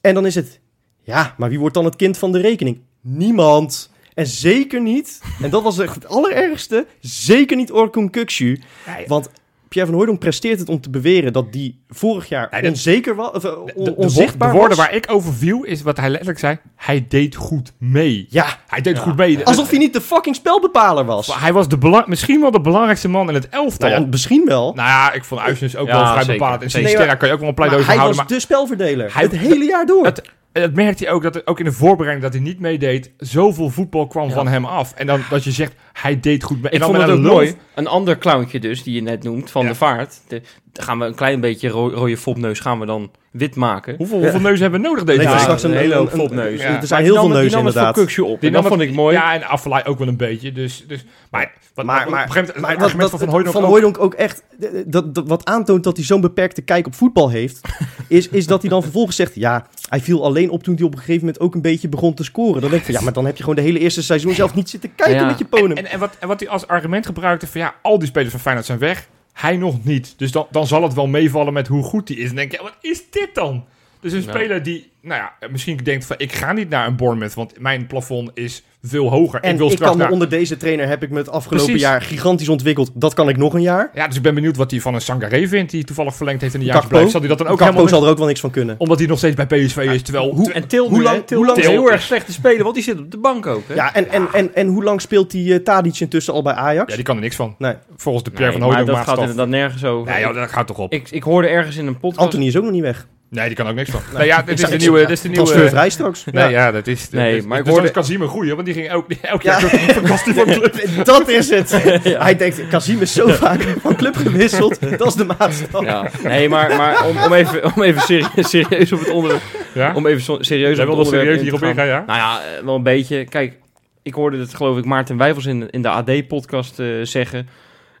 En 0.00 0.14
dan 0.14 0.26
is 0.26 0.34
het, 0.34 0.60
ja, 1.02 1.34
maar 1.38 1.48
wie 1.48 1.58
wordt 1.58 1.74
dan 1.74 1.84
het 1.84 1.96
kind 1.96 2.18
van 2.18 2.32
de 2.32 2.40
rekening? 2.40 2.80
Niemand. 3.00 3.90
En 4.20 4.26
zeker 4.26 4.80
niet, 4.80 5.20
en 5.42 5.50
dat 5.50 5.62
was 5.62 5.78
echt 5.78 5.94
het 5.94 6.06
allerergste, 6.08 6.86
zeker 7.00 7.56
niet 7.56 7.72
Orkun 7.72 8.10
Kuksu. 8.10 8.60
Want 9.06 9.30
Pierre 9.68 9.90
van 9.90 9.98
Hooydonk 9.98 10.20
presteert 10.20 10.58
het 10.58 10.68
om 10.68 10.80
te 10.80 10.90
beweren 10.90 11.32
dat 11.32 11.52
die 11.52 11.80
vorig 11.88 12.28
jaar 12.28 12.48
Nee, 12.50 12.62
dat- 12.62 12.70
onzeker 12.70 13.14
was, 13.14 13.30
of, 13.30 13.42
De, 13.42 13.58
on- 13.58 13.66
de, 13.66 13.72
de, 13.82 13.90
wo- 13.90 14.02
onzichtbaar 14.02 14.50
de 14.50 14.56
woorden 14.58 14.76
was. 14.76 14.86
waar 14.86 14.94
ik 14.96 15.04
over 15.10 15.32
viel, 15.34 15.62
is 15.64 15.82
wat 15.82 15.96
hij 15.96 16.08
letterlijk 16.08 16.38
zei. 16.38 16.58
Hij 16.76 17.04
deed 17.08 17.34
goed 17.34 17.72
mee. 17.78 18.26
Ja, 18.30 18.46
Hij 18.66 18.80
deed 18.80 18.98
goed 18.98 19.16
mee. 19.16 19.44
alsof 19.46 19.70
hij 19.70 19.78
niet 19.78 19.92
de 19.92 20.00
fucking 20.00 20.34
spelbepaler 20.36 21.04
was. 21.04 21.34
Hij 21.40 21.52
was 21.52 21.68
de 21.68 21.78
belang, 21.78 22.06
misschien 22.06 22.40
wel 22.40 22.50
de 22.50 22.60
belangrijkste 22.60 23.08
man 23.08 23.28
in 23.28 23.34
het 23.34 23.48
elftal. 23.48 23.88
Nou 23.88 24.00
ja, 24.02 24.06
misschien 24.10 24.44
wel. 24.46 24.72
Nou 24.74 24.88
ja, 24.88 25.12
ik 25.12 25.24
vond 25.24 25.40
Uisnes 25.40 25.76
ook 25.76 25.86
Ja, 25.86 25.92
wel 25.96 26.06
vrij 26.06 26.22
zeker. 26.24 26.38
bepaald. 26.38 26.62
En. 26.62 26.70
Sinisterra 26.70 27.14
kan 27.14 27.28
je 27.28 27.34
ook 27.34 27.40
wel 27.40 27.48
een 27.48 27.54
Maar 27.56 27.66
pleidooi 27.68 27.84
hij 27.84 27.94
voor 27.98 28.06
was 28.06 28.16
houden. 28.16 28.36
de 28.36 28.42
spelverdeler. 28.42 29.14
Hij- 29.14 29.22
het 29.22 29.36
hele 29.36 29.64
jaar 29.64 29.86
door. 29.86 30.04
Het, 30.04 30.22
dat 30.52 30.74
merkte 30.74 31.04
hij 31.04 31.12
ook, 31.12 31.22
dat 31.22 31.36
er 31.36 31.42
ook 31.44 31.58
in 31.58 31.64
de 31.64 31.72
voorbereiding 31.72 32.22
dat 32.24 32.32
hij 32.34 32.42
niet 32.42 32.60
meedeed. 32.60 33.10
Zoveel 33.18 33.70
voetbal 33.70 34.06
kwam 34.06 34.28
Ja. 34.28 34.34
van 34.34 34.48
hem 34.48 34.64
af. 34.64 34.92
En 34.94 35.06
dan 35.06 35.20
dat 35.30 35.44
je 35.44 35.50
zegt, 35.50 35.72
hij 35.92 36.20
deed 36.20 36.42
goed 36.42 36.56
mee. 36.62 36.70
En 36.70 36.76
Ik 36.76 36.82
dan 36.82 36.88
vond 36.94 37.02
het 37.02 37.10
ook 37.10 37.22
mooi. 37.24 37.54
Een 37.74 37.86
ander 37.86 38.18
clowntje 38.18 38.60
dus, 38.60 38.82
die 38.82 38.94
je 38.94 39.02
net 39.02 39.22
noemt, 39.22 39.50
van 39.50 39.62
Ja. 39.62 39.68
de 39.68 39.74
vaart. 39.74 40.20
De, 40.28 40.42
gaan 40.72 40.98
we 40.98 41.04
een 41.04 41.14
klein 41.14 41.40
beetje 41.40 41.68
ro 41.68 41.88
rode 41.88 42.16
fopneus 42.16 42.60
gaan 42.60 42.78
we 42.80 42.86
dan 42.86 43.10
wit 43.30 43.54
maken. 43.56 43.94
Hoeveel, 43.96 44.18
hoeveel 44.18 44.40
neuzen 44.40 44.62
hebben 44.62 44.80
we 44.80 44.86
nodig 44.86 45.04
deze 45.04 45.18
Nee, 45.18 45.26
week? 45.26 45.36
er 45.36 45.40
straks 45.42 45.62
een, 45.62 45.70
een 45.70 45.76
hele 45.76 45.94
hoop 45.94 46.10
fopneus. 46.10 46.60
Ja. 46.62 46.80
Er 46.80 46.86
zijn 46.86 47.02
heel 47.02 47.14
veel 47.14 47.28
neuzen 47.28 47.42
die 47.46 47.56
nam 47.56 47.66
het 47.66 47.74
inderdaad. 47.76 48.18
op. 48.18 48.40
Die 48.40 48.48
En 48.50 48.54
dat 48.54 48.66
vond 48.66 48.80
ik 48.80 48.94
mooi. 48.94 49.16
Ja, 49.16 49.34
en 49.34 49.42
Affelay 49.42 49.84
ook 49.86 49.98
wel 49.98 50.08
een 50.08 50.16
beetje. 50.16 50.52
Dus, 50.52 50.84
dus, 50.88 51.04
maar 51.30 51.52
wat, 51.74 51.84
Maar, 51.84 52.04
op 52.04 52.10
maar, 52.10 52.22
een 52.24 52.30
gegeven 52.32 52.60
moment, 52.60 52.78
maar 52.96 53.08
van 53.08 53.18
Van 53.18 53.28
Hooydonk 53.28 53.54
Van 53.54 53.62
ook- 53.62 53.68
Hooijdonk 53.68 53.98
ook 54.00 54.14
echt, 54.14 54.42
dat, 54.86 55.14
dat, 55.14 55.28
wat 55.28 55.44
aantoont 55.44 55.84
dat 55.84 55.96
hij 55.96 56.04
zo'n 56.06 56.20
beperkte 56.20 56.62
kijk 56.62 56.86
op 56.86 56.94
voetbal 56.94 57.28
heeft, 57.30 57.60
is, 58.08 58.28
is 58.28 58.46
dat 58.46 58.60
hij 58.60 58.70
dan 58.70 58.82
vervolgens 58.82 59.16
zegt, 59.16 59.34
ja, 59.34 59.66
hij 59.88 60.00
viel 60.00 60.24
alleen 60.24 60.50
op 60.50 60.62
toen 60.62 60.74
hij 60.74 60.84
op 60.84 60.92
een 60.92 60.98
gegeven 60.98 61.20
moment 61.20 61.40
ook 61.40 61.54
een 61.54 61.62
beetje 61.62 61.88
begon 61.88 62.14
te 62.14 62.24
scoren. 62.24 62.60
Dan 62.60 62.70
denk 62.70 62.82
ik 62.82 62.84
van, 62.84 62.94
ja, 62.94 63.00
maar 63.00 63.12
dan 63.12 63.26
heb 63.26 63.36
je 63.36 63.40
gewoon 63.42 63.56
de 63.58 63.62
hele 63.64 63.78
eerste 63.78 64.02
seizoen 64.02 64.34
zelf 64.34 64.54
niet 64.54 64.70
zitten 64.70 64.94
kijken 64.94 65.14
Ja. 65.20 65.26
met 65.26 65.38
je 65.38 65.44
ponem. 65.44 65.76
En, 65.76 65.86
en, 65.86 65.98
wat, 65.98 66.16
en 66.18 66.28
wat 66.28 66.40
hij 66.40 66.48
als 66.48 66.66
argument 66.66 67.06
gebruikte 67.06 67.46
van 67.46 67.60
ja, 67.60 67.74
al 67.82 67.98
die 67.98 68.08
spelers 68.08 68.30
van 68.30 68.40
Feyenoord 68.40 68.66
zijn 68.66 68.78
weg. 68.78 69.08
Hij 69.32 69.56
nog 69.56 69.84
niet. 69.84 70.14
Dus 70.16 70.32
dan, 70.32 70.46
dan 70.50 70.66
zal 70.66 70.82
het 70.82 70.94
wel 70.94 71.06
meevallen 71.06 71.52
met 71.52 71.66
hoe 71.68 71.82
goed 71.82 72.08
hij 72.08 72.16
is. 72.16 72.22
En 72.22 72.28
dan 72.28 72.36
denk 72.36 72.52
je, 72.52 72.62
wat 72.62 72.76
is 72.80 73.10
dit 73.10 73.34
dan? 73.34 73.64
Dus 74.00 74.12
een 74.12 74.22
speler 74.22 74.62
die, 74.62 74.90
nou 75.00 75.20
ja, 75.20 75.48
misschien 75.48 75.76
denkt 75.76 76.04
van 76.04 76.18
ik 76.18 76.32
ga 76.32 76.52
niet 76.52 76.68
naar 76.68 76.86
een 76.86 76.96
Bournemouth, 76.96 77.34
want 77.34 77.58
mijn 77.58 77.86
plafond 77.86 78.30
is 78.34 78.62
veel 78.82 79.10
hoger. 79.10 79.40
En 79.40 79.50
ik 79.52 79.56
wil 79.58 79.66
ik 79.66 79.72
straks 79.72 79.90
kan 79.90 80.00
naar... 80.00 80.10
onder 80.10 80.28
deze 80.28 80.56
trainer 80.56 80.88
heb 80.88 81.02
ik 81.02 81.10
me 81.10 81.18
het 81.18 81.30
afgelopen 81.30 81.66
Precies. 81.66 81.82
jaar 81.82 82.02
gigantisch 82.02 82.48
ontwikkeld. 82.48 82.90
Dat 82.94 83.14
kan 83.14 83.28
ik 83.28 83.36
nog 83.36 83.54
een 83.54 83.62
jaar. 83.62 83.90
Ja, 83.94 84.06
dus 84.06 84.16
ik 84.16 84.22
ben 84.22 84.34
benieuwd 84.34 84.56
wat 84.56 84.70
hij 84.70 84.80
van 84.80 84.94
een 84.94 85.00
Sangaré 85.00 85.48
vindt, 85.48 85.70
die 85.70 85.84
toevallig 85.84 86.14
verlengd 86.14 86.40
heeft 86.40 86.54
in 86.54 86.60
de 86.60 86.66
Gakpo. 86.66 86.80
jaarverblijf. 86.80 87.10
Zal 87.12 87.20
hij 87.20 87.28
dat 87.28 87.38
dan 87.38 87.46
ook 87.46 87.58
Kakpo 87.58 87.72
helemaal... 87.72 87.94
zal 87.94 88.04
er 88.04 88.10
ook 88.12 88.18
wel 88.18 88.26
niks 88.26 88.40
van 88.40 88.50
kunnen. 88.50 88.74
Omdat 88.78 88.98
hij 88.98 89.06
nog 89.08 89.18
steeds 89.18 89.36
bij 89.36 89.46
PSV 89.46 89.76
is, 89.76 90.02
terwijl... 90.02 90.30
hoe- 90.34 90.52
En 90.52 90.66
Til 90.68 90.88
Hoe 90.88 91.02
lang- 91.02 91.30
hoe 91.30 91.46
lang- 91.46 91.58
is 91.58 91.66
heel 91.66 91.90
erg 91.90 92.02
slecht 92.02 92.26
te 92.26 92.32
spelen, 92.32 92.62
want 92.62 92.74
die 92.74 92.84
zit 92.84 92.98
op 92.98 93.10
de 93.10 93.18
bank 93.18 93.46
ook. 93.46 93.62
Hè? 93.68 93.74
Ja, 93.74 93.94
en, 93.94 94.08
en, 94.10 94.28
en, 94.32 94.54
en 94.54 94.66
hoe 94.66 94.84
lang 94.84 95.00
speelt 95.00 95.30
die 95.30 95.52
uh, 95.52 95.56
Tadic 95.64 96.00
intussen 96.00 96.34
al 96.34 96.42
bij 96.42 96.52
Ajax? 96.54 96.90
Ja, 96.90 96.94
die 96.96 97.04
kan 97.04 97.16
er 97.16 97.22
niks 97.22 97.36
van. 97.36 97.54
Nee, 97.58 97.74
Volgens 97.96 98.24
de 98.24 98.30
Pierre 98.30 98.50
Nee, 98.50 98.58
van 98.60 98.68
maar 98.68 98.76
Hooydonk 98.78 98.98
dat 98.98 99.08
gaat 99.08 99.20
inderdaad 99.20 99.48
nergens 99.48 99.84
over. 99.84 100.12
Nee, 100.12 100.20
joh, 100.22 100.34
dat 100.34 100.50
gaat 100.50 100.66
toch 100.66 100.78
op. 100.78 100.92
ik, 100.92 101.10
ik 101.10 101.22
hoorde 101.22 101.48
ergens 101.48 101.76
in 101.76 101.86
een 101.86 101.98
podcast... 101.98 102.20
Anthony 102.20 102.46
is 102.46 102.56
ook 102.56 102.62
nog 102.62 102.72
niet 102.72 102.82
weg. 102.82 103.06
Nee, 103.30 103.46
die 103.46 103.56
kan 103.56 103.68
ook 103.68 103.74
niks 103.74 103.90
van. 103.90 104.00
Nee, 104.16 104.26
ja, 104.26 104.42
dit 104.42 104.62
is 104.62 104.68
de 104.68 104.76
nieuwe... 104.76 104.98
Dit 104.98 105.10
is 105.10 105.20
de 105.20 105.28
nieuwe 105.28 105.44
Transfervrij 105.46 105.90
straks. 105.90 106.24
Nee, 106.30 106.50
ja, 106.50 106.70
dat 106.70 106.86
is... 106.86 107.10
Nee, 107.10 107.42
maar 107.42 107.58
ik 107.58 107.64
dus 107.64 107.72
hoorde- 107.74 107.92
dan 107.92 108.02
is 108.02 108.08
Kazim 108.08 108.22
een 108.22 108.28
goeie, 108.28 108.54
want 108.54 108.64
die 108.66 108.74
ging 108.74 108.88
elk, 108.88 109.10
elk 109.22 109.42
Ja. 109.42 109.60
jaar 109.60 109.70
van 109.70 110.34
van 110.34 110.44
club. 110.44 110.80
Dat 111.04 111.28
is 111.28 111.50
het. 111.50 111.70
Hij 112.22 112.36
denkt, 112.36 112.68
Kazim 112.68 113.00
is 113.00 113.12
zo 113.12 113.28
vaak 113.28 113.62
van 113.80 113.96
club 113.96 114.16
gewisseld. 114.16 114.80
Dat 114.98 115.06
is 115.06 115.14
de 115.14 115.24
maatstaf. 115.24 115.84
Ja, 115.84 116.10
nee, 116.22 116.48
maar, 116.48 116.76
maar 116.76 117.06
om, 117.06 117.16
om 117.18 117.32
even, 117.32 117.74
om 117.76 117.82
even 117.82 118.00
serieus, 118.00 118.50
serieus 118.50 118.92
op 118.92 118.98
het 119.00 119.08
onderwerp... 119.10 119.42
Ja? 119.74 119.92
Om 119.94 120.06
even 120.06 120.44
serieus 120.44 120.48
Jij 120.48 120.70
op 120.70 120.76
het 120.76 120.76
wel 120.86 120.96
onderwerp 120.96 121.06
serieus 121.22 121.32
in 121.32 121.38
te 121.38 121.42
hierop 121.42 121.60
gaan. 121.60 121.68
ingaan, 121.70 121.86
ja? 121.86 122.04
Nou 122.06 122.18
ja, 122.18 122.40
eh, 122.58 122.64
wel 122.64 122.74
een 122.74 122.82
beetje. 122.82 123.24
Kijk, 123.24 123.54
ik 124.02 124.14
hoorde 124.14 124.38
het 124.38 124.54
geloof 124.54 124.78
ik 124.78 124.84
Maarten 124.84 125.16
Wijfels 125.16 125.46
in, 125.46 125.70
in 125.70 125.82
de 125.82 125.88
AD-podcast 125.88 126.78
eh, 126.78 126.86
zeggen. 127.02 127.48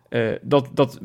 eh, 0.08 0.20
dat, 0.42 0.68
dat 0.74 0.98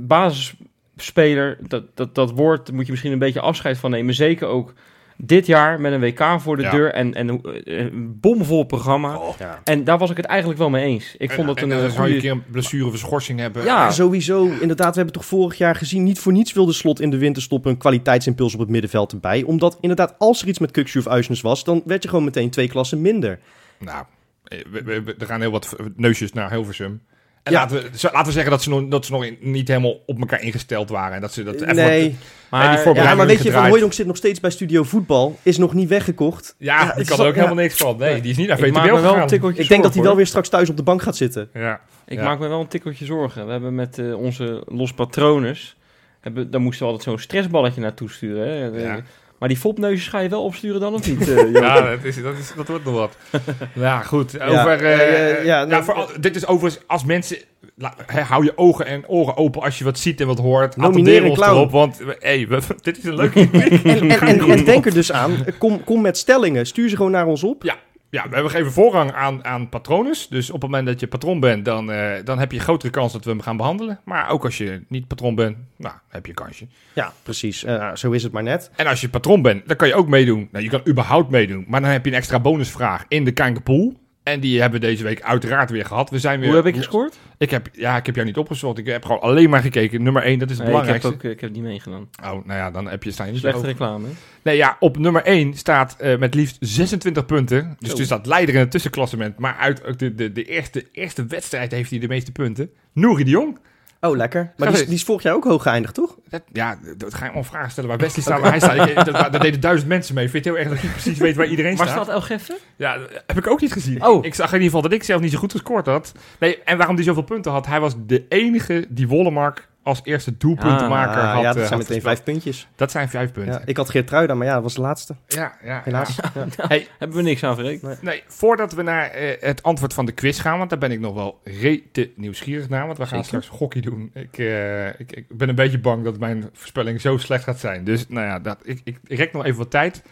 basisspeler, 0.95 1.57
dat, 1.67 1.83
dat, 1.93 2.15
dat 2.15 2.31
woord, 2.31 2.71
moet 2.71 2.85
je 2.85 2.91
misschien 2.91 3.11
een 3.11 3.19
beetje 3.19 3.41
afscheid 3.41 3.77
van 3.77 3.91
nemen. 3.91 4.13
Zeker 4.13 4.47
ook 4.47 4.73
dit 5.17 5.45
jaar 5.45 5.81
met 5.81 5.93
een 5.93 5.99
WK 5.99 6.41
voor 6.41 6.55
de 6.57 6.61
Ja. 6.63 6.71
deur 6.71 6.93
en, 6.93 7.13
en 7.13 7.29
eh, 7.29 7.79
een 7.79 8.17
bomvol 8.19 8.63
programma. 8.63 9.19
Ja. 9.39 9.61
En 9.63 9.83
daar 9.83 9.97
was 9.97 10.09
ik 10.09 10.17
het 10.17 10.25
eigenlijk 10.25 10.59
wel 10.59 10.69
mee 10.69 10.85
eens. 10.85 11.15
Ik 11.17 11.31
vond 11.31 11.47
dat 11.47 11.57
en, 11.57 11.63
een 11.63 11.71
en 11.71 11.77
dan 11.77 11.87
eh, 11.87 11.93
zou 11.95 12.07
je 12.07 12.13
een 12.15 12.19
goede... 12.21 12.35
keer 12.37 12.45
een 12.45 12.51
blessure 12.51 12.85
of 12.85 12.97
schorsing 12.97 13.39
hebben. 13.39 13.63
Ja, 13.63 13.91
Sowieso, 13.91 14.45
inderdaad, 14.59 14.89
we 14.89 14.95
hebben 14.95 15.13
toch 15.13 15.25
vorig 15.25 15.57
jaar 15.57 15.75
gezien, 15.75 16.03
niet 16.03 16.19
voor 16.19 16.31
niets 16.31 16.53
wilde 16.53 16.73
Slot 16.73 17.01
in 17.01 17.09
de 17.09 17.17
winterstop 17.17 17.65
een 17.65 17.77
kwaliteitsimpuls 17.77 18.53
op 18.53 18.59
het 18.59 18.69
middenveld 18.69 19.11
erbij. 19.11 19.43
Omdat 19.43 19.77
inderdaad, 19.81 20.15
als 20.17 20.41
er 20.41 20.47
iets 20.47 20.59
met 20.59 20.71
Kukshu 20.71 20.99
of 20.99 21.07
Uisnes 21.07 21.41
was, 21.41 21.63
dan 21.63 21.81
werd 21.85 22.03
je 22.03 22.09
gewoon 22.09 22.23
meteen 22.23 22.49
twee 22.49 22.67
klassen 22.67 23.01
minder. 23.01 23.39
Nou, 23.79 24.05
eh, 24.43 24.59
we, 24.71 24.83
we- 24.83 25.03
we- 25.03 25.15
er 25.19 25.25
gaan 25.25 25.41
heel 25.41 25.51
wat 25.51 25.75
neusjes 25.95 26.33
naar 26.33 26.51
Hilversum. 26.51 27.01
En 27.45 27.51
Ja. 27.51 27.59
laten, 27.59 27.77
we, 27.77 27.89
laten 28.01 28.25
we 28.25 28.31
zeggen 28.31 28.51
dat 28.51 28.61
ze 28.63 28.69
nog, 28.69 28.87
dat 28.87 29.05
ze 29.05 29.11
nog 29.11 29.25
in- 29.25 29.37
niet 29.39 29.67
helemaal 29.67 30.03
op 30.05 30.19
elkaar 30.19 30.41
ingesteld 30.41 30.89
waren. 30.89 31.15
En 31.15 31.21
dat 31.21 31.33
ze 31.33 31.43
dat 31.43 31.55
even 31.61 31.75
nee, 31.75 32.03
wat- 32.09 32.19
maar, 32.49 32.83
die 32.83 32.93
ja, 32.93 33.15
maar 33.15 33.25
weet 33.27 33.43
je, 33.43 33.51
Van. 33.51 33.65
Hooijdonk 33.65 33.93
zit 33.93 34.05
nog 34.05 34.15
steeds 34.17 34.39
bij 34.39 34.49
Studio 34.49 34.83
Voetbal, 34.83 35.39
is 35.41 35.57
nog 35.57 35.73
niet 35.73 35.89
weggekocht. 35.89 36.55
ja, 36.57 36.83
Ja, 36.85 36.93
die 36.93 37.05
kan 37.05 37.19
er 37.19 37.27
ook 37.27 37.33
helemaal 37.35 37.55
niks 37.55 37.75
van. 37.77 37.97
Nee, 37.97 38.21
die 38.21 38.31
is 38.31 38.37
niet 38.37 38.47
naar 38.47 38.59
ik 38.59 38.73
maak 38.73 38.83
VTBL 38.83 38.95
me 38.95 39.01
wel 39.01 39.15
een 39.15 39.55
Ik 39.57 39.67
denk 39.67 39.83
dat 39.83 39.93
hij 39.93 40.03
wel 40.03 40.15
weer 40.15 40.27
straks 40.27 40.49
thuis 40.49 40.69
op 40.69 40.77
de 40.77 40.83
bank 40.83 41.01
gaat 41.01 41.15
zitten. 41.17 41.49
Ja. 41.53 41.81
Ik 42.05 42.17
Ja. 42.17 42.23
maak 42.23 42.39
me 42.39 42.47
wel 42.47 42.59
een 42.59 42.67
tikkeltje 42.67 43.05
zorgen. 43.05 43.45
We 43.45 43.51
hebben 43.51 43.75
met 43.75 43.99
eh, 43.99 44.17
onze 44.19 44.63
Los 44.67 44.93
Patronus... 44.93 45.75
Hebben, 46.21 46.51
daar 46.51 46.61
moesten 46.61 46.85
we 46.85 46.91
altijd 46.91 47.09
zo'n 47.09 47.19
stressballetje 47.23 47.81
naartoe 47.81 48.09
sturen. 48.09 48.47
Hè? 48.61 48.71
De- 48.71 48.79
Ja. 48.79 48.99
Maar 49.39 49.49
die 49.49 49.57
fopneusjes 49.57 50.07
ga 50.07 50.19
je 50.19 50.29
wel 50.29 50.43
opsturen 50.43 50.79
dan 50.81 50.93
of 50.93 51.07
niet? 51.07 51.29
eh? 51.29 51.51
Ja, 51.61 51.81
dat, 51.81 52.03
is, 52.03 52.21
dat, 52.21 52.38
is, 52.38 52.53
dat 52.55 52.67
wordt 52.67 52.86
nog 52.86 52.93
wat. 52.93 53.17
ja, 53.73 53.99
goed. 54.01 54.39
Over, 54.41 54.51
Ja, 54.51 54.67
eh, 54.77 55.29
eh, 55.31 55.45
ja, 55.45 55.59
ja, 55.59 55.65
nou, 55.65 55.83
vooral, 55.83 56.07
dit 56.19 56.36
is 56.36 56.47
overigens, 56.47 56.83
als 56.88 57.05
mensen... 57.05 57.38
la- 57.77 57.95
hou 58.23 58.43
je 58.43 58.51
ogen 58.57 58.86
en 58.86 59.07
oren 59.07 59.38
open 59.38 59.61
als 59.61 59.77
je 59.77 59.83
wat 59.83 59.99
ziet 59.99 60.21
en 60.21 60.27
wat 60.27 60.39
hoort. 60.39 60.77
Nomineer 60.77 61.23
een 61.23 61.29
ons 61.29 61.38
clown. 61.39 61.55
erop, 61.55 61.71
want 61.71 61.99
hey, 62.19 62.47
we- 62.47 62.61
dit 62.81 62.97
is 62.97 63.03
een 63.03 63.15
leuke... 63.15 63.49
En, 63.83 64.09
en, 64.09 64.39
en 64.49 64.63
denk 64.63 64.86
er 64.86 64.93
dus 64.93 65.11
aan, 65.11 65.45
kom, 65.57 65.83
kom 65.83 66.01
met 66.01 66.17
stellingen, 66.17 66.65
stuur 66.65 66.89
ze 66.89 66.95
gewoon 66.95 67.11
naar 67.11 67.25
ons 67.27 67.43
op. 67.43 67.63
Ja, 67.63 67.75
we 68.24 68.49
geven 68.49 68.72
voorrang 68.72 69.11
aan, 69.11 69.45
aan 69.45 69.70
patronus. 69.70 70.28
Dus 70.28 70.47
op 70.47 70.61
het 70.61 70.72
moment 70.72 70.88
dat 70.88 70.99
je 70.99 71.07
patroon 71.07 71.39
bent, 71.39 71.66
dan, 71.66 71.91
eh, 71.91 72.11
dan 72.24 72.39
heb 72.39 72.51
je 72.51 72.59
grotere 72.59 72.91
kans 72.91 73.13
dat 73.13 73.24
we 73.24 73.30
hem 73.30 73.41
gaan 73.41 73.57
behandelen. 73.57 73.99
Maar 74.03 74.30
ook 74.30 74.43
als 74.43 74.57
je 74.57 74.82
niet 74.88 75.07
patroon 75.07 75.36
bent, 75.36 75.57
nou, 75.78 75.95
heb 76.09 76.26
je 76.26 76.32
een 76.32 76.43
kansje. 76.43 76.68
Ja, 76.93 77.13
precies. 77.24 77.63
Eh, 77.63 77.95
zo 77.95 78.11
is 78.11 78.24
het 78.24 78.32
maar 78.32 78.43
net. 78.43 78.72
En 78.76 78.88
als 78.88 79.01
je 79.01 79.09
patroon 79.09 79.41
bent, 79.41 79.68
dan 79.68 79.76
kan 79.76 79.88
je 79.88 79.95
ook 79.95 80.07
meedoen. 80.07 80.47
Nou, 80.51 80.63
je 80.63 80.70
kan 80.70 80.82
überhaupt 80.88 81.30
meedoen. 81.30 81.66
Maar 81.68 81.82
dan 81.82 81.89
heb 81.89 82.05
je 82.05 82.11
een 82.11 82.18
extra 82.18 82.39
bonusvraag 82.39 83.05
in 83.07 83.26
de 83.26 83.32
Kijkerpool. 83.32 83.93
En 84.26 84.39
die 84.39 84.61
hebben 84.61 84.80
we 84.80 84.86
deze 84.86 85.03
week 85.03 85.21
uiteraard 85.21 85.69
weer 85.69 85.86
gehad. 85.86 86.09
We 86.09 86.19
zijn 86.19 86.39
weer, 86.39 86.47
Hoe 86.47 86.57
heb 86.57 86.65
ik 86.65 86.76
gescoord? 86.76 87.17
Ik 87.38 87.51
heb, 87.51 87.69
ja, 87.71 87.97
ik 87.97 88.05
heb 88.05 88.15
jou 88.15 88.28
niet 88.28 88.38
opgezocht. 88.38 88.78
Ik 88.78 88.86
heb 88.86 89.05
gewoon 89.05 89.21
alleen 89.21 89.49
maar 89.49 89.61
gekeken. 89.61 90.03
Nummer 90.03 90.23
1, 90.23 90.39
dat 90.39 90.49
is 90.49 90.57
het 90.57 90.67
Nee, 90.67 90.76
ik, 90.76 90.82
heb 90.82 90.91
belangrijkste. 90.91 91.28
ook, 91.28 91.34
ik 91.34 91.41
heb 91.41 91.51
niet 91.51 91.63
meegedaan. 91.63 92.09
Oh, 92.23 92.32
nou 92.32 92.59
ja, 92.59 92.71
dan 92.71 92.88
heb 92.88 93.03
je, 93.03 93.13
niet 93.26 93.38
Slechte 93.38 93.65
reclame. 93.65 94.07
Nee, 94.41 94.57
ja, 94.57 94.78
op 94.80 94.97
nummer 94.97 95.23
1 95.23 95.53
staat 95.53 95.95
eh, 95.99 96.17
met 96.17 96.34
liefst 96.34 96.57
26 96.59 97.26
punten. 97.26 97.76
Dus 97.80 97.89
Zo. 97.89 97.95
dus 97.95 98.07
dat 98.07 98.26
leider 98.26 98.55
in 98.55 98.59
het 98.59 98.71
tussenklassement. 98.71 99.39
Maar 99.39 99.55
uit 99.55 99.99
de, 99.99 100.15
de, 100.15 100.32
de 100.32 100.43
eerste, 100.43 100.86
eerste 100.91 101.26
wedstrijd 101.26 101.71
heeft 101.71 101.89
hij 101.89 101.99
de 101.99 102.07
meeste 102.07 102.32
punten. 102.32 102.69
Nouri 102.93 103.23
de 103.23 103.30
Jong. 103.30 103.59
Oh, 104.08 104.16
lekker. 104.16 104.51
Maar 104.58 104.68
die, 104.72 104.78
is- 104.82 104.86
die 104.86 104.95
is 104.95 105.03
vorig 105.03 105.24
jaar 105.24 105.34
ook 105.34 105.43
hoog 105.43 105.62
geëindigd, 105.64 105.93
toch? 105.93 106.16
Dat, 106.30 106.41
ja, 106.51 106.78
dat 106.97 107.14
ga 107.14 107.20
je 107.20 107.26
allemaal 107.26 107.43
vragen 107.43 107.72
stellen 107.72 107.89
waar 107.89 107.99
Wesley 107.99 108.24
staat. 108.26 108.39
Waar 108.41 108.49
hij 108.49 108.60
staat. 108.60 108.89
Ik, 108.89 108.95
dat, 108.95 109.06
daar 109.14 109.39
deden 109.39 109.60
duizend 109.62 109.89
mensen 109.89 110.16
mee. 110.16 110.26
Ik 110.26 110.32
vind 110.32 110.45
het 110.45 110.53
heel 110.53 110.64
erg 110.64 110.74
dat 110.74 110.84
niet 110.84 110.91
precies 110.91 111.18
weet 111.18 111.36
waar 111.36 111.45
iedereen 111.47 111.76
Waar 111.76 111.88
staat. 111.88 112.03
staat 112.03 112.16
El 112.16 112.22
Geffe? 112.22 112.58
Ja, 112.76 112.97
heb 113.28 113.38
ik 113.38 113.47
ook 113.47 113.62
niet 113.62 113.74
gezien. 113.74 114.06
Oh. 114.06 114.26
Ik 114.26 114.34
zag 114.34 114.47
in 114.47 114.53
ieder 114.53 114.66
geval 114.68 114.82
dat 114.82 114.91
ik 114.91 115.03
zelf 115.03 115.22
niet 115.22 115.32
zo 115.32 115.38
goed 115.38 115.51
gescoord 115.51 115.86
had. 115.86 116.12
Nee, 116.39 116.64
en 116.64 116.78
waarom 116.78 116.95
hij 116.95 117.03
zoveel 117.03 117.24
punten 117.24 117.51
had. 117.51 117.66
Hij 117.66 117.80
was 117.80 117.93
de 118.06 118.26
enige 118.30 118.86
die 118.89 119.08
Wollemark 119.08 119.68
als 119.86 120.01
eerste 120.03 120.38
doelpuntenmaker 120.38 121.21
Ah, 121.21 121.33
had. 121.33 121.41
ja, 121.41 121.53
dat 121.53 121.61
eh, 121.61 121.67
zijn 121.67 121.79
meteen 121.79 122.01
vijf 122.01 122.23
puntjes. 122.23 122.67
Dat 122.75 122.91
zijn 122.91 123.09
vijf 123.09 123.31
punten. 123.31 123.53
Ja, 123.53 123.61
ik 123.65 123.77
had 123.77 123.89
Geert 123.89 124.07
Truida, 124.07 124.33
maar 124.33 124.47
ja, 124.47 124.53
dat 124.53 124.63
was 124.63 124.73
de 124.73 124.81
laatste. 124.81 125.15
Ja, 125.27 125.57
ja, 125.63 125.81
Helaas. 125.83 126.15
ja. 126.15 126.31
Ja. 126.57 126.67
Hey, 126.67 126.88
Hebben 126.99 127.17
we 127.17 127.23
niks 127.23 127.43
aan 127.43 127.55
verrekend? 127.55 128.01
Nee, 128.01 128.23
voordat 128.27 128.73
we 128.73 128.81
naar 128.81 129.09
eh, 129.09 129.41
het 129.41 129.63
antwoord 129.63 129.93
van 129.93 130.05
de 130.05 130.11
quiz 130.11 130.41
gaan, 130.41 130.57
want 130.57 130.69
daar 130.69 130.79
ben 130.79 130.91
ik 130.91 130.99
nog 130.99 131.13
wel 131.13 131.39
rete 131.43 132.11
nieuwsgierig 132.15 132.69
naar, 132.69 132.86
want 132.86 132.97
we 132.97 133.05
gaan 133.05 133.23
Zeker. 133.23 133.41
straks 133.41 133.57
gokkie 133.59 133.81
doen. 133.81 134.11
Ik, 134.13 134.38
eh, 134.38 134.88
ik, 134.88 135.11
ik 135.11 135.25
ben 135.38 135.49
een 135.49 135.55
beetje 135.55 135.79
bang 135.79 136.03
dat 136.03 136.19
mijn 136.19 136.49
voorspelling 136.53 137.01
zo 137.01 137.17
slecht 137.17 137.43
gaat 137.43 137.59
zijn. 137.59 137.83
Dus 137.83 138.07
nou 138.07 138.25
ja, 138.25 138.39
dat, 138.39 138.57
ik, 138.63 138.81
ik, 138.83 138.97
ik 139.07 139.17
rek 139.17 139.33
nog 139.33 139.45
even 139.45 139.57
wat 139.57 139.71
tijd. 139.71 140.03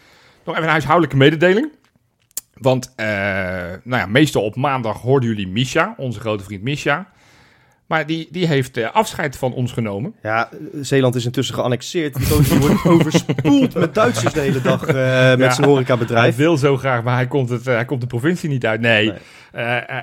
Nog 0.44 0.54
even 0.54 0.66
een 0.66 0.70
huishoudelijke 0.72 1.16
mededeling. 1.16 1.72
Want 2.54 2.92
eh, 2.96 3.06
nou 3.82 4.00
ja, 4.00 4.06
meestal 4.06 4.42
op 4.42 4.56
maandag 4.56 5.00
hoorden 5.00 5.28
jullie 5.28 5.48
Misha, 5.48 5.94
onze 5.96 6.20
grote 6.20 6.44
vriend 6.44 6.62
Misha. 6.62 7.12
Maar 7.86 8.06
die, 8.06 8.28
die 8.30 8.46
heeft 8.46 8.76
eh, 8.76 8.90
afscheid 8.92 9.36
van 9.36 9.52
ons 9.52 9.72
genomen. 9.72 10.14
Ja, 10.22 10.48
Zeeland 10.80 11.14
is 11.14 11.24
intussen 11.24 11.54
geannexeerd. 11.54 12.14
Die 12.14 12.26
gozer 12.26 12.58
wordt 12.58 12.84
overspoeld 13.00 13.74
met 13.74 13.94
Duitsers 13.94 14.32
de 14.32 14.40
hele 14.40 14.60
dag 14.62 14.80
eh, 14.86 14.94
met 14.94 14.94
Ja. 14.94 15.36
zijn 15.36 15.52
Hij 15.56 15.66
horecabedrijf. 15.66 16.36
wil 16.36 16.56
zo 16.56 16.76
graag, 16.76 17.02
maar 17.02 17.14
hij 17.14 17.26
komt, 17.26 17.48
het, 17.48 17.66
eh, 17.66 17.74
hij 17.74 17.84
komt 17.84 18.00
de 18.00 18.06
provincie 18.06 18.48
niet 18.48 18.66
uit. 18.66 18.80
Nee, 18.80 19.06
Nee. 19.08 19.18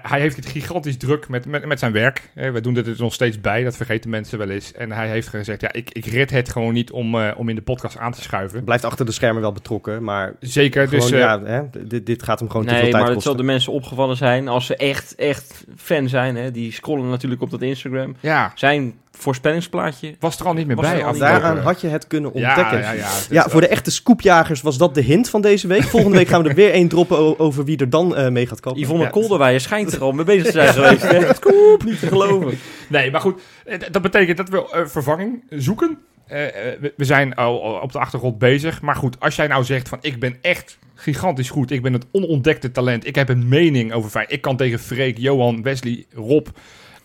Hij 0.01 0.19
heeft 0.19 0.36
het 0.36 0.45
gigantisch 0.45 0.97
druk 0.97 1.27
met, 1.29 1.45
met, 1.45 1.65
met 1.65 1.79
zijn 1.79 1.91
werk. 1.91 2.29
We 2.34 2.61
doen 2.61 2.73
dit 2.73 2.88
er 2.88 2.95
nog 2.97 3.13
steeds 3.13 3.41
bij, 3.41 3.63
dat 3.63 3.75
vergeten 3.75 4.09
mensen 4.09 4.38
wel 4.38 4.49
eens. 4.49 4.71
En 4.73 4.91
hij 4.91 5.09
heeft 5.09 5.27
gezegd, 5.27 5.61
ja, 5.61 5.71
ik, 5.73 5.89
ik 5.91 6.05
red 6.05 6.29
het 6.29 6.49
gewoon 6.49 6.73
niet 6.73 6.91
om, 6.91 7.15
eh, 7.15 7.32
om 7.38 7.49
in 7.49 7.55
de 7.55 7.61
podcast 7.61 7.97
aan 7.97 8.11
te 8.11 8.21
schuiven. 8.21 8.63
Blijft 8.63 8.86
achter 8.86 9.05
de 9.05 9.11
schermen 9.11 9.41
wel 9.41 9.51
betrokken, 9.51 10.03
maar 10.03 10.34
Zeker, 10.39 10.88
gewoon, 10.88 10.99
dus... 10.99 11.11
eh, 11.11 11.19
ja, 11.19 11.41
hè, 11.43 11.61
dit, 11.88 12.05
dit 12.05 12.23
gaat 12.23 12.39
hem 12.39 12.49
gewoon 12.49 12.65
te 12.65 12.71
Nee, 12.71 12.82
veel 12.82 12.91
tijd 12.91 13.03
maar 13.03 13.11
het 13.13 13.21
zal 13.23 13.32
kosten. 13.32 13.47
de 13.47 13.51
mensen 13.53 13.71
opgevallen 13.73 14.17
zijn 14.17 14.47
als 14.47 14.65
ze 14.65 14.75
echt, 14.75 15.15
echt 15.15 15.65
fan 15.75 16.09
zijn. 16.09 16.36
Hè? 16.36 16.51
Die 16.51 16.71
scrollen 16.71 17.09
natuurlijk 17.09 17.41
op 17.41 17.49
dat 17.51 17.61
Instagram. 17.72 18.15
ja, 18.19 18.51
Zijn 18.55 18.93
voorspellingsplaatje. 19.11 20.15
was 20.19 20.39
er 20.39 20.45
al 20.45 20.53
niet 20.53 20.67
meer 20.67 20.76
Was 20.76 20.86
er 20.86 20.91
bij. 20.93 21.03
al 21.05 21.11
niet 21.11 21.22
Daaraan 21.22 21.57
had 21.57 21.82
je 21.82 21.88
het 21.88 22.07
kunnen 22.07 22.32
ja, 22.34 22.47
ontdekken. 22.47 22.80
ja, 22.80 22.91
ja, 22.91 23.07
Ja, 23.30 23.41
wel- 23.41 23.49
voor 23.49 23.61
de 23.61 23.67
echte 23.67 23.91
scoopjagers 23.91 24.61
was 24.61 24.78
dat 24.78 24.95
de 24.95 25.01
hint 25.01 25.30
van 25.30 25.41
deze 25.41 25.67
week. 25.67 25.84
Volgende 25.84 26.17
week 26.17 26.28
gaan 26.28 26.43
we 26.43 26.49
er 26.49 26.55
weer 26.55 26.72
één 26.72 26.88
droppen 26.88 27.39
over 27.39 27.65
wie 27.65 27.78
er 27.78 27.89
dan 27.89 28.15
eh, 28.15 28.30
mee 28.32 28.47
gaat 28.47 28.59
kopen. 28.59 28.82
Yvonne 28.82 29.03
Ja. 29.03 29.09
Kolderweijer 29.09 29.61
schijnt 29.61 29.93
er 29.93 30.01
al 30.01 30.11
mee 30.11 30.26
bezig 30.26 30.45
te 30.45 30.51
zijn 30.51 30.74
geweest. 30.74 31.01
Hè? 31.11 31.34
Scoop, 31.34 31.84
niet 31.84 31.99
te 31.99 32.07
geloven. 32.07 32.57
Nee, 32.88 33.11
maar 33.11 33.22
goed, 33.22 33.41
eh, 33.65 33.80
dat 33.91 34.01
betekent 34.01 34.38
dat 34.38 34.49
we 34.49 34.69
eh, 34.72 34.86
vervanging 34.86 35.43
zoeken. 35.49 35.97
Eh, 36.28 36.45
eh, 36.47 36.80
we, 36.80 36.93
we 36.97 37.05
zijn 37.05 37.36
al, 37.36 37.63
al 37.63 37.74
op 37.82 37.91
de 37.91 37.99
achtergrond 37.99 38.38
bezig. 38.38 38.82
Maar 38.82 38.95
goed, 38.95 39.19
als 39.19 39.36
jij 39.36 39.47
nou 39.47 39.63
zegt 39.63 39.89
van 39.89 39.97
ik 40.01 40.19
ben 40.19 40.38
echt 40.41 40.78
gigantisch 40.95 41.49
goed. 41.49 41.72
Ik 41.72 41.82
ben 41.82 41.93
het 41.93 42.05
onontdekte 42.11 42.72
talent. 42.72 43.07
Ik 43.07 43.15
heb 43.15 43.30
een 43.30 43.47
mening 43.47 43.93
over 43.93 44.09
fijn. 44.09 44.26
Ik 44.30 44.41
kan 44.41 44.57
tegen 44.57 44.80
Freek, 44.80 45.17
Johan, 45.17 45.61
Wesley, 45.63 46.05
Rob, 46.13 46.47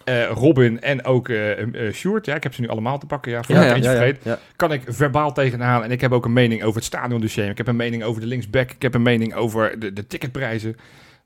eh, 0.07 0.30
Robin 0.30 0.80
en 0.80 1.04
ook 1.04 1.28
eh, 1.28 1.92
Sjoerd. 1.92 2.26
Ja, 2.26 2.34
ik 2.34 2.42
heb 2.42 2.54
ze 2.54 2.61
nu 2.61 2.68
allemaal 2.68 2.98
te 2.98 3.07
pakken. 3.07 3.32
Ja, 3.32 3.42
voor 3.42 3.54
Ja, 3.54 3.61
ik 3.61 3.68
ja, 3.68 3.74
eentje 3.74 3.90
ja, 3.90 3.96
ja, 3.96 4.14
vergeet. 4.14 4.38
Kan 4.57 4.72
ik 4.72 4.82
verbaal 4.86 5.32
tegenaan. 5.32 5.84
En 5.84 5.90
ik 5.90 6.00
heb 6.00 6.12
ook 6.12 6.24
een 6.24 6.32
mening 6.32 6.62
over 6.62 6.76
het 6.76 6.84
stadiondossier. 6.84 7.48
Ik 7.48 7.57
heb 7.57 7.66
een 7.66 7.76
mening 7.76 8.02
over 8.02 8.20
de 8.20 8.26
linksback. 8.26 8.70
Ik 8.70 8.82
heb 8.82 8.94
een 8.94 9.02
mening 9.02 9.34
over 9.34 9.78
de, 9.78 9.92
de 9.92 10.07
ticketprijzen. 10.07 10.76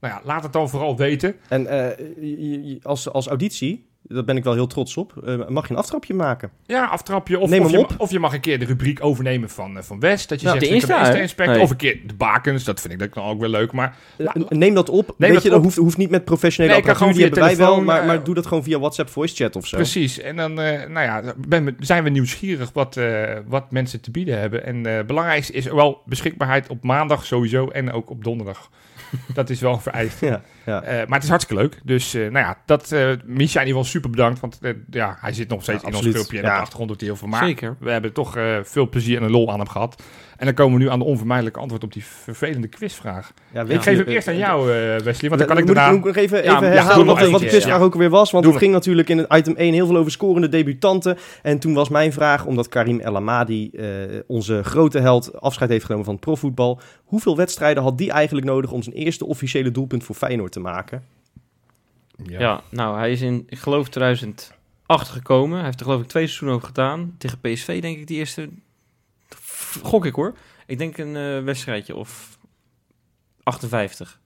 Nou 0.01 0.15
ja, 0.15 0.21
laat 0.25 0.43
het 0.43 0.53
dan 0.53 0.69
vooral 0.69 0.97
weten. 0.97 1.35
En 1.49 1.69
als, 2.83 3.09
als 3.09 3.27
auditie, 3.27 3.90
daar 4.03 4.25
ben 4.25 4.37
ik 4.37 4.45
wel 4.45 4.53
heel 4.55 4.67
trots 4.67 4.97
op, 4.97 5.13
eh, 5.27 5.49
mag 5.49 5.67
je 5.69 5.73
een 5.73 5.79
aftrapje 5.79 6.15
maken. 6.15 6.51
Ja, 6.67 6.85
aftrapje. 6.85 7.39
Of, 7.39 7.51
Neem 7.51 7.61
of, 7.61 7.71
hem 7.71 7.79
je, 7.79 7.85
op. 7.85 7.95
of 7.99 8.11
je 8.11 8.19
mag 8.19 8.33
een 8.35 8.41
keer 8.41 8.59
de 8.59 8.65
rubriek 8.65 9.05
overnemen 9.05 9.51
van, 9.51 9.77
eh, 9.77 9.83
van 9.83 10.01
West. 10.01 10.29
Dat 10.29 10.41
je 10.41 10.47
Ja, 10.47 10.53
zegt, 10.53 10.65
de 10.65 10.71
Insta, 10.75 11.13
inspect. 11.15 11.51
Nee. 11.51 11.61
Of 11.61 11.71
een 11.71 11.77
keer 11.77 12.01
de 12.07 12.15
bakens. 12.15 12.65
Dat 12.65 12.81
vind 12.81 13.03
ik 13.03 13.15
dan 13.15 13.25
ook 13.25 13.41
weer 13.41 13.49
leuk. 13.49 13.73
Maar 13.73 13.97
la- 14.17 14.35
Neem 14.49 14.75
dat 14.75 14.89
op. 14.89 15.07
Neem 15.07 15.15
Weet 15.17 15.33
dat 15.33 15.43
je, 15.43 15.51
dat 15.51 15.63
hoeft, 15.63 15.77
hoeft 15.77 15.97
niet 15.97 16.11
met 16.11 16.25
professionele 16.25 16.75
Nee, 16.75 16.83
apparatuur, 16.83 17.13
die 17.15 17.23
hebben 17.23 17.39
via 17.39 17.49
wij 17.49 17.57
wel, 17.57 17.67
telefoon, 17.67 17.87
maar, 17.87 18.01
eh, 18.01 18.07
maar 18.07 18.25
doe 18.25 18.35
dat 18.35 18.47
gewoon 18.47 18.63
via 18.65 18.79
WhatsApp 18.79 19.09
voice 19.11 19.35
chat 19.35 19.57
of 19.57 19.67
zo. 19.67 19.77
precies. 19.77 20.19
En 20.21 20.37
dan 20.37 20.61
eh, 20.61 20.89
nou 20.89 21.07
ja, 21.07 21.35
ben, 21.49 21.77
zijn 21.81 22.05
we 22.05 22.11
nieuwsgierig 22.11 22.71
wat, 22.73 22.97
eh, 22.97 23.23
wat 23.47 23.71
mensen 23.71 24.01
te 24.01 24.11
bieden 24.11 24.39
hebben. 24.41 24.65
En 24.67 24.87
eh 24.87 25.05
belangrijkste 25.05 25.53
is 25.53 25.65
wel 25.65 26.03
beschikbaarheid 26.07 26.69
op 26.69 26.83
maandag 26.85 27.27
sowieso. 27.27 27.69
En 27.69 27.93
ook 27.93 28.11
op 28.11 28.25
donderdag. 28.25 28.71
dat 29.35 29.51
is 29.51 29.61
wel 29.61 29.73
een 29.73 29.81
vereist. 29.81 30.21
Ja, 30.21 30.41
ja. 30.67 30.83
Eh, 30.83 30.97
maar 31.07 31.15
het 31.15 31.23
is 31.23 31.29
hartstikke 31.29 31.63
leuk. 31.63 31.81
Dus 31.85 32.15
eh, 32.15 32.21
nou 32.21 32.47
ja, 32.47 32.57
dat, 32.67 32.93
eh 32.93 33.09
Misha 33.25 33.61
in 33.61 33.67
ieder 33.67 33.83
geval 33.83 33.85
super 33.85 34.11
bedankt. 34.11 34.41
Want 34.41 34.59
ja, 34.91 35.17
hij 35.21 35.33
zit 35.33 35.49
nog 35.49 35.63
steeds 35.63 35.83
Ja, 35.83 35.89
in 35.89 35.95
ons 35.95 36.07
filmpje. 36.07 36.37
En 36.39 36.43
Ja. 36.45 36.49
op 36.49 36.55
de 36.55 36.61
achtergrond 36.61 36.89
doet 36.89 37.01
hij 37.01 37.09
heel 37.09 37.19
veel. 37.19 37.29
Maar 37.29 37.45
Zeker. 37.45 37.77
we 37.81 37.91
hebben 37.91 38.13
toch 38.13 38.37
eh, 38.37 38.57
veel 38.63 38.89
plezier 38.89 39.23
en 39.23 39.31
lol 39.31 39.53
aan 39.53 39.59
hem 39.59 39.69
gehad. 39.69 40.03
En 40.41 40.47
dan 40.47 40.55
komen 40.55 40.79
we 40.79 40.85
nu 40.85 40.91
aan 40.91 40.99
de 40.99 41.05
onvermijdelijke 41.05 41.61
antwoord 41.61 41.85
op 41.85 41.93
die 41.93 42.05
vervelende 42.05 42.69
quizvraag. 42.69 43.33
Ja, 43.53 43.63
Ik 43.63 43.83
geef 43.83 43.99
hem 43.99 44.07
eerst 44.07 44.29
aan 44.29 44.37
jou, 44.37 44.73
eh, 44.73 44.99
Wesley. 44.99 45.29
Want 45.29 45.41
dan 45.41 45.49
kan 45.49 45.59
ik 45.59 45.65
moet 45.65 45.75
daarna... 45.75 45.93
moet 45.93 46.05
nog 46.05 46.17
even, 46.17 46.45
Ja, 46.45 46.57
even 46.57 46.67
ja, 46.67 46.73
herhalen 46.73 47.07
wat, 47.07 47.31
wat 47.31 47.41
de 47.41 47.47
quizvraag 47.47 47.79
ja. 47.79 47.85
ook 47.85 47.93
alweer 47.93 48.11
was. 48.11 48.31
Want 48.31 48.45
Doe 48.45 48.53
het 48.53 48.63
ging 48.63 48.75
natuurlijk 48.75 49.09
in 49.09 49.19
het 49.19 49.35
item 49.35 49.57
1 49.57 49.73
heel 49.73 49.87
veel 49.87 49.97
over 49.97 50.11
scorende 50.11 50.49
debutanten. 50.49 51.19
En 51.43 51.59
toen 51.59 51.75
was 51.75 51.89
mijn 51.89 52.13
vraag, 52.13 52.47
omdat 52.47 52.69
Karim 52.69 53.01
El 53.01 53.17
Amadi, 53.17 53.71
eh, 53.71 53.87
onze 54.27 54.63
grote 54.65 54.99
held, 54.99 55.41
afscheid 55.41 55.71
heeft 55.71 55.85
genomen 55.85 56.05
van 56.05 56.15
het 56.15 56.25
profvoetbal. 56.25 56.81
Hoeveel 57.05 57.37
wedstrijden 57.37 57.83
had 57.83 57.99
die 57.99 58.11
eigenlijk 58.11 58.47
nodig 58.47 58.73
om 58.73 58.83
zijn 58.83 58.97
eerste 58.97 59.27
officiële 59.27 59.71
doelpunt 59.71 60.05
voor 60.05 60.15
Feyenoord 60.15 60.53
te 60.53 60.61
maken? 60.61 61.03
Ja. 62.23 62.63
nou, 62.71 62.99
hij 62.99 63.13
is 63.13 63.21
in, 63.21 63.45
ik 63.49 63.59
geloof 63.59 63.89
2008 63.89 65.09
gekomen. 65.09 65.57
Hij 65.57 65.67
heeft 65.67 65.81
er 65.81 65.87
geloof 65.87 66.01
ik 66.01 66.09
twee 66.09 66.25
seizoenen 66.27 66.57
over 66.57 66.69
gedaan. 66.69 67.15
Tegen 67.19 67.41
PSV 67.41 67.81
denk 67.81 67.99
ik 67.99 68.07
die 68.07 68.19
eerste... 68.19 68.49
Gok 69.83 70.05
ik 70.05 70.15
hoor. 70.15 70.37
Ik 70.67 70.79
denk 70.79 70.99
een 70.99 71.17
eh, 71.17 71.45
wedstrijdje 71.45 71.97
of 71.97 72.39
58. 73.43 74.21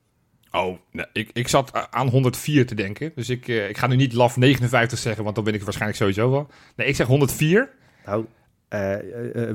Oh, 0.50 0.78
nee, 0.90 1.06
ik, 1.12 1.30
ik 1.32 1.48
zat 1.48 1.90
aan 1.90 2.08
104 2.08 2.66
te 2.66 2.74
denken. 2.74 3.12
Dus 3.14 3.28
ik, 3.28 3.48
eh, 3.48 3.68
ik 3.68 3.78
ga 3.78 3.86
nu 3.86 3.96
niet 3.96 4.12
LAF 4.12 4.36
59 4.36 4.98
zeggen, 4.98 5.24
want 5.24 5.34
dan 5.34 5.44
ben 5.44 5.54
ik 5.54 5.62
waarschijnlijk 5.62 5.98
sowieso 5.98 6.30
wel. 6.30 6.48
Nee, 6.76 6.86
ik 6.86 6.96
zeg 6.96 7.06
104. 7.06 7.70
Nou, 8.06 8.26
eh, 8.68 8.96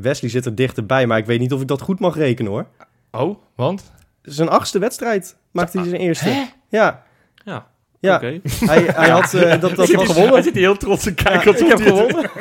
Wesley 0.02 0.30
zit 0.30 0.46
er 0.46 0.56
dichterbij, 0.56 1.08
maar 1.08 1.18
ik 1.18 1.26
weet 1.26 1.40
niet 1.40 1.54
of 1.54 1.62
ik 1.62 1.68
dat 1.68 1.82
goed 1.82 2.00
mag 2.00 2.16
rekenen 2.16 2.52
hoor. 2.52 2.68
Oh, 3.12 3.42
want? 3.56 3.92
Zijn 4.22 4.50
achtste 4.50 4.80
wedstrijd 4.80 5.38
maakte 5.52 5.80
hij 5.80 5.90
zijn 5.90 6.02
eerste. 6.02 6.48
Ja, 6.70 7.06
Ja, 7.44 7.72
ja. 8.00 8.20
Hij, 8.66 8.84
hij 8.96 9.10
had 9.10 9.34
eh, 9.34 9.50
dat, 9.62 9.76
dat 9.76 9.90
Ik 9.90 9.96
was 9.96 10.08
gewonnen. 10.08 10.34
Hij 10.34 10.42
zit 10.44 10.56
heel 10.56 10.78
trots 10.78 11.04
te 11.04 11.14
kijken. 11.14 11.52
Ja, 11.52 11.58
ik 11.60 11.68
heb 11.68 11.80
hij 11.80 11.88
het- 11.88 11.98
gewonnen. 11.98 12.30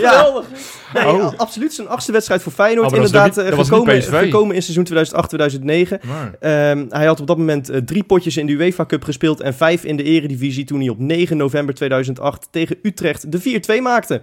Ja, 0.00 0.42
nee, 0.94 1.06
Oh. 1.06 1.32
absoluut 1.36 1.74
zijn 1.74 1.88
achtste 1.88 2.12
wedstrijd 2.12 2.42
voor 2.42 2.52
Feyenoord. 2.52 2.86
Oh, 2.86 2.92
was 2.98 3.06
Inderdaad, 3.06 3.36
niet- 3.36 3.44
eh, 3.44 3.56
dat 3.56 3.66
gekomen, 3.68 4.02
gekomen 4.02 4.54
in 4.54 4.62
seizoen 4.62 4.84
2008-2009. 4.84 6.00
Maar- 6.06 6.34
Ehm, 6.40 6.84
hij 6.88 7.06
had 7.06 7.20
op 7.20 7.26
dat 7.26 7.38
moment 7.38 7.68
eh, 7.68 7.80
drie 7.80 8.02
potjes 8.04 8.36
in 8.36 8.46
de 8.46 8.52
UEFA 8.52 8.86
Cup 8.86 9.04
gespeeld 9.04 9.40
en 9.40 9.54
vijf 9.54 9.84
in 9.84 9.96
de 9.96 10.02
Eredivisie 10.02 10.64
toen 10.64 10.80
hij 10.80 10.88
op 10.88 10.98
9 10.98 11.36
november 11.36 11.74
2008 11.74 12.48
tegen 12.50 12.76
Utrecht 12.82 13.32
de 13.32 13.40
4-2 13.40 13.80
maakte. 13.82 14.22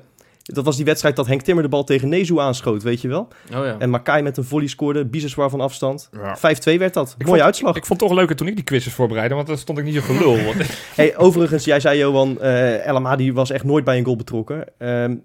Dat 0.54 0.66
was 0.66 0.76
die 0.76 0.86
wedstrijd 0.86 1.16
dat 1.16 1.28
Henk 1.28 1.42
Timmer 1.42 1.64
de 1.64 1.70
bal 1.70 1.84
tegen 1.84 2.10
Nezu 2.10 2.40
aanschoot, 2.40 2.84
weet 2.84 3.02
je 3.02 3.08
wel. 3.08 3.28
Oh 3.56 3.66
ja. 3.66 3.76
En 3.80 3.90
Makai 3.90 4.22
met 4.22 4.38
een 4.38 4.44
volley 4.44 4.68
scoorde, 4.68 5.06
Biseswar 5.06 5.50
van 5.50 5.62
afstand. 5.62 6.10
Ja. 6.12 6.38
5-2 6.38 6.40
werd 6.78 6.94
dat. 6.94 7.10
Ik 7.18 7.18
Mooie 7.26 7.30
vond- 7.30 7.42
uitslag. 7.42 7.76
Ik 7.76 7.86
vond 7.86 8.00
het 8.00 8.10
toch 8.10 8.18
leuker 8.18 8.36
toen 8.36 8.48
ik 8.48 8.56
die 8.56 8.64
quizzes 8.64 8.94
voorbereidde, 8.94 9.36
want 9.36 9.48
dan 9.48 9.58
stond 9.58 9.78
ik 9.78 9.84
niet 9.84 9.96
zo 9.96 10.02
gelul. 10.02 10.44
Want- 10.46 10.56
Hey, 10.96 11.18
overigens, 11.18 11.66
jij 11.66 11.80
zei 11.80 11.98
Johan, 11.98 12.42
eh 12.42 12.86
El 12.88 12.96
Amadi 12.96 13.34
was 13.34 13.50
echt 13.50 13.64
nooit 13.64 13.84
bij 13.84 13.98
een 13.98 14.04
goal 14.04 14.16
betrokken. 14.16 14.66
Ehm, 14.78 15.16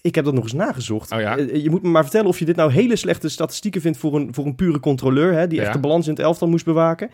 ik 0.00 0.14
heb 0.14 0.24
dat 0.24 0.34
nog 0.34 0.42
eens 0.42 0.52
nagezocht. 0.52 1.12
Oh 1.12 1.20
ja? 1.20 1.36
Eh, 1.36 1.62
je 1.62 1.70
moet 1.70 1.82
me 1.82 1.88
maar 1.88 2.02
vertellen 2.02 2.26
of 2.28 2.38
je 2.38 2.44
dit 2.44 2.56
nou 2.56 2.72
hele 2.72 2.96
slechte 2.96 3.28
statistieken 3.28 3.80
vindt 3.80 3.98
voor 3.98 4.14
een, 4.14 4.34
voor 4.34 4.46
een 4.46 4.54
pure 4.54 4.80
controleur, 4.80 5.32
hè, 5.32 5.46
die 5.46 5.58
echt 5.58 5.66
Ja. 5.66 5.72
de 5.74 5.80
balans 5.80 6.06
in 6.06 6.12
het 6.12 6.22
elftal 6.22 6.48
moest 6.48 6.64
bewaken. 6.64 7.10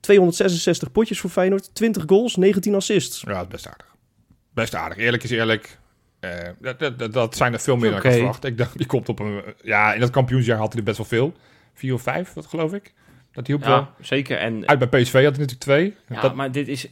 266 0.00 0.92
potjes 0.92 1.20
voor 1.20 1.30
Feyenoord, 1.30 1.74
20 1.74 2.02
goals, 2.06 2.36
19 2.36 2.74
assists. 2.74 3.22
ja, 3.26 3.44
best 3.44 3.66
aardig. 3.68 3.86
Best 4.54 4.74
aardig. 4.74 4.98
Eerlijk 4.98 5.22
is 5.22 5.30
eerlijk. 5.30 5.78
Eh, 6.22 6.48
dat, 6.58 6.98
dat, 6.98 7.12
dat, 7.12 7.36
zijn 7.36 7.52
er 7.52 7.60
veel 7.60 7.76
meer 7.76 7.90
dan 7.90 8.02
ik 8.02 8.12
verwacht. 8.12 8.44
Ik 8.44 8.58
dacht, 8.58 8.78
die 8.78 8.86
komt 8.86 9.08
op 9.08 9.18
een... 9.18 9.42
Ja, 9.62 9.94
in 9.94 10.00
dat 10.00 10.10
kampioensjaar 10.10 10.58
had 10.58 10.68
hij 10.68 10.78
er 10.78 10.84
best 10.84 10.96
wel 10.96 11.06
veel. 11.06 11.32
Vier 11.74 11.94
of 11.94 12.02
vijf, 12.02 12.32
dat 12.32 12.46
geloof 12.46 12.72
ik. 12.72 12.92
Dat 13.32 13.46
hielp 13.46 13.64
wel. 13.64 13.76
Ja, 13.76 13.94
zeker. 14.00 14.38
En, 14.38 14.68
Uit 14.68 14.78
bij 14.78 14.88
PSV 14.88 15.12
had 15.12 15.22
hij 15.22 15.30
natuurlijk 15.30 15.60
twee. 15.60 15.94
ja, 16.08 16.20
dat, 16.20 16.34
maar 16.34 16.52
dit 16.52 16.68
is... 16.68 16.88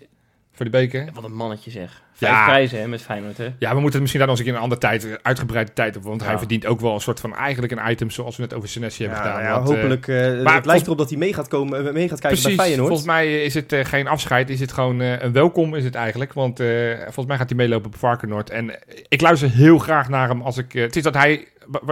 voor 0.60 0.70
die 0.70 0.80
beker. 0.80 1.08
Wat 1.14 1.24
een 1.24 1.34
mannetje 1.34 1.70
zeg. 1.70 2.02
Vijf 2.12 2.32
Ja. 2.32 2.44
prijzen 2.44 2.80
hè, 2.80 2.88
met 2.88 3.02
Feyenoord 3.02 3.36
hè. 3.38 3.44
Ja, 3.58 3.68
we 3.74 3.80
moeten 3.80 3.92
het 3.92 4.00
misschien 4.00 4.18
daar 4.20 4.28
nog 4.28 4.38
eens 4.38 4.38
een 4.38 4.44
keer 4.44 4.54
een 4.54 4.60
andere 4.62 4.80
tijd, 4.80 5.18
uitgebreide 5.22 5.72
tijd 5.72 5.96
op. 5.96 6.02
Want 6.02 6.24
hij 6.24 6.38
verdient 6.38 6.66
ook 6.66 6.80
wel 6.80 6.94
een 6.94 7.00
soort 7.00 7.20
van 7.20 7.36
eigenlijk 7.36 7.72
een 7.72 7.90
item 7.90 8.10
zoals 8.10 8.36
we 8.36 8.42
net 8.42 8.54
over 8.54 8.68
Senesi 8.68 9.02
hebben 9.04 9.22
Ja, 9.22 9.26
gedaan. 9.30 9.42
ja, 9.44 9.52
Want, 9.54 9.68
eh, 9.68 9.74
hopelijk. 9.74 10.08
eh, 10.08 10.16
het 10.20 10.42
maar 10.42 10.60
lijkt 10.64 10.84
erop 10.86 10.98
dat 10.98 11.08
hij 11.08 11.18
mee 11.18 11.34
gaat, 11.34 11.48
komen, 11.48 11.86
eh, 11.86 11.92
mee 11.92 12.08
gaat 12.08 12.20
kijken 12.20 12.38
Precies, 12.40 12.56
bij 12.56 12.64
Feyenoord. 12.64 12.86
volgens 12.88 13.06
mij 13.08 13.42
is 13.44 13.54
het 13.54 13.72
eh, 13.72 13.84
geen 13.84 14.06
afscheid, 14.08 14.50
is 14.50 14.60
het 14.60 14.72
gewoon 14.72 15.00
eh, 15.00 15.22
een 15.22 15.32
welkom 15.32 15.74
is 15.74 15.84
het 15.84 15.94
eigenlijk. 15.94 16.32
Want 16.32 16.60
eh, 16.60 16.66
volgens 17.02 17.26
mij 17.26 17.36
gaat 17.36 17.48
hij 17.48 17.58
meelopen 17.58 17.86
op 17.86 17.96
Varkenoord. 17.96 18.50
En 18.50 18.70
eh, 18.70 18.98
ik 19.08 19.20
luister 19.20 19.50
heel 19.50 19.78
graag 19.78 20.08
naar 20.08 20.28
hem 20.28 20.42
als 20.42 20.56
ik... 20.58 20.74
eh, 20.74 20.82
het 20.82 20.96
is 20.96 21.02
dat 21.02 21.14
hij 21.14 21.44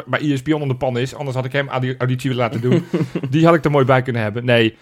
bij 0.06 0.20
ESPN 0.20 0.52
onder 0.52 0.68
de 0.68 0.76
pan 0.76 0.98
is, 0.98 1.14
anders 1.14 1.36
had 1.36 1.44
ik 1.44 1.52
hem 1.52 1.68
audi- 1.68 1.94
auditie 1.98 2.30
willen 2.30 2.44
laten 2.44 2.60
doen. 2.60 2.84
Die 3.30 3.44
had 3.44 3.54
ik 3.54 3.64
er 3.64 3.70
mooi 3.70 3.84
bij 3.84 4.02
kunnen 4.02 4.22
hebben. 4.22 4.44
Nee, 4.44 4.70
eh, 4.72 4.76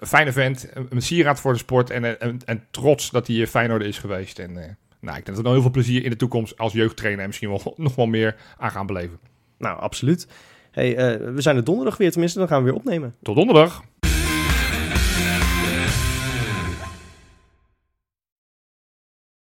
fijne 0.00 0.32
vent, 0.32 0.68
een 0.88 1.02
sieraad 1.02 1.40
voor 1.40 1.52
de 1.52 1.58
sport 1.58 1.90
en, 1.90 2.04
en, 2.04 2.20
en, 2.20 2.38
en 2.44 2.64
trots 2.70 3.10
dat 3.10 3.26
hij 3.26 3.40
eh, 3.40 3.46
Feyenoord 3.46 3.82
is 3.82 3.98
geweest. 3.98 4.38
En 4.38 4.56
eh, 4.56 4.70
nou, 5.00 5.18
ik 5.18 5.24
denk 5.24 5.26
dat 5.26 5.36
we 5.36 5.42
nog 5.42 5.52
heel 5.52 5.62
veel 5.62 5.70
plezier 5.70 6.04
in 6.04 6.10
de 6.10 6.16
toekomst 6.16 6.58
als 6.58 6.72
jeugdtrainer 6.72 7.20
en 7.20 7.26
misschien 7.26 7.48
wel 7.48 7.74
nog 7.76 7.94
wel 7.94 8.06
meer 8.06 8.36
aan 8.58 8.70
gaan 8.70 8.86
beleven. 8.86 9.18
Nou, 9.58 9.80
absoluut. 9.80 10.26
Hey, 10.70 10.96
eh, 10.96 11.34
we 11.34 11.40
zijn 11.40 11.56
er 11.56 11.64
donderdag 11.64 11.96
weer, 11.96 12.10
tenminste, 12.10 12.38
dan 12.38 12.48
gaan 12.48 12.58
we 12.58 12.64
weer 12.64 12.78
opnemen. 12.78 13.14
Tot 13.22 13.36
donderdag! 13.36 13.84